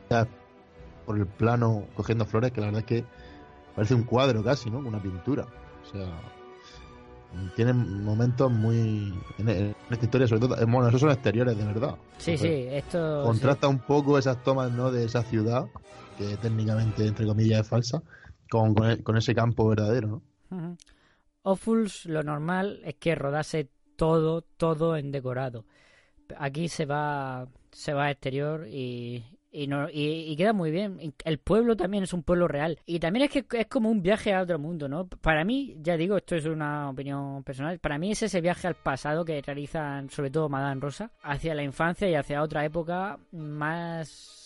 por 1.07 1.19
el 1.19 1.27
plano 1.27 1.85
cogiendo 1.95 2.25
flores, 2.25 2.53
que 2.53 2.61
la 2.61 2.67
verdad 2.67 2.81
es 2.81 2.87
que 2.87 3.05
parece 3.75 3.95
un 3.95 4.05
cuadro 4.05 4.43
casi, 4.43 4.71
¿no? 4.71 4.79
Una 4.79 5.01
pintura. 5.03 5.47
O 5.83 5.87
sea, 5.91 6.07
tienen 7.57 8.05
momentos 8.05 8.51
muy... 8.51 9.12
En, 9.39 9.49
en 9.49 9.75
esta 9.91 10.05
historia, 10.05 10.27
sobre 10.29 10.41
todo, 10.41 10.57
eh, 10.61 10.65
bueno, 10.65 10.89
esos 10.89 11.01
son 11.01 11.11
exteriores 11.11 11.57
de 11.57 11.65
verdad. 11.65 11.97
sí, 12.19 12.39
sí, 12.39 12.67
esto... 12.71 13.23
sí. 13.23 13.27
Contrasta 13.29 13.69
un 13.69 13.81
poco 13.81 14.19
esas 14.19 14.43
tomas, 14.43 14.71
¿no? 14.71 14.91
De 14.91 15.05
esa 15.05 15.23
ciudad, 15.23 15.67
que 16.17 16.37
técnicamente, 16.37 17.07
entre 17.07 17.27
comillas, 17.27 17.61
es 17.62 17.69
falsa, 17.69 18.03
con, 18.51 18.75
con, 18.75 18.91
e- 18.91 19.03
con 19.03 19.17
ese 19.17 19.35
campo 19.35 19.69
verdadero, 19.69 20.23
¿no? 20.51 20.77
Awfuls, 21.43 22.07
lo 22.07 22.23
normal 22.23 22.81
es 22.85 22.95
que 22.95 23.15
rodase 23.15 23.69
todo, 23.97 24.43
todo 24.43 24.97
en 24.97 25.11
decorado. 25.12 25.65
Aquí 26.39 26.69
se 26.69 26.87
va, 26.87 27.47
se 27.75 27.93
va 27.93 28.07
a 28.07 28.11
exterior 28.11 28.66
y, 28.68 29.25
y, 29.51 29.66
no, 29.66 29.89
y, 29.91 30.35
queda 30.37 30.53
muy 30.53 30.70
bien. 30.70 30.99
El 31.25 31.39
pueblo 31.39 31.77
también 31.77 32.05
es 32.05 32.12
un 32.12 32.22
pueblo 32.22 32.49
real. 32.49 32.79
Y 32.87 32.99
también 32.99 33.27
es 33.27 33.31
que 33.31 33.59
es 33.59 33.66
como 33.66 33.91
un 33.91 34.03
viaje 34.03 34.33
a 34.33 34.43
otro 34.43 34.59
mundo, 34.59 34.89
¿no? 34.89 35.07
Para 35.07 35.45
mí, 35.45 35.77
ya 35.81 35.97
digo, 35.97 36.16
esto 36.16 36.37
es 36.37 36.47
una 36.47 36.91
opinión 36.91 37.43
personal, 37.45 37.79
para 37.79 37.99
mí 37.99 38.12
es 38.12 38.22
ese 38.22 38.41
viaje 38.41 38.66
al 38.66 38.75
pasado 38.75 39.25
que 39.25 39.43
realizan 39.43 40.09
sobre 40.11 40.31
todo 40.31 40.49
Madame 40.49 40.81
Rosa, 40.81 41.11
hacia 41.22 41.55
la 41.55 41.62
infancia 41.62 42.09
y 42.09 42.14
hacia 42.14 42.43
otra 42.43 42.64
época 42.64 43.18
más 43.33 44.41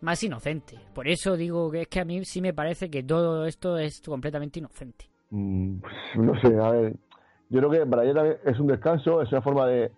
más 0.00 0.22
inocente. 0.22 0.78
Por 0.94 1.08
eso 1.08 1.36
digo 1.36 1.70
que 1.70 1.82
es 1.82 1.88
que 1.88 2.00
a 2.00 2.04
mí 2.04 2.24
sí 2.24 2.40
me 2.40 2.54
parece 2.54 2.88
que 2.88 3.02
todo 3.02 3.46
esto 3.46 3.78
es 3.78 4.00
completamente 4.00 4.60
inocente. 4.60 5.06
Mm, 5.30 5.78
pues, 5.78 5.94
no 6.16 6.40
sé, 6.40 6.56
a 6.58 6.70
ver. 6.70 6.96
Yo 7.50 7.60
creo 7.60 7.70
que 7.70 7.86
para 7.86 8.04
ella 8.04 8.36
es 8.44 8.58
un 8.60 8.66
descanso, 8.66 9.22
es 9.22 9.32
una 9.32 9.42
forma 9.42 9.66
de, 9.66 9.90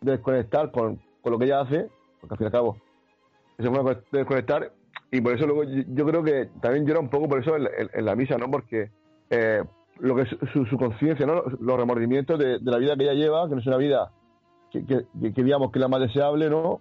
de 0.00 0.12
desconectar 0.12 0.70
con, 0.70 1.00
con 1.22 1.32
lo 1.32 1.38
que 1.38 1.44
ella 1.46 1.60
hace, 1.60 1.88
porque 2.20 2.34
al 2.34 2.38
fin 2.38 2.44
y 2.44 2.46
al 2.46 2.52
cabo 2.52 2.76
una 3.68 3.82
forma 3.82 3.94
de 4.10 4.18
desconectar. 4.18 4.72
Y 5.12 5.20
por 5.20 5.34
eso 5.34 5.46
luego 5.46 5.64
yo, 5.64 6.06
creo 6.06 6.22
que 6.22 6.48
también 6.60 6.86
llora 6.86 7.00
un 7.00 7.08
poco 7.10 7.28
por 7.28 7.40
eso 7.40 7.56
en, 7.56 8.04
la 8.04 8.14
misa, 8.14 8.38
¿no? 8.38 8.50
Porque 8.50 8.90
eh, 9.30 9.62
lo 9.98 10.14
que 10.14 10.22
es 10.22 10.28
su, 10.52 10.64
su 10.66 10.76
conciencia, 10.76 11.26
¿no? 11.26 11.42
Los 11.60 11.76
remordimientos 11.76 12.38
de, 12.38 12.58
la 12.60 12.78
vida 12.78 12.96
que 12.96 13.04
ella 13.04 13.14
lleva, 13.14 13.48
que 13.48 13.54
no 13.54 13.60
es 13.60 13.66
una 13.66 13.76
vida 13.76 14.12
que, 14.70 14.80
digamos 15.42 15.72
que 15.72 15.78
es 15.78 15.80
la 15.80 15.88
más 15.88 16.00
deseable, 16.00 16.48
¿no? 16.48 16.80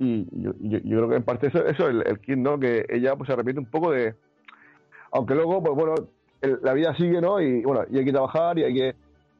Y 0.00 0.26
yo, 0.42 0.52
creo 0.58 1.08
que 1.08 1.16
en 1.16 1.22
parte 1.22 1.48
eso, 1.48 1.64
eso 1.66 1.88
es 1.88 1.94
el, 1.94 2.06
el 2.06 2.18
kit, 2.20 2.36
¿no? 2.36 2.58
Que 2.58 2.84
ella 2.88 3.14
pues 3.16 3.28
se 3.28 3.32
arrepiente 3.32 3.60
un 3.60 3.70
poco 3.70 3.92
de... 3.92 4.14
Aunque 5.12 5.34
luego, 5.34 5.62
pues 5.62 5.74
bueno, 5.74 5.94
el- 6.40 6.58
la 6.62 6.72
vida 6.72 6.94
sigue, 6.96 7.20
¿no? 7.20 7.40
Y 7.40 7.62
bueno, 7.62 7.84
y 7.90 7.98
hay 7.98 8.04
que 8.04 8.12
trabajar 8.12 8.58
y 8.58 8.64
hay 8.64 8.74
que... 8.74 8.96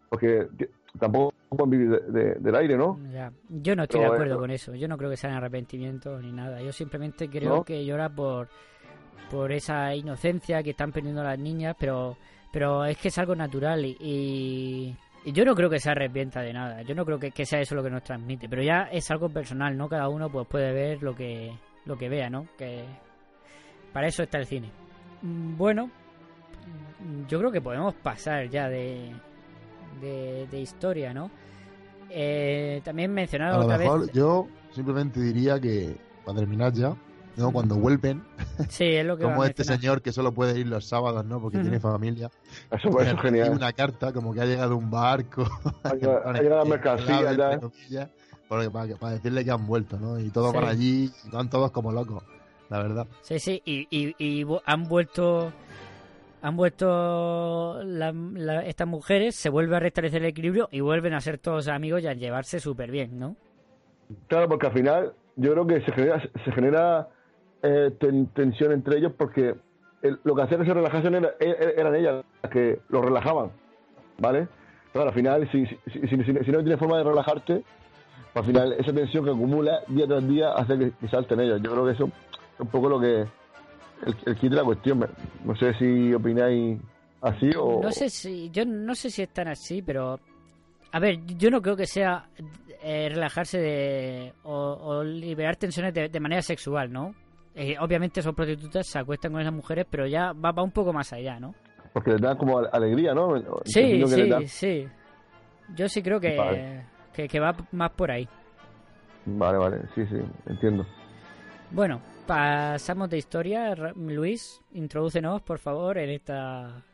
Porque 0.09 0.47
t- 0.57 0.71
vivir 1.67 1.89
de- 1.91 2.13
de- 2.13 2.35
del 2.41 2.55
aire, 2.57 2.77
¿no? 2.77 2.99
Ya. 3.13 3.33
Yo 3.49 3.75
no 3.77 3.85
estoy 3.85 4.01
Pero, 4.01 4.11
de 4.11 4.17
acuerdo 4.17 4.35
eh, 4.35 4.39
con 4.39 4.51
eso. 4.51 4.75
Yo 4.75 4.87
no 4.89 4.97
creo 4.99 5.11
que 5.11 5.17
sean 5.17 5.35
arrepentimientos 5.35 6.23
ni 6.23 6.33
nada. 6.33 6.61
Yo 6.63 6.73
simplemente 6.73 7.29
creo 7.29 7.57
¿No? 7.57 7.65
que 7.65 7.85
llora 7.85 8.09
por 8.09 8.49
por 9.31 9.53
esa 9.53 9.95
inocencia 9.95 10.63
que 10.63 10.71
están 10.71 10.91
perdiendo 10.91 11.23
las 11.23 11.39
niñas, 11.39 11.77
pero 11.79 12.17
pero 12.51 12.85
es 12.87 12.97
que 12.97 13.09
es 13.09 13.19
algo 13.19 13.35
natural 13.37 13.85
y, 13.85 13.95
y, 14.01 14.97
y 15.27 15.33
yo 15.33 15.45
no 15.45 15.55
creo 15.55 15.69
que 15.69 15.79
se 15.79 15.91
arrepienta 15.91 16.41
de 16.41 16.53
nada. 16.55 16.81
Yo 16.83 16.95
no 16.95 17.05
creo 17.05 17.19
que, 17.19 17.31
que 17.31 17.45
sea 17.45 17.61
eso 17.61 17.75
lo 17.75 17.83
que 17.83 17.91
nos 17.91 18.03
transmite, 18.03 18.49
pero 18.49 18.63
ya 18.63 18.89
es 18.91 19.11
algo 19.11 19.29
personal, 19.29 19.77
¿no? 19.77 19.87
Cada 19.89 20.09
uno 20.09 20.31
pues 20.31 20.47
puede 20.49 20.73
ver 20.73 21.03
lo 21.03 21.15
que 21.15 21.53
lo 21.85 21.97
que 21.99 22.09
vea, 22.09 22.31
¿no? 22.31 22.47
Que 22.57 22.85
para 23.93 24.07
eso 24.09 24.23
está 24.23 24.39
el 24.39 24.47
cine. 24.47 24.71
Mm, 25.23 25.57
Bueno, 25.59 25.91
yo 27.29 27.39
creo 27.39 27.51
que 27.53 27.61
podemos 27.61 27.95
pasar 27.95 28.49
ya 28.49 28.69
de 28.69 29.13
de, 30.01 30.47
de 30.51 30.61
historia, 30.61 31.13
¿no? 31.15 31.31
Eh, 32.11 32.81
también 32.85 33.11
A 33.11 33.15
mencionado 33.15 33.59
lo 33.59 33.65
otra 33.67 33.79
mejor 33.79 34.01
vez. 34.03 34.13
yo 34.13 34.47
simplemente 34.73 35.21
diría 35.21 35.61
que, 35.61 35.97
para 36.25 36.39
terminar 36.39 36.73
ya, 36.73 36.95
¿no? 37.37 37.53
cuando 37.53 37.77
vuelven, 37.77 38.23
Sí, 38.69 38.85
es 38.85 39.05
lo 39.07 39.17
que 39.17 39.25
como 39.25 39.45
este 39.45 39.63
señor 39.65 40.03
que 40.03 40.13
solo 40.13 40.33
puede 40.33 40.59
ir 40.59 40.67
los 40.67 40.87
sábados, 40.87 41.25
¿no? 41.25 41.41
Porque 41.41 41.59
tiene 41.59 41.79
familia. 41.81 42.31
Eso, 42.71 42.89
es 42.89 42.95
Recibe 42.95 43.23
genial. 43.23 43.51
una 43.51 43.73
carta 43.73 44.13
como 44.13 44.33
que 44.35 44.41
ha 44.41 44.45
llegado 44.47 44.77
un 44.77 44.91
barco. 44.91 45.47
Ha 45.85 45.95
llegado- 45.95 46.65
mercancía, 46.67 47.33
ya. 47.33 47.59
comillas, 47.61 48.09
porque- 48.49 48.71
para, 48.71 48.97
para 48.97 49.13
decirle 49.15 49.45
que 49.45 49.51
han 49.51 49.67
vuelto, 49.67 49.99
¿no? 49.99 50.19
Y 50.19 50.31
todos 50.31 50.51
Sí. 50.53 50.57
van 50.57 50.67
allí, 50.69 51.13
y 51.27 51.31
van 51.31 51.49
todos 51.51 51.71
como 51.71 51.93
locos, 51.93 52.25
la 52.71 52.79
verdad. 52.83 53.07
Sí, 53.23 53.39
sí, 53.39 53.63
y, 53.65 53.87
y, 53.91 54.15
y 54.19 54.45
vu- 54.45 54.63
han 54.65 54.85
vuelto. 54.89 55.53
Han 56.41 56.57
vuelto 56.57 57.83
la- 57.85 58.65
estas 58.65 58.87
mujeres, 58.87 59.35
se 59.35 59.49
vuelve 59.51 59.77
a 59.77 59.81
restablecer 59.81 60.23
el 60.23 60.29
equilibrio 60.29 60.69
y 60.71 60.81
vuelven 60.81 61.15
a 61.15 61.21
ser 61.21 61.39
todos 61.39 61.67
amigos 61.69 62.03
y 62.03 62.07
a 62.07 62.15
llevarse 62.15 62.61
súper 62.61 62.91
bien, 62.91 63.19
¿no? 63.19 63.37
Claro, 64.29 64.49
porque 64.49 64.67
al 64.69 64.73
final 64.73 65.13
yo 65.37 65.53
creo 65.53 65.67
que 65.67 65.81
se 65.83 65.93
genera, 65.93 66.23
se 66.45 66.53
genera 66.53 67.09
eh, 67.63 67.91
ten- 67.99 68.27
tensión 68.29 68.71
entre 68.73 68.99
ellos 68.99 69.13
porque 69.19 69.55
lo 70.23 70.35
que 70.37 70.43
hacían 70.43 70.63
esa 70.63 70.75
relajación 70.75 71.17
era- 71.17 71.35
e- 71.41 71.75
eran 71.77 71.95
ellas 71.97 72.25
las 72.41 72.53
que 72.53 72.79
lo 72.89 73.03
relajaban, 73.03 73.51
¿vale? 74.19 74.47
Pero 74.93 75.07
al 75.09 75.13
final, 75.13 75.49
si, 75.51 75.67
si, 75.67 75.77
si- 75.93 76.09
si- 76.09 76.25
si 76.45 76.51
no 76.53 76.61
tienes 76.61 76.79
forma 76.79 76.99
de 76.99 77.05
relajarte, 77.05 77.65
al 78.35 78.45
final 78.45 78.73
esa 78.75 78.93
tensión 78.93 79.25
que 79.25 79.31
acumula 79.31 79.81
día 79.89 80.07
tras 80.07 80.27
día 80.29 80.53
hace 80.53 80.79
que, 80.79 80.93
que 80.93 81.09
salten 81.09 81.41
ellos. 81.41 81.61
Yo 81.63 81.73
creo 81.73 81.85
que 81.85 81.93
eso 81.93 82.05
es 82.07 82.61
un 82.61 82.69
poco 82.69 82.89
lo 82.89 83.01
que 83.01 83.25
el, 84.07 84.17
el 84.27 84.37
kit 84.37 84.51
de 84.51 84.57
la 84.57 84.65
cuestión. 84.65 85.07
No 85.45 85.57
sé 85.57 85.75
si 85.75 86.13
opináis 86.15 86.79
así 87.21 87.51
o... 87.57 87.81
No 87.83 87.91
sé 87.93 88.09
si, 88.11 88.51
yo 88.51 88.65
no 88.65 88.95
sé 88.95 89.11
si 89.11 89.23
están 89.23 89.49
así, 89.49 89.83
pero 89.83 90.19
a 90.93 91.01
ver, 91.01 91.25
yo 91.27 91.51
no 91.51 91.61
creo 91.61 91.77
que 91.77 91.87
sea 91.87 92.29
eh, 92.83 93.09
relajarse 93.11 93.59
de 93.59 94.33
o, 94.45 94.55
o 94.55 95.05
liberar 95.05 95.57
tensiones 95.57 95.93
de, 95.93 96.09
de 96.09 96.21
manera 96.21 96.43
sexual, 96.43 96.93
¿no? 96.93 97.15
Eh, 97.55 97.77
obviamente 97.81 98.23
son 98.23 98.35
prostitutas, 98.35 98.87
se 98.87 98.99
acuestan 99.01 99.33
con 99.33 99.41
esas 99.41 99.53
mujeres, 99.53 99.85
pero 99.91 100.07
ya 100.07 100.33
va, 100.33 100.53
va 100.53 100.63
un 100.63 100.71
poco 100.71 100.93
más 100.93 101.13
allá, 101.13 101.41
¿no? 101.41 101.55
Porque 101.93 102.13
le 102.13 102.19
da 102.19 102.37
como 102.37 102.59
alegría, 102.59 103.15
¿no? 103.15 103.35
Sí, 103.65 104.05
sí, 104.07 104.47
sí. 104.47 104.89
Yo 105.75 105.89
sí 105.89 106.03
creo 106.03 106.21
que, 106.21 106.83
que, 107.13 107.27
que 107.27 107.41
va 107.41 107.57
más 107.73 107.91
por 107.91 108.11
ahí. 108.11 108.29
Vale, 109.27 109.59
vale, 109.59 109.81
sí, 109.95 110.07
sí, 110.07 110.17
entiendo. 110.47 110.87
Bueno, 111.73 112.01
pasamos 112.29 113.09
de 113.09 113.17
historia. 113.17 113.75
Luis, 113.97 114.61
introdúcenos, 114.75 115.41
por 115.41 115.59
favor, 115.59 115.97
en 115.97 116.11
esta 116.11 116.85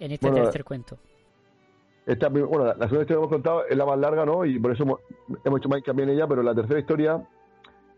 en 0.00 0.12
este 0.12 0.30
tercer 0.30 0.64
cuento. 0.64 0.96
Esta, 2.06 2.28
bueno, 2.30 2.64
la, 2.64 2.72
segunda 2.72 3.02
historia 3.02 3.06
que 3.06 3.12
hemos 3.14 3.28
contado 3.28 3.66
es 3.66 3.76
la 3.76 3.84
más 3.84 3.98
larga, 3.98 4.24
¿no? 4.24 4.46
Y 4.46 4.58
por 4.58 4.72
eso 4.72 4.84
hemos, 4.84 5.00
hecho 5.58 5.68
más 5.68 5.82
también 5.82 6.08
en 6.08 6.14
ella, 6.14 6.26
pero 6.26 6.42
la 6.42 6.54
tercera 6.54 6.80
historia, 6.80 7.22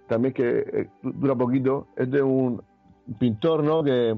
también 0.09 0.35
que 0.35 0.59
eh, 0.59 0.89
dura 1.03 1.37
poquito, 1.37 1.87
es 1.97 2.11
de 2.11 2.23
un 2.23 2.61
pintor, 3.21 3.63
¿no? 3.63 3.85
Que 3.85 4.17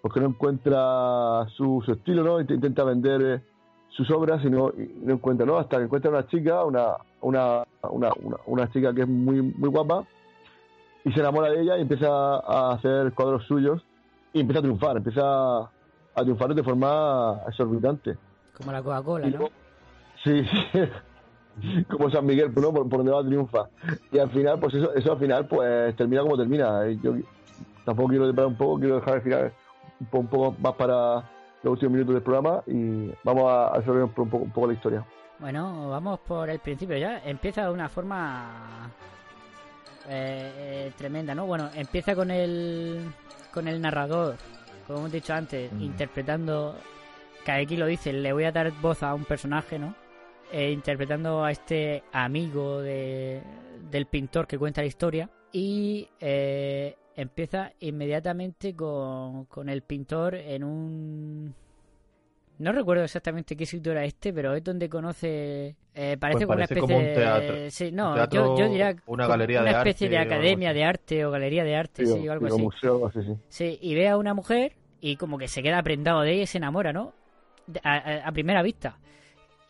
porque 0.00 0.20
no 0.20 0.26
encuentra 0.26 1.46
su, 1.56 1.82
estilo, 1.86 2.22
¿no? 2.22 2.40
Intenta 2.40 2.84
vender 2.84 3.22
eh, 3.22 3.42
sus 3.90 4.10
obras 4.10 4.42
y 4.44 4.50
no, 4.50 4.72
no 5.02 5.12
encuentra, 5.12 5.44
¿no? 5.44 5.58
Hasta 5.58 5.76
que 5.76 5.84
encuentra 5.84 6.10
una 6.10 6.26
chica, 6.26 6.64
una, 6.64 6.96
una, 7.20 7.64
una, 7.90 8.10
una, 8.46 8.70
chica 8.70 8.94
que 8.94 9.02
es 9.02 9.08
muy, 9.08 9.42
muy 9.42 9.68
guapa 9.68 10.06
y 11.04 11.12
se 11.12 11.20
enamora 11.20 11.50
de 11.50 11.60
ella 11.62 11.78
y 11.78 11.82
empieza 11.82 12.08
a 12.08 12.72
hacer 12.72 13.12
cuadros 13.12 13.44
suyos 13.46 13.84
y 14.32 14.40
empieza 14.40 14.60
a 14.60 14.62
triunfar, 14.62 14.96
empieza 14.96 15.58
a 15.60 16.22
triunfar 16.22 16.54
de 16.54 16.62
forma 16.62 17.40
exorbitante. 17.46 18.16
Como 18.56 18.72
la 18.72 18.82
Coca-Cola, 18.82 19.28
¿no? 19.28 19.48
Sí, 20.22 20.44
sí. 20.44 20.80
como 21.90 22.10
San 22.10 22.26
Miguel, 22.26 22.52
¿no? 22.54 22.72
Por, 22.72 22.88
donde 22.88 23.12
va 23.12 23.22
triunfa. 23.22 23.68
Y 24.10 24.18
al 24.18 24.30
final, 24.30 24.58
pues 24.58 24.74
eso, 24.74 24.94
eso 24.94 25.12
al 25.12 25.18
final, 25.18 25.46
pues 25.46 25.94
termina 25.96 26.22
como 26.22 26.36
termina. 26.36 26.88
Yo 27.02 27.14
tampoco 27.84 28.08
quiero 28.08 28.26
deparar 28.26 28.48
un 28.48 28.56
poco, 28.56 28.78
quiero 28.80 28.96
dejar 28.96 29.16
el 29.16 29.22
final 29.22 29.52
un 30.10 30.26
poco, 30.26 30.56
más 30.60 30.74
para 30.74 31.30
los 31.62 31.72
últimos 31.72 31.92
minutos 31.92 32.14
del 32.14 32.22
programa 32.22 32.62
y 32.66 33.10
vamos 33.22 33.44
a, 33.50 33.74
resolver 33.76 34.04
un 34.04 34.10
poco, 34.10 34.36
un 34.38 34.50
poco 34.50 34.66
la 34.66 34.72
historia. 34.74 35.04
Bueno, 35.38 35.88
vamos 35.90 36.20
por 36.20 36.48
el 36.50 36.58
principio 36.58 36.96
ya. 36.96 37.20
Empieza 37.24 37.66
de 37.66 37.72
una 37.72 37.88
forma 37.88 38.90
eh, 40.08 40.52
eh, 40.56 40.92
tremenda, 40.96 41.34
¿no? 41.34 41.46
Bueno, 41.46 41.70
empieza 41.74 42.14
con 42.14 42.30
el 42.30 43.00
con 43.52 43.68
el 43.68 43.80
narrador, 43.80 44.36
como 44.86 45.00
hemos 45.00 45.12
dicho 45.12 45.32
antes, 45.32 45.72
mm. 45.72 45.82
interpretando, 45.82 46.76
aquí 47.46 47.76
lo 47.76 47.86
dice, 47.86 48.12
le 48.12 48.32
voy 48.32 48.44
a 48.44 48.52
dar 48.52 48.70
voz 48.80 49.02
a 49.02 49.14
un 49.14 49.24
personaje, 49.24 49.78
¿no? 49.78 49.94
Eh, 50.52 50.70
interpretando 50.72 51.44
a 51.44 51.50
este 51.50 52.02
amigo 52.12 52.80
de, 52.82 53.42
del 53.90 54.06
pintor 54.06 54.46
que 54.46 54.58
cuenta 54.58 54.80
la 54.80 54.88
historia 54.88 55.30
y 55.52 56.08
empieza 57.16 57.72
inmediatamente 57.78 58.74
con, 58.74 59.44
con 59.46 59.68
el 59.68 59.82
pintor 59.82 60.34
en 60.34 60.64
un 60.64 61.54
no 62.58 62.72
recuerdo 62.72 63.04
exactamente 63.04 63.56
qué 63.56 63.66
sitio 63.66 63.92
era 63.92 64.04
este, 64.04 64.32
pero 64.32 64.54
es 64.54 64.62
donde 64.62 64.88
conoce. 64.88 65.76
Eh, 65.94 66.16
parece, 66.18 66.46
pues 66.46 66.56
una 66.56 66.64
especie 66.64 66.96
un 66.96 67.14
teatro, 67.14 67.54
de. 67.56 67.70
Sí, 67.70 67.90
no, 67.92 68.28
yo, 68.28 68.68
diría. 68.68 68.94
Una 69.06 69.26
galería 69.26 69.62
una 69.62 69.72
de 69.72 69.78
especie 69.78 70.08
de 70.08 70.18
academia 70.18 70.72
de 70.72 70.84
arte 70.84 71.24
o 71.24 71.30
galería 71.30 71.64
de 71.64 71.76
arte, 71.76 72.06
sí, 72.06 72.28
o 72.28 72.32
algo 72.32 72.46
así. 72.46 72.62
Museo, 72.62 73.10
sí, 73.12 73.20
sí. 73.22 73.34
Sí, 73.48 73.78
y 73.80 73.94
ve 73.94 74.08
a 74.08 74.16
una 74.16 74.34
mujer 74.34 74.76
y 75.00 75.16
como 75.16 75.36
que 75.36 75.48
se 75.48 75.62
queda 75.62 75.82
prendado 75.82 76.20
de 76.22 76.32
ella 76.32 76.42
y 76.44 76.46
se 76.46 76.58
enamora, 76.58 76.92
¿no? 76.92 77.12
A, 77.82 78.30
primera 78.32 78.62
vista. 78.62 78.98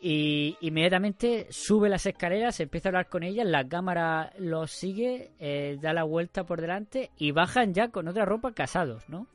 Y 0.00 0.56
inmediatamente 0.60 1.46
sube 1.50 1.88
las 1.88 2.04
escaleras, 2.04 2.60
empieza 2.60 2.88
a 2.88 2.90
hablar 2.90 3.08
con 3.08 3.22
ella, 3.22 3.42
la 3.44 3.66
cámara 3.66 4.32
los 4.38 4.70
sigue, 4.70 5.30
eh, 5.38 5.78
da 5.80 5.94
la 5.94 6.04
vuelta 6.04 6.44
por 6.44 6.60
delante 6.60 7.10
y 7.16 7.32
bajan 7.32 7.72
ya 7.72 7.88
con 7.88 8.08
otra 8.08 8.26
ropa 8.26 8.52
casados, 8.52 9.08
¿no? 9.08 9.26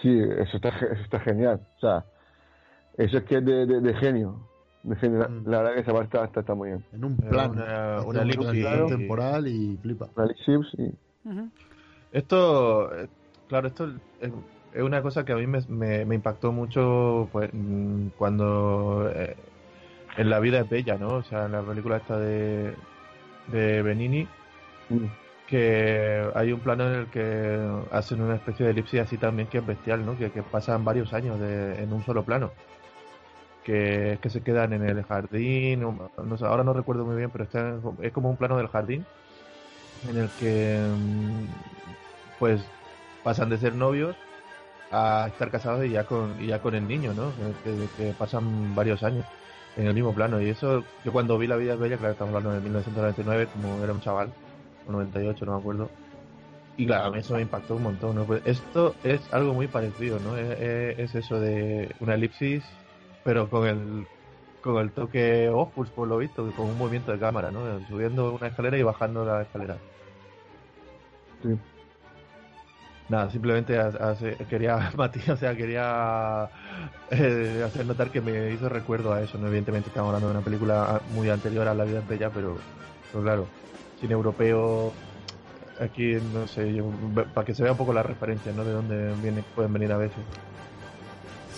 Sí, 0.00 0.18
eso 0.38 0.56
está, 0.56 0.70
eso 0.70 1.02
está 1.02 1.20
genial. 1.20 1.60
O 1.76 1.80
sea, 1.80 2.04
eso 2.98 3.18
es 3.18 3.24
que 3.24 3.36
es 3.38 3.44
de, 3.44 3.66
de, 3.66 3.94
genio. 3.94 4.40
De 4.82 4.96
genio. 4.96 5.28
Mm. 5.28 5.48
La 5.48 5.58
verdad 5.58 5.74
que 5.74 5.80
esa 5.80 5.92
parte 5.92 6.18
está, 6.22 6.40
está, 6.40 6.54
muy 6.54 6.70
bien. 6.70 6.84
En 6.92 7.04
un 7.04 7.16
plan. 7.16 7.50
Una, 7.50 8.02
una 8.02 8.86
temporal 8.86 9.46
y 9.48 9.76
flipa. 9.82 10.08
Una 10.16 10.28
sí. 10.36 10.92
Esto, 12.12 12.94
eh, 12.96 13.08
claro, 13.48 13.68
esto 13.68 13.92
es, 14.20 14.32
una 14.82 15.02
cosa 15.02 15.24
que 15.24 15.32
a 15.32 15.36
mí 15.36 15.46
me, 15.46 16.04
me, 16.04 16.14
impactó 16.14 16.52
mucho 16.52 17.28
pues, 17.32 17.50
mm, 17.52 18.08
cuando 18.18 19.10
eh, 19.14 19.36
en 20.16 20.30
La 20.30 20.38
vida 20.38 20.60
es 20.60 20.68
bella, 20.68 20.96
¿no? 20.96 21.16
O 21.16 21.22
sea, 21.22 21.46
en 21.46 21.52
la 21.52 21.62
película 21.62 21.96
esta 21.96 22.18
de, 22.18 22.74
de 23.48 23.82
Benini. 23.82 24.28
Mm 24.88 25.06
que 25.46 26.28
hay 26.34 26.52
un 26.52 26.60
plano 26.60 26.86
en 26.88 27.00
el 27.00 27.06
que 27.06 27.58
hacen 27.92 28.20
una 28.20 28.34
especie 28.34 28.66
de 28.66 28.72
elipsis 28.72 29.00
así 29.00 29.16
también 29.16 29.48
que 29.48 29.58
es 29.58 29.66
bestial, 29.66 30.04
¿no? 30.04 30.18
Que, 30.18 30.28
pasan 30.42 30.84
varios 30.84 31.12
años 31.12 31.40
en 31.40 31.92
un 31.92 32.04
solo 32.04 32.24
plano. 32.24 32.50
Que, 33.66 34.18
que 34.22 34.30
se 34.30 34.42
quedan 34.42 34.72
en 34.74 34.88
el 34.88 35.02
jardín, 35.02 35.80
no, 35.80 36.08
ahora 36.46 36.62
no 36.62 36.72
recuerdo 36.72 37.04
muy 37.04 37.16
bien, 37.16 37.30
pero 37.30 37.42
está, 37.42 37.74
es 38.00 38.12
como 38.12 38.30
un 38.30 38.36
plano 38.36 38.56
del 38.56 38.68
jardín 38.68 39.04
en 40.08 40.18
el 40.18 40.30
que 40.38 40.78
mm, 40.78 41.46
pues 42.38 42.62
pasan 43.24 43.50
de 43.50 43.58
ser 43.58 43.74
novios 43.74 44.16
a 44.90 45.26
estar 45.28 45.50
casados 45.50 45.84
y 45.84 45.90
ya 45.90 46.04
con, 46.04 46.34
y 46.40 46.46
ya 46.46 46.60
con 46.60 46.74
el 46.74 46.86
niño, 46.86 47.12
¿no? 47.12 47.32
Que, 47.64 48.12
pasan 48.18 48.74
varios 48.74 49.02
años 49.02 49.24
en 49.76 49.86
el 49.86 49.94
mismo 49.94 50.14
plano. 50.14 50.40
Y 50.40 50.48
eso, 50.48 50.84
yo 51.04 51.12
cuando 51.12 51.38
vi 51.38 51.46
La 51.46 51.56
vida 51.56 51.74
es 51.74 51.80
bella, 51.80 51.96
claro, 51.96 52.12
estamos 52.12 52.34
hablando 52.34 52.54
de 52.54 52.60
1999, 52.60 53.48
como 53.52 53.82
era 53.82 53.92
un 53.92 54.00
chaval, 54.00 54.32
98, 54.88 55.44
no 55.44 55.52
me 55.52 55.58
acuerdo. 55.58 55.90
Y 56.76 56.86
claro, 56.86 57.06
a 57.06 57.10
mí 57.10 57.18
eso 57.18 57.34
me 57.34 57.42
impactó 57.42 57.74
un 57.76 57.82
montón. 57.82 58.14
¿no? 58.14 58.24
Pues 58.24 58.42
esto 58.44 58.94
es 59.02 59.20
algo 59.32 59.54
muy 59.54 59.66
parecido, 59.66 60.20
¿no? 60.20 60.36
Es, 60.36 61.14
eso 61.14 61.40
de 61.40 61.90
una 62.00 62.14
elipsis, 62.14 62.64
pero 63.26 63.50
con 63.50 63.66
el 63.66 64.06
con 64.62 64.78
el 64.78 64.92
toque 64.92 65.48
Opus, 65.48 65.90
por 65.90 66.08
lo 66.08 66.18
visto, 66.18 66.50
con 66.54 66.66
un 66.66 66.78
movimiento 66.78 67.12
de 67.12 67.18
cámara, 67.18 67.50
¿no? 67.50 67.84
Subiendo 67.86 68.32
una 68.32 68.46
escalera 68.46 68.78
y 68.78 68.82
bajando 68.82 69.24
la 69.24 69.42
escalera. 69.42 69.76
Sí. 71.42 71.48
Nada, 73.08 73.30
simplemente 73.30 73.78
quería, 74.48 74.90
Matías, 74.96 75.28
o 75.30 75.36
sea, 75.36 75.56
quería 75.56 76.50
eh, 77.10 77.62
hacer 77.64 77.86
notar 77.86 78.10
que 78.10 78.20
me 78.20 78.52
hizo 78.52 78.68
recuerdo 78.68 79.12
a 79.12 79.22
eso, 79.22 79.38
¿no? 79.38 79.46
Evidentemente 79.46 79.88
estamos 79.88 80.08
hablando 80.08 80.28
de 80.28 80.34
una 80.34 80.44
película 80.44 81.00
muy 81.10 81.28
anterior 81.30 81.68
a 81.68 81.74
La 81.74 81.84
vida 81.84 82.00
bella, 82.00 82.30
pero, 82.30 82.56
pero 83.10 83.22
claro, 83.22 83.46
cine 84.00 84.14
europeo 84.14 84.92
aquí 85.80 86.14
no 86.14 86.46
sé 86.46 86.78
para 87.34 87.44
que 87.44 87.54
se 87.54 87.62
vea 87.62 87.72
un 87.72 87.78
poco 87.78 87.92
la 87.92 88.02
referencia 88.02 88.52
no 88.52 88.64
de 88.64 88.72
dónde 88.72 89.14
viene, 89.22 89.42
pueden 89.54 89.72
venir 89.72 89.92
a 89.92 89.98
veces 89.98 90.24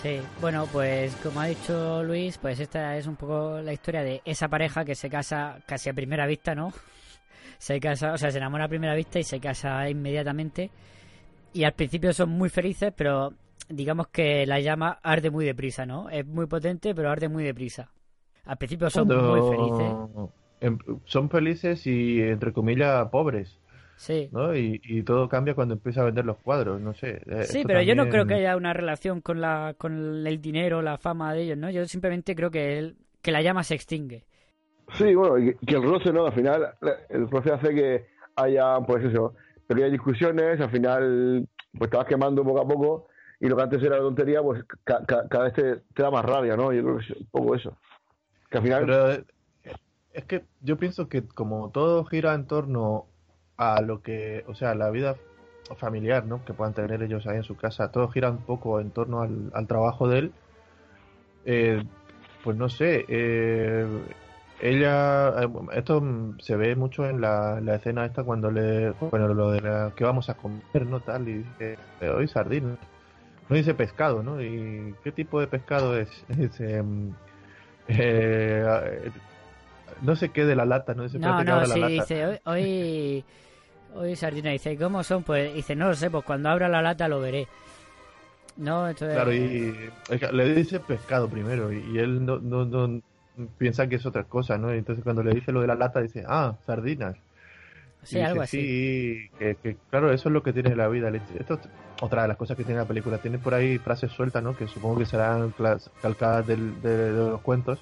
sí 0.03 0.20
bueno 0.40 0.66
pues 0.72 1.14
como 1.16 1.40
ha 1.40 1.46
dicho 1.46 2.03
Luis 2.03 2.38
pues 2.38 2.61
esta 2.61 2.96
es 2.96 3.07
un 3.07 3.16
poco 3.16 3.61
la 3.61 3.72
historia 3.72 4.03
de 4.03 4.22
esa 4.24 4.49
pareja 4.49 4.84
que 4.84 4.94
se 4.94 5.09
casa 5.09 5.59
casi 5.66 5.90
a 5.90 5.94
primera 5.94 6.26
vista 6.26 6.55
no 6.55 6.72
se 7.59 7.80
casa 7.80 8.12
o 8.12 8.18
sea 8.18 8.30
se 8.30 8.38
enamora 8.38 8.64
a 8.64 8.68
primera 8.68 8.94
vista 8.94 9.18
y 9.18 9.24
se 9.24 9.40
casa 9.40 9.88
inmediatamente. 9.88 10.70
Y 11.53 11.64
al 11.64 11.72
principio 11.72 12.12
son 12.12 12.30
muy 12.30 12.49
felices 12.49 12.92
pero 12.96 13.32
digamos 13.68 14.09
que 14.09 14.46
la 14.46 14.61
llama 14.61 14.99
arde 15.03 15.30
muy 15.30 15.44
deprisa 15.44 15.86
no 15.86 16.09
es 16.11 16.26
muy 16.26 16.46
potente 16.46 16.94
pero 16.94 17.11
arde 17.11 17.28
muy 17.28 17.44
deprisa. 17.44 17.90
Al 18.44 18.57
principio 18.57 18.88
son 18.88 19.09
muy 19.09 19.40
felices. 19.57 20.30
Em, 20.61 20.78
son 21.05 21.30
felices 21.30 21.86
y, 21.86 22.20
entre 22.20 22.53
comillas, 22.53 23.09
pobres. 23.11 23.59
Sí. 23.99 24.28
¿no? 24.30 24.55
Y, 24.55 25.03
todo 25.03 25.28
cambia 25.28 25.55
cuando 25.55 25.74
empieza 25.74 26.03
a 26.03 26.05
vender 26.05 26.24
los 26.24 26.38
cuadros, 26.38 26.80
no 26.80 26.94
sé. 26.94 27.20
Eh, 27.26 27.44
sí, 27.44 27.64
pero 27.66 27.82
yo 27.82 27.96
no 27.96 28.09
creo 28.09 28.26
que 28.26 28.34
haya 28.34 28.57
una 28.57 28.72
relación 28.72 29.20
con, 29.20 29.40
la, 29.40 29.74
con 29.76 30.24
el 30.24 30.40
dinero, 30.40 30.82
la 30.82 30.99
fama 30.99 31.34
de 31.34 31.42
ellos, 31.42 31.59
¿no? 31.59 31.68
Yo 31.68 31.84
simplemente 31.86 32.36
creo 32.36 32.51
que, 32.51 32.78
el, 32.78 32.96
que 33.20 33.32
la 33.32 33.42
llama 33.42 33.64
se 33.64 33.74
extingue. 33.74 34.24
Sí, 34.92 35.14
bueno, 35.14 35.34
que 35.34 35.74
el 35.74 35.82
roce, 35.82 36.12
¿no? 36.12 36.26
Al 36.26 36.32
final, 36.32 36.74
el 37.11 37.28
roce 37.28 37.51
hace 37.51 37.74
que 37.74 38.07
haya, 38.36 38.78
pues 38.86 39.05
eso, 39.05 39.34
hay 39.68 39.90
discusiones, 39.90 40.61
al 40.61 40.70
final, 40.70 41.49
pues 41.76 41.90
te 41.90 41.96
vas 41.96 42.07
quemando 42.07 42.44
poco 42.44 42.61
a 42.61 42.68
poco, 42.68 43.09
y 43.40 43.49
lo 43.49 43.57
que 43.57 43.62
antes 43.62 43.82
era 43.82 43.99
tontería, 43.99 44.42
pues 44.42 44.64
cada 44.84 45.44
vez 45.44 45.53
te, 45.55 46.03
da 46.03 46.11
más 46.11 46.24
rabia, 46.24 46.57
¿no? 46.57 46.72
Yo 46.72 46.82
creo 46.82 46.99
que 46.99 47.05
es 47.05 47.11
un 47.11 47.26
poco 47.26 47.55
eso. 47.57 47.76
Que 48.49 48.59
al 48.59 48.62
final 48.64 49.26
es 50.12 50.24
que 50.24 50.44
yo 50.61 50.76
pienso 50.76 51.09
que 51.09 51.26
como 51.26 51.70
todo 51.70 52.05
gira 52.05 52.34
en 52.34 52.46
torno 52.46 53.07
a 53.59 53.83
lo 53.83 54.03
que, 54.03 54.45
o 54.47 54.55
sea, 54.55 54.75
la 54.75 54.89
vida 54.91 55.17
familiar, 55.77 56.25
¿no? 56.25 56.45
Que 56.45 56.55
puedan 56.55 56.73
tener 56.73 57.03
ellos 57.03 57.27
ahí 57.27 57.37
en 57.37 57.43
su 57.43 57.57
casa, 57.57 57.93
todo 57.93 58.09
gira 58.09 58.31
un 58.31 58.39
poco 58.39 58.81
en 58.81 58.91
torno 58.91 59.21
al, 59.21 59.67
trabajo 59.67 60.09
de 60.09 60.19
él. 60.19 60.33
Eh, 61.45 61.85
pues 62.43 62.57
no 62.57 62.69
sé, 62.69 63.05
eh, 63.09 63.87
ella, 64.61 65.43
eh, 65.43 65.49
esto 65.75 66.03
se 66.39 66.57
ve 66.57 66.77
mucho 66.77 67.07
en 67.07 67.21
la, 67.21 67.61
escena 67.75 68.07
esta 68.07 68.25
cuando 68.25 68.51
le, 68.51 68.91
bueno, 68.93 69.29
lo 69.29 69.51
de 69.51 69.61
la, 69.61 69.93
que 69.95 70.05
vamos 70.05 70.31
a 70.31 70.35
comer, 70.35 70.87
¿no? 70.87 71.01
Tal, 71.01 71.29
y 71.29 71.35
dice, 71.39 71.77
hoy 72.09 72.29
sardina. 72.29 72.77
No 73.49 73.57
dice 73.57 73.75
pescado, 73.75 74.23
¿no? 74.23 74.43
¿Y 74.43 74.95
qué 75.03 75.11
tipo 75.11 75.41
de 75.41 75.47
pescado 75.47 75.97
es? 75.97 76.11
Dice, 76.29 76.85
eh, 77.89 79.11
no 80.03 80.17
sé 80.17 80.29
qué 80.29 80.45
de 80.45 80.55
la 80.55 80.67
lata, 80.67 80.93
no 80.93 81.09
sé 81.09 81.19
No, 81.19 81.43
no, 81.43 81.65
sí, 81.65 81.83
dice, 81.85 82.27
hoy, 82.27 82.39
hoy, 82.45 83.25
hoy 83.99 84.16
Sardina 84.16 84.51
dice, 84.51 84.76
¿cómo 84.76 85.03
son? 85.05 85.22
Pues 85.22 85.55
dice, 85.55 85.74
no 85.76 85.88
lo 85.88 85.94
sé, 85.94 86.11
pues 86.11 86.24
cuando 86.24 86.49
abra 86.49 86.68
la 86.68 86.82
lata 86.82 87.09
lo 87.09 87.20
veré. 87.20 87.46
No, 88.57 88.88
esto 88.88 89.07
es... 89.09 89.14
Claro, 89.14 89.32
y 89.32 89.74
es 90.11 90.20
que 90.20 90.32
le 90.32 90.55
dice 90.55 90.80
pescado 90.80 91.28
primero 91.28 91.72
y, 91.72 91.78
y 91.92 91.99
él 91.99 92.24
no, 92.24 92.38
no, 92.38 92.64
no 92.64 93.01
piensa 93.57 93.86
que 93.88 93.96
es 93.96 94.07
otra 94.07 94.24
cosa, 94.24 94.59
¿no? 94.59 94.74
Y 94.74 94.78
entonces 94.78 95.05
cuando 95.05 95.22
le 95.22 95.32
dice 95.34 95.53
lo 95.53 95.61
de 95.61 95.68
la 95.68 95.76
lata 95.76 96.01
dice, 96.01 96.24
ah, 96.26 96.57
sardinas. 96.66 97.16
Sí, 98.03 98.18
Y 98.18 98.20
algo 98.22 98.42
así. 98.42 98.61
Sí, 98.61 99.30
que, 99.38 99.57
que, 99.57 99.76
claro, 99.90 100.12
eso 100.12 100.28
es 100.28 100.32
lo 100.32 100.42
que 100.42 100.53
tiene 100.53 100.74
la 100.74 100.88
vida. 100.88 101.11
Esto 101.38 101.55
es 101.55 101.61
otra 102.01 102.22
de 102.22 102.28
las 102.28 102.36
cosas 102.36 102.57
que 102.57 102.64
tiene 102.64 102.80
la 102.80 102.86
película. 102.86 103.18
Tiene 103.18 103.38
por 103.38 103.55
ahí 103.55 103.78
frases 103.78 104.12
sueltas, 104.12 104.42
¿no? 104.42 104.57
Que 104.57 104.66
supongo 104.68 104.99
que 104.99 105.07
serán 105.07 105.53
calcadas 106.03 106.46
del- 106.46 106.80
de, 106.80 106.96
de 106.96 107.12
los 107.12 107.40
cuentos, 107.42 107.80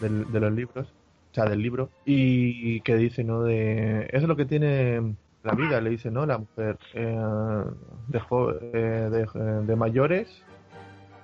del- 0.00 0.30
de 0.32 0.40
los 0.40 0.52
libros, 0.52 0.86
o 1.32 1.34
sea, 1.34 1.44
del 1.44 1.60
libro. 1.62 1.90
Y, 2.06 2.80
que 2.80 2.96
dice, 2.96 3.24
¿no? 3.24 3.42
De, 3.42 4.04
eso 4.08 4.16
es 4.22 4.28
lo 4.28 4.36
que 4.36 4.46
tiene 4.46 5.14
la 5.46 5.54
vida, 5.54 5.80
le 5.80 5.90
dice, 5.90 6.10
¿no? 6.10 6.26
La 6.26 6.38
mujer. 6.38 6.78
eh, 6.94 7.64
de, 8.08 8.20
jo- 8.20 8.52
eh, 8.60 9.08
de, 9.10 9.62
de 9.64 9.76
mayores, 9.76 10.42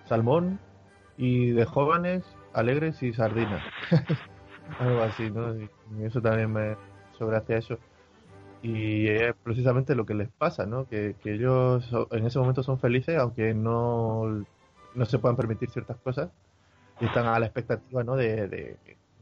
salmón, 0.08 0.58
y 1.16 1.50
de 1.50 1.64
jóvenes, 1.64 2.24
alegres 2.54 3.02
y 3.02 3.12
sardinas. 3.12 3.62
Algo 4.80 5.02
así, 5.02 5.30
¿no? 5.30 5.54
Eso 6.04 6.20
también 6.22 6.52
me 6.52 6.76
sobrehace 7.18 7.56
eso. 7.58 7.78
Y 8.62 9.08
es 9.08 9.34
precisamente 9.42 9.94
lo 9.94 10.06
que 10.06 10.14
les 10.14 10.28
pasa, 10.30 10.66
¿no? 10.66 10.86
Que, 10.88 11.16
que 11.22 11.34
ellos 11.34 11.88
en 12.12 12.26
ese 12.26 12.38
momento 12.38 12.62
son 12.62 12.78
felices, 12.78 13.18
aunque 13.18 13.54
no, 13.54 14.44
no 14.94 15.04
se 15.04 15.18
puedan 15.18 15.36
permitir 15.36 15.68
ciertas 15.70 15.96
cosas. 15.98 16.30
Y 17.00 17.06
están 17.06 17.26
a 17.26 17.38
la 17.40 17.46
expectativa, 17.46 18.04
¿no? 18.04 18.16
De, 18.16 18.46
de- 18.48 18.76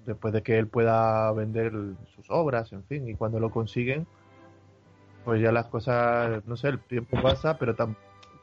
después 0.07 0.33
de 0.35 0.43
que 0.43 0.59
él 0.59 0.67
pueda 0.67 1.31
vender 1.33 1.73
sus 2.15 2.27
obras, 2.31 2.73
en 2.73 2.85
fin. 2.85 3.09
Y 3.09 3.15
cuando 3.15 3.41
lo 3.41 3.51
consiguen, 3.51 4.07
pues 5.25 5.41
ya 5.43 5.53
las 5.53 5.67
cosas, 5.67 6.43
no 6.47 6.57
sé, 6.57 6.69
el 6.69 6.79
tiempo 6.81 7.21
pasa, 7.23 7.59
pero 7.59 7.77
tam- 7.77 7.97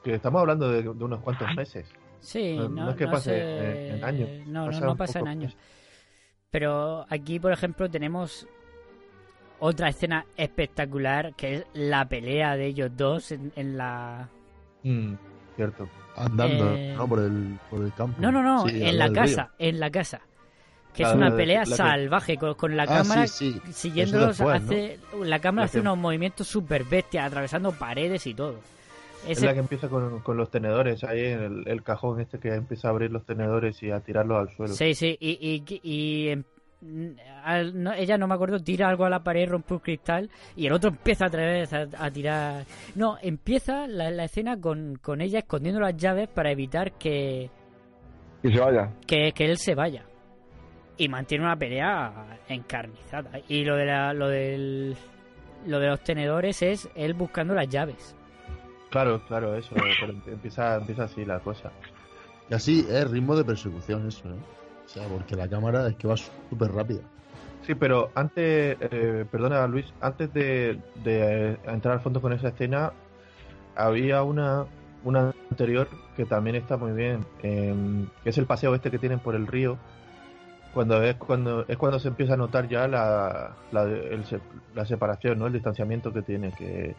que 0.04 0.14
estamos 0.16 0.40
hablando 0.42 0.72
de, 0.72 0.82
de 0.84 0.90
unos 0.90 1.20
cuantos 1.22 1.54
meses. 1.56 1.88
Sí, 2.20 2.56
No- 2.58 2.70
no, 2.70 2.86
no 2.86 2.90
es 2.92 2.96
que 2.96 3.06
no 3.06 3.12
pase 3.12 3.32
sé- 3.32 3.88
en- 3.90 3.96
en 3.98 4.04
años, 4.04 4.30
No, 4.48 4.66
no, 4.66 4.72
pasa 4.72 4.86
no 4.86 4.96
pasa 4.98 5.20
en 5.20 5.28
años. 5.28 5.58
Pero 6.50 7.06
aquí, 7.10 7.40
por 7.40 7.52
ejemplo, 7.52 7.90
tenemos 7.90 8.48
otra 9.60 9.90
escena 9.90 10.26
espectacular 10.38 11.34
que 11.36 11.56
es 11.56 11.66
la 11.74 12.08
pelea 12.08 12.56
de 12.56 12.68
ellos 12.68 12.92
dos 12.96 13.32
en, 13.32 13.52
en 13.56 13.78
la. 13.78 14.30
Mm, 14.84 15.14
cierto. 15.56 15.90
Andando, 16.16 16.74
Eh, 16.76 16.94
¿no? 16.98 17.08
Por 17.08 17.20
el, 17.20 17.60
por 17.70 17.82
el 17.84 17.94
campo. 17.94 18.18
No, 18.22 18.32
no, 18.32 18.42
no, 18.42 18.68
Sí, 18.68 18.82
en 18.84 18.98
la 18.98 19.12
casa, 19.12 19.52
en 19.60 19.80
la 19.80 19.92
casa. 19.92 20.22
Que 20.98 21.04
es 21.04 21.14
una 21.14 21.36
pelea 21.36 21.60
la 21.66 21.76
salvaje 21.76 22.38
con, 22.38 22.54
con 22.56 22.76
la 22.76 22.84
Ah, 22.84 22.88
cámara 22.88 23.28
sí, 23.28 23.54
sí. 23.66 23.74
siguiéndolos. 23.74 24.42
Hace, 24.42 25.00
La 25.24 25.40
cámara 25.40 25.62
La 25.62 25.66
hace 25.66 25.78
que- 25.78 25.82
unos 25.82 25.98
movimientos 25.98 26.48
super 26.48 26.84
bestias, 26.84 27.26
atravesando 27.28 27.72
paredes 27.72 28.26
y 28.28 28.34
todo. 28.34 28.60
Es 29.28 29.38
Ese- 29.38 29.46
la 29.48 29.54
que 29.54 29.60
empieza 29.60 29.90
con, 29.90 30.20
con 30.22 30.38
los 30.38 30.50
tenedores, 30.50 31.04
ahí 31.04 31.26
en 31.26 31.40
el, 31.42 31.68
el 31.68 31.84
cajón 31.84 32.22
este 32.22 32.40
que 32.40 32.54
empieza 32.54 32.88
a 32.88 32.92
abrir 32.92 33.12
los 33.12 33.26
tenedores 33.26 33.82
y 33.84 33.92
a 33.92 34.00
tirarlos 34.00 34.38
al 34.50 34.56
suelo. 34.56 34.74
Sí, 34.74 34.94
sí, 34.94 35.18
y, 35.20 35.64
y, 35.68 35.80
y, 35.84 36.30
em, 36.30 36.44
al- 37.44 37.82
no- 37.84 37.94
ella 37.94 38.18
no 38.18 38.28
me 38.28 38.36
acuerdo, 38.36 38.60
tira 38.60 38.88
algo 38.88 39.06
a 39.06 39.10
la 39.10 39.24
pared, 39.24 39.50
rompe 39.50 39.74
un 39.74 39.80
cristal 39.80 40.30
y 40.56 40.68
el 40.68 40.74
otro 40.74 40.92
empieza 40.92 41.26
otra 41.28 41.46
vez 41.46 41.74
a, 41.74 41.88
a 41.98 42.12
tirar. 42.12 42.64
No, 42.96 43.18
empieza 43.22 43.88
la, 43.88 44.12
la 44.12 44.26
escena 44.26 44.60
con, 44.62 44.98
con 45.02 45.20
ella 45.22 45.40
escondiendo 45.40 45.82
las 45.82 45.98
llaves 45.98 46.30
para 46.30 46.52
evitar 46.52 46.94
que, 46.94 47.50
Que 48.42 48.52
se 48.52 48.60
vaya. 48.60 48.92
que, 49.06 49.32
que 49.34 49.46
él 49.46 49.58
se 49.58 49.74
vaya. 49.76 50.04
Y 50.98 51.08
mantiene 51.10 51.46
una 51.46 51.56
pelea 51.56 52.40
encarnizada. 52.50 53.40
Y 53.48 53.64
lo 53.64 53.76
de 53.76 53.86
la, 53.86 54.14
lo 54.14 54.28
del 54.28 54.98
lo 55.66 55.80
de 55.80 55.88
los 55.88 56.02
tenedores 56.02 56.62
es 56.62 56.90
él 56.96 57.14
buscando 57.14 57.54
las 57.54 57.68
llaves. 57.68 58.16
Claro, 58.90 59.22
claro, 59.28 59.56
eso, 59.56 59.76
pero 60.00 60.14
empieza, 60.28 60.78
empieza 60.78 61.04
así 61.04 61.26
la 61.26 61.40
cosa. 61.40 61.72
Y 62.50 62.54
así 62.54 62.88
es 62.90 63.10
ritmo 63.10 63.36
de 63.36 63.44
persecución 63.44 64.08
eso, 64.08 64.28
¿no? 64.30 64.36
O 64.36 64.90
sea, 64.90 65.06
porque 65.08 65.36
la 65.36 65.50
cámara 65.50 65.88
es 65.88 65.96
que 65.98 66.08
va 66.08 66.16
súper 66.16 66.72
rápida. 66.72 67.02
Sí, 67.66 67.76
pero 67.76 68.12
antes, 68.16 68.78
eh, 68.80 69.26
perdona 69.30 69.68
Luis, 69.68 69.94
antes 70.00 70.32
de, 70.34 70.80
de 71.04 71.58
entrar 71.66 71.96
al 71.96 72.00
fondo 72.00 72.22
con 72.22 72.32
esa 72.32 72.48
escena, 72.48 72.94
había 73.76 74.24
una, 74.24 74.66
una 75.04 75.34
anterior 75.52 75.90
que 76.16 76.26
también 76.26 76.56
está 76.56 76.78
muy 76.78 76.94
bien, 76.94 77.26
em, 77.44 78.08
que 78.24 78.30
es 78.30 78.38
el 78.38 78.46
paseo 78.46 78.74
este 78.74 78.90
que 78.90 78.98
tienen 78.98 79.20
por 79.20 79.36
el 79.36 79.48
río, 79.48 79.78
cuando 80.78 81.02
es 81.02 81.16
cuando 81.16 81.66
es 81.68 81.76
cuando 81.76 82.00
se 82.00 82.08
empieza 82.10 82.36
a 82.36 82.38
notar 82.38 82.68
ya 82.70 82.88
la, 82.88 83.56
la, 83.72 83.82
el 83.84 84.24
la 84.76 84.86
separación, 84.86 85.40
¿no? 85.40 85.48
el 85.48 85.54
distanciamiento 85.54 86.14
que 86.14 86.22
tiene, 86.22 86.52
que, 86.52 86.94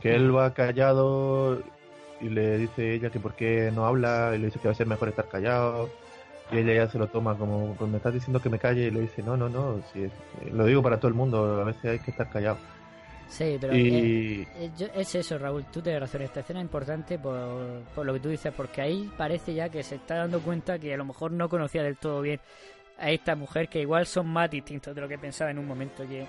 que 0.00 0.16
él 0.16 0.34
va 0.36 0.52
callado 0.52 1.62
y 2.20 2.28
le 2.28 2.58
dice 2.58 2.92
ella 2.92 3.08
que 3.10 3.20
por 3.20 3.34
qué 3.34 3.70
no 3.72 3.86
habla 3.86 4.32
y 4.34 4.38
le 4.38 4.46
dice 4.46 4.58
que 4.58 4.66
va 4.66 4.72
a 4.72 4.74
ser 4.74 4.88
mejor 4.88 5.08
estar 5.10 5.28
callado 5.28 5.88
y 6.50 6.58
ella 6.58 6.74
ya 6.74 6.90
se 6.90 6.98
lo 6.98 7.06
toma 7.06 7.36
como 7.38 7.76
pues 7.76 7.88
me 7.88 7.98
estás 7.98 8.14
diciendo 8.14 8.42
que 8.42 8.50
me 8.50 8.58
calle 8.58 8.88
y 8.88 8.90
le 8.90 9.02
dice 9.02 9.22
no 9.22 9.36
no 9.36 9.48
no 9.48 9.80
si 9.92 10.02
es- 10.02 10.52
lo 10.52 10.66
digo 10.66 10.82
para 10.82 10.96
todo 10.98 11.06
el 11.06 11.14
mundo 11.14 11.60
a 11.60 11.64
veces 11.64 11.84
hay 11.84 11.98
que 12.00 12.10
estar 12.10 12.28
callado 12.28 12.58
Sí, 13.28 13.58
pero 13.60 13.76
Y- 13.76 14.40
eh, 14.56 14.70
eh, 14.76 14.90
es 14.96 15.14
eso, 15.14 15.38
Raúl. 15.38 15.64
Tú 15.72 15.80
tienes 15.80 16.00
razón. 16.00 16.22
Esta 16.22 16.40
escena 16.40 16.58
es 16.58 16.64
importante 16.64 17.16
por, 17.16 17.38
por 17.94 18.04
lo 18.04 18.12
que 18.14 18.18
tú 18.18 18.28
dices, 18.28 18.52
porque 18.56 18.80
ahí 18.82 19.08
parece 19.16 19.54
ya 19.54 19.68
que 19.68 19.84
se 19.84 19.94
está 19.94 20.16
dando 20.16 20.40
cuenta 20.40 20.80
que 20.80 20.92
a 20.92 20.96
lo 20.96 21.04
mejor 21.04 21.30
no 21.30 21.48
conocía 21.48 21.84
del 21.84 21.96
todo 21.96 22.22
bien 22.22 22.40
a 23.00 23.10
esta 23.10 23.34
mujer, 23.34 23.68
que 23.68 23.80
igual 23.80 24.06
son 24.06 24.28
más 24.28 24.50
distintos 24.50 24.94
de 24.94 25.00
lo 25.00 25.08
que 25.08 25.18
pensaba 25.18 25.50
en 25.50 25.58
un 25.58 25.66
momento. 25.66 26.06
Que 26.06 26.26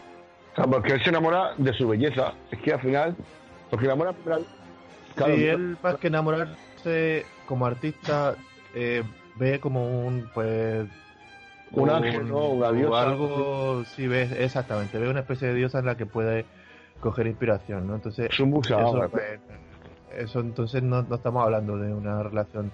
O 0.57 0.69
porque 0.69 0.93
él 0.93 1.03
se 1.03 1.09
enamora 1.09 1.53
de 1.57 1.73
su 1.73 1.87
belleza. 1.87 2.33
Es 2.51 2.59
que 2.59 2.73
al 2.73 2.81
final, 2.81 3.15
porque 3.69 3.85
enamora. 3.85 4.13
Claro, 4.23 4.43
Sí, 5.35 5.45
él 5.45 5.77
más 5.83 5.97
que 5.97 6.07
enamorarse 6.07 7.25
como 7.45 7.65
artista 7.65 8.35
eh, 8.73 9.03
ve 9.35 9.59
como 9.59 10.05
un 10.07 10.29
pues 10.33 10.87
Un 11.71 11.89
ángel, 11.89 12.29
¿no? 12.29 12.47
Una 12.49 12.67
o 12.69 12.73
diosa. 12.73 13.01
algo 13.01 13.83
sí 13.85 14.07
ve 14.07 14.23
exactamente 14.39 14.97
ve 14.97 15.09
una 15.09 15.19
especie 15.21 15.49
de 15.49 15.55
diosa 15.55 15.79
en 15.79 15.85
la 15.85 15.95
que 15.97 16.05
puede 16.05 16.45
coger 17.01 17.27
inspiración 17.27 17.87
no 17.87 17.95
entonces 17.95 18.29
Es 18.31 18.39
un 18.39 18.51
buceador. 18.51 18.99
eso, 19.05 19.09
pues, 19.11 19.39
eso 20.17 20.39
entonces 20.39 20.81
no, 20.81 21.01
no 21.03 21.15
estamos 21.15 21.43
hablando 21.43 21.77
de 21.77 21.93
una 21.93 22.23
relación 22.23 22.71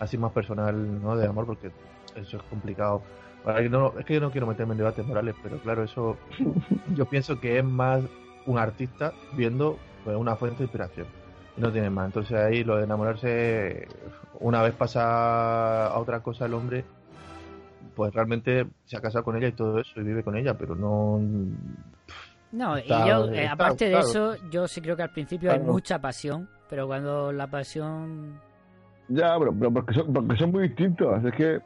así 0.00 0.18
más 0.18 0.32
personal 0.32 1.00
no 1.02 1.16
de 1.16 1.26
amor 1.26 1.46
porque 1.46 1.70
eso 2.16 2.36
es 2.38 2.42
complicado 2.44 3.02
no- 3.70 3.92
es 3.98 4.04
que 4.04 4.14
yo 4.14 4.20
no 4.20 4.30
quiero 4.30 4.46
meterme 4.46 4.72
en 4.72 4.78
debates 4.78 5.06
morales 5.06 5.34
pero 5.42 5.58
claro 5.58 5.84
eso 5.84 6.16
yo 6.94 7.04
pienso 7.06 7.40
que 7.40 7.58
es 7.58 7.64
más 7.64 8.02
un 8.46 8.58
artista 8.58 9.12
viendo 9.34 9.78
pues, 10.04 10.16
una 10.16 10.36
fuente 10.36 10.58
de 10.58 10.64
inspiración 10.64 11.06
y 11.56 11.60
no 11.60 11.72
tiene 11.72 11.88
más. 11.90 12.06
Entonces 12.06 12.36
ahí 12.36 12.62
lo 12.64 12.76
de 12.76 12.84
enamorarse, 12.84 13.88
una 14.40 14.62
vez 14.62 14.74
pasa 14.74 15.86
a 15.86 15.98
otra 15.98 16.20
cosa 16.20 16.44
el 16.46 16.52
hombre, 16.54 16.84
pues 17.94 18.12
realmente 18.12 18.66
se 18.84 18.96
ha 18.96 19.00
casado 19.00 19.24
con 19.24 19.36
ella 19.36 19.48
y 19.48 19.52
todo 19.52 19.80
eso 19.80 19.98
y 20.00 20.04
vive 20.04 20.22
con 20.22 20.36
ella, 20.36 20.52
pero 20.58 20.74
no... 20.76 21.18
No, 22.52 22.76
Está- 22.76 23.04
y 23.04 23.08
yo, 23.08 23.24
eh, 23.30 23.40
está- 23.42 23.52
aparte 23.54 23.84
de 23.86 23.90
claro. 23.92 24.06
eso, 24.06 24.36
yo 24.50 24.68
sí 24.68 24.80
creo 24.82 24.96
que 24.96 25.02
al 25.02 25.10
principio 25.10 25.50
hay 25.50 25.58
mucha 25.60 25.98
pasión, 25.98 26.48
pero 26.68 26.86
cuando 26.86 27.32
la 27.32 27.46
pasión... 27.48 28.38
Ya, 29.08 29.36
pero, 29.38 29.52
pero 29.58 29.72
porque, 29.72 29.94
son, 29.94 30.12
porque 30.12 30.36
son 30.36 30.50
muy 30.52 30.68
distintos. 30.68 31.24
Es 31.24 31.34
que. 31.34 31.60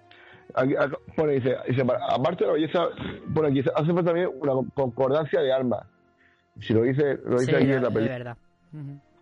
Aquí, 0.55 0.75
pone, 1.17 1.33
dice, 1.35 1.57
dice, 1.69 1.83
aparte 1.83 2.45
de 2.45 2.49
la 2.49 2.53
belleza, 2.55 2.89
por 3.35 3.47
aquí 3.47 3.61
hace 3.61 3.71
falta 3.87 4.05
también 4.05 4.31
una 4.41 4.53
concordancia 4.75 5.41
de 5.41 5.53
alma. 5.53 5.87
Si 6.61 6.73
lo 6.75 6.83
dice, 6.83 7.19
lo 7.25 7.39
dice 7.41 7.53
Sí, 7.53 7.55
aquí 7.57 7.73
en 7.73 7.83
la 7.83 7.91
película. 7.91 8.19
verdad. 8.19 8.37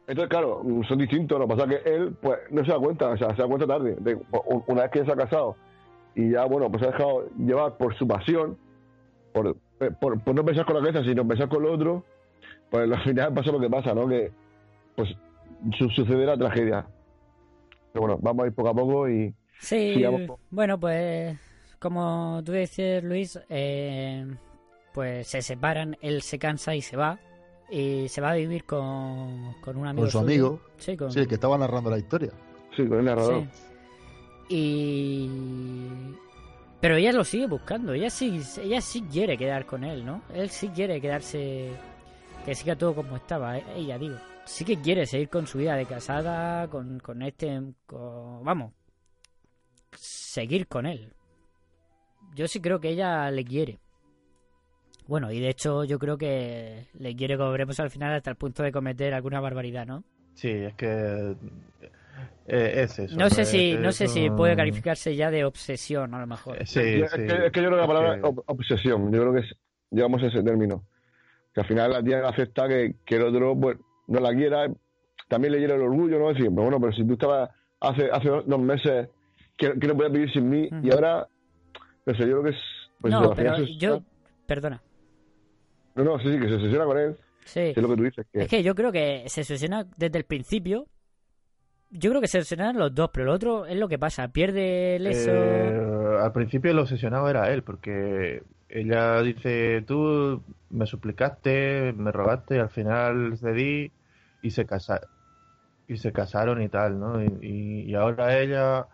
Entonces, 0.06 0.28
claro, 0.30 0.62
son 0.88 0.98
distintos. 0.98 1.38
Lo 1.38 1.46
que 1.46 1.54
pasa 1.56 1.70
es 1.72 1.82
que 1.82 1.94
él, 1.94 2.16
pues, 2.20 2.38
no 2.50 2.64
se 2.64 2.72
da 2.72 2.78
cuenta, 2.78 3.08
o 3.10 3.16
sea, 3.16 3.34
se 3.36 3.42
da 3.42 3.48
cuenta 3.48 3.66
tarde. 3.66 3.96
De- 4.00 4.18
una 4.66 4.82
vez 4.82 4.90
que 4.90 5.04
se 5.04 5.12
ha 5.12 5.16
casado 5.16 5.56
y 6.14 6.30
ya, 6.32 6.44
bueno, 6.46 6.70
pues 6.70 6.82
se 6.82 6.88
ha 6.88 6.92
dejado 6.92 7.28
llevar 7.38 7.76
por 7.76 7.94
su 7.96 8.06
pasión, 8.08 8.56
por, 9.32 9.56
por, 10.00 10.18
por 10.24 10.34
no 10.34 10.44
pensar 10.44 10.64
con 10.64 10.74
la 10.76 10.80
cabeza, 10.80 11.04
sino 11.04 11.26
pensar 11.28 11.48
con 11.48 11.62
lo 11.62 11.72
otro, 11.72 12.04
pues 12.70 12.90
al 12.90 13.02
final 13.04 13.34
pasa 13.34 13.52
lo 13.52 13.60
que 13.60 13.68
pasa, 13.70 13.94
¿no? 13.94 14.08
Que, 14.08 14.32
pues, 14.96 15.10
su- 15.78 15.90
sucede 15.90 16.24
la 16.26 16.36
tragedia. 16.36 16.86
Pero 17.92 18.06
bueno, 18.06 18.18
vamos 18.22 18.44
a 18.44 18.46
ir 18.48 18.54
poco 18.54 18.68
a 18.70 18.74
poco 18.74 19.08
y. 19.08 19.34
Sí, 19.58 19.94
sigamos. 19.94 20.38
bueno, 20.50 20.78
pues 20.78 21.36
como 21.78 22.40
tú 22.44 22.52
dices, 22.52 23.02
Luis, 23.04 23.38
eh, 23.48 24.26
pues 24.92 25.26
se 25.28 25.42
separan, 25.42 25.96
él 26.00 26.22
se 26.22 26.38
cansa 26.38 26.74
y 26.74 26.82
se 26.82 26.96
va. 26.96 27.18
Y 27.70 28.08
se 28.08 28.20
va 28.22 28.30
a 28.30 28.34
vivir 28.34 28.64
con, 28.64 29.52
con 29.60 29.76
un 29.76 29.86
amigo 29.86 30.04
Con 30.04 30.10
su 30.10 30.18
suyo. 30.20 30.26
amigo. 30.26 30.60
Sí, 30.78 30.96
con, 30.96 31.12
Sí, 31.12 31.18
el 31.20 31.28
que 31.28 31.34
estaba 31.34 31.58
narrando 31.58 31.90
la 31.90 31.98
historia. 31.98 32.30
Sí, 32.74 32.86
con 32.86 32.98
el 33.00 33.04
narrador. 33.04 33.44
Sí. 34.48 34.54
Y... 34.56 35.28
Pero 36.80 36.96
ella 36.96 37.12
lo 37.12 37.24
sigue 37.24 37.46
buscando, 37.46 37.92
ella 37.92 38.08
sí, 38.08 38.40
ella 38.62 38.80
sí 38.80 39.02
quiere 39.10 39.36
quedar 39.36 39.66
con 39.66 39.82
él, 39.84 40.06
¿no? 40.06 40.22
Él 40.32 40.48
sí 40.48 40.68
quiere 40.68 41.00
quedarse, 41.00 41.72
que 42.44 42.54
siga 42.54 42.76
todo 42.76 42.94
como 42.94 43.16
estaba, 43.16 43.58
eh, 43.58 43.64
ella 43.76 43.98
digo. 43.98 44.16
Sí 44.44 44.64
que 44.64 44.80
quiere 44.80 45.04
seguir 45.04 45.28
con 45.28 45.46
su 45.46 45.58
vida 45.58 45.74
de 45.74 45.84
casada, 45.86 46.68
con, 46.68 47.00
con 47.00 47.20
este, 47.22 47.60
con- 47.84 48.44
vamos, 48.44 48.72
seguir 49.96 50.66
con 50.66 50.86
él. 50.86 51.12
Yo 52.34 52.46
sí 52.48 52.60
creo 52.60 52.80
que 52.80 52.90
ella 52.90 53.30
le 53.30 53.44
quiere. 53.44 53.78
Bueno, 55.06 55.32
y 55.32 55.40
de 55.40 55.48
hecho 55.48 55.84
yo 55.84 55.98
creo 55.98 56.18
que 56.18 56.86
le 56.98 57.16
quiere, 57.16 57.36
como 57.38 57.50
veremos 57.50 57.80
al 57.80 57.90
final, 57.90 58.14
hasta 58.14 58.30
el 58.30 58.36
punto 58.36 58.62
de 58.62 58.70
cometer 58.72 59.14
alguna 59.14 59.40
barbaridad, 59.40 59.86
¿no? 59.86 60.04
Sí, 60.34 60.48
es 60.50 60.74
que 60.74 61.34
Eh, 62.46 62.82
es 62.82 62.98
eso. 62.98 63.16
No 63.16 63.28
sé 63.30 63.42
es- 63.42 63.48
si, 63.48 63.74
no 63.76 63.92
sé 63.92 64.08
si 64.08 64.30
puede 64.30 64.56
calificarse 64.56 65.14
ya 65.14 65.30
de 65.30 65.44
obsesión, 65.44 66.14
a 66.14 66.20
lo 66.20 66.26
mejor. 66.26 66.60
Eh, 66.62 66.66
Sí, 66.66 66.80
es, 66.80 67.10
sí. 67.10 67.16
que, 67.26 67.46
es 67.46 67.52
que 67.52 67.62
yo 67.62 67.68
creo 67.68 67.70
que 67.70 67.76
la 67.76 67.86
palabra 67.86 68.14
Es 68.16 68.22
que- 68.22 68.28
ob- 68.28 68.42
obsesión, 68.46 69.12
yo 69.12 69.20
creo 69.20 69.32
que 69.34 69.40
es- 69.40 69.54
llegamos 69.90 70.22
a 70.22 70.26
ese 70.26 70.42
término. 70.42 70.84
Que 71.54 71.60
al 71.60 71.66
final 71.66 71.90
la 71.92 72.02
tía 72.02 72.26
acepta 72.28 72.66
que, 72.68 72.96
que 73.04 73.16
el 73.16 73.22
otro 73.24 73.54
pues, 73.58 73.76
no 74.06 74.20
la 74.20 74.32
quiera, 74.34 74.66
también 75.28 75.52
le 75.52 75.60
hiera 75.60 75.74
el 75.74 75.82
orgullo, 75.82 76.18
¿no? 76.18 76.28
Decir, 76.28 76.46
pero 76.50 76.62
bueno, 76.62 76.80
pero 76.80 76.92
si 76.92 77.04
tú 77.06 77.14
estabas 77.14 77.50
hace, 77.80 78.10
hace 78.10 78.28
dos 78.28 78.60
meses 78.60 79.08
que, 79.58 79.78
que 79.78 79.86
no 79.86 79.94
podías 79.94 80.12
vivir 80.12 80.32
sin 80.32 80.48
mí 80.48 80.68
y 80.82 80.90
ahora, 80.90 81.26
no 82.06 82.14
sé, 82.14 82.20
yo 82.20 82.40
creo 82.40 82.42
que 82.44 82.50
es. 82.50 82.56
Pues 83.00 83.12
no, 83.12 83.24
eso, 83.24 83.34
pero 83.34 83.56
yo... 83.64 84.02
Perdona. 84.46 84.82
No, 85.94 86.04
no, 86.04 86.18
sí, 86.20 86.32
sí, 86.32 86.40
que 86.40 86.48
se 86.48 86.54
obsesiona 86.54 86.84
con 86.86 86.98
él. 86.98 87.16
Sí. 87.44 87.60
Es 87.60 87.76
lo 87.76 87.88
que 87.88 87.96
tú 87.96 88.02
dices. 88.04 88.26
Que, 88.32 88.42
Es 88.42 88.48
que 88.48 88.62
yo 88.62 88.74
creo 88.74 88.90
que 88.90 89.24
se 89.26 89.42
obsesiona 89.42 89.86
desde 89.96 90.16
el 90.18 90.24
principio. 90.24 90.86
Yo 91.90 92.10
creo 92.10 92.20
que 92.20 92.28
se 92.28 92.38
obsesionan 92.38 92.76
los 92.78 92.94
dos, 92.94 93.10
pero 93.12 93.26
lo 93.26 93.32
otro 93.32 93.66
es 93.66 93.76
lo 93.76 93.88
que 93.88 93.98
pasa. 93.98 94.28
Pierde 94.28 94.96
el 94.96 95.06
eso. 95.06 95.30
Eh, 95.32 96.18
al 96.22 96.32
principio 96.32 96.70
el 96.70 96.78
obsesionado 96.78 97.28
era 97.30 97.50
él, 97.52 97.62
porque 97.62 98.42
ella 98.68 99.22
dice, 99.22 99.82
tú 99.86 100.42
me 100.70 100.86
suplicaste, 100.86 101.92
me 101.96 102.12
rogaste, 102.12 102.56
y 102.56 102.58
al 102.58 102.68
final 102.70 103.38
cedí 103.38 103.90
y 104.42 104.50
se 104.50 104.66
casaron. 104.66 105.08
Y 105.86 105.96
se 105.96 106.12
casaron 106.12 106.60
y 106.62 106.68
tal, 106.68 106.98
¿no? 107.00 107.22
Y, 107.22 107.26
y- 107.40 107.80
y 107.90 107.94
ahora 107.94 108.38
ella 108.38 108.86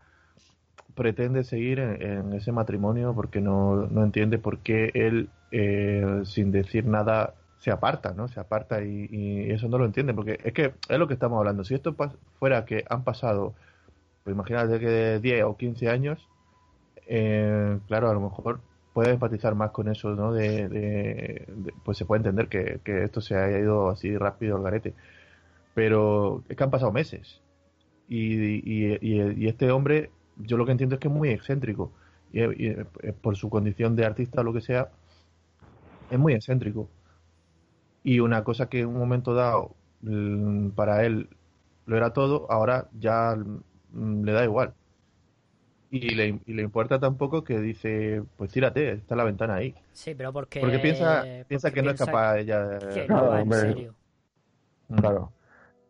pretende 0.94 1.44
seguir 1.44 1.80
en, 1.80 2.32
ese 2.32 2.52
matrimonio 2.52 3.14
porque 3.14 3.40
no, 3.40 3.86
no 3.88 4.04
entiende 4.04 4.38
por 4.38 4.58
qué 4.60 4.90
él, 4.94 5.28
eh, 5.50 6.22
sin 6.24 6.52
decir 6.52 6.86
nada, 6.86 7.34
se 7.58 7.70
aparta, 7.70 8.12
¿no? 8.14 8.28
Se 8.28 8.40
aparta 8.40 8.82
y, 8.84 9.08
y 9.10 9.50
eso 9.50 9.68
no 9.68 9.78
lo 9.78 9.86
entiende, 9.86 10.14
porque 10.14 10.38
es 10.44 10.52
que 10.52 10.74
es 10.88 10.98
lo 10.98 11.08
que 11.08 11.14
estamos 11.14 11.38
hablando. 11.38 11.64
Si 11.64 11.74
esto 11.74 11.94
fuera 12.38 12.64
que 12.64 12.84
han 12.88 13.04
pasado, 13.04 13.54
pues 14.24 14.34
imagínate 14.34 14.80
que 14.80 15.20
10 15.20 15.44
o 15.44 15.56
15 15.56 15.88
años, 15.90 16.28
eh, 17.06 17.78
claro, 17.86 18.10
a 18.10 18.14
lo 18.14 18.20
mejor 18.20 18.60
puedes 18.92 19.12
empatizar 19.12 19.54
más 19.54 19.70
con 19.72 19.88
eso, 19.88 20.10
¿no? 20.14 20.32
De- 20.32 21.46
pues 21.84 21.98
se 21.98 22.04
puede 22.04 22.20
entender 22.20 22.48
que, 22.48 22.80
que 22.84 23.04
esto 23.04 23.20
se 23.20 23.36
haya 23.36 23.58
ido 23.58 23.90
así 23.90 24.16
rápido 24.16 24.56
al 24.56 24.62
garete. 24.62 24.94
Pero 25.74 26.42
es 26.48 26.56
que 26.56 26.64
han 26.64 26.70
pasado 26.70 26.92
meses. 26.92 27.40
Y, 28.08 28.34
y- 28.64 28.98
y- 29.00 29.44
y 29.44 29.48
este 29.48 29.70
hombre, 29.70 30.10
yo 30.36 30.56
lo 30.56 30.66
que 30.66 30.72
entiendo 30.72 30.96
es 30.96 31.00
que 31.00 31.08
es 31.08 31.14
muy 31.14 31.30
excéntrico. 31.30 31.92
Y, 32.32 32.42
y, 32.42 32.76
por 33.20 33.36
su 33.36 33.48
condición 33.48 33.94
de 33.94 34.04
artista 34.04 34.40
o 34.40 34.44
lo 34.44 34.52
que 34.52 34.60
sea, 34.60 34.88
es 36.10 36.18
muy 36.18 36.34
excéntrico. 36.34 36.88
Y 38.02 38.20
una 38.20 38.44
cosa 38.44 38.68
que 38.68 38.80
en 38.80 38.88
un 38.88 38.98
momento 38.98 39.34
dado 39.34 39.74
mm, 40.02 40.70
para 40.70 41.04
él 41.04 41.28
lo 41.86 41.96
era 41.96 42.12
todo, 42.12 42.46
ahora 42.50 42.88
ya 42.98 43.36
mm, 43.92 44.24
le 44.24 44.32
da 44.32 44.44
igual. 44.44 44.74
Y 45.90 46.10
le, 46.14 46.40
y 46.44 46.54
le 46.54 46.62
importa 46.62 46.98
tampoco 46.98 47.44
que 47.44 47.60
dice, 47.60 48.22
pues 48.36 48.50
tírate, 48.50 48.92
está 48.92 49.14
la 49.14 49.24
ventana 49.24 49.54
ahí. 49.54 49.74
Sí, 49.92 50.14
pero 50.14 50.32
porque. 50.32 50.60
Porque 50.60 50.80
piensa, 50.80 51.18
porque 51.18 51.44
piensa 51.48 51.70
que 51.70 51.82
no 51.82 51.90
es 51.90 51.98
capaz 51.98 52.38
ella 52.38 52.66
de... 52.66 52.94
que 52.94 53.06
no 53.06 53.38
en 53.38 53.52
serio. 53.52 53.94
Claro. 54.96 55.32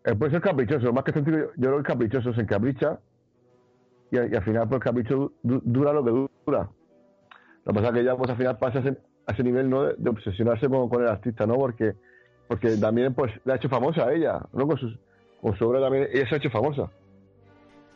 Eh, 0.04 0.14
puede 0.14 0.32
ser 0.32 0.42
caprichoso, 0.42 0.92
más 0.92 1.04
que 1.04 1.12
sentido, 1.12 1.38
yo, 1.38 1.46
yo 1.56 1.68
creo 1.70 1.76
que 1.78 1.84
caprichoso 1.84 2.34
se 2.34 2.42
encapricha 2.42 3.00
y, 4.14 4.32
y 4.32 4.36
al 4.36 4.42
final 4.44 4.68
pues 4.68 4.78
el 4.78 4.84
capricho 4.84 5.32
du- 5.42 5.62
dura 5.64 5.92
lo 5.92 6.04
que 6.04 6.10
dura. 6.46 6.68
Lo 7.64 7.72
que 7.72 7.80
pasa 7.80 7.88
es 7.88 7.94
que 7.94 8.04
ya 8.04 8.16
pues 8.16 8.30
al 8.30 8.36
final 8.36 8.58
pasa 8.58 8.78
a 8.78 8.80
ese, 8.82 8.98
a 9.26 9.32
ese 9.32 9.42
nivel 9.42 9.68
¿no? 9.70 9.82
de, 9.84 9.94
de 9.96 10.10
obsesionarse 10.10 10.68
con, 10.68 10.88
con 10.88 11.02
el 11.02 11.08
artista, 11.08 11.46
¿no? 11.46 11.54
Porque 11.56 11.92
porque 12.46 12.76
también 12.76 13.14
pues 13.14 13.32
le 13.44 13.52
ha 13.54 13.56
hecho 13.56 13.70
famosa 13.70 14.04
a 14.06 14.12
ella, 14.12 14.38
¿no? 14.52 14.66
Con, 14.66 14.76
sus, 14.76 14.98
con 15.40 15.56
su 15.56 15.66
obra 15.66 15.80
también, 15.80 16.08
ella 16.12 16.28
se 16.28 16.34
ha 16.34 16.38
hecho 16.38 16.50
famosa. 16.50 16.90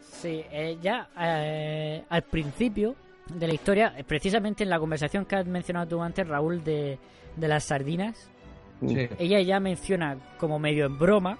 Sí, 0.01 0.43
eh, 0.51 0.79
ya 0.81 1.09
eh, 1.21 2.03
al 2.09 2.23
principio 2.23 2.95
de 3.35 3.47
la 3.47 3.55
historia, 3.55 3.93
eh, 3.99 4.05
precisamente 4.05 4.65
en 4.65 4.71
la 4.71 4.79
conversación 4.79 5.27
que 5.27 5.37
has 5.37 5.47
mencionado 5.47 5.87
tú 5.87 6.03
antes, 6.03 6.27
Raúl, 6.27 6.65
de, 6.65 6.99
de 7.37 7.49
las 7.49 7.65
sardinas, 7.65 8.31
Sí. 8.81 9.09
ella 9.19 9.41
ya 9.43 9.59
menciona 9.61 10.17
como 10.39 10.59
medio 10.61 10.87
en 10.87 10.99
broma, 10.99 11.37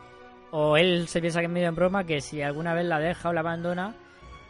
o 0.51 0.77
él 0.77 1.07
se 1.09 1.21
piensa 1.21 1.39
que 1.41 1.47
es 1.47 1.53
medio 1.53 1.69
en 1.69 1.77
broma, 1.77 2.03
que 2.05 2.21
si 2.21 2.43
alguna 2.43 2.75
vez 2.75 2.85
la 2.85 2.99
deja 2.99 3.29
o 3.29 3.33
la 3.33 3.41
abandona, 3.41 3.95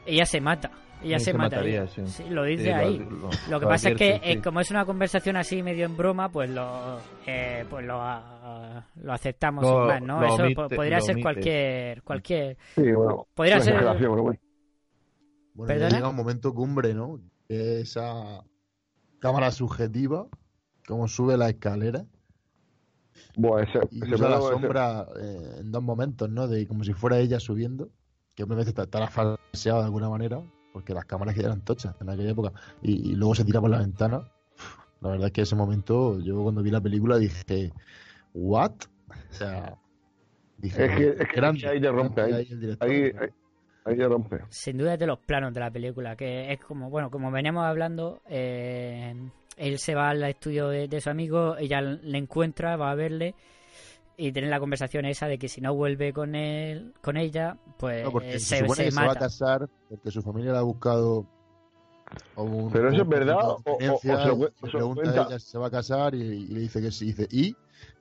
ella 0.08 0.26
se 0.26 0.40
mata. 0.40 0.70
Ella 1.00 1.20
se, 1.20 1.26
se 1.26 1.34
mataría. 1.34 1.82
mataría, 1.82 2.06
sí. 2.08 2.24
lo 2.28 2.42
dice 2.42 2.64
Sí, 2.64 2.70
ahí. 2.70 2.98
lo- 2.98 3.30
Lo, 3.50 3.60
que 3.60 3.66
pasa 3.66 3.90
es 3.90 3.96
que 3.96 4.20
eh, 4.20 4.40
como 4.42 4.58
es 4.60 4.68
una 4.72 4.84
conversación 4.84 5.36
así 5.36 5.62
medio 5.62 5.86
en 5.86 5.96
broma, 5.96 6.28
pues 6.28 6.50
lo 6.50 6.98
eh, 7.24 7.64
pues 7.70 7.86
lo, 7.86 8.00
ah, 8.02 8.84
lo 8.96 9.12
aceptamos 9.12 9.62
Lo- 9.62 9.78
sin 9.78 9.86
más, 9.86 10.02
¿no? 10.02 10.20
lo 10.20 10.26
Eso 10.26 10.42
omite- 10.44 10.74
podría 10.76 10.98
lo 10.98 11.04
ser 11.04 11.14
omite. 11.14 11.22
cualquier 11.22 12.02
cualquier 12.02 12.56
Sí, 12.74 12.90
bueno. 12.92 13.28
Podría 13.32 13.60
ser- 13.60 13.80
¿no? 13.80 13.94
Bueno, 13.94 14.38
Bueno, 15.54 15.72
ya 15.72 15.78
¿Perdona? 15.78 15.88
llega 15.96 16.08
un 16.08 16.16
momento 16.16 16.52
cumbre, 16.52 16.94
¿no? 16.94 17.20
Esa 17.48 18.44
cámara 19.20 19.50
subjetiva, 19.52 20.26
cómo 20.86 21.06
sube 21.08 21.36
la 21.36 21.48
escalera 21.48 22.04
Bueno, 23.36 23.60
ese, 23.68 23.78
y 23.92 24.02
ese 24.04 24.14
usa 24.14 24.28
la 24.30 24.38
ese- 24.38 24.48
sombra 24.48 25.06
eh, 25.20 25.56
en 25.60 25.70
dos 25.70 25.82
momentos, 25.82 26.28
¿no? 26.28 26.48
De 26.48 26.66
como 26.66 26.82
si 26.84 26.92
fuera 26.92 27.18
ella 27.18 27.38
subiendo, 27.40 27.90
que 28.38 28.44
obviamente 28.44 28.70
estará 28.70 29.08
falseado 29.08 29.80
de 29.80 29.86
alguna 29.86 30.08
manera, 30.08 30.40
porque 30.72 30.94
las 30.94 31.04
cámaras 31.06 31.34
que 31.34 31.40
eran 31.40 31.60
tochas 31.64 31.96
en 32.00 32.08
aquella 32.08 32.30
época, 32.30 32.52
y, 32.80 33.10
y 33.10 33.14
luego 33.16 33.34
se 33.34 33.44
tira 33.44 33.60
por 33.60 33.68
la 33.68 33.78
ventana. 33.78 34.30
La 35.00 35.10
verdad 35.10 35.26
es 35.26 35.32
que 35.32 35.40
ese 35.42 35.56
momento, 35.56 36.20
yo 36.20 36.40
cuando 36.44 36.62
vi 36.62 36.70
la 36.70 36.80
película 36.80 37.18
dije, 37.18 37.72
¿what? 38.34 38.74
O 39.08 39.32
sea, 39.32 39.76
dije, 40.56 40.84
Es 40.84 40.96
que, 40.96 41.08
es 41.20 41.28
que 41.28 41.36
grande, 41.36 41.66
ahí 41.66 41.80
te 41.80 41.90
rompe, 41.90 42.14
grande 42.14 42.36
ahí, 42.36 42.44
ahí 42.44 42.52
el 42.52 42.60
director. 42.60 42.88
ahí, 42.88 43.02
ahí, 43.02 43.28
ahí 43.86 43.96
te 43.96 44.06
rompe. 44.08 44.38
sin 44.50 44.78
duda 44.78 44.94
es 44.94 45.00
de 45.00 45.06
los 45.08 45.18
planos 45.18 45.52
de 45.52 45.58
la 45.58 45.72
película, 45.72 46.14
que 46.14 46.52
es 46.52 46.60
como, 46.60 46.90
bueno, 46.90 47.10
como 47.10 47.32
veníamos 47.32 47.64
hablando, 47.64 48.20
eh, 48.28 49.16
él 49.56 49.78
se 49.80 49.96
va 49.96 50.10
al 50.10 50.22
estudio 50.22 50.68
de, 50.68 50.86
de 50.86 51.00
su 51.00 51.10
amigo, 51.10 51.56
ella 51.56 51.80
le 51.80 52.18
encuentra, 52.18 52.76
va 52.76 52.92
a 52.92 52.94
verle 52.94 53.34
y 54.20 54.32
tienen 54.32 54.50
la 54.50 54.58
conversación 54.60 55.04
esa 55.06 55.28
de 55.28 55.38
que 55.38 55.48
si 55.48 55.60
no 55.62 55.74
vuelve 55.74 56.12
con 56.12 56.34
él, 56.34 56.92
con 57.00 57.16
ella, 57.16 57.56
pues 57.78 58.04
No, 58.04 58.10
porque 58.12 58.32
se, 58.32 58.40
se, 58.40 58.58
supone 58.58 58.76
se 58.76 58.84
que 58.86 58.90
se 58.90 59.00
va 59.06 59.12
a 59.12 59.14
casar 59.14 59.68
porque 59.88 60.10
su 60.10 60.20
familia 60.22 60.52
le 60.52 60.58
ha 60.58 60.62
buscado. 60.62 61.24
a 62.36 62.42
un- 62.42 62.72
Pero 62.72 62.88
eso 62.88 62.98
a 63.02 63.04
un 63.04 63.12
es 63.12 63.18
verdad, 63.18 63.36
o- 63.48 63.62
o- 63.64 63.94
o 63.94 63.98
se 64.00 64.08
lo 64.08 64.50
pregunta 64.70 65.02
cuenta. 65.02 65.22
a 65.22 65.26
ella 65.28 65.38
si 65.38 65.46
se 65.50 65.58
va 65.58 65.66
a 65.68 65.70
casar 65.70 66.14
y, 66.14 66.22
y 66.22 66.46
le 66.48 66.60
dice 66.60 66.80
que 66.82 66.90
sí. 66.90 67.06
Dice, 67.06 67.28
¿y? 67.30 67.48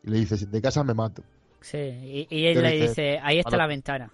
Y 0.03 0.09
le 0.09 0.18
dice, 0.18 0.38
si 0.38 0.47
te 0.47 0.61
casas 0.61 0.84
me 0.86 0.93
mato. 0.93 1.24
Sí, 1.61 1.78
y, 1.78 2.28
y 2.30 2.45
él 2.47 2.55
¿Qué 2.55 2.61
le 2.61 2.72
dice? 2.72 2.88
dice, 2.88 3.20
ahí 3.22 3.38
está 3.39 3.49
A 3.49 3.51
la- 3.51 3.57
la 3.63 3.68
ventana. 3.68 4.11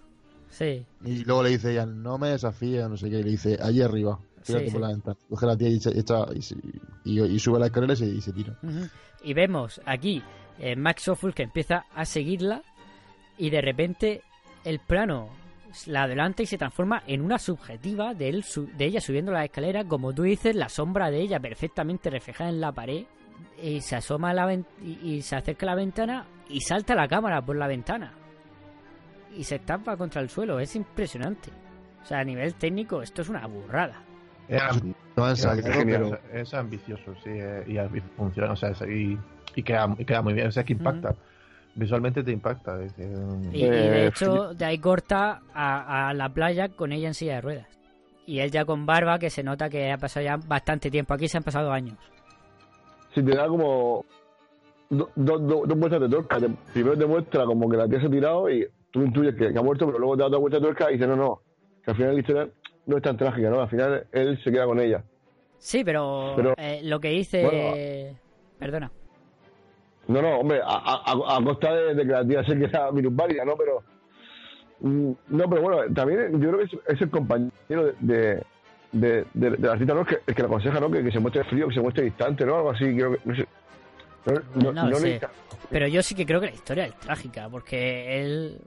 Sí, 0.50 0.86
Y 1.04 1.24
luego 1.24 1.42
le 1.42 1.50
dice 1.50 1.72
ella, 1.72 1.84
no 1.86 2.16
me 2.18 2.28
desafíes, 2.28 2.88
no 2.88 2.96
sé 2.96 3.10
qué. 3.10 3.18
Y 3.20 3.22
le 3.24 3.30
dice, 3.30 3.58
allí 3.60 3.82
arriba, 3.82 4.20
Sí, 4.42 4.52
por 4.52 4.62
sí. 4.70 4.78
la 4.78 4.88
ventana. 4.88 5.16
Coge 5.28 5.46
la 5.46 5.56
tía 5.56 5.68
y, 5.68 5.76
echa- 5.78 6.26
y, 6.34 6.42
se- 6.42 6.56
y- 7.04 7.20
y 7.22 7.38
sube 7.40 7.58
la 7.58 7.66
escalera 7.66 7.92
y 7.94 7.96
se, 7.96 8.06
y 8.06 8.20
se 8.20 8.32
tira. 8.32 8.56
Y 9.22 9.32
vemos 9.34 9.80
aquí 9.86 10.22
eh, 10.58 10.76
Max 10.76 11.08
Ophuls 11.08 11.34
que 11.34 11.42
empieza 11.42 11.84
a 11.94 12.04
seguirla 12.04 12.62
y 13.38 13.50
de 13.50 13.60
repente 13.60 14.22
el 14.64 14.78
plano 14.78 15.28
la 15.86 16.04
adelanta 16.04 16.42
y 16.42 16.46
se 16.46 16.56
transforma 16.58 17.02
en 17.06 17.20
una 17.20 17.38
subjetiva 17.38 18.14
de, 18.14 18.28
él, 18.28 18.44
su- 18.44 18.68
de 18.76 18.84
ella 18.84 19.00
subiendo 19.00 19.32
la 19.32 19.44
escalera, 19.44 19.84
como 19.84 20.12
tú 20.12 20.22
dices, 20.22 20.54
la 20.54 20.68
sombra 20.68 21.10
de 21.10 21.20
ella 21.20 21.40
perfectamente 21.40 22.10
reflejada 22.10 22.50
en 22.50 22.60
la 22.60 22.70
pared 22.72 23.04
y 23.60 23.80
se 23.80 23.96
asoma 23.96 24.30
a 24.30 24.34
la 24.34 24.46
ven- 24.46 24.66
y, 24.82 24.98
y 25.14 25.22
se 25.22 25.34
acerca 25.36 25.66
a 25.66 25.70
la 25.70 25.74
ventana 25.74 26.26
y 26.48 26.60
salta 26.60 26.94
la 26.94 27.08
cámara 27.08 27.42
por 27.42 27.56
la 27.56 27.66
ventana 27.66 28.12
y 29.36 29.42
se 29.44 29.56
estampa 29.56 29.96
contra 29.96 30.22
el 30.22 30.28
suelo, 30.30 30.60
es 30.60 30.76
impresionante. 30.76 31.50
O 32.02 32.06
sea, 32.06 32.18
a 32.20 32.24
nivel 32.24 32.54
técnico 32.54 33.02
esto 33.02 33.22
es 33.22 33.28
una 33.28 33.46
burrada. 33.46 34.00
Es, 34.46 34.60
ambi- 34.62 34.94
No 35.16 35.24
han 35.24 35.32
es- 35.32 35.44
ensayado, 35.44 35.68
es 35.80 35.84
pero 35.84 36.18
es 36.32 36.54
ambicioso, 36.54 37.14
sí, 37.24 37.30
eh, 37.30 37.64
y, 37.66 37.78
y 37.96 38.00
funciona, 38.16 38.52
o 38.52 38.56
sea, 38.56 38.70
es- 38.70 38.82
y, 38.82 39.18
y 39.54 39.62
queda, 39.62 39.94
y 39.98 40.04
queda 40.04 40.22
muy 40.22 40.34
bien, 40.34 40.46
o 40.48 40.52
sea, 40.52 40.64
que 40.64 40.72
impacta. 40.74 41.14
Visualmente 41.76 42.22
te 42.22 42.30
impacta. 42.30 42.80
es 42.82 42.94
Y, 42.98 43.02
y 43.02 43.68
de 43.68 44.04
Eh, 44.04 44.06
hecho, 44.06 44.54
de 44.54 44.64
ahí 44.64 44.78
corta 44.78 45.42
a, 45.52 46.08
a 46.08 46.14
la 46.14 46.28
playa 46.28 46.68
con 46.68 46.92
ella 46.92 47.08
en 47.08 47.14
silla 47.14 47.34
de 47.36 47.40
ruedas. 47.40 47.66
Y 48.26 48.38
él 48.38 48.50
ya 48.50 48.64
con 48.64 48.86
barba, 48.86 49.18
que 49.18 49.28
se 49.28 49.42
nota 49.42 49.68
que 49.68 49.90
ha 49.90 49.98
pasado 49.98 50.24
ya 50.24 50.36
bastante 50.36 50.90
tiempo. 50.90 51.12
Aquí 51.14 51.28
se 51.28 51.36
han 51.36 51.42
pasado 51.42 51.72
años. 51.72 51.96
Si 53.14 53.22
te 53.22 53.34
da 53.34 53.48
como 53.48 54.04
do- 54.88 55.10
do- 55.16 55.38
do- 55.38 55.64
dos 55.66 55.78
vueltas 55.78 56.00
de 56.00 56.08
tuerca. 56.08 56.38
Te- 56.38 56.48
primero 56.72 56.96
te 56.96 57.06
muestra 57.06 57.44
como 57.44 57.68
que 57.68 57.76
la 57.76 57.88
tía 57.88 58.00
se 58.00 58.06
ha 58.06 58.10
tirado 58.10 58.48
y 58.48 58.66
tú 58.90 59.02
intuyes 59.02 59.34
que, 59.34 59.52
que 59.52 59.58
ha 59.58 59.62
muerto, 59.62 59.86
pero 59.86 59.98
luego 59.98 60.16
te 60.16 60.20
da 60.22 60.26
otra 60.28 60.38
vuelta 60.38 60.58
de 60.58 60.62
tuerca 60.62 60.90
y 60.90 60.94
dice, 60.94 61.06
no, 61.08 61.16
no, 61.16 61.40
que 61.84 61.90
al 61.90 61.96
final 61.96 62.14
la 62.14 62.20
historia 62.20 62.48
no 62.86 62.96
es 62.96 63.02
tan 63.02 63.16
trágica, 63.16 63.50
¿no? 63.50 63.60
Al 63.60 63.68
final 63.68 64.06
él 64.12 64.40
se 64.42 64.50
queda 64.52 64.64
con 64.66 64.78
ella. 64.80 65.02
Sí, 65.58 65.82
pero, 65.84 66.34
Pero- 66.36 66.54
eh, 66.56 66.80
lo 66.84 67.00
que 67.00 67.08
dice... 67.08 67.42
Bueno, 67.42 68.16
Perdona. 68.58 68.90
No, 70.08 70.20
no, 70.22 70.38
hombre, 70.38 70.60
a, 70.62 70.66
a, 70.76 71.36
a- 71.38 71.44
costa 71.44 71.72
de, 71.74 71.94
de 71.94 72.02
que 72.02 72.12
la 72.12 72.26
tía 72.26 72.44
se 72.44 72.58
queda 72.58 72.90
minusválida, 72.92 73.44
¿no? 73.44 73.54
Pero. 73.56 73.82
mm, 74.80 75.12
No, 75.28 75.48
pero 75.48 75.62
bueno, 75.62 75.94
también 75.94 76.32
yo 76.40 76.50
creo 76.50 76.58
que 76.58 76.64
es, 76.64 76.72
es 76.88 77.00
el 77.02 77.10
compañero 77.10 77.86
de, 77.86 77.94
de, 78.00 78.44
de, 78.92 79.24
de- 79.34 79.50
del 79.56 79.70
artista, 79.70 79.94
¿no? 79.94 80.00
El 80.00 80.06
que, 80.06 80.18
el 80.26 80.34
que 80.34 80.42
le 80.42 80.46
aconseja, 80.46 80.80
¿no? 80.80 80.90
Que, 80.90 81.02
que 81.02 81.10
se 81.12 81.20
muestre 81.20 81.44
frío, 81.44 81.68
que 81.68 81.74
se 81.74 81.80
muestre 81.80 82.04
distante, 82.04 82.44
¿no? 82.44 82.56
Algo 82.56 82.70
así, 82.70 82.84
creo 82.94 83.12
que. 83.12 83.20
No 83.24 83.34
sé. 83.34 83.46
No, 84.26 84.34
no, 84.62 84.72
No 84.72 84.90
no 84.90 84.96
sé. 84.96 85.06
necesita- 85.06 85.30
Pero 85.70 85.86
yo 85.88 86.02
sí 86.02 86.14
que 86.14 86.24
creo 86.26 86.40
que 86.40 86.46
la 86.48 86.54
historia 86.54 86.86
es 86.86 86.94
trágica, 86.98 87.48
porque 87.50 88.20
él... 88.20 88.58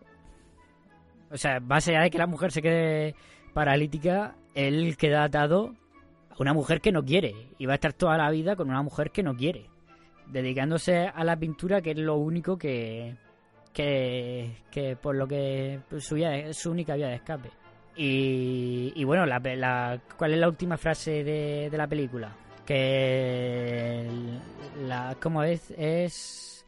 O 1.31 1.37
sea, 1.37 1.59
más 1.59 1.87
allá 1.87 2.01
de 2.01 2.09
que 2.09 2.17
la 2.17 2.27
mujer 2.27 2.51
se 2.51 2.61
quede 2.61 3.15
paralítica, 3.53 4.35
él 4.55 4.95
queda 4.97 5.23
atado 5.23 5.73
a 6.29 6.35
una 6.39 6.53
mujer 6.53 6.79
que 6.79 6.91
no 6.91 7.03
quiere. 7.03 7.33
Y 7.57 7.65
va 7.65 7.73
a 7.73 7.75
estar 7.75 7.91
toda 7.93 8.17
la 8.17 8.29
vida 8.31 8.55
con 8.55 8.69
una 8.69 8.81
mujer 8.83 9.11
que 9.11 9.23
no 9.23 9.35
quiere. 9.35 9.65
Dedicándose 10.31 11.07
a 11.07 11.23
la 11.23 11.37
pintura, 11.37 11.81
que 11.81 11.91
es 11.91 11.97
lo 11.97 12.15
único 12.15 12.57
que. 12.57 13.15
que, 13.73 14.51
que 14.71 14.95
por 14.95 15.15
lo 15.15 15.27
que 15.27 15.79
pues, 15.89 16.03
su, 16.05 16.15
vía 16.15 16.51
su 16.53 16.71
única 16.71 16.95
vía 16.95 17.07
de 17.07 17.15
escape. 17.15 17.49
Y, 17.95 18.93
y 18.95 19.03
bueno, 19.05 19.25
la, 19.25 19.39
la- 19.39 19.99
¿cuál 20.17 20.33
es 20.33 20.39
la 20.39 20.47
última 20.47 20.77
frase 20.77 21.23
de, 21.23 21.69
de 21.71 21.77
la 21.77 21.87
película? 21.87 22.35
Que. 22.65 24.07
La, 24.85 25.15
¿Cómo 25.21 25.41
es? 25.43 25.71
Es. 25.77 26.65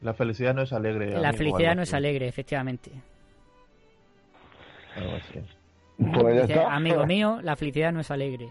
La 0.00 0.14
felicidad 0.14 0.54
no 0.54 0.62
es 0.62 0.72
alegre. 0.72 1.10
La 1.10 1.28
amigo, 1.28 1.36
felicidad 1.38 1.74
no 1.76 1.82
es 1.82 1.94
alegre, 1.94 2.26
efectivamente. 2.28 2.90
Algo 4.96 5.12
así. 5.16 5.40
Pues 5.98 6.34
ya 6.36 6.42
Dice, 6.42 6.52
está. 6.54 6.74
amigo 6.74 7.06
mío, 7.06 7.38
la 7.42 7.56
felicidad 7.56 7.92
no 7.92 8.00
es 8.00 8.10
alegre. 8.10 8.48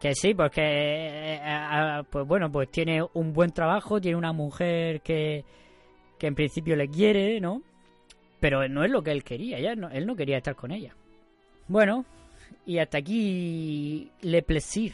Que 0.00 0.14
sí, 0.14 0.34
porque, 0.34 0.60
eh, 0.62 1.40
eh, 1.42 2.02
pues 2.10 2.26
bueno, 2.26 2.50
pues 2.52 2.70
tiene 2.70 3.02
un 3.14 3.32
buen 3.32 3.50
trabajo, 3.52 4.00
tiene 4.00 4.16
una 4.16 4.32
mujer 4.32 5.00
que, 5.00 5.44
que 6.18 6.26
en 6.26 6.34
principio 6.34 6.76
le 6.76 6.88
quiere, 6.88 7.40
¿no? 7.40 7.62
Pero 8.38 8.68
no 8.68 8.84
es 8.84 8.90
lo 8.90 9.02
que 9.02 9.12
él 9.12 9.24
quería, 9.24 9.58
ya 9.58 9.74
no- 9.74 9.88
él 9.90 10.06
no 10.06 10.14
quería 10.14 10.36
estar 10.36 10.54
con 10.54 10.70
ella. 10.70 10.94
Bueno, 11.68 12.04
y 12.66 12.78
hasta 12.78 12.98
aquí 12.98 14.10
Le 14.20 14.42
Plaisir. 14.42 14.92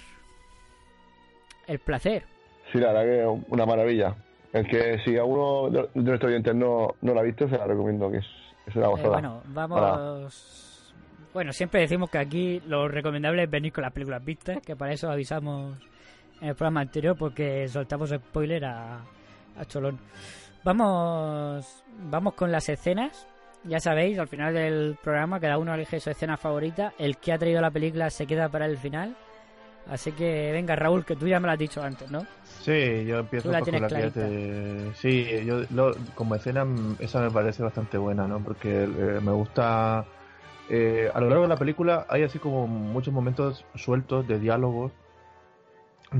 El 1.66 1.78
placer. 1.80 2.24
Sí, 2.72 2.78
la 2.78 2.92
verdad 2.92 3.02
que 3.04 3.20
es 3.22 3.44
una 3.48 3.66
maravilla. 3.66 4.14
Es 4.52 4.66
que 4.68 4.98
si 5.04 5.16
a 5.16 5.24
uno 5.24 5.70
de 5.70 5.82
de 5.94 6.02
nuestros 6.02 6.30
oyentes 6.30 6.54
no, 6.54 6.94
no 7.00 7.14
la 7.14 7.20
ha 7.20 7.24
visto, 7.24 7.48
se 7.48 7.56
la 7.58 7.66
recomiendo, 7.66 8.10
que 8.10 8.18
es, 8.18 8.26
es 8.66 8.76
una 8.76 8.86
Eh, 8.86 8.90
gozada. 8.90 9.08
bueno, 9.10 9.42
vamos. 9.46 10.71
Bueno, 11.34 11.52
siempre 11.52 11.80
decimos 11.80 12.10
que 12.10 12.18
aquí 12.18 12.60
lo 12.66 12.88
recomendable 12.88 13.44
es 13.44 13.50
venir 13.50 13.72
con 13.72 13.82
las 13.82 13.92
películas 13.92 14.22
vistas, 14.24 14.58
que 14.64 14.76
para 14.76 14.92
eso 14.92 15.10
avisamos 15.10 15.76
en 16.40 16.48
el 16.48 16.54
programa 16.54 16.80
anterior, 16.82 17.16
porque 17.18 17.66
soltamos 17.68 18.10
spoiler 18.10 18.64
a, 18.66 18.98
a 19.58 19.64
Cholón. 19.66 19.98
Vamos, 20.62 21.82
vamos 22.10 22.34
con 22.34 22.52
las 22.52 22.68
escenas. 22.68 23.26
Ya 23.64 23.78
sabéis, 23.80 24.18
al 24.18 24.28
final 24.28 24.52
del 24.52 24.98
programa 25.02 25.40
cada 25.40 25.56
uno 25.56 25.72
elige 25.74 26.00
su 26.00 26.10
escena 26.10 26.36
favorita. 26.36 26.92
El 26.98 27.16
que 27.16 27.32
ha 27.32 27.38
traído 27.38 27.60
la 27.60 27.70
película 27.70 28.10
se 28.10 28.26
queda 28.26 28.48
para 28.48 28.66
el 28.66 28.76
final. 28.76 29.16
Así 29.88 30.12
que 30.12 30.52
venga, 30.52 30.76
Raúl, 30.76 31.04
que 31.04 31.16
tú 31.16 31.26
ya 31.26 31.40
me 31.40 31.46
lo 31.46 31.52
has 31.52 31.58
dicho 31.58 31.82
antes, 31.82 32.08
¿no? 32.10 32.24
Sí, 32.60 33.04
yo 33.04 33.18
empiezo 33.20 33.50
la 33.50 33.58
pues, 33.60 33.70
con 33.70 33.82
la 33.82 33.88
que 33.88 34.10
te... 34.10 34.94
Sí, 34.94 35.44
yo 35.44 35.62
lo- 35.70 35.96
como 36.14 36.34
escena 36.36 36.64
esa 37.00 37.20
me 37.20 37.30
parece 37.30 37.62
bastante 37.64 37.98
buena, 37.98 38.28
¿no? 38.28 38.38
Porque 38.40 38.84
eh, 38.84 39.20
me 39.20 39.32
gusta... 39.32 40.04
eh, 40.68 41.10
a 41.14 41.20
lo 41.20 41.28
largo 41.28 41.42
de 41.44 41.48
la 41.48 41.58
película 41.58 42.06
hay 42.08 42.22
así 42.22 42.38
como 42.38 42.66
muchos 42.66 43.12
momentos 43.14 43.66
sueltos 43.74 44.26
de 44.26 44.38
diálogos, 44.38 44.92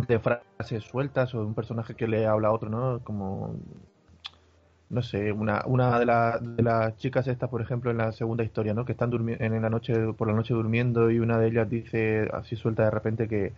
de 0.08 0.18
frases 0.18 0.82
sueltas 0.82 1.34
o 1.34 1.38
de 1.40 1.46
un 1.46 1.54
personaje 1.54 1.94
que 1.94 2.08
le 2.08 2.26
habla 2.26 2.48
a 2.48 2.52
otro, 2.52 2.68
¿no? 2.68 3.00
Como... 3.04 3.54
No 4.90 5.00
sé, 5.02 5.32
una, 5.32 5.62
una 5.66 5.98
de, 5.98 6.04
la- 6.06 6.38
de 6.38 6.62
las 6.62 6.96
chicas 6.98 7.26
estas, 7.26 7.48
por 7.48 7.62
ejemplo, 7.62 7.90
en 7.90 7.96
la 7.96 8.12
segunda 8.12 8.44
historia, 8.44 8.74
¿no? 8.74 8.84
Que 8.84 8.92
están 8.92 9.10
en 9.40 9.62
la 9.62 9.70
noche, 9.70 9.94
por 10.12 10.28
la 10.28 10.34
noche 10.34 10.52
durmiendo 10.54 11.10
y 11.10 11.18
una 11.18 11.38
de 11.38 11.48
ellas 11.48 11.68
dice 11.70 12.28
así 12.32 12.56
suelta 12.56 12.84
de 12.84 12.90
repente 12.90 13.28
que 13.28 13.54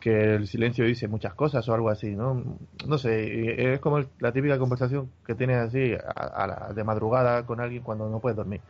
que 0.00 0.34
el 0.36 0.48
silencio 0.48 0.84
dice 0.86 1.08
muchas 1.08 1.34
cosas 1.34 1.68
o 1.68 1.74
algo 1.74 1.90
así, 1.90 2.16
¿no? 2.16 2.58
No 2.88 2.98
sé, 2.98 3.28
y 3.34 3.48
es 3.66 3.80
como 3.80 4.00
la 4.20 4.32
típica 4.32 4.58
conversación 4.58 5.10
que 5.26 5.34
tienes 5.34 5.58
así 5.58 5.94
a, 5.94 6.10
a 6.44 6.46
la- 6.48 6.72
de 6.74 6.84
madrugada 6.84 7.46
con 7.46 7.60
alguien 7.60 7.82
cuando 7.84 8.08
no 8.10 8.20
puedes 8.20 8.36
dormir. 8.36 8.62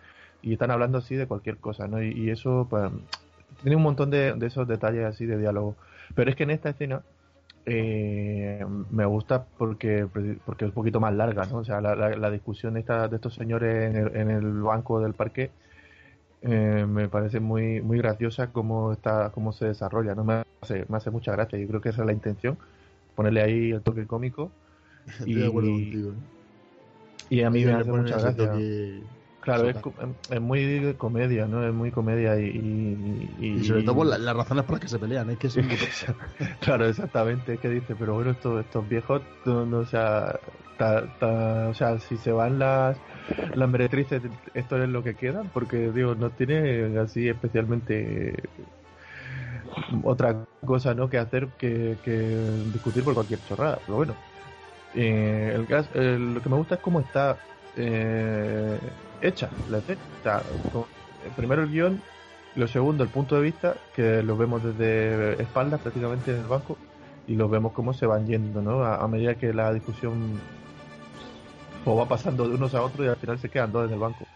Y 0.43 0.55
están 0.55 0.73
hablando 0.73 0.99
así 0.99 1.17
de 1.17 1.29
cualquier 1.29 1.61
cosa, 1.61 1.89
¿no? 1.89 2.03
Y, 2.03 2.13
y 2.13 2.31
eso, 2.31 2.69
pues, 2.71 2.91
tiene 3.61 3.77
un 3.77 3.83
montón 3.83 4.11
de, 4.11 4.35
de 4.35 4.47
esos 4.47 4.69
detalles 4.69 5.05
así 5.07 5.27
de 5.27 5.39
diálogo. 5.39 5.79
Pero 6.15 6.31
es 6.31 6.37
que 6.37 6.45
en 6.45 6.51
esta 6.53 6.71
escena 6.71 7.07
eh, 7.67 8.65
me 8.91 9.07
gusta 9.07 9.49
porque, 9.57 10.07
porque 10.45 10.65
es 10.67 10.71
un 10.71 10.75
poquito 10.75 11.01
más 11.01 11.15
larga, 11.15 11.47
¿no? 11.47 11.59
O 11.59 11.65
sea, 11.65 11.81
la, 11.81 11.95
la- 11.97 12.17
la 12.17 12.31
discusión 12.31 12.77
esta, 12.79 13.09
de 13.09 13.17
estos 13.17 13.35
señores 13.35 13.91
en 13.91 13.97
el, 13.97 14.17
en 14.17 14.31
el 14.31 14.63
banco 14.63 15.01
del 15.01 15.15
parque 15.15 15.55
eh, 16.41 16.87
me 16.89 17.09
parece 17.09 17.41
muy 17.41 17.81
muy 17.83 17.99
graciosa 17.99 18.53
cómo 18.53 18.93
está 18.93 19.31
cómo 19.33 19.53
se 19.53 19.67
desarrolla 19.67 20.15
no 20.15 20.25
me 20.25 20.43
hace, 20.63 20.87
me 20.89 20.97
hace 20.97 21.11
mucha 21.11 21.33
gracia 21.33 21.59
yo 21.59 21.69
creo 21.69 21.81
que 21.81 21.91
esa 21.91 22.03
es 22.03 22.07
la 22.07 22.13
intención 22.13 22.59
ponerle 23.15 23.43
ahí 23.43 23.71
el 23.73 23.83
toque 23.83 24.07
cómico 24.07 24.57
Estoy 25.21 25.43
de 25.43 25.49
acuerdo 25.49 25.73
contigo. 25.73 26.15
¿eh? 26.15 26.17
y 27.29 27.43
a 27.43 27.51
mí 27.51 27.65
me 27.65 27.73
hace 27.73 27.93
mucha 27.93 28.19
gracia 28.19 28.49
toque 28.51 29.09
claro 29.43 29.69
es, 29.69 29.77
es 30.31 30.41
muy 30.41 30.95
comedia 30.99 31.47
no 31.47 31.67
es 31.67 31.75
muy 31.75 31.91
comedia 31.91 32.39
y 32.41 32.47
y, 32.47 33.37
y- 33.39 33.59
Y 33.61 33.65
sobre 33.65 33.83
todo 33.83 33.97
por 33.97 34.07
la- 34.07 34.19
las 34.19 34.37
razones 34.37 34.65
por 34.65 34.73
las 34.75 34.81
que 34.81 34.89
se 34.89 34.99
pelean, 34.99 35.29
es 35.31 35.39
que 35.39 35.49
es 35.49 35.57
claro 36.61 36.87
exactamente 36.87 37.55
es 37.55 37.61
que 37.61 37.69
dice 37.69 37.95
pero 37.97 38.15
bueno 38.15 38.31
estos 38.31 38.65
estos 38.65 38.89
viejos 38.89 39.23
no, 39.45 39.67
no, 39.67 39.79
o 39.79 39.85
sea 39.87 40.39
ta- 40.79 41.07
ta- 41.19 41.69
o 41.69 41.75
sea 41.75 41.99
si 41.99 42.17
se 42.17 42.33
van 42.33 42.59
las 42.59 43.01
las 43.55 43.69
meretrices 43.69 44.23
esto 44.55 44.83
es 44.83 44.89
lo 44.89 45.03
que 45.03 45.15
quedan 45.17 45.49
porque 45.51 45.91
digo 45.91 46.15
no 46.15 46.31
tiene 46.31 46.99
así 46.99 47.29
especialmente 47.29 48.35
otra 50.05 50.45
cosa 50.65 50.95
no 50.95 51.09
que 51.09 51.19
hacer 51.19 51.49
que, 51.59 51.99
que 52.03 52.11
discutir 52.73 53.05
por 53.05 53.15
cualquier 53.15 53.43
chorrada 53.45 53.81
pero 53.85 53.97
bueno. 53.97 54.17
Eh, 54.95 55.53
el 55.55 55.67
eh, 55.95 56.19
lo 56.19 56.43
que 56.43 56.49
me 56.51 56.57
gusta 56.57 56.75
es 56.75 56.81
cómo 56.83 57.01
está 57.01 57.39
eh, 57.77 58.79
hecha 59.21 59.51
la 59.71 59.79
escena. 59.79 60.01
Eh, 60.25 61.31
primero 61.37 61.63
el 61.63 61.71
guion 61.71 62.01
lo 62.55 62.67
segundo 62.69 63.03
el 63.05 63.09
punto 63.11 63.37
de 63.37 63.43
vista 63.43 63.77
que 63.95 64.23
los 64.23 64.37
vemos 64.37 64.63
desde 64.63 65.41
espaldas 65.43 65.81
prácticamente 65.81 66.33
en 66.33 66.39
el 66.39 66.47
banco 66.47 66.77
y 67.27 67.35
los 67.35 67.51
vemos 67.51 67.73
cómo 67.73 67.95
se 67.95 68.07
van 68.07 68.27
yendo 68.27 68.61
no 68.61 68.85
a, 68.85 69.07
medida 69.09 69.37
que 69.37 69.55
la 69.55 69.73
discusión 69.73 70.39
pues, 71.85 71.97
va 71.97 72.07
pasando 72.07 72.49
de 72.49 72.55
unos 72.55 72.75
a 72.75 72.83
otros 72.83 73.07
y 73.07 73.09
al 73.09 73.17
final 73.17 73.39
se 73.39 73.49
quedan 73.49 73.73
dos 73.73 73.87
en 73.87 73.95
el 73.95 73.99
banco. 73.99 74.27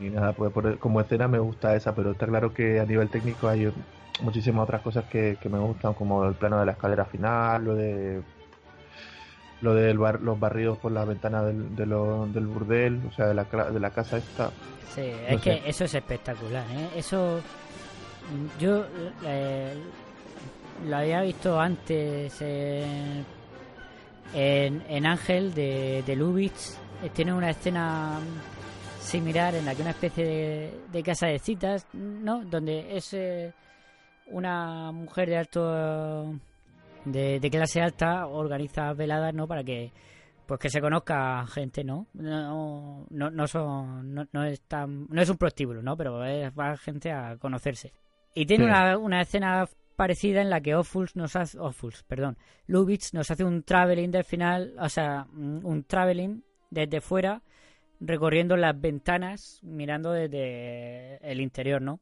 Y, 0.00 0.06
y 0.06 0.10
nada, 0.10 0.32
pues 0.32 0.52
por- 0.52 0.78
como 0.78 1.00
escena 1.00 1.28
me 1.28 1.38
gusta 1.38 1.74
esa, 1.74 1.94
pero 1.94 2.12
está 2.12 2.26
claro 2.26 2.54
que 2.54 2.80
a 2.80 2.86
nivel 2.86 3.08
técnico 3.08 3.48
hay 3.48 3.70
muchísimas 4.22 4.64
otras 4.64 4.82
cosas 4.82 5.04
que, 5.04 5.36
que 5.40 5.48
me 5.48 5.58
gustan, 5.58 5.94
como 5.94 6.24
el 6.24 6.34
plano 6.34 6.58
de 6.58 6.66
la 6.66 6.72
escalera 6.72 7.04
final, 7.04 7.64
lo 7.64 7.74
de 7.74 8.22
lo 9.62 9.74
de 9.74 9.94
los 9.94 10.38
barridos 10.38 10.78
por 10.78 10.92
las 10.92 11.06
ventanas 11.06 11.46
del, 11.46 11.74
de 11.76 11.86
lo- 11.86 12.26
del 12.26 12.46
burdel, 12.46 13.00
o 13.08 13.12
sea, 13.12 13.26
de 13.26 13.34
la, 13.34 13.44
de 13.44 13.80
la 13.80 13.90
casa 13.90 14.18
esta. 14.18 14.50
Sí, 14.94 15.10
No 15.30 15.36
es 15.36 15.42
que 15.42 15.62
eso 15.66 15.84
es 15.84 15.94
espectacular, 15.94 16.64
¿eh? 16.70 16.88
Eso 16.98 17.40
yo 18.58 18.84
eh, 19.24 19.74
lo 20.86 20.96
había 20.96 21.20
visto 21.22 21.58
antes 21.60 22.40
en, 22.42 23.24
en, 24.34 24.82
en 24.88 25.06
Ángel 25.06 25.54
de, 25.54 26.02
de 26.06 26.16
Lubitsch. 26.16 26.74
Eh, 27.02 27.10
Tiene 27.12 27.32
una 27.32 27.50
escena 27.50 28.18
similar 29.00 29.54
en 29.54 29.64
la 29.66 29.74
que 29.74 29.82
una 29.82 29.90
especie 29.92 30.24
de, 30.24 30.80
de 30.90 31.02
casa 31.02 31.26
de 31.28 31.38
citas, 31.38 31.86
¿no? 31.92 32.44
Donde 32.44 32.96
es 32.96 33.12
eh, 33.14 33.52
una 34.28 34.90
mujer 34.92 35.28
de 35.28 35.36
alto 35.38 36.34
de, 37.06 37.40
de 37.40 37.50
clase 37.50 37.80
alta 37.80 38.26
organiza 38.26 38.92
veladas, 38.92 39.32
¿no? 39.34 39.46
Para 39.48 39.64
que 39.64 39.90
pues 40.46 40.60
que 40.60 40.70
se 40.70 40.80
conozca 40.80 41.44
gente, 41.48 41.82
¿no? 41.82 42.06
No, 42.14 43.04
no, 43.10 43.30
no 43.30 43.46
son, 43.48 44.14
no, 44.14 44.28
no 44.32 44.44
es 44.44 44.60
tan, 44.62 45.06
no 45.08 45.20
es 45.20 45.28
un 45.28 45.36
prostíbulo, 45.38 45.82
¿no? 45.82 45.96
Pero 45.96 46.24
es, 46.24 46.52
va 46.56 46.76
gente 46.76 47.10
a 47.10 47.36
conocerse. 47.36 47.92
Y 48.34 48.46
tiene 48.46 48.64
Sí. 48.64 48.70
una, 48.70 48.96
una 48.98 49.20
escena 49.22 49.66
parecida 49.96 50.42
en 50.42 50.50
la 50.50 50.60
que 50.60 50.76
Ophuls 50.76 51.16
nos 51.16 51.34
hace, 51.34 51.58
Ophuls, 51.58 52.04
perdón, 52.04 52.36
Lubitsch 52.68 53.12
nos 53.14 53.30
hace 53.30 53.42
un 53.44 53.62
traveling 53.64 54.10
del 54.12 54.24
final, 54.24 54.74
o 54.78 54.88
sea, 54.88 55.26
un 55.32 55.62
un 55.64 55.82
traveling 55.84 56.44
desde 56.70 57.00
fuera, 57.00 57.42
recorriendo 57.98 58.56
las 58.56 58.78
ventanas, 58.80 59.58
mirando 59.64 60.12
desde 60.12 61.16
el 61.28 61.40
interior, 61.40 61.80
¿no? 61.82 61.98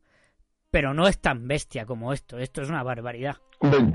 Pero 0.75 0.93
no 0.93 1.07
es 1.07 1.21
tan 1.21 1.47
bestia 1.47 1.87
como 1.87 2.13
esto, 2.13 2.37
esto 2.37 2.61
es 2.61 2.69
una 2.69 2.83
barbaridad. 2.83 3.37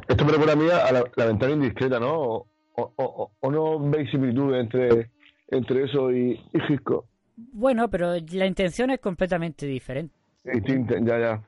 Esto 0.08 0.24
me 0.24 0.32
recuerda 0.32 0.54
a 0.54 0.56
mí 0.56 0.64
a 0.70 0.90
la, 0.94 1.04
la 1.14 1.26
ventana 1.26 1.52
indiscreta, 1.52 2.00
¿no? 2.00 2.14
O, 2.18 2.48
o- 2.78 2.94
o- 2.96 3.32
o 3.38 3.52
no 3.52 3.78
veis 3.90 4.10
similitudes 4.10 4.62
entre, 4.62 5.12
entre 5.50 5.84
eso 5.84 6.10
y, 6.10 6.32
y 6.54 6.74
Hitchcock. 6.74 7.06
Bueno, 7.36 7.90
pero 7.90 8.14
la 8.32 8.46
intención 8.46 8.92
es 8.92 9.00
completamente 9.02 9.66
diferente. 9.66 10.16
Distinta, 10.46 10.96
ya, 11.02 11.20
ya. 11.20 11.44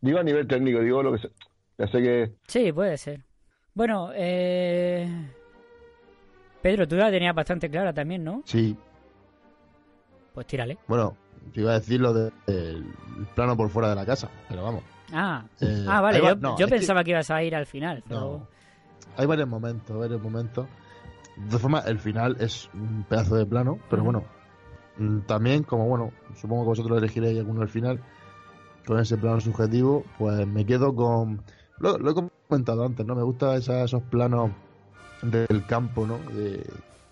Digo 0.00 0.18
a 0.20 0.22
nivel 0.22 0.48
técnico, 0.48 0.80
digo 0.80 1.02
lo 1.02 1.12
que 1.12 1.18
sé. 1.18 1.28
Ya 1.76 1.86
sé 1.88 2.02
que. 2.02 2.32
Sí, 2.46 2.72
puede 2.72 2.96
ser. 2.96 3.20
Bueno, 3.74 4.10
eh... 4.14 5.06
Pedro, 6.62 6.88
tú 6.88 6.96
la 6.96 7.10
tenías 7.10 7.34
bastante 7.34 7.68
clara 7.68 7.92
también, 7.92 8.24
¿no? 8.24 8.40
Sí, 8.46 8.74
Pues 10.32 10.46
tírale. 10.46 10.78
bueno, 10.88 11.14
te 11.52 11.60
iba 11.60 11.70
a 11.72 11.74
decir 11.80 12.00
lo 12.00 12.12
del 12.12 12.32
plano 13.34 13.56
por 13.56 13.68
fuera 13.70 13.88
de 13.88 13.94
la 13.94 14.06
casa, 14.06 14.28
pero 14.48 14.62
vamos. 14.62 14.82
Ah, 15.12 15.44
Eh, 15.60 15.84
ah 15.88 16.00
vale, 16.00 16.20
va- 16.20 16.30
yo, 16.30 16.36
no, 16.36 16.58
yo 16.58 16.64
es 16.66 16.70
que- 16.72 16.78
pensaba 16.78 17.04
que... 17.04 17.10
ibas 17.10 17.30
a 17.30 17.42
ir 17.42 17.54
al 17.54 17.66
final. 17.66 18.02
Pero... 18.08 18.20
No. 18.20 18.46
Hay 19.16 19.26
varios 19.26 19.48
momentos, 19.48 19.96
varios 19.98 20.22
momentos. 20.22 20.66
De 21.36 21.46
todas 21.46 21.60
formas, 21.62 21.86
el 21.86 21.98
final 21.98 22.36
es 22.40 22.68
un 22.74 23.04
pedazo 23.08 23.36
de 23.36 23.46
plano, 23.46 23.78
pero 23.90 24.04
bueno, 24.04 24.24
Mm, 24.98 25.20
También, 25.20 25.62
como 25.62 25.86
bueno, 25.88 26.12
supongo 26.38 26.64
que 26.64 26.68
vosotros 26.68 26.98
elegiréis 26.98 27.38
alguno 27.38 27.62
al 27.62 27.68
final, 27.70 27.98
con 28.86 28.98
ese 29.00 29.16
plano 29.16 29.40
subjetivo, 29.40 30.04
pues 30.18 30.46
me 30.46 30.66
quedo 30.66 30.94
con. 30.94 31.42
Lo, 31.78 31.96
lo 31.96 32.10
he 32.10 32.14
comentado 32.46 32.84
antes, 32.84 33.06
¿no? 33.06 33.14
Me 33.14 33.22
gustan 33.22 33.56
esos 33.56 34.02
planos 34.02 34.50
del 35.22 35.64
campo, 35.66 36.06
¿no? 36.06 36.18
De- 36.18 36.62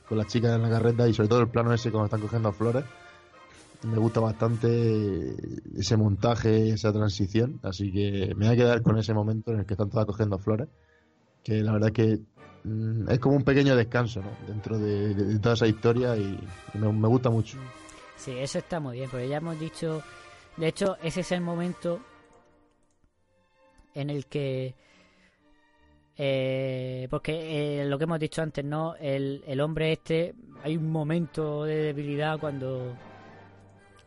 con 0.07 0.18
las 0.18 0.26
chicas 0.26 0.57
en 0.57 0.61
la 0.62 0.68
carreta 0.68 1.09
y 1.09 1.14
sobre 1.14 1.31
todo 1.31 1.41
el 1.41 1.49
plano 1.49 1.72
ese 1.72 1.91
cuando 1.91 2.05
están 2.05 2.20
cogiendo 2.20 2.53
flores. 2.53 2.85
Me 3.83 3.97
gusta 3.97 4.20
bastante 4.20 5.35
ese 5.74 5.97
montaje, 5.97 6.70
esa 6.70 6.93
transición, 6.93 7.61
así 7.62 7.91
que 7.91 8.35
me 8.37 8.47
voy 8.47 8.55
a 8.55 8.57
quedar 8.57 8.83
con 8.83 8.99
ese 8.99 9.14
momento 9.14 9.53
en 9.53 9.61
el 9.61 9.66
que 9.66 9.72
están 9.72 9.89
todas 9.89 10.05
cogiendo 10.05 10.39
flores, 10.39 10.68
que 11.43 11.62
la 11.62 11.72
verdad 11.72 11.89
es 11.89 11.95
que 11.95 12.20
mm, 12.64 13.09
es 13.09 13.18
como 13.20 13.37
un 13.37 13.43
pequeño 13.43 13.74
descanso, 13.74 14.20
¿no? 14.20 14.31
Dentro 14.47 14.78
de, 14.78 15.39
toda 15.39 15.55
esa 15.55 15.66
historia 15.66 16.14
y, 16.16 16.39
me 16.74 17.09
gusta 17.09 17.31
mucho. 17.31 17.57
Sí, 18.16 18.33
eso 18.33 18.59
está 18.59 18.81
muy 18.81 18.99
bien, 18.99 19.09
porque 19.09 19.28
ya 19.28 19.39
hemos 19.39 19.59
dicho, 19.59 20.03
de 20.59 20.68
hecho, 20.68 20.99
ese 21.03 21.20
es 21.20 21.33
el 21.33 21.41
momento 21.41 22.01
en 23.95 24.11
el 24.11 24.26
que, 24.26 24.74
eh, 26.18 27.09
porque 27.11 27.81
eh, 27.81 27.85
lo 27.87 27.97
que 27.97 28.05
hemos 28.05 28.20
dicho 28.20 28.43
antes, 28.43 28.62
¿no? 28.62 28.95
El, 28.97 29.43
el 29.47 29.59
hombre 29.62 29.93
este, 29.93 30.35
hay 30.62 30.76
un 30.76 30.93
momento 30.93 31.64
de 31.64 31.76
debilidad 31.76 32.39
cuando, 32.39 32.95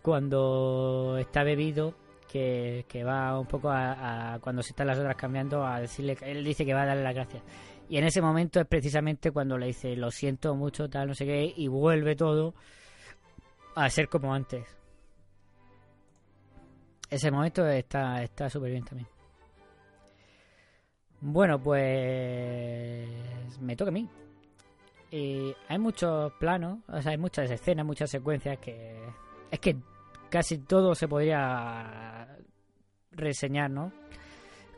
cuando 0.04 1.18
está 1.18 1.44
bebido, 1.44 1.96
que, 2.30 2.86
que 2.90 3.06
va 3.06 3.40
un 3.40 3.48
poco 3.48 3.70
a, 3.72 4.38
cuando 4.42 4.62
se 4.62 4.72
están 4.72 4.88
las 4.88 5.00
otras 5.00 5.16
cambiando 5.16 5.66
a 5.66 5.80
decirle, 5.80 6.18
él 6.22 6.44
dice 6.44 6.66
que 6.66 6.74
va 6.74 6.82
a 6.82 6.88
darle 6.88 7.04
las 7.04 7.16
gracias. 7.16 7.42
Y 7.88 7.98
en 7.98 8.04
ese 8.04 8.22
momento 8.22 8.60
es 8.60 8.68
precisamente 8.68 9.32
cuando 9.32 9.58
le 9.58 9.68
dice, 9.68 9.96
lo 9.96 10.12
siento 10.12 10.56
mucho, 10.56 10.90
tal, 10.90 11.08
no 11.08 11.14
sé 11.16 11.26
qué, 11.26 11.54
y 11.56 11.70
vuelve 11.70 12.18
todo 12.18 12.54
a 13.76 13.90
ser 13.90 14.10
como 14.10 14.34
antes. 14.34 14.66
Ese 17.10 17.32
momento 17.32 17.66
está 17.66 18.24
está 18.24 18.50
súper 18.50 18.72
bien 18.72 18.84
también. 18.84 19.08
Bueno, 21.22 21.62
pues 21.64 23.08
me 23.62 23.76
toca 23.78 23.90
a 23.90 23.94
mí. 23.94 24.10
Y 25.12 25.56
hay 25.70 25.80
muchos 25.80 26.34
planos, 26.34 26.80
o 26.90 27.02
sea, 27.02 27.12
hay 27.12 27.18
muchas 27.18 27.50
escenas, 27.50 27.86
muchas 27.86 28.10
secuencias 28.10 28.58
que 28.58 28.98
es 29.52 29.60
que 29.60 29.78
casi 30.34 30.58
todo 30.58 30.96
se 30.96 31.08
podría 31.08 32.28
reseñar, 33.12 33.70
¿no? 33.70 33.94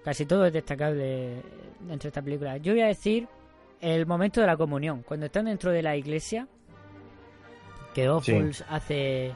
Casi 0.03 0.25
todo 0.25 0.45
es 0.45 0.51
destacable 0.51 1.41
dentro 1.79 2.07
de 2.07 2.09
esta 2.09 2.21
película. 2.21 2.57
Yo 2.57 2.73
voy 2.73 2.81
a 2.81 2.87
decir 2.87 3.25
el 3.79 4.05
momento 4.05 4.41
de 4.41 4.47
la 4.47 4.57
comunión, 4.57 5.03
cuando 5.03 5.27
están 5.27 5.45
dentro 5.45 5.71
de 5.71 5.81
la 5.81 5.95
iglesia, 5.95 6.45
que 7.93 8.09
Ophuls 8.09 8.65
hace 8.67 9.31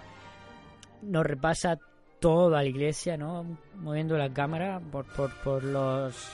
nos 1.03 1.25
repasa 1.25 1.79
toda 2.19 2.63
la 2.63 2.65
iglesia, 2.65 3.15
¿no? 3.15 3.57
Moviendo 3.75 4.17
la 4.17 4.29
cámara 4.29 4.81
por, 4.91 5.05
por, 5.05 5.33
por 5.35 5.63
los, 5.63 6.31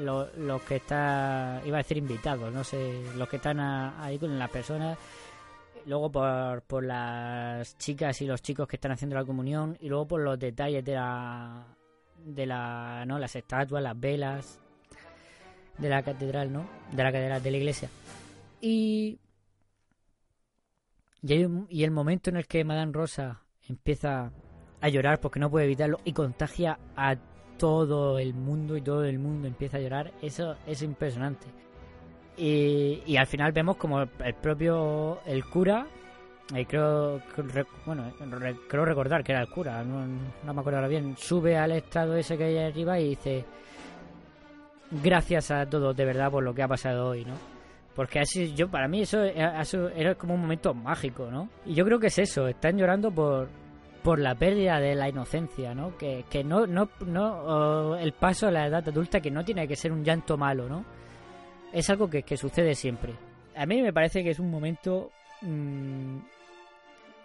los 0.00 0.36
los 0.36 0.62
que 0.62 0.76
están 0.76 1.64
iba 1.64 1.76
a 1.76 1.82
decir 1.84 1.98
invitados, 1.98 2.52
no 2.52 2.64
sé, 2.64 3.04
los 3.16 3.28
que 3.28 3.36
están 3.36 3.60
ahí 3.60 4.18
con 4.18 4.36
las 4.36 4.50
personas, 4.50 4.98
luego 5.86 6.10
por, 6.10 6.62
por 6.62 6.84
las 6.84 7.76
chicas 7.78 8.20
y 8.22 8.26
los 8.26 8.42
chicos 8.42 8.68
que 8.68 8.76
están 8.76 8.92
haciendo 8.92 9.16
la 9.16 9.24
comunión 9.24 9.76
y 9.80 9.88
luego 9.88 10.06
por 10.06 10.20
los 10.20 10.38
detalles 10.38 10.84
de 10.84 10.94
la 10.94 11.66
de 12.24 12.46
la 12.46 13.04
no 13.06 13.18
las 13.18 13.34
estatuas, 13.34 13.82
las 13.82 13.98
velas 13.98 14.60
de 15.78 15.88
la 15.88 16.02
catedral, 16.02 16.52
¿no? 16.52 16.68
De 16.92 17.02
la 17.02 17.10
catedral 17.12 17.42
de 17.42 17.50
la 17.50 17.56
iglesia. 17.56 17.88
Y 18.60 19.18
y, 21.22 21.84
el 21.84 21.90
momento 21.92 22.30
en 22.30 22.36
el 22.36 22.46
que 22.46 22.64
Madame 22.64 22.92
Rosa 22.92 23.42
empieza 23.68 24.32
a 24.80 24.88
llorar 24.88 25.20
porque 25.20 25.38
no 25.38 25.50
puede 25.50 25.66
evitarlo 25.66 26.00
y 26.04 26.12
contagia 26.12 26.78
a 26.96 27.16
todo 27.58 28.18
el 28.18 28.34
mundo 28.34 28.76
y 28.76 28.82
todo 28.82 29.04
el 29.04 29.20
mundo 29.20 29.46
empieza 29.46 29.76
a 29.76 29.80
llorar, 29.80 30.12
eso 30.20 30.56
es 30.66 30.82
impresionante. 30.82 31.46
Y, 32.36 33.16
al 33.16 33.26
final 33.26 33.52
vemos 33.52 33.76
como 33.76 34.00
el, 34.02 34.34
propio 34.40 35.20
el 35.26 35.44
cura, 35.44 35.86
eh, 36.54 36.64
creo, 36.66 37.20
bueno, 37.86 38.10
re- 38.38 38.56
creo 38.68 38.84
recordar 38.84 39.22
que 39.22 39.32
era 39.32 39.42
el 39.42 39.48
cura, 39.48 39.84
no, 39.84 40.06
me 40.52 40.60
acuerdo 40.60 40.78
ahora 40.78 40.88
bien, 40.88 41.14
sube 41.16 41.56
al 41.56 41.72
estrado 41.72 42.16
ese 42.16 42.36
que 42.38 42.44
hay 42.44 42.58
arriba 42.58 42.98
y 42.98 43.10
dice 43.10 43.44
gracias 44.90 45.50
a 45.50 45.66
todos 45.66 45.96
de 45.96 46.04
verdad 46.04 46.30
por 46.30 46.42
lo 46.42 46.54
que 46.54 46.62
ha 46.62 46.68
pasado 46.68 47.08
hoy, 47.08 47.24
¿no? 47.24 47.34
Porque 47.94 48.20
así, 48.20 48.54
yo, 48.54 48.68
para 48.70 48.88
mí 48.88 49.02
eso, 49.02 49.22
era- 49.22 49.60
eso 49.60 49.88
era 49.90 50.14
como 50.14 50.34
un 50.34 50.40
momento 50.40 50.72
mágico, 50.74 51.30
¿no? 51.30 51.48
Y 51.66 51.74
yo 51.74 51.84
creo 51.84 51.98
que 51.98 52.06
es 52.06 52.18
eso, 52.18 52.48
están 52.48 52.78
llorando 52.78 53.10
por, 53.10 53.48
por 54.02 54.18
la 54.18 54.34
pérdida 54.34 54.80
de 54.80 54.94
la 54.94 55.08
inocencia, 55.08 55.74
¿no? 55.74 55.96
Que, 55.98 56.24
que 56.30 56.42
no, 56.42 56.66
no, 56.66 56.88
no, 57.06 57.96
el 57.96 58.12
paso 58.12 58.48
a 58.48 58.50
la 58.50 58.66
edad 58.66 58.86
adulta 58.88 59.20
que 59.20 59.30
no 59.30 59.44
tiene 59.44 59.68
que 59.68 59.76
ser 59.76 59.92
un 59.92 60.02
llanto 60.04 60.36
malo, 60.38 60.68
¿no? 60.68 60.84
Es 61.72 61.88
algo 61.90 62.08
que, 62.08 62.22
que 62.22 62.36
sucede 62.36 62.74
siempre. 62.74 63.12
A 63.56 63.66
mí 63.66 63.80
me 63.82 63.92
parece 63.92 64.22
que 64.22 64.30
es 64.30 64.38
un 64.38 64.50
momento 64.50 65.10
mm, 65.42 66.16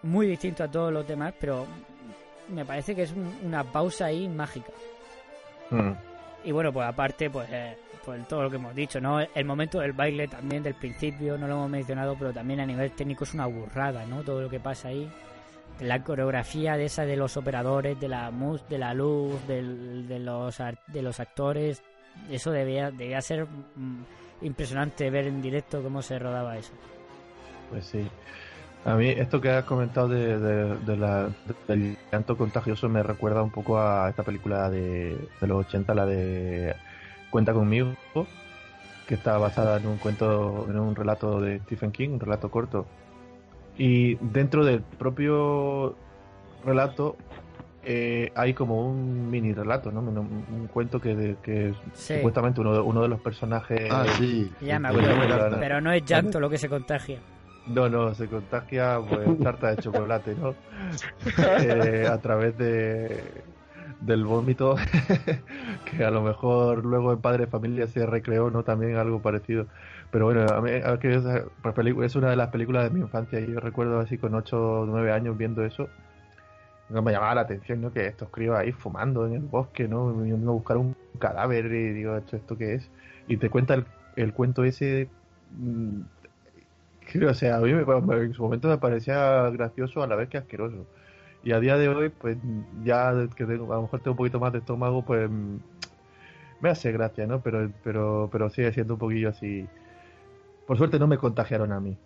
muy 0.04 0.28
distinto 0.28 0.64
a 0.64 0.68
todos 0.72 0.92
los 0.92 1.08
demás, 1.08 1.34
pero 1.40 1.66
me 2.50 2.66
parece 2.66 2.96
que 2.96 3.04
es 3.04 3.12
un- 3.12 3.36
una 3.44 3.64
pausa 3.64 4.06
ahí 4.06 4.28
mágica. 4.28 4.72
Mm. 5.70 5.92
Y 6.46 6.52
bueno, 6.52 6.72
pues 6.72 6.88
aparte, 6.88 7.30
pues, 7.30 7.48
eh, 7.52 7.78
pues 8.06 8.26
todo 8.28 8.44
lo 8.44 8.50
que 8.50 8.56
hemos 8.56 8.74
dicho, 8.74 9.02
¿no? 9.02 9.20
El 9.20 9.46
momento 9.46 9.80
del 9.80 9.92
baile 9.92 10.28
también 10.30 10.64
del 10.64 10.76
principio, 10.76 11.38
no 11.38 11.46
lo 11.48 11.56
hemos 11.56 11.70
mencionado, 11.70 12.16
pero 12.18 12.32
también 12.32 12.62
a 12.62 12.66
nivel 12.66 12.92
técnico 12.92 13.26
es 13.26 13.34
una 13.34 13.48
burrada, 13.48 14.06
¿no? 14.06 14.24
Todo 14.24 14.42
lo 14.42 14.50
que 14.50 14.60
pasa 14.62 14.88
ahí. 14.90 15.12
La 15.82 16.02
coreografía 16.04 16.78
de 16.78 16.86
esa 16.86 17.06
de 17.06 17.18
los 17.18 17.36
operadores, 17.36 18.00
de 18.00 18.08
la 18.08 18.32
mus, 18.32 18.68
de 18.70 18.78
la 18.78 18.94
luz, 18.94 19.46
del- 19.48 20.08
de, 20.08 20.20
los, 20.20 20.58
de 20.88 21.02
los 21.02 21.20
actores, 21.20 21.84
eso 22.32 22.52
debía, 22.52 22.92
debía 22.92 23.22
ser 23.22 23.46
mm, 23.76 24.02
impresionante 24.42 25.10
ver 25.10 25.28
en 25.28 25.42
directo 25.42 25.82
cómo 25.82 26.02
se 26.02 26.20
rodaba 26.20 26.58
eso. 26.58 26.74
Pues 27.70 27.86
sí. 27.86 28.08
A 28.86 28.96
mí 28.96 29.10
esto 29.10 29.42
que 29.42 29.50
has 29.50 29.66
comentado 29.66 30.08
de, 30.08 30.40
de- 30.40 30.76
de 30.78 31.32
del 31.68 31.98
llanto 32.12 32.38
contagioso 32.38 32.88
me 32.88 33.04
recuerda 33.04 33.42
un 33.44 33.52
poco 33.52 33.80
a 33.80 34.10
esta 34.10 34.24
película 34.24 34.70
de, 34.70 35.18
de 35.42 35.48
los 35.48 35.66
80, 35.66 35.94
la 35.94 36.06
de 36.06 36.76
Cuenta 37.30 37.52
conmigo, 37.54 37.94
que 39.08 39.16
está 39.16 39.38
basada 39.38 39.78
en 39.78 39.88
un 39.88 39.98
cuento, 39.98 40.66
en 40.70 40.80
un 40.80 40.96
relato 40.96 41.42
de 41.42 41.60
Stephen 41.60 41.92
King, 41.92 42.10
un 42.12 42.20
relato 42.22 42.50
corto. 42.50 42.86
Y 43.78 44.16
dentro 44.16 44.64
del 44.64 44.82
propio 44.82 45.96
relato 46.66 47.18
eh, 47.84 48.32
hay 48.36 48.54
como 48.54 48.88
un 48.90 49.30
mini 49.30 49.54
relato, 49.54 49.92
¿no? 49.92 50.00
Un, 50.02 50.18
un 50.18 50.68
cuento 50.68 51.00
que, 51.00 51.16
de- 51.16 51.36
que 51.42 51.74
Sí. 51.94 52.16
supuestamente 52.16 52.60
uno 52.62 52.74
de, 52.74 52.80
uno 52.82 53.02
de 53.02 53.08
los 53.08 53.20
personajes... 53.22 53.90
Ah, 53.92 54.06
sí. 54.18 54.52
Ya 54.62 54.80
me 54.80 54.92
Bueno, 54.92 55.08
acuerdo, 55.10 55.38
bueno, 55.40 55.58
pero 55.60 55.82
no 55.82 55.92
es 55.92 56.04
llanto 56.06 56.40
lo 56.40 56.50
que 56.50 56.58
se 56.58 56.70
contagia. 56.70 57.20
No, 57.68 57.90
no, 57.90 58.14
se 58.16 58.28
contagia 58.28 59.00
pues 59.10 59.40
tarta 59.40 59.72
de 59.72 59.78
chocolate, 59.82 60.36
¿no? 60.36 60.56
Eh, 61.60 62.08
a 62.10 62.18
través 62.20 62.58
de 62.58 63.22
del 64.02 64.26
vómito 64.26 64.76
que 65.86 66.04
a 66.04 66.12
lo 66.12 66.22
mejor 66.22 66.86
luego 66.86 67.14
en 67.14 67.20
Padre 67.20 67.46
de 67.46 67.52
Familia 67.52 67.88
se 67.88 68.06
recreó, 68.06 68.50
¿no? 68.52 68.64
También 68.64 68.96
algo 68.96 69.22
parecido. 69.22 69.66
Pero 70.12 70.26
bueno, 70.26 70.46
a 70.54 70.62
mí, 70.62 70.70
a 70.72 70.94
es, 71.02 71.24
pues, 71.62 71.96
es 72.06 72.16
una 72.16 72.30
de 72.30 72.36
las 72.36 72.50
películas 72.50 72.84
de 72.86 72.90
mi 72.92 73.02
infancia 73.02 73.40
y 73.40 73.52
yo 73.52 73.60
recuerdo 73.60 74.00
así 74.00 74.18
con 74.18 74.36
8 74.36 74.82
o 74.82 74.86
9 74.86 75.12
años 75.12 75.38
viendo 75.38 75.66
eso. 75.66 75.90
No 76.90 77.02
me 77.02 77.12
llamaba 77.12 77.36
la 77.36 77.42
atención, 77.42 77.82
¿no? 77.82 77.92
Que 77.92 78.08
estos 78.08 78.30
críos 78.32 78.56
ahí 78.58 78.72
fumando 78.72 79.26
en 79.28 79.34
el 79.34 79.42
bosque, 79.48 79.88
¿no? 79.88 80.24
Yendo 80.26 80.52
a 80.52 80.54
buscar 80.54 80.78
un 80.78 80.94
cadáver 81.20 81.66
y 81.68 81.94
digo, 81.94 82.16
¿esto, 82.18 82.38
esto 82.38 82.58
qué 82.58 82.76
es? 82.76 82.92
Y 83.28 83.38
te 83.38 83.50
cuenta 83.50 83.74
el, 83.74 83.88
el 84.16 84.34
cuento 84.34 84.64
ese 84.64 85.14
mm, 85.50 86.02
que, 87.00 87.26
o 87.26 87.34
sea, 87.34 87.58
a 87.58 87.62
mí 87.62 87.74
me- 87.74 87.84
en 88.26 88.34
su 88.34 88.44
momento 88.44 88.68
me 88.68 88.78
parecía 88.78 89.50
gracioso 89.52 90.04
a 90.04 90.08
la 90.08 90.16
vez 90.16 90.30
que 90.30 90.38
asqueroso. 90.38 90.90
Y 91.42 91.52
a 91.54 91.60
día 91.60 91.78
de 91.78 91.90
hoy, 91.90 92.10
pues 92.10 92.38
ya 92.72 93.14
que 93.36 93.46
tengo, 93.46 93.72
a 93.74 93.76
lo 93.78 93.84
mejor 93.84 94.02
tengo 94.02 94.14
un 94.14 94.18
poquito 94.18 94.40
más 94.40 94.52
de 94.54 94.60
estómago, 94.60 95.06
pues 95.06 95.30
mm, 95.30 95.58
me 96.60 96.70
hace 96.70 96.92
gracia, 96.92 97.28
¿no? 97.28 97.42
Pero, 97.44 97.74
pero, 97.84 98.30
pero 98.32 98.50
sigue 98.50 98.74
siendo 98.74 98.96
un 98.96 99.00
poquillo 99.00 99.30
así. 99.30 99.72
Por 100.66 100.78
suerte 100.78 101.00
no 101.00 101.08
me 101.08 101.18
contagiaron 101.20 101.72
a 101.74 101.82
mí. 101.82 102.02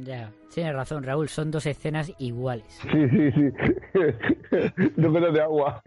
Ya, 0.00 0.30
tienes 0.54 0.74
razón, 0.74 1.02
Raúl, 1.02 1.28
son 1.28 1.50
dos 1.50 1.66
escenas 1.66 2.10
iguales. 2.18 2.64
Sí, 2.90 3.08
sí, 3.10 3.30
sí. 3.32 3.52
no 4.96 5.12
pelos 5.12 5.34
de 5.34 5.40
agua. 5.42 5.82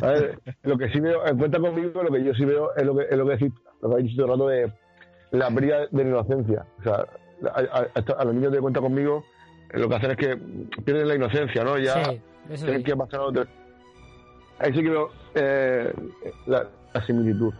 A 0.00 0.06
ver, 0.06 0.38
lo 0.62 0.78
que 0.78 0.88
sí 0.90 0.98
veo, 1.00 1.26
en 1.26 1.36
cuenta 1.36 1.58
conmigo, 1.60 2.02
lo 2.02 2.10
que 2.10 2.24
yo 2.24 2.32
sí 2.34 2.44
veo 2.44 2.74
es 2.74 2.84
lo 2.84 2.96
que, 2.96 3.04
es 3.10 3.16
lo 3.16 3.26
que 3.26 3.32
decís, 3.32 3.52
lo 3.82 3.88
que 3.88 3.94
habéis 3.94 4.10
dicho 4.10 4.24
todo 4.24 4.32
el 4.34 4.38
rato 4.40 4.48
de 4.48 5.38
la 5.38 5.50
pérdida 5.50 5.86
de 5.90 6.04
la 6.04 6.10
inocencia. 6.10 6.66
O 6.78 6.82
sea, 6.82 7.06
a, 7.54 7.86
a- 8.18 8.24
los 8.24 8.34
niños 8.34 8.52
de 8.52 8.60
cuenta 8.60 8.80
conmigo, 8.80 9.24
eh, 9.72 9.78
lo 9.78 9.88
que 9.88 9.94
hacen 9.96 10.10
es 10.12 10.16
que 10.16 10.36
pierden 10.82 11.08
la 11.08 11.14
inocencia, 11.16 11.64
¿no? 11.64 11.76
Ya 11.78 12.04
Sí, 12.04 12.20
eso 12.50 12.64
tienen 12.64 12.82
sí. 12.82 12.84
que 12.90 12.96
pasar 12.96 13.20
a 13.20 13.24
otro. 13.24 13.44
Ahí 14.58 14.72
sí 14.72 14.82
que 14.82 14.90
veo 14.90 15.10
eh, 15.34 15.92
la, 16.46 16.66
la 16.94 17.06
similitud. 17.06 17.52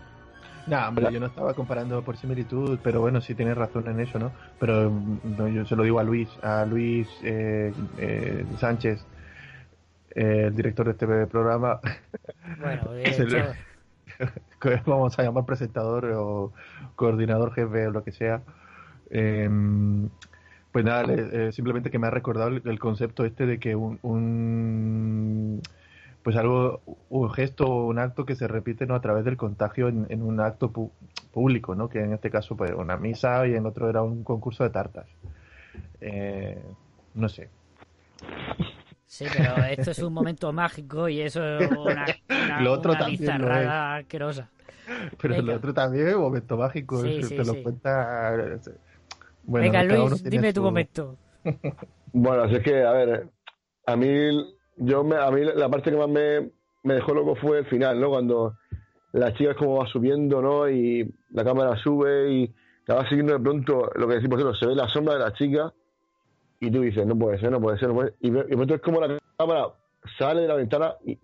No, 0.64 0.88
hombre, 0.88 1.10
yo 1.10 1.18
no 1.18 1.26
estaba 1.26 1.54
comparando 1.54 2.04
por 2.04 2.16
similitud, 2.16 2.78
pero 2.82 3.00
bueno, 3.00 3.20
sí 3.20 3.34
tienes 3.34 3.56
razón 3.56 3.88
en 3.88 3.98
eso, 4.00 4.18
¿no? 4.20 4.32
Pero 4.58 4.90
no, 4.90 5.48
yo 5.48 5.64
se 5.64 5.74
lo 5.74 5.82
digo 5.82 5.98
a 5.98 6.04
Luis, 6.04 6.38
a 6.42 6.64
Luis 6.66 7.08
eh, 7.22 7.74
eh, 7.96 8.46
Sánchez, 8.56 9.04
eh, 10.14 10.44
el 10.48 10.54
director 10.56 10.86
de 10.86 10.92
este 10.92 11.26
programa. 11.26 11.80
Bueno, 12.56 12.92
de 12.92 13.08
Es 13.08 13.18
el- 13.18 13.28
hecho, 13.28 13.52
que 14.60 14.80
vamos 14.86 15.18
a 15.18 15.22
llamar 15.22 15.44
presentador 15.46 16.06
o 16.16 16.52
coordinador 16.96 17.52
jefe 17.54 17.86
o 17.88 17.90
lo 17.90 18.04
que 18.04 18.12
sea. 18.12 18.42
Eh, 19.10 19.48
pues 20.70 20.84
nada, 20.84 21.04
le- 21.04 21.48
eh, 21.48 21.52
simplemente 21.52 21.90
que 21.90 21.98
me 21.98 22.06
ha 22.06 22.10
recordado 22.10 22.48
el, 22.48 22.62
el 22.64 22.78
concepto 22.78 23.24
este 23.24 23.46
de 23.46 23.58
que 23.58 23.76
un, 23.76 23.98
un- 24.02 25.21
pues 26.22 26.36
algo, 26.36 26.82
un 27.08 27.30
gesto 27.30 27.66
o 27.66 27.86
un 27.86 27.98
acto 27.98 28.24
que 28.26 28.36
se 28.36 28.48
repite 28.48 28.86
¿no? 28.86 28.94
a 28.94 29.00
través 29.00 29.24
del 29.24 29.36
contagio 29.36 29.88
en, 29.88 30.06
en 30.10 30.22
un 30.22 30.40
acto 30.40 30.72
pu- 30.72 30.90
público, 31.32 31.74
¿no? 31.74 31.88
que 31.88 32.00
en 32.00 32.12
este 32.12 32.30
caso 32.30 32.56
pues 32.56 32.72
una 32.72 32.96
misa 32.96 33.46
y 33.46 33.54
en 33.54 33.66
otro 33.66 33.88
era 33.90 34.02
un 34.02 34.24
concurso 34.24 34.64
de 34.64 34.70
tartas. 34.70 35.06
Eh, 36.00 36.58
no 37.14 37.28
sé. 37.28 37.48
sí, 39.06 39.30
pero 39.30 39.62
esto 39.64 39.90
es 39.90 40.02
un 40.02 40.12
momento 40.12 40.52
mágico 40.52 41.08
y 41.08 41.20
eso 41.20 41.40
es 41.44 41.70
una, 41.70 42.18
una, 42.28 42.64
Lo 42.64 42.72
otro 42.72 42.92
una 42.92 43.02
también 43.04 43.38
lo 43.38 43.48
bizarrada 43.48 43.96
asquerosa. 43.96 44.50
Pero 45.20 45.34
Venga. 45.34 45.42
lo 45.42 45.54
otro 45.56 45.72
también 45.74 46.08
es 46.08 46.14
un 46.14 46.22
momento 46.22 46.56
mágico, 46.56 46.98
Sí, 47.02 47.08
se- 47.10 47.30
sí, 47.30 47.32
te 47.32 47.44
lo 47.44 47.54
sí. 47.54 47.62
cuenta... 47.62 48.34
eh, 48.34 48.60
Bueno, 49.44 49.72
Venga, 49.72 49.82
Luis, 49.82 50.22
dime 50.24 50.52
tu 50.52 50.62
momento. 50.62 51.18
Bueno, 52.12 52.42
así 52.44 52.56
es 52.56 52.62
que, 52.62 52.82
a 52.84 52.92
ver, 52.92 53.30
a 53.86 53.96
mí, 53.96 54.06
yo 54.76 55.04
me, 55.04 55.16
a 55.16 55.30
mí 55.30 55.42
la 55.54 55.68
parte 55.68 55.90
que 55.90 55.96
más 55.96 56.08
me, 56.08 56.50
me 56.82 56.94
dejó 56.94 57.14
loco 57.14 57.34
fue 57.36 57.58
el 57.58 57.66
final, 57.66 58.00
¿no? 58.00 58.08
Cuando 58.10 58.56
la 59.12 59.32
chica 59.34 59.50
es 59.52 59.56
como 59.56 59.76
va 59.78 59.86
subiendo, 59.86 60.40
¿no? 60.42 60.68
Y 60.68 61.12
la 61.30 61.44
cámara 61.44 61.76
sube 61.76 62.32
y 62.32 62.54
la 62.86 62.96
va 62.96 63.08
siguiendo 63.08 63.34
de 63.34 63.40
pronto, 63.40 63.90
lo 63.94 64.08
que 64.08 64.14
decís 64.14 64.28
vosotros, 64.28 64.58
se 64.58 64.66
ve 64.66 64.74
la 64.74 64.88
sombra 64.88 65.14
de 65.14 65.20
la 65.20 65.32
chica 65.34 65.72
y 66.60 66.70
tú 66.70 66.80
dices, 66.80 67.06
no 67.06 67.16
puede 67.16 67.38
ser, 67.38 67.50
no 67.50 67.60
puede 67.60 67.78
ser, 67.78 67.88
no 67.88 67.94
puede 67.94 68.08
ser. 68.10 68.16
Y, 68.20 68.30
de 68.30 68.44
pronto 68.56 68.74
es 68.74 68.80
como 68.80 69.00
la 69.00 69.18
cámara 69.36 69.66
sale 70.18 70.42
de 70.42 70.48
la 70.48 70.54
ventana 70.54 70.94
y, 71.04 71.18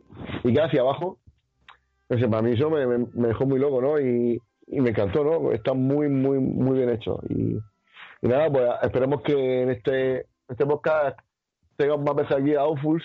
y 0.45 0.55
cae 0.55 0.66
hacia 0.66 0.81
abajo. 0.81 1.19
No 2.09 2.31
para 2.31 2.43
mí 2.43 2.53
eso 2.53 2.70
me, 2.70 2.87
me- 2.87 3.07
me 3.15 3.29
dejó 3.29 3.45
muy 3.47 3.59
loco, 3.59 3.81
¿no? 3.83 4.01
Y, 4.01 4.41
y 4.66 4.81
me 4.81 4.91
encantó, 4.91 5.25
¿no? 5.25 5.53
Está 5.53 5.75
muy, 5.75 6.09
muy, 6.09 6.39
muy 6.39 6.79
bien 6.79 6.91
hecho. 6.91 7.20
Y, 7.29 7.57
y 8.23 8.29
nada, 8.29 8.51
pues 8.51 8.65
esperemos 8.83 9.23
que 9.23 9.62
en 9.62 9.70
este, 9.70 10.27
este 10.49 10.66
podcast 10.66 11.19
tengamos 11.77 12.05
más 12.05 12.16
veces 12.16 12.37
aquí 12.37 12.55
a 12.55 12.61
Outfuls, 12.62 13.05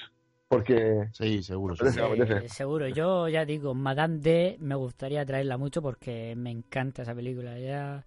porque... 0.53 1.07
Sí, 1.11 1.43
seguro. 1.43 1.75
Apetece. 1.75 2.45
Eh, 2.45 2.49
seguro, 2.49 2.87
yo 2.87 3.27
ya 3.27 3.45
digo, 3.45 3.73
Madame 3.73 4.19
D 4.19 4.57
me 4.59 4.75
gustaría 4.75 5.25
traerla 5.25 5.57
mucho 5.57 5.81
porque 5.81 6.35
me 6.35 6.51
encanta 6.51 7.01
esa 7.01 7.13
película. 7.13 7.59
Ya, 7.59 8.05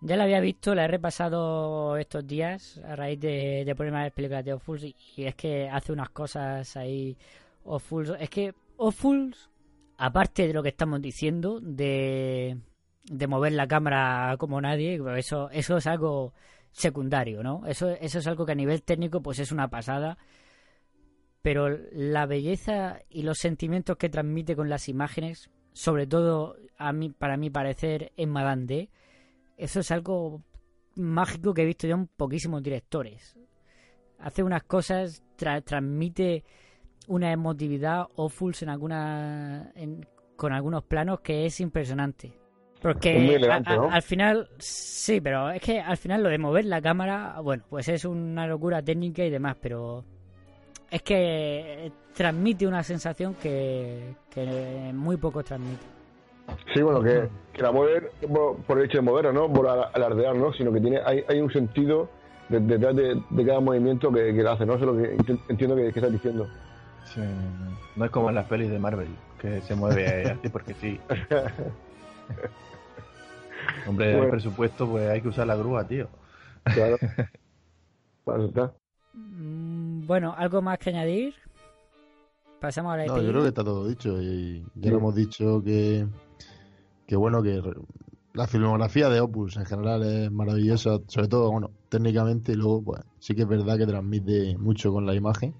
ya 0.00 0.16
la 0.16 0.24
había 0.24 0.40
visto, 0.40 0.74
la 0.74 0.84
he 0.84 0.88
repasado 0.88 1.96
estos 1.96 2.26
días 2.26 2.80
a 2.86 2.96
raíz 2.96 3.20
de, 3.20 3.64
de 3.64 3.74
ponerme 3.74 3.98
a 3.98 4.02
ver 4.04 4.12
películas 4.12 4.44
de 4.44 4.52
Ofuls 4.52 4.84
y, 4.84 4.94
y 5.16 5.24
es 5.24 5.34
que 5.34 5.68
hace 5.68 5.92
unas 5.92 6.10
cosas 6.10 6.76
ahí. 6.76 7.16
Ofuls, 7.64 8.12
es 8.20 8.30
que 8.30 8.54
Ofuls, 8.76 9.50
aparte 9.96 10.46
de 10.46 10.52
lo 10.54 10.62
que 10.62 10.68
estamos 10.68 11.02
diciendo, 11.02 11.58
de, 11.60 12.58
de 13.04 13.26
mover 13.26 13.52
la 13.52 13.66
cámara 13.66 14.36
como 14.38 14.60
nadie, 14.60 15.00
eso, 15.16 15.50
eso 15.50 15.76
es 15.76 15.86
algo 15.86 16.32
secundario, 16.70 17.42
¿no? 17.42 17.66
Eso, 17.66 17.88
eso 17.88 18.18
es 18.18 18.26
algo 18.26 18.44
que 18.46 18.52
a 18.52 18.54
nivel 18.54 18.82
técnico 18.82 19.20
pues 19.22 19.38
es 19.38 19.50
una 19.50 19.68
pasada 19.68 20.18
pero 21.46 21.68
la 21.92 22.26
belleza 22.26 22.98
y 23.08 23.22
los 23.22 23.38
sentimientos 23.38 23.96
que 23.98 24.08
transmite 24.08 24.56
con 24.56 24.68
las 24.68 24.88
imágenes, 24.88 25.48
sobre 25.74 26.04
todo 26.04 26.56
a 26.76 26.92
mí, 26.92 27.10
para 27.10 27.36
mi 27.36 27.50
parecer, 27.50 28.10
en 28.16 28.30
Madame 28.30 28.64
D, 28.66 28.90
eso 29.56 29.78
es 29.78 29.92
algo 29.92 30.42
mágico 30.96 31.54
que 31.54 31.62
he 31.62 31.64
visto 31.64 31.86
yo 31.86 31.94
en 31.94 32.08
poquísimos 32.08 32.64
directores. 32.64 33.36
Hace 34.18 34.42
unas 34.42 34.64
cosas, 34.64 35.22
tra- 35.38 35.62
transmite 35.62 36.42
una 37.06 37.30
emotividad 37.30 38.08
awfuls 38.18 38.62
en 38.62 38.68
alguna, 38.68 39.70
en- 39.76 40.04
con 40.34 40.52
algunos 40.52 40.82
planos 40.82 41.20
que 41.20 41.46
es 41.46 41.60
impresionante. 41.60 42.32
Porque 42.82 43.18
Es 43.18 43.22
muy 43.22 43.34
elegante, 43.36 43.70
a- 43.70 43.74
a- 43.74 43.76
¿no? 43.76 43.90
al 43.92 44.02
final, 44.02 44.50
sí, 44.58 45.20
pero 45.20 45.50
es 45.52 45.62
que 45.62 45.78
al 45.78 45.96
final 45.96 46.24
lo 46.24 46.28
de 46.28 46.38
mover 46.38 46.64
la 46.64 46.82
cámara, 46.82 47.38
bueno, 47.40 47.62
pues 47.70 47.88
es 47.88 48.04
una 48.04 48.48
locura 48.48 48.82
técnica 48.82 49.24
y 49.24 49.30
demás, 49.30 49.56
pero 49.62 50.04
es 50.90 51.02
que 51.02 51.90
transmite 52.14 52.66
una 52.66 52.82
sensación 52.82 53.34
que, 53.34 54.14
que 54.30 54.90
muy 54.94 55.16
poco 55.16 55.42
transmite. 55.42 55.82
Sí, 56.74 56.80
bueno, 56.82 57.02
que, 57.02 57.28
que 57.52 57.62
la 57.62 57.72
mueve 57.72 58.10
por, 58.32 58.56
por 58.58 58.78
el 58.78 58.84
hecho 58.86 58.98
de 58.98 59.02
moverla, 59.02 59.32
no 59.32 59.52
por 59.52 59.66
ala- 59.68 59.90
alardear, 59.92 60.36
¿no? 60.36 60.52
Sino 60.52 60.72
que 60.72 60.80
tiene 60.80 61.00
hay, 61.04 61.24
hay 61.28 61.40
un 61.40 61.50
sentido 61.52 62.08
de- 62.48 62.60
detrás 62.60 62.94
de, 62.94 63.20
de 63.30 63.46
cada 63.46 63.58
movimiento 63.60 64.12
que, 64.12 64.32
que 64.34 64.42
la 64.42 64.52
hace, 64.52 64.64
¿no? 64.64 64.74
Eso 64.74 64.84
es 64.90 64.96
lo 64.96 65.02
que 65.02 65.16
ent- 65.18 65.40
entiendo 65.48 65.74
que, 65.74 65.92
que 65.92 65.98
estás 65.98 66.12
diciendo. 66.12 66.46
Sí, 67.04 67.20
no 67.96 68.04
es 68.04 68.10
como 68.10 68.28
en 68.28 68.36
las 68.36 68.46
pelis 68.46 68.70
de 68.70 68.78
Marvel, 68.78 69.08
que 69.40 69.60
se 69.62 69.74
mueve 69.74 70.30
así 70.30 70.48
porque 70.48 70.74
sí. 70.74 71.00
Hombre, 73.88 74.10
el 74.10 74.16
Bueno. 74.16 74.30
presupuesto, 74.30 74.88
pues 74.88 75.08
hay 75.08 75.20
que 75.20 75.28
usar 75.28 75.46
la 75.46 75.56
grúa, 75.56 75.86
tío. 75.86 76.08
Claro. 76.64 76.96
Para 78.24 78.38
Bueno, 80.06 80.34
¿algo 80.38 80.62
más 80.62 80.78
que 80.78 80.90
añadir? 80.90 81.34
Pasamos 82.60 82.94
a 82.94 82.96
la 82.98 83.06
No, 83.06 83.20
yo 83.20 83.28
creo 83.30 83.42
que 83.42 83.48
está 83.48 83.64
todo 83.64 83.88
dicho. 83.88 84.22
Y 84.22 84.60
ya 84.76 84.82
Sí. 84.84 84.90
lo 84.90 84.98
hemos 84.98 85.14
dicho 85.16 85.62
que, 85.64 86.06
que 87.08 87.16
bueno, 87.16 87.42
que 87.42 87.60
la 88.32 88.46
filmografía 88.46 89.08
de 89.08 89.20
Opus 89.20 89.56
en 89.56 89.66
general 89.66 90.04
es 90.04 90.30
maravillosa, 90.30 91.00
sobre 91.08 91.26
todo, 91.26 91.50
bueno, 91.50 91.70
técnicamente, 91.88 92.52
y 92.52 92.54
luego, 92.54 92.82
pues 92.84 93.00
sí 93.18 93.34
que 93.34 93.42
es 93.42 93.48
verdad 93.48 93.76
que 93.78 93.86
transmite 93.86 94.56
mucho 94.58 94.92
con 94.92 95.06
la 95.06 95.14
imagen. 95.14 95.54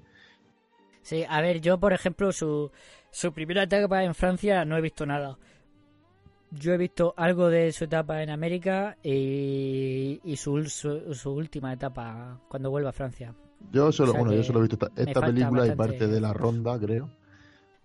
Sí, 1.03 1.25
a 1.29 1.41
ver, 1.41 1.61
yo 1.61 1.79
por 1.79 1.93
ejemplo, 1.93 2.31
su, 2.33 2.71
su 3.11 3.33
primera 3.33 3.65
etapa 3.65 4.05
en 4.05 4.15
Francia 4.15 4.65
no 4.65 4.77
he 4.77 4.81
visto 4.81 5.07
nada. 5.07 5.39
Yo 6.53 6.73
he 6.73 6.77
visto 6.79 7.15
algo 7.17 7.49
de 7.49 7.73
su 7.73 7.85
etapa 7.85 8.23
en 8.23 8.31
América 8.31 8.97
y, 9.03 10.21
y 10.23 10.37
su, 10.37 10.65
su, 10.67 11.15
su 11.15 11.31
última 11.33 11.73
etapa 11.73 12.41
cuando 12.49 12.71
vuelva 12.71 12.91
a 12.91 12.93
Francia. 12.93 13.35
Yo 13.73 13.93
solo, 13.93 14.11
O 14.11 14.15
sea 14.15 14.21
bueno, 14.23 14.35
yo 14.37 14.43
solo 14.45 14.61
he 14.61 14.63
visto 14.63 14.89
esta, 14.97 15.21
película 15.21 15.67
y 15.67 15.75
parte 15.75 16.07
de 16.07 16.21
la 16.21 16.33
ronda, 16.33 16.79
creo. 16.79 17.11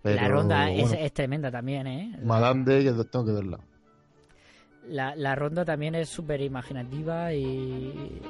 la 0.02 0.28
ronda 0.28 0.70
es, 0.70 0.82
bueno, 0.82 0.96
es 1.04 1.12
tremenda 1.12 1.50
también, 1.50 1.86
¿eh? 1.86 2.16
La, 2.18 2.24
Madame 2.24 2.64
D, 2.64 2.84
que 2.84 3.04
tengo 3.04 3.24
que 3.24 3.32
verla. 3.32 3.58
la, 4.88 5.14
la 5.16 5.34
ronda 5.34 5.64
también 5.64 5.94
es 5.94 6.08
súper 6.08 6.40
imaginativa 6.40 7.32
y 7.34 8.20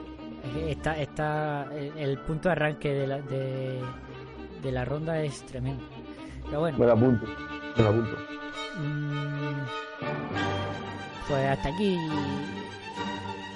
está, 0.69 0.99
está 1.01 1.69
el, 1.75 1.97
el 1.99 2.19
punto 2.19 2.49
de 2.49 2.53
arranque 2.53 2.93
de 2.93 3.07
la, 3.07 3.21
de, 3.21 3.81
de 4.63 4.73
la 4.73 4.85
ronda 4.85 5.21
es 5.23 5.43
tremendo. 5.47 5.85
Pero 6.47 6.61
bueno. 6.61 6.79
Me 6.79 6.87
la 6.87 6.93
apunto. 6.93 7.27
Me 7.77 7.83
la 7.83 7.89
apunto. 7.91 8.17
Mm, 8.79 9.65
Pues 11.29 11.47
hasta 11.47 11.69
aquí 11.69 11.97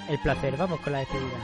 el 0.09 0.19
placer. 0.19 0.55
Vamos 0.57 0.79
con 0.81 0.93
la 0.93 0.99
despedida. 0.99 1.37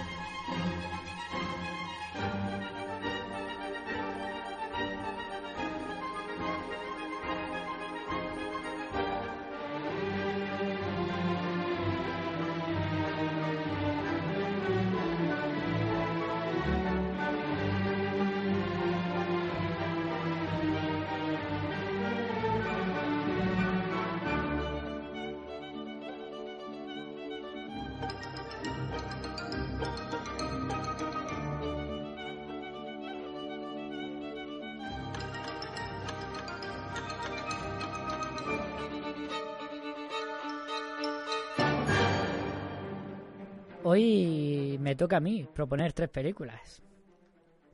Toca 45.04 45.18
a 45.18 45.20
mí 45.20 45.46
proponer 45.54 45.92
tres 45.92 46.10
películas. 46.10 46.82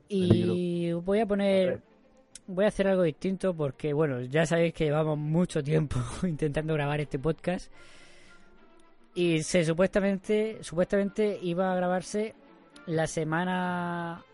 Y 0.08 0.90
voy 0.90 1.20
a 1.20 1.26
poner. 1.26 1.80
Voy 2.48 2.64
a 2.64 2.68
hacer 2.68 2.88
algo 2.88 3.04
distinto 3.04 3.54
porque, 3.54 3.92
bueno, 3.92 4.22
ya 4.22 4.44
sabéis 4.44 4.74
que 4.74 4.86
llevamos 4.86 5.16
mucho 5.16 5.62
tiempo 5.62 5.96
intentando 6.24 6.74
grabar 6.74 7.00
este 7.00 7.20
podcast. 7.20 7.72
Y 9.14 9.44
se 9.44 9.64
supuestamente, 9.64 10.58
supuestamente 10.62 11.38
iba 11.40 11.72
a 11.72 11.76
grabarse 11.76 12.34
la 12.86 13.06
semana 13.06 14.24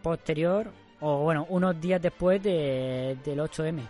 posterior, 0.00 0.70
o 1.00 1.24
bueno, 1.24 1.46
unos 1.48 1.80
días 1.80 2.00
después 2.00 2.40
de, 2.40 3.18
del 3.24 3.40
8M. 3.40 3.80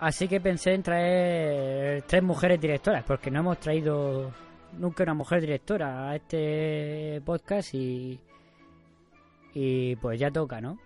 Así 0.00 0.28
que 0.28 0.38
pensé 0.42 0.74
en 0.74 0.82
traer 0.82 2.02
tres 2.02 2.22
mujeres 2.22 2.60
directoras, 2.60 3.02
porque 3.04 3.30
no 3.30 3.40
hemos 3.40 3.58
traído 3.58 4.30
nunca 4.72 5.02
una 5.02 5.14
mujer 5.14 5.40
directora 5.40 6.10
a 6.10 6.16
este 6.16 7.20
podcast 7.24 7.74
y, 7.74 8.20
y 9.54 9.96
pues 9.96 10.18
ya 10.18 10.30
toca, 10.30 10.60
¿no? 10.60 10.78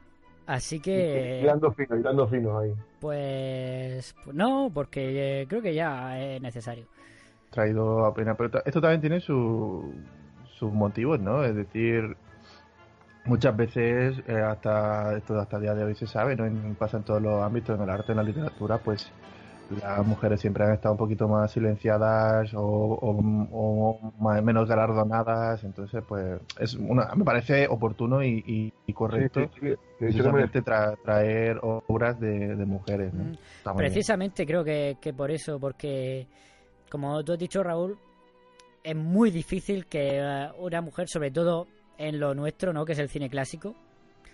Así 0.47 0.81
que... 0.81 1.40
Hilando 1.43 1.70
fino, 1.73 1.97
hilando 1.97 2.27
fino 2.27 2.59
ahí. 2.59 2.74
Pues, 3.01 4.15
pues 4.24 4.35
no, 4.36 4.70
porque 4.74 5.43
eh, 5.43 5.47
creo 5.47 5.62
que 5.62 5.74
ya 5.74 6.20
es 6.20 6.43
necesario. 6.43 6.86
Traído 7.51 8.05
apenas, 8.05 8.36
pero 8.36 8.62
esto 8.65 8.81
también 8.81 9.01
tiene 9.01 9.20
su, 9.20 9.94
sus 10.59 10.73
motivos, 10.73 11.20
¿no? 11.20 11.44
Es 11.44 11.55
decir, 11.55 12.16
muchas 13.24 13.57
veces 13.57 14.23
eh, 14.27 14.40
hasta 14.40 15.16
esto 15.16 15.39
hasta 15.39 15.57
el 15.57 15.62
día 15.62 15.74
de 15.74 15.85
hoy 15.85 15.94
se 15.94 16.07
sabe, 16.07 16.36
¿no? 16.36 16.47
En, 16.47 16.74
pasa 16.74 16.98
en 16.98 17.05
todos 17.05 17.23
los 17.23 17.43
ámbitos, 17.43 17.77
en 17.77 17.82
el 17.82 17.90
arte, 17.90 18.12
en 18.12 18.16
la 18.16 18.24
literatura, 18.24 18.78
pues 18.78 19.11
las 19.70 20.05
mujeres 20.05 20.40
siempre 20.40 20.64
han 20.64 20.72
estado 20.72 20.92
un 20.92 20.98
poquito 20.98 21.28
más 21.28 21.52
silenciadas 21.52 22.52
o, 22.55 22.60
o, 22.62 24.12
más, 24.18 24.42
menos 24.42 24.68
galardonadas 24.68 25.62
entonces 25.64 26.02
pues 26.06 26.40
es 26.59 26.74
una 26.74 27.14
me 27.14 27.24
parece 27.24 27.68
oportuno 27.68 28.22
y, 28.22 28.72
y, 28.86 28.92
correcto 28.92 29.48
sí, 29.60 30.12
sí, 30.12 30.62
tra, 30.64 30.97
traer 30.97 31.59
obras 31.62 32.18
de, 32.18 32.56
de 32.56 32.66
mujeres 32.66 33.14
¿no? 33.14 33.24
mm. 33.24 33.76
precisamente 33.76 34.44
creo 34.44 34.64
que, 34.64 34.97
que 35.01 35.12
por 35.12 35.30
eso 35.30 35.59
porque 35.59 36.26
como 36.90 37.22
tú 37.22 37.32
has 37.32 37.38
dicho 37.38 37.62
Raúl 37.62 37.97
es 38.82 38.97
muy 38.97 39.30
difícil 39.30 39.86
que 39.86 40.18
eh, 40.18 40.48
una 40.59 40.80
mujer 40.80 41.09
sobre 41.09 41.30
todo 41.30 41.68
en 41.97 42.18
lo 42.18 42.34
nuestro 42.34 42.72
no 42.72 42.84
que 42.84 42.92
es 42.92 42.98
el 42.98 43.09
cine 43.09 43.30
clásico 43.30 43.74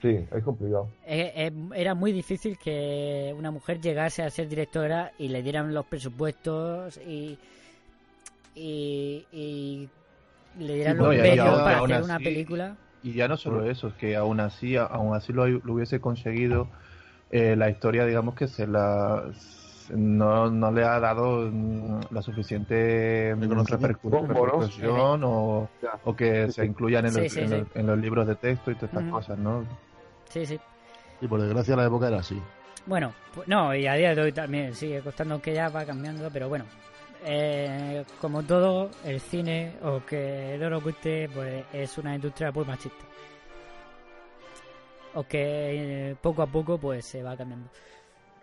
Sí, 0.02 0.24
es 0.30 0.44
complicado. 0.44 0.88
era 1.06 1.94
muy 1.94 2.12
difícil 2.12 2.58
que 2.58 3.34
una 3.36 3.50
mujer 3.50 3.80
llegase 3.80 4.22
a 4.22 4.30
ser 4.30 4.48
directora 4.48 5.12
y 5.18 5.28
le 5.28 5.42
dieran 5.42 5.72
los 5.72 5.86
presupuestos 5.86 6.98
y, 6.98 7.38
y, 8.54 9.88
le 10.58 10.74
dieran 10.74 10.98
los 10.98 11.08
medios 11.08 11.62
para 11.62 11.82
hacer 11.82 12.02
una 12.02 12.18
película. 12.18 12.76
Y 13.02 13.12
ya 13.12 13.28
no 13.28 13.36
solo 13.36 13.70
eso, 13.70 13.88
es 13.88 13.94
que 13.94 14.16
aún 14.16 14.40
así, 14.40 14.76
aún 14.76 15.14
así 15.14 15.32
lo, 15.32 15.44
hubiese 15.44 16.00
conseguido 16.00 16.68
eh, 17.30 17.54
la 17.56 17.70
historia, 17.70 18.04
digamos 18.04 18.34
que 18.34 18.48
se 18.48 18.66
la 18.66 19.30
no, 19.90 20.50
no 20.50 20.70
le 20.72 20.84
ha 20.84 20.98
dado 21.00 21.50
la 22.10 22.22
suficiente 22.22 23.34
repercusión 23.38 25.22
o, 25.24 25.68
o, 26.04 26.16
que 26.16 26.50
se 26.50 26.64
incluyan 26.64 27.06
en, 27.06 27.12
Sí, 27.12 27.20
los, 27.22 27.32
sí, 27.32 27.40
en, 27.40 27.48
sí. 27.48 27.54
los- 27.56 27.76
en 27.76 27.86
los 27.86 27.98
libros 27.98 28.26
de 28.26 28.34
texto 28.36 28.70
y 28.70 28.74
todas 28.74 28.90
estas 28.94 29.10
cosas, 29.10 29.38
¿no? 29.38 29.64
Sí, 30.28 30.46
sí. 30.46 30.58
Y 31.20 31.28
por 31.28 31.40
desgracia 31.40 31.76
la 31.76 31.86
época 31.86 32.08
era 32.08 32.18
así. 32.18 32.40
Bueno, 32.86 33.12
pues 33.34 33.48
no, 33.48 33.74
y 33.74 33.86
a 33.86 33.94
día 33.94 34.14
de 34.14 34.22
hoy 34.22 34.32
también 34.32 34.74
sigue 34.74 35.00
costando, 35.00 35.34
aunque 35.34 35.52
ya 35.54 35.68
va 35.68 35.84
cambiando, 35.84 36.30
pero 36.32 36.48
bueno. 36.48 36.64
eh, 37.24 38.04
como 38.20 38.42
todo, 38.44 38.90
el 39.04 39.18
cine, 39.20 39.72
o 39.82 40.00
que 40.06 40.56
no 40.60 40.70
nos 40.70 40.84
guste, 40.84 41.28
pues 41.34 41.64
es 41.72 41.98
una 41.98 42.14
industria 42.14 42.52
muy 42.52 42.64
machista. 42.64 43.04
O 45.14 45.24
que 45.24 46.10
eh, 46.10 46.16
poco 46.20 46.42
a 46.42 46.46
poco, 46.46 46.78
pues 46.78 47.04
se 47.06 47.22
va 47.22 47.36
cambiando. 47.36 47.68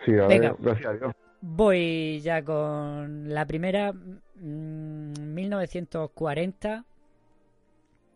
Sí, 0.04 0.12
a 0.18 0.28
Venga. 0.28 0.50
ver, 0.50 0.56
gracias 0.60 0.88
a 0.88 0.94
Dios. 0.94 1.14
Voy 1.46 2.22
ya 2.22 2.42
con 2.42 3.28
la 3.34 3.46
primera, 3.46 3.92
mm, 3.92 5.34
1940, 5.34 6.86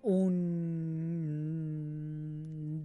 un 0.03 0.47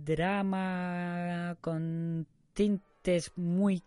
drama 0.05 1.57
con 1.61 2.27
tintes 2.55 3.31
muy, 3.37 3.85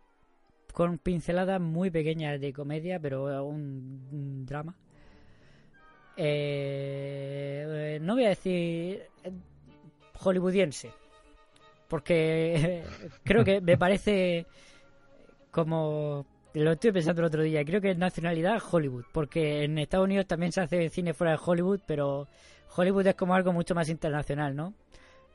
con 0.71 0.97
pinceladas 0.97 1.59
muy 1.59 1.91
pequeñas 1.91 2.39
de 2.39 2.53
comedia, 2.53 3.01
pero 3.01 3.43
un, 3.43 4.07
un 4.13 4.45
drama. 4.45 4.77
Eh, 6.15 7.99
no 8.01 8.13
voy 8.13 8.23
a 8.23 8.29
decir 8.29 9.03
eh, 9.25 9.31
hollywoodiense, 10.17 10.89
porque 11.89 12.85
creo 13.25 13.43
que 13.43 13.59
me 13.59 13.77
parece 13.77 14.45
como 15.51 16.25
lo 16.63 16.71
estoy 16.71 16.91
pensando 16.91 17.21
el 17.21 17.27
otro 17.27 17.43
día, 17.43 17.63
creo 17.65 17.81
que 17.81 17.91
es 17.91 17.97
nacionalidad 17.97 18.61
Hollywood, 18.71 19.05
porque 19.11 19.63
en 19.63 19.77
Estados 19.77 20.05
Unidos 20.05 20.25
también 20.25 20.51
se 20.51 20.61
hace 20.61 20.89
cine 20.89 21.13
fuera 21.13 21.33
de 21.33 21.39
Hollywood, 21.43 21.81
pero 21.85 22.27
Hollywood 22.75 23.07
es 23.07 23.15
como 23.15 23.35
algo 23.35 23.51
mucho 23.51 23.75
más 23.75 23.89
internacional, 23.89 24.55
¿no? 24.55 24.73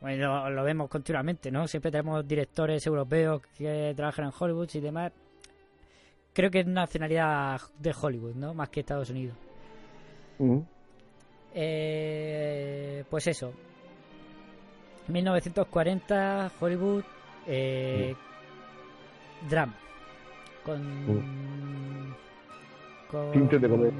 Bueno, 0.00 0.44
lo, 0.44 0.50
lo 0.50 0.64
vemos 0.64 0.88
continuamente, 0.88 1.50
¿no? 1.50 1.68
Siempre 1.68 1.90
tenemos 1.90 2.26
directores 2.26 2.86
europeos 2.86 3.42
que 3.56 3.92
trabajan 3.94 4.26
en 4.26 4.32
Hollywood 4.38 4.70
y 4.72 4.80
demás. 4.80 5.12
Creo 6.32 6.50
que 6.50 6.60
es 6.60 6.66
nacionalidad 6.66 7.60
de 7.78 7.94
Hollywood, 8.00 8.34
¿no? 8.34 8.54
Más 8.54 8.70
que 8.70 8.80
Estados 8.80 9.10
Unidos. 9.10 9.36
Eh, 11.54 13.04
pues 13.10 13.26
eso. 13.26 13.52
1940, 15.08 16.52
Hollywood, 16.60 17.04
eh, 17.46 18.14
drama. 19.48 19.79
Con, 23.10 23.32
con 23.32 23.48
de 23.60 23.68
comedia. 23.68 23.92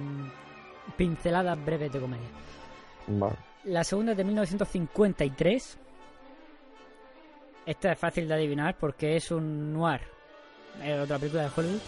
pinceladas 0.96 1.64
breves 1.64 1.92
de 1.92 2.00
comedia. 2.00 2.28
Vale. 3.08 3.36
La 3.64 3.84
segunda 3.84 4.12
es 4.12 4.18
de 4.18 4.24
1953. 4.24 5.78
Esta 7.66 7.92
es 7.92 7.98
fácil 7.98 8.26
de 8.28 8.34
adivinar 8.34 8.76
porque 8.78 9.16
es 9.16 9.30
un 9.30 9.72
noir. 9.72 10.00
Es 10.82 10.98
otra 11.00 11.18
película 11.18 11.42
de 11.44 11.50
Hollywood. 11.54 11.80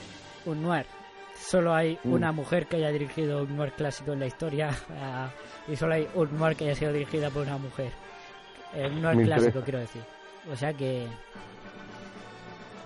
Un 0.47 0.63
noir. 0.63 0.87
Solo 1.35 1.75
hay 1.75 1.99
Mm. 2.05 2.13
una 2.13 2.33
mujer 2.33 2.67
que 2.67 2.77
haya 2.77 2.91
dirigido 2.91 3.43
un 3.45 3.57
noir 3.57 3.73
clásico 3.73 4.13
en 4.13 4.21
la 4.21 4.27
historia. 4.27 4.71
ah, 5.01 5.31
y 5.69 5.77
solo 5.77 5.95
hay 5.95 6.09
un 6.15 6.37
noir 6.39 6.57
que 6.57 6.65
haya 6.65 6.75
sido 6.75 6.93
dirigida 6.93 7.31
por 7.31 7.43
una 7.43 7.57
mujer. 7.59 7.91
El 8.75 9.01
noir 9.01 9.17
Me 9.17 9.25
clásico, 9.25 9.59
interesa. 9.59 9.65
quiero 9.65 9.79
decir. 9.81 10.03
O 10.53 10.57
sea 10.57 10.73
que. 10.75 11.07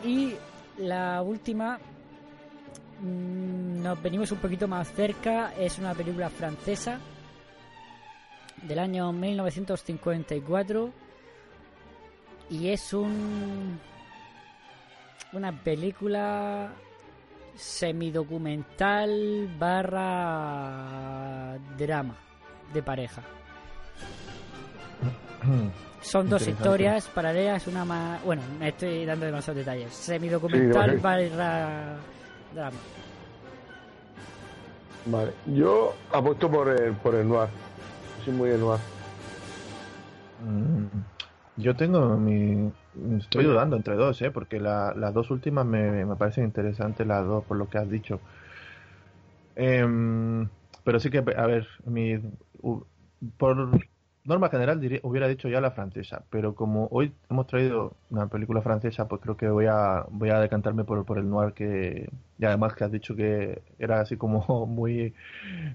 Y 0.05 0.35
la 0.79 1.23
última. 1.23 1.79
mm, 3.01 3.83
Nos 3.83 4.03
venimos 4.03 4.31
un 4.33 4.39
poquito 4.39 4.67
más 4.69 4.91
cerca. 4.93 5.53
Es 5.59 5.79
una 5.79 5.95
película 5.95 6.29
francesa 6.31 6.99
del 8.63 8.79
año 8.79 9.13
1954 9.13 10.91
y 12.51 12.69
es 12.69 12.93
un 12.93 13.79
una 15.33 15.53
película 15.53 16.73
semidocumental 17.55 19.49
barra 19.59 21.59
drama 21.77 22.17
de 22.73 22.83
pareja. 22.83 23.23
Son 26.01 26.29
dos 26.29 26.47
historias 26.47 27.09
paralelas, 27.09 27.67
una 27.67 27.85
más... 27.85 28.23
Bueno, 28.25 28.43
me 28.61 28.69
estoy 28.69 29.05
dando 29.05 29.27
demasiados 29.27 29.59
detalles. 29.59 29.93
Semidocumental 29.93 30.93
Sí, 30.93 30.97
barra 31.03 31.97
drama. 32.55 32.77
Vale. 35.07 35.33
Yo 35.47 35.95
apuesto 36.13 36.51
por 36.51 36.69
el, 36.69 36.93
por 36.95 37.15
el 37.15 37.29
noir. 37.29 37.49
Soy 38.25 38.35
muy 38.35 38.51
de 38.51 38.59
noir. 38.59 38.81
Mm, 40.45 40.87
Yo 41.57 41.75
tengo 41.75 42.17
mi... 42.17 42.71
Estoy 43.19 43.45
dudando 43.45 43.77
entre 43.77 43.95
dos, 43.95 44.21
¿eh? 44.23 44.31
Porque 44.31 44.59
la- 44.61 44.95
las 44.97 45.13
dos 45.13 45.31
últimas 45.31 45.67
me, 45.67 46.05
me 46.05 46.17
parecen 46.17 46.45
interesantes 46.45 47.07
las 47.07 47.25
dos 47.27 47.45
por 47.45 47.57
lo 47.57 47.69
que 47.69 47.79
has 47.79 47.89
dicho. 47.91 48.21
Em, 49.55 50.49
pero 50.85 51.01
sí 51.01 51.11
que, 51.11 51.19
a 51.19 51.47
ver, 51.47 51.67
mi, 51.85 52.19
por 53.39 53.71
norma 54.27 54.49
general 54.51 54.81
diría- 54.81 55.01
hubiera 55.03 55.29
dicho 55.29 55.49
ya 55.49 55.61
la 55.61 55.71
francesa, 55.71 56.25
pero 56.31 56.55
como 56.55 56.89
hoy 56.91 57.13
hemos 57.31 57.47
traído 57.47 57.95
una 58.11 58.27
película 58.29 58.61
francesa, 58.63 59.07
pues 59.09 59.21
creo 59.23 59.37
que 59.37 59.49
voy 59.49 59.67
a, 59.67 60.05
voy 60.11 60.31
a 60.31 60.41
decantarme 60.41 60.85
por, 60.85 61.05
por 61.05 61.19
el 61.19 61.29
noir 61.29 61.53
que, 61.55 62.09
y 62.39 62.45
además 62.45 62.75
que 62.75 62.85
has 62.85 62.93
dicho 62.93 63.15
que 63.17 63.63
era 63.79 64.01
así 64.01 64.17
como 64.17 64.67
muy, 64.67 65.15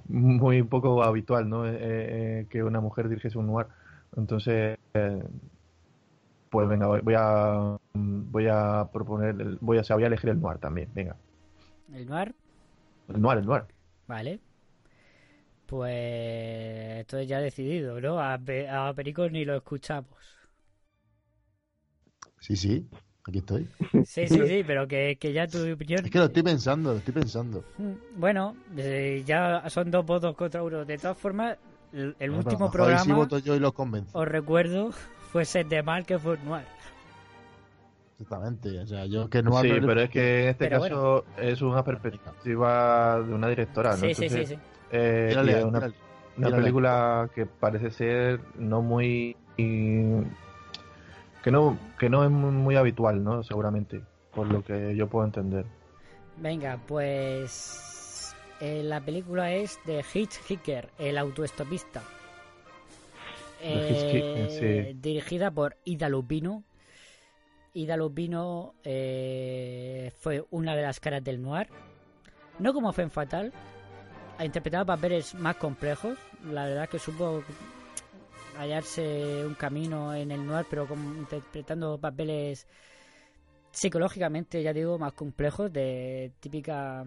muy 0.07 0.63
poco 0.63 1.03
habitual, 1.03 1.49
¿no? 1.49 1.65
Eh, 1.67 1.77
eh, 1.79 2.47
que 2.49 2.63
una 2.63 2.81
mujer 2.81 3.07
dirigiese 3.09 3.37
un 3.37 3.47
noir. 3.47 3.67
Entonces, 4.15 4.77
eh, 4.93 5.23
pues 6.49 6.67
venga, 6.67 6.87
voy 6.87 6.99
voy 7.01 7.15
a 7.17 7.77
voy 7.93 8.47
a 8.49 8.87
proponer, 8.91 9.39
el- 9.39 9.57
voy 9.61 9.77
a, 9.77 9.81
o 9.81 9.83
sea, 9.83 9.95
voy 9.95 10.03
a 10.03 10.07
elegir 10.07 10.29
el 10.29 10.41
noir 10.41 10.57
también, 10.57 10.89
venga. 10.93 11.15
El 11.93 12.07
noir, 12.07 12.33
El 13.07 13.21
noir, 13.21 13.37
el 13.39 13.45
noir. 13.45 13.63
vale. 14.07 14.39
Pues 15.71 16.99
esto 16.99 17.17
es 17.19 17.27
ya 17.29 17.39
decidido, 17.39 18.01
¿no? 18.01 18.19
A, 18.19 18.33
a 18.35 18.93
Perico 18.93 19.29
ni 19.29 19.45
lo 19.45 19.55
escuchamos. 19.55 20.09
Sí, 22.39 22.55
sí, 22.57 22.89
aquí 23.23 23.37
estoy. 23.39 23.69
Sí, 24.03 24.27
sí, 24.29 24.45
sí, 24.47 24.63
pero 24.65 24.87
que, 24.87 25.17
que 25.19 25.33
ya 25.33 25.47
tu 25.49 25.59
opinión... 25.71 26.03
Es 26.03 26.11
que 26.11 26.19
lo 26.19 26.25
estoy 26.25 26.43
pensando, 26.43 26.91
lo 26.91 26.97
estoy 26.99 27.13
pensando. 27.13 27.65
Bueno, 28.15 28.55
eh, 28.77 29.23
ya 29.25 29.63
son 29.69 29.89
dos 29.91 30.05
votos 30.05 30.35
contra 30.35 30.63
uno. 30.63 30.85
De 30.85 30.97
todas 30.97 31.17
formas, 31.17 31.57
el, 31.91 32.15
el 32.19 32.31
Bueno, 32.31 32.59
último 32.69 32.69
sí 32.97 33.11
programa, 33.11 33.13
voto 33.13 33.37
yo 33.37 33.55
y 33.55 33.59
los 33.59 33.73
convenzo. 33.73 34.13
os 34.13 34.27
recuerdo, 34.27 34.91
fue 35.31 35.45
Set 35.45 35.67
de 35.67 35.83
Mal, 35.83 36.05
que 36.05 36.19
fue 36.19 36.37
Noir. 36.39 36.67
Exactamente. 38.19 38.79
O 38.79 38.85
sea, 38.85 39.05
yo 39.07 39.29
que 39.29 39.41
no 39.41 39.59
Sí, 39.59 39.81
pero 39.81 40.01
es 40.01 40.09
que 40.09 40.43
en 40.43 40.49
este 40.49 40.67
Pero 40.67 40.69
caso 40.69 41.25
es 41.37 41.61
una 41.61 41.83
perspectiva 41.83 43.21
de 43.23 43.33
una 43.33 43.47
directora, 43.49 43.97
¿no? 43.97 44.09
Sí, 44.09 44.15
sí, 44.15 44.29
sí, 44.29 44.45
sí. 44.45 44.59
Eh, 44.91 45.33
y 45.33 45.63
una, 45.63 46.55
película 46.55 47.29
que 47.33 47.45
parece 47.45 47.91
ser 47.91 48.41
no 48.57 48.81
muy 48.81 49.35
y- 49.57 50.23
que 51.43 51.51
no 51.51 51.77
que 51.99 52.09
no 52.09 52.23
es 52.23 52.31
muy, 52.31 52.51
muy 52.51 52.75
habitual, 52.75 53.23
¿no? 53.23 53.43
Seguramente, 53.43 54.01
por 54.33 54.47
lo 54.47 54.63
que 54.63 54.95
yo 54.95 55.07
puedo 55.07 55.25
entender. 55.25 55.65
Venga, 56.37 56.79
pues 56.87 58.35
eh, 58.59 58.83
la 58.83 59.01
película 59.01 59.51
es 59.53 59.79
de 59.85 60.03
Hitchhiker, 60.13 60.89
el 60.99 61.17
autoestopista. 61.17 62.01
Eh, 63.63 64.47
sí. 64.91 64.99
Dirigida 64.99 65.51
por 65.51 65.77
Ida 65.85 66.09
Lupino. 66.09 66.63
Ida 67.73 67.95
Lupino 67.95 68.73
eh, 68.83 70.11
fue 70.19 70.43
una 70.51 70.75
de 70.75 70.81
las 70.81 70.99
caras 70.99 71.23
del 71.23 71.41
noir. 71.41 71.67
No 72.59 72.73
como 72.73 72.91
Femme 72.91 73.11
Fatal. 73.11 73.53
Ha 74.37 74.45
interpretado 74.45 74.85
papeles 74.85 75.35
más 75.35 75.55
complejos. 75.55 76.17
La 76.45 76.65
verdad 76.65 76.89
que 76.89 76.99
supo 76.99 77.43
hallarse 78.57 79.45
un 79.45 79.55
camino 79.55 80.13
en 80.13 80.31
el 80.31 80.45
noir, 80.45 80.65
pero 80.69 80.87
como 80.87 81.13
interpretando 81.15 81.97
papeles 81.97 82.67
psicológicamente, 83.71 84.61
ya 84.61 84.73
digo, 84.73 84.97
más 84.97 85.13
complejos, 85.13 85.71
de 85.71 86.31
típica 86.39 87.05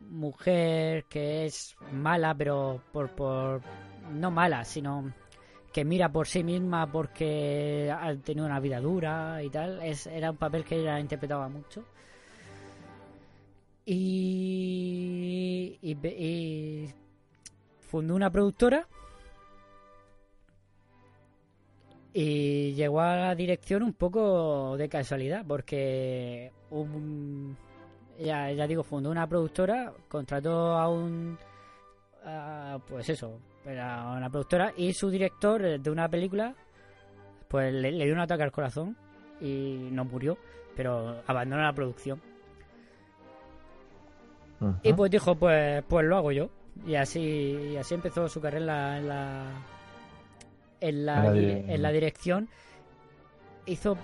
mujer 0.00 1.04
que 1.04 1.46
es 1.46 1.76
mala, 1.92 2.34
pero 2.34 2.82
por, 2.92 3.10
por 3.10 3.62
no 4.12 4.30
mala, 4.30 4.64
sino 4.64 5.12
que 5.72 5.84
mira 5.84 6.10
por 6.10 6.28
sí 6.28 6.44
misma 6.44 6.90
porque 6.90 7.92
ha 7.92 8.14
tenido 8.16 8.46
una 8.46 8.60
vida 8.60 8.80
dura 8.80 9.42
y 9.42 9.50
tal. 9.50 9.82
Es, 9.82 10.06
era 10.06 10.30
un 10.30 10.36
papel 10.36 10.64
que 10.64 10.76
ella 10.76 11.00
interpretaba 11.00 11.48
mucho. 11.48 11.84
Y, 13.86 15.78
fundó 17.80 18.14
una 18.14 18.30
productora 18.30 18.88
y 22.12 22.72
llegó 22.74 23.00
a 23.00 23.16
la 23.16 23.34
dirección 23.34 23.82
un 23.82 23.92
poco 23.92 24.76
de 24.76 24.88
casualidad 24.88 25.44
porque 25.46 26.50
un, 26.70 27.56
ya, 28.18 28.50
ya 28.52 28.66
digo 28.66 28.82
fundó 28.82 29.10
una 29.10 29.28
productora 29.28 29.92
contrató 30.08 30.72
a 30.72 30.88
un 30.88 31.38
a, 32.24 32.78
pues 32.88 33.08
eso 33.10 33.38
era 33.64 34.12
una 34.16 34.30
productora 34.30 34.72
y 34.76 34.92
su 34.94 35.10
director 35.10 35.78
de 35.80 35.90
una 35.90 36.08
película 36.08 36.54
pues 37.48 37.72
le, 37.72 37.92
le 37.92 38.04
dio 38.04 38.14
un 38.14 38.20
ataque 38.20 38.42
al 38.44 38.52
corazón 38.52 38.96
y 39.40 39.88
no 39.92 40.04
murió 40.04 40.36
pero 40.74 41.22
abandonó 41.26 41.62
la 41.62 41.72
producción 41.72 42.20
y 44.82 44.92
pues 44.92 45.10
dijo 45.10 45.34
pues 45.36 45.82
pues 45.88 46.06
lo 46.06 46.16
hago 46.16 46.32
yo. 46.32 46.50
Y 46.86 46.94
así 46.96 47.20
y 47.72 47.76
así 47.76 47.94
empezó 47.94 48.28
su 48.28 48.40
carrera 48.40 48.98
en 48.98 49.08
la 49.08 49.46
en 50.80 51.06
la, 51.06 51.26
En 51.26 51.82
la 51.82 51.88
en 51.88 51.94
dirección. 51.94 52.48
Hizo 53.66 53.96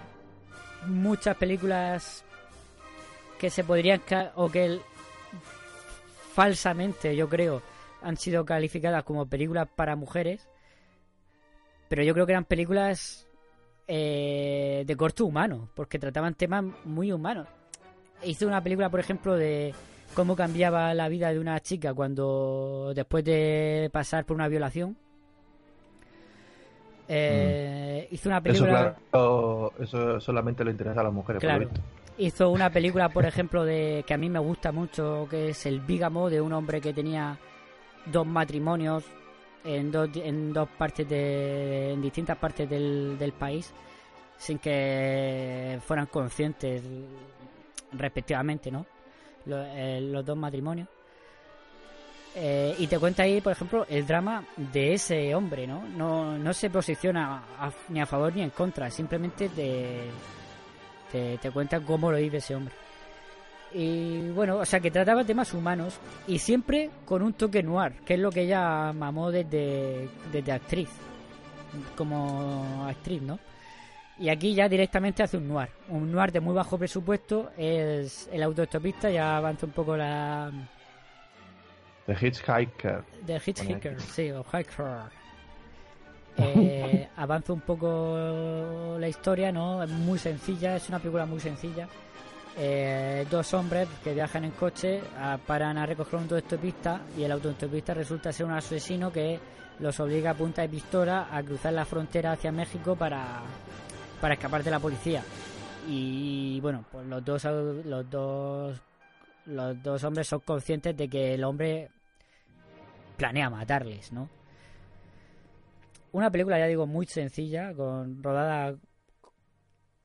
muchas 0.86 1.36
películas 1.36 2.24
que 3.39 3.51
se 3.51 3.64
podrían 3.64 4.01
o 4.36 4.51
que 4.51 4.64
el- 4.66 4.81
falsamente 6.32 7.14
yo 7.16 7.28
creo 7.28 7.62
han 8.02 8.16
sido 8.16 8.44
calificadas 8.44 9.02
como 9.05 9.27
películas 9.27 9.68
para 9.74 9.97
mujeres 9.97 10.47
pero 11.89 12.02
yo 12.02 12.14
creo 12.14 12.24
que 12.24 12.32
eran 12.32 12.44
películas 12.44 13.27
eh, 13.89 14.85
de 14.86 14.97
corte 14.97 15.22
humano 15.22 15.68
porque 15.74 15.98
trataban 15.98 16.35
temas 16.35 16.64
muy 16.85 17.10
humanos. 17.12 17.48
Hizo 18.22 18.47
una 18.47 18.62
película 18.62 18.89
por 18.89 19.01
ejemplo 19.01 19.35
de 19.35 19.74
cómo 20.15 20.37
cambiaba 20.37 20.93
la 20.95 21.09
vida 21.09 21.32
de 21.32 21.39
una 21.39 21.61
chica 21.61 21.95
cuando 21.95 22.93
después 22.95 23.24
de 23.24 23.91
pasar 23.93 24.24
por 24.27 24.35
una 24.37 24.49
violación 24.49 24.97
eh, 27.09 28.07
hizo 28.11 28.28
una 28.28 28.41
Eso 28.45 28.66
película 28.66 28.97
claro, 29.11 29.73
eso 29.81 30.20
solamente 30.20 30.65
le 30.65 30.70
interesa 30.70 31.01
a 31.01 31.05
las 31.05 31.12
mujeres, 31.12 31.43
por 31.43 31.57
Claro. 31.59 31.59
visto. 31.59 31.81
Hizo 32.16 32.51
una 32.51 32.70
película, 32.73 33.09
por 33.09 33.24
ejemplo, 33.27 33.65
de 33.65 34.05
que 34.07 34.15
a 34.15 34.19
mí 34.19 34.28
me 34.31 34.39
gusta 34.39 34.73
mucho, 34.73 35.27
que 35.28 35.51
es 35.51 35.66
El 35.66 35.81
Bígamo, 35.81 36.31
de 36.31 36.41
un 36.41 36.53
hombre 36.53 36.81
que 36.81 36.93
tenía 36.93 37.39
dos 38.07 38.27
matrimonios 38.27 39.05
en 39.65 39.91
dos, 39.91 40.09
en 40.15 40.53
dos 40.53 40.69
partes 40.78 41.09
de, 41.09 41.93
en 41.93 42.01
distintas 42.03 42.37
partes 42.39 42.69
del, 42.69 43.16
del 43.19 43.32
país, 43.32 43.73
sin 44.37 44.59
que 44.59 45.78
fueran 45.85 46.07
conscientes 46.07 46.82
respectivamente, 47.93 48.70
¿no? 48.70 48.87
Lo- 49.47 49.65
eh, 49.65 50.01
los 50.03 50.25
dos 50.25 50.37
matrimonios. 50.37 50.89
Eh, 52.35 52.77
y 52.79 52.87
te 52.87 52.99
cuenta 52.99 53.25
ahí, 53.25 53.41
por 53.41 53.53
ejemplo, 53.53 53.85
el 53.89 54.07
drama 54.07 54.45
de 54.57 54.95
ese 54.95 55.35
hombre, 55.35 55.67
¿no? 55.67 55.83
No, 55.89 56.39
no 56.39 56.53
se 56.53 56.71
posiciona 56.71 57.43
a- 57.59 57.73
ni 57.89 58.01
a 58.01 58.07
favor 58.07 58.33
ni 58.35 58.43
en 58.43 58.51
contra, 58.51 58.89
simplemente 58.89 59.49
te, 59.49 60.03
te, 61.41 61.51
cuenta 61.51 61.81
cómo 61.81 62.11
lo 62.12 62.19
vive 62.19 62.39
ese 62.39 62.55
hombre. 62.55 62.73
Y 63.73 64.29
bueno, 64.31 64.59
o 64.59 64.65
sea, 64.65 64.79
que 64.79 64.91
trataba 64.93 65.25
temas 65.25 65.53
humanos 65.55 65.99
y 66.29 66.39
siempre 66.39 66.91
con 67.05 67.23
un 67.23 67.33
toque 67.33 67.62
noir, 67.65 67.95
que 68.05 68.15
es 68.15 68.21
lo 68.21 68.31
que 68.31 68.43
ella 68.43 68.93
mamó 68.93 69.31
desde, 69.33 70.09
desde 70.31 70.53
actriz, 70.53 70.89
como 71.97 72.87
actriz, 72.89 73.23
¿no? 73.23 73.39
Y 74.21 74.29
aquí 74.29 74.55
ya 74.55 74.69
directamente 74.69 75.23
hace 75.23 75.39
un 75.39 75.49
noir, 75.49 75.71
un 75.89 76.13
noir 76.13 76.31
de 76.31 76.41
muy 76.41 76.55
bajo 76.55 76.77
presupuesto, 76.77 77.51
es 77.57 78.29
el 78.31 78.43
autoestopista, 78.43 79.11
ya 79.11 79.39
avanza 79.39 79.65
un 79.65 79.73
poco 79.73 79.97
la, 79.97 80.53
The 82.07 82.27
Hitchhiker. 82.27 83.03
Pone 83.27 83.41
Hitchhiker, 83.47 84.01
sí, 84.01 84.31
o 84.31 84.45
Hiker. 84.45 85.21
Eh, 86.43 87.09
avanza 87.17 87.53
un 87.53 87.61
poco 87.61 88.97
la 88.99 89.09
historia, 89.09 89.53
¿no? 89.53 89.83
Es 89.83 89.91
muy 89.91 90.19
sencilla, 90.19 90.77
es 90.77 90.89
una 90.89 90.99
película 90.99 91.27
muy 91.27 91.41
sencilla. 91.41 91.87
Eh, 92.57 93.27
dos 93.31 93.53
hombres 93.53 93.89
que 94.03 94.15
viajan 94.15 94.45
en 94.45 94.53
coche 94.53 95.03
ah, 95.19 95.39
paran 95.45 95.77
a 95.77 95.85
recoger 95.85 96.15
un 96.15 96.23
autoestopista 96.23 97.03
y 97.19 97.25
el 97.25 97.33
autoestopista 97.33 97.93
resulta 97.93 98.33
ser 98.33 98.47
un 98.47 98.53
asesino 98.53 99.13
que 99.13 99.39
los 99.81 100.01
obliga 100.01 100.31
a 100.31 100.35
punta 100.35 100.63
de 100.63 100.69
pistola 100.69 101.29
a 101.31 101.43
cruzar 101.43 101.75
la 101.75 101.85
frontera 101.85 102.33
hacia 102.33 102.53
México 102.53 102.97
para, 102.97 103.43
para 104.21 104.35
escapar 104.35 104.63
de 104.63 104.71
la 104.71 104.81
policía. 104.81 105.23
Y 105.89 106.61
bueno, 106.61 106.85
pues 106.91 107.07
los 107.07 107.25
dos, 107.25 107.45
los 107.45 108.11
dos 108.11 108.81
los 109.47 109.83
dos 109.83 110.05
hombres 110.05 110.29
son 110.29 110.41
conscientes 110.41 110.97
de 110.97 111.09
que 111.09 111.35
el 111.35 111.45
hombre 111.45 111.91
planea 113.17 113.51
matarles, 113.51 114.13
¿no? 114.13 114.29
Una 116.13 116.31
película, 116.31 116.59
ya 116.59 116.67
digo, 116.67 116.87
muy 116.87 117.07
sencilla, 117.07 117.73
con 117.75 118.23
rodada 118.23 118.77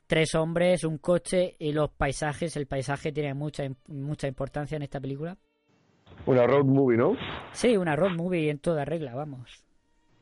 tres 0.07 0.35
hombres, 0.35 0.83
un 0.83 0.97
coche 0.99 1.55
y 1.57 1.71
los 1.71 1.89
paisajes. 1.91 2.55
El 2.57 2.67
paisaje 2.67 3.11
tiene 3.11 3.33
mucha 3.33 3.63
mucha 3.87 4.27
importancia 4.27 4.75
en 4.75 4.83
esta 4.83 4.99
película. 4.99 5.37
Una 6.25 6.45
road 6.45 6.65
movie, 6.65 6.97
¿no? 6.97 7.15
Sí, 7.51 7.75
una 7.75 7.95
road 7.95 8.15
movie 8.15 8.49
en 8.49 8.59
toda 8.59 8.85
regla, 8.85 9.15
vamos. 9.15 9.64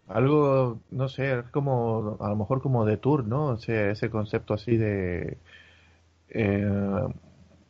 Algo, 0.08 0.82
no 0.92 1.08
sé, 1.10 1.40
es 1.40 1.46
como, 1.52 2.18
a 2.22 2.30
lo 2.30 2.36
mejor 2.36 2.62
como 2.62 2.86
de 2.86 2.98
tour, 2.98 3.26
¿no? 3.26 3.48
O 3.48 3.58
sea, 3.58 3.92
ese 3.92 4.10
concepto 4.10 4.54
así 4.54 4.78
de... 4.78 5.38
eh, 6.30 6.66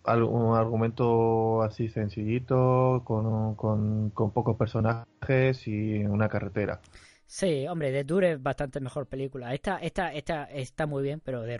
un 0.05 0.55
argumento 0.55 1.61
así 1.63 1.89
sencillito, 1.89 3.03
con, 3.05 3.55
con, 3.55 4.09
con 4.11 4.31
pocos 4.31 4.57
personajes 4.57 5.67
y 5.67 6.03
una 6.05 6.29
carretera. 6.29 6.81
Sí, 7.25 7.67
hombre, 7.67 7.91
The 7.91 8.05
Tour 8.05 8.23
es 8.25 8.41
bastante 8.43 8.79
mejor 8.79 9.07
película. 9.07 9.53
Esta, 9.53 9.77
esta, 9.79 10.13
esta 10.13 10.43
está 10.45 10.85
muy 10.85 11.03
bien, 11.03 11.19
pero 11.19 11.43
The, 11.43 11.57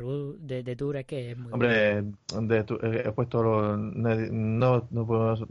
The, 0.47 0.63
The 0.63 0.75
Tour 0.75 0.97
es 0.97 1.05
que 1.05 1.31
es 1.31 1.37
muy 1.37 1.53
Hombre, 1.53 1.67
de 2.41 2.57
eh, 2.59 3.03
he 3.05 3.11
puesto, 3.11 3.43
no, 3.77 4.87
no, 4.89 5.05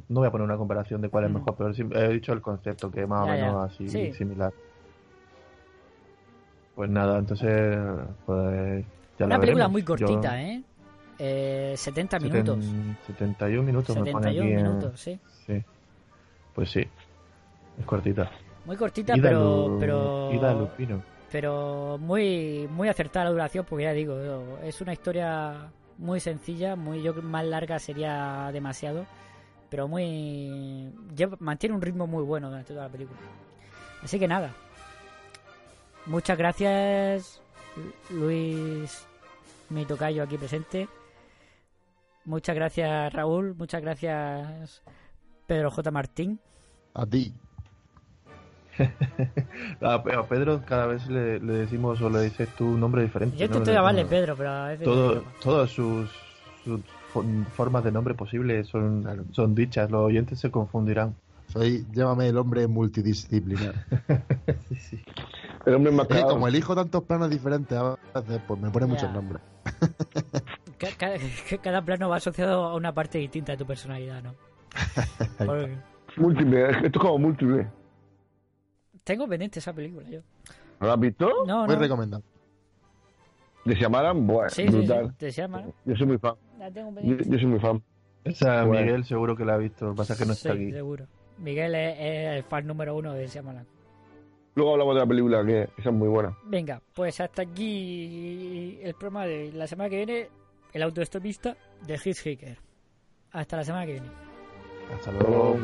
voy 0.09 0.27
a 0.27 0.31
poner 0.32 0.44
una 0.44 0.57
comparación 0.57 1.01
de 1.01 1.09
cuál 1.09 1.24
es 1.24 1.31
Mm. 1.31 1.32
mejor, 1.32 1.57
pero 1.57 1.70
he 1.70 2.09
dicho 2.12 2.32
el 2.32 2.40
concepto, 2.43 2.90
que 2.90 3.03
es 3.03 3.09
más 3.09 3.24
Ya, 3.24 3.35
o 3.35 3.36
ya. 3.36 3.39
menos 3.39 3.73
así 3.73 4.11
Sí. 4.11 4.11
similar. 4.11 4.53
Pues 6.74 6.90
nada, 6.90 7.19
entonces, 7.19 7.78
pues 8.27 8.85
ya 9.19 9.27
Una 9.27 9.35
la 9.36 9.40
película 9.40 9.66
veremos. 9.69 9.73
muy 9.73 9.82
Yo- 9.82 9.86
cortita, 9.86 10.43
¿eh? 10.43 10.62
Eh, 11.19 11.74
70 11.77 12.19
seten- 12.19 12.32
minutos. 12.32 12.65
71 13.07 13.62
minutos 13.66 13.97
me 13.97 14.11
pone 14.11 14.28
71 14.28 14.43
aquí 14.43 14.53
en- 14.53 14.57
minutos, 14.66 15.01
sí. 15.01 15.20
Sí. 15.47 15.62
Pues 16.55 16.70
sí, 16.70 16.81
es 17.78 17.85
cortita. 17.86 18.31
Muy 18.65 18.77
cortita, 18.77 19.16
Ida 19.16 19.23
pero, 19.28 19.69
Lu- 19.69 19.78
pero 19.78 20.32
Ida 20.32 20.55
Lupino. 20.55 21.03
pero 21.31 21.99
muy 22.01 22.69
muy 22.70 22.89
acertada 22.89 23.24
la 23.27 23.31
duración 23.32 23.65
porque 23.69 23.85
ya 23.85 23.93
digo 23.93 24.16
es 24.62 24.81
una 24.81 24.93
historia 24.93 25.69
muy 25.99 26.20
sencilla 26.20 26.77
muy 26.77 27.03
yo 27.03 27.15
más 27.15 27.44
larga 27.44 27.78
sería 27.78 28.51
demasiado 28.53 29.05
pero 29.70 29.89
muy 29.89 30.93
lleva- 31.16 31.36
mantiene 31.40 31.74
un 31.74 31.81
ritmo 31.82 32.07
muy 32.07 32.23
bueno 32.23 32.49
durante 32.51 32.73
toda 32.74 32.86
la 32.86 32.93
película 32.93 33.19
así 34.03 34.19
que 34.19 34.28
nada 34.28 34.51
muchas 36.07 36.37
gracias 36.39 37.41
Luis 38.11 39.07
mi 39.70 39.85
tocayo 39.87 40.23
aquí 40.23 40.37
presente. 40.37 40.89
Muchas 42.24 42.55
gracias 42.55 43.12
Raúl, 43.12 43.55
muchas 43.55 43.83
gracias 43.83 44.83
Pedro 45.47 45.70
J. 45.70 45.91
Martín. 45.91 46.39
A 46.95 47.07
ti. 47.07 47.33
a, 49.81 49.95
a 49.95 50.27
Pedro 50.29 50.62
cada 50.66 50.87
vez 50.87 51.07
le, 51.09 51.39
le 51.41 51.53
decimos 51.53 52.01
o 52.01 52.09
le 52.09 52.23
dices 52.23 52.49
tu 52.57 52.65
nombre 52.79 53.03
diferente. 53.03 53.37
Yo 53.37 53.41
¿no? 53.41 53.47
intento 53.47 53.70
Le- 53.70 53.77
llamarle 53.77 54.05
Pedro, 54.07 54.37
pero 54.37 54.51
a 54.51 54.69
veces... 54.69 54.85
todo, 54.85 55.23
todas 55.43 55.70
sus, 55.70 56.11
sus 56.65 56.81
fo- 57.12 57.45
formas 57.49 57.85
de 57.85 57.93
nombre 57.93 58.15
posibles 58.15 58.69
son, 58.69 59.29
son 59.33 59.55
dichas, 59.55 59.91
los 59.91 60.03
oyentes 60.03 60.41
se 60.41 60.51
confundirán. 60.51 61.15
Soy, 61.53 61.87
llámame 61.93 62.29
el 62.29 62.39
hombre 62.39 62.66
multidisciplinar. 62.66 63.74
El 65.65 65.74
hombre 65.74 65.93
que 65.93 66.07
cagado. 66.09 66.31
como 66.31 66.49
elijo 66.49 66.74
tantos 66.74 67.05
planos 67.05 67.31
diferentes 67.31 67.79
a 67.79 67.97
veces, 68.15 68.41
pues 68.49 68.59
me 68.61 68.69
pone 68.70 68.87
muchos 68.87 69.12
nombres. 69.12 69.41
Cada 71.62 71.85
plano 71.85 72.09
va 72.09 72.16
asociado 72.16 72.65
a 72.65 72.74
una 72.74 72.93
parte 72.93 73.19
distinta 73.19 73.53
de 73.53 73.59
tu 73.59 73.66
personalidad, 73.66 74.23
¿no? 74.24 74.35
Porque 75.39 75.77
Múltiple, 76.16 76.69
esto 76.70 76.87
es 76.87 76.93
como 76.99 77.19
múltiple. 77.19 77.69
tengo 79.05 79.29
pendiente 79.29 79.61
esa 79.61 79.73
película 79.73 80.09
yo. 80.11 80.20
¿No 80.81 80.87
lo 80.89 80.93
has 80.95 81.01
visto? 81.01 81.31
No, 81.47 81.65
Muy 81.66 81.74
no. 81.77 81.81
recomendado. 81.81 82.23
¿De 83.65 83.74
Shyamalan? 83.77 84.27
Bueno, 84.27 84.51
Sí, 84.51 84.62
sí, 84.62 84.69
sí, 84.69 84.77
brutal. 84.79 85.15
Yo 85.85 85.97
soy 85.97 86.07
muy 86.09 86.19
fan. 86.19 86.35
La 86.59 86.70
tengo 86.73 86.89
Yo, 86.91 86.95
pendiente. 86.97 87.24
yo 87.31 87.39
soy 87.39 87.47
muy 87.47 87.61
fan. 87.61 87.83
Esa 88.24 88.65
Bueno. 88.65 88.85
Miguel 88.85 89.05
seguro 89.05 89.37
que 89.37 89.45
la 89.45 89.55
ha 89.55 89.59
visto, 89.59 89.85
lo 89.87 89.93
que 89.93 89.99
pasa 89.99 90.15
es 90.15 90.19
que 90.19 90.27
no 90.27 90.33
está 90.33 90.53
Sí, 90.55 90.59
aquí. 90.59 90.73
seguro. 90.73 91.07
Miguel 91.43 91.74
es, 91.74 91.97
es 91.98 92.36
el 92.36 92.43
fan 92.44 92.66
número 92.66 92.97
uno 92.97 93.12
de 93.12 93.27
Shyamalan. 93.27 93.66
Luego 94.55 94.73
hablamos 94.73 94.94
de 94.94 95.01
la 95.01 95.06
película, 95.06 95.44
que 95.44 95.62
esa 95.78 95.89
es 95.89 95.94
muy 95.94 96.09
buena. 96.09 96.36
Venga, 96.44 96.81
pues 96.94 97.20
hasta 97.20 97.43
aquí 97.43 98.78
el 98.82 98.94
programa 98.94 99.27
de 99.27 99.51
la 99.52 99.66
semana 99.66 99.89
que 99.89 99.97
viene, 99.97 100.28
el 100.73 100.82
autoestopista 100.82 101.56
de 101.86 101.94
Hitchhiker. 101.94 102.59
Hasta 103.32 103.56
la 103.56 103.64
semana 103.64 103.86
que 103.86 103.93
viene. 103.93 104.09
Hasta 104.94 105.10
luego. 105.12 105.56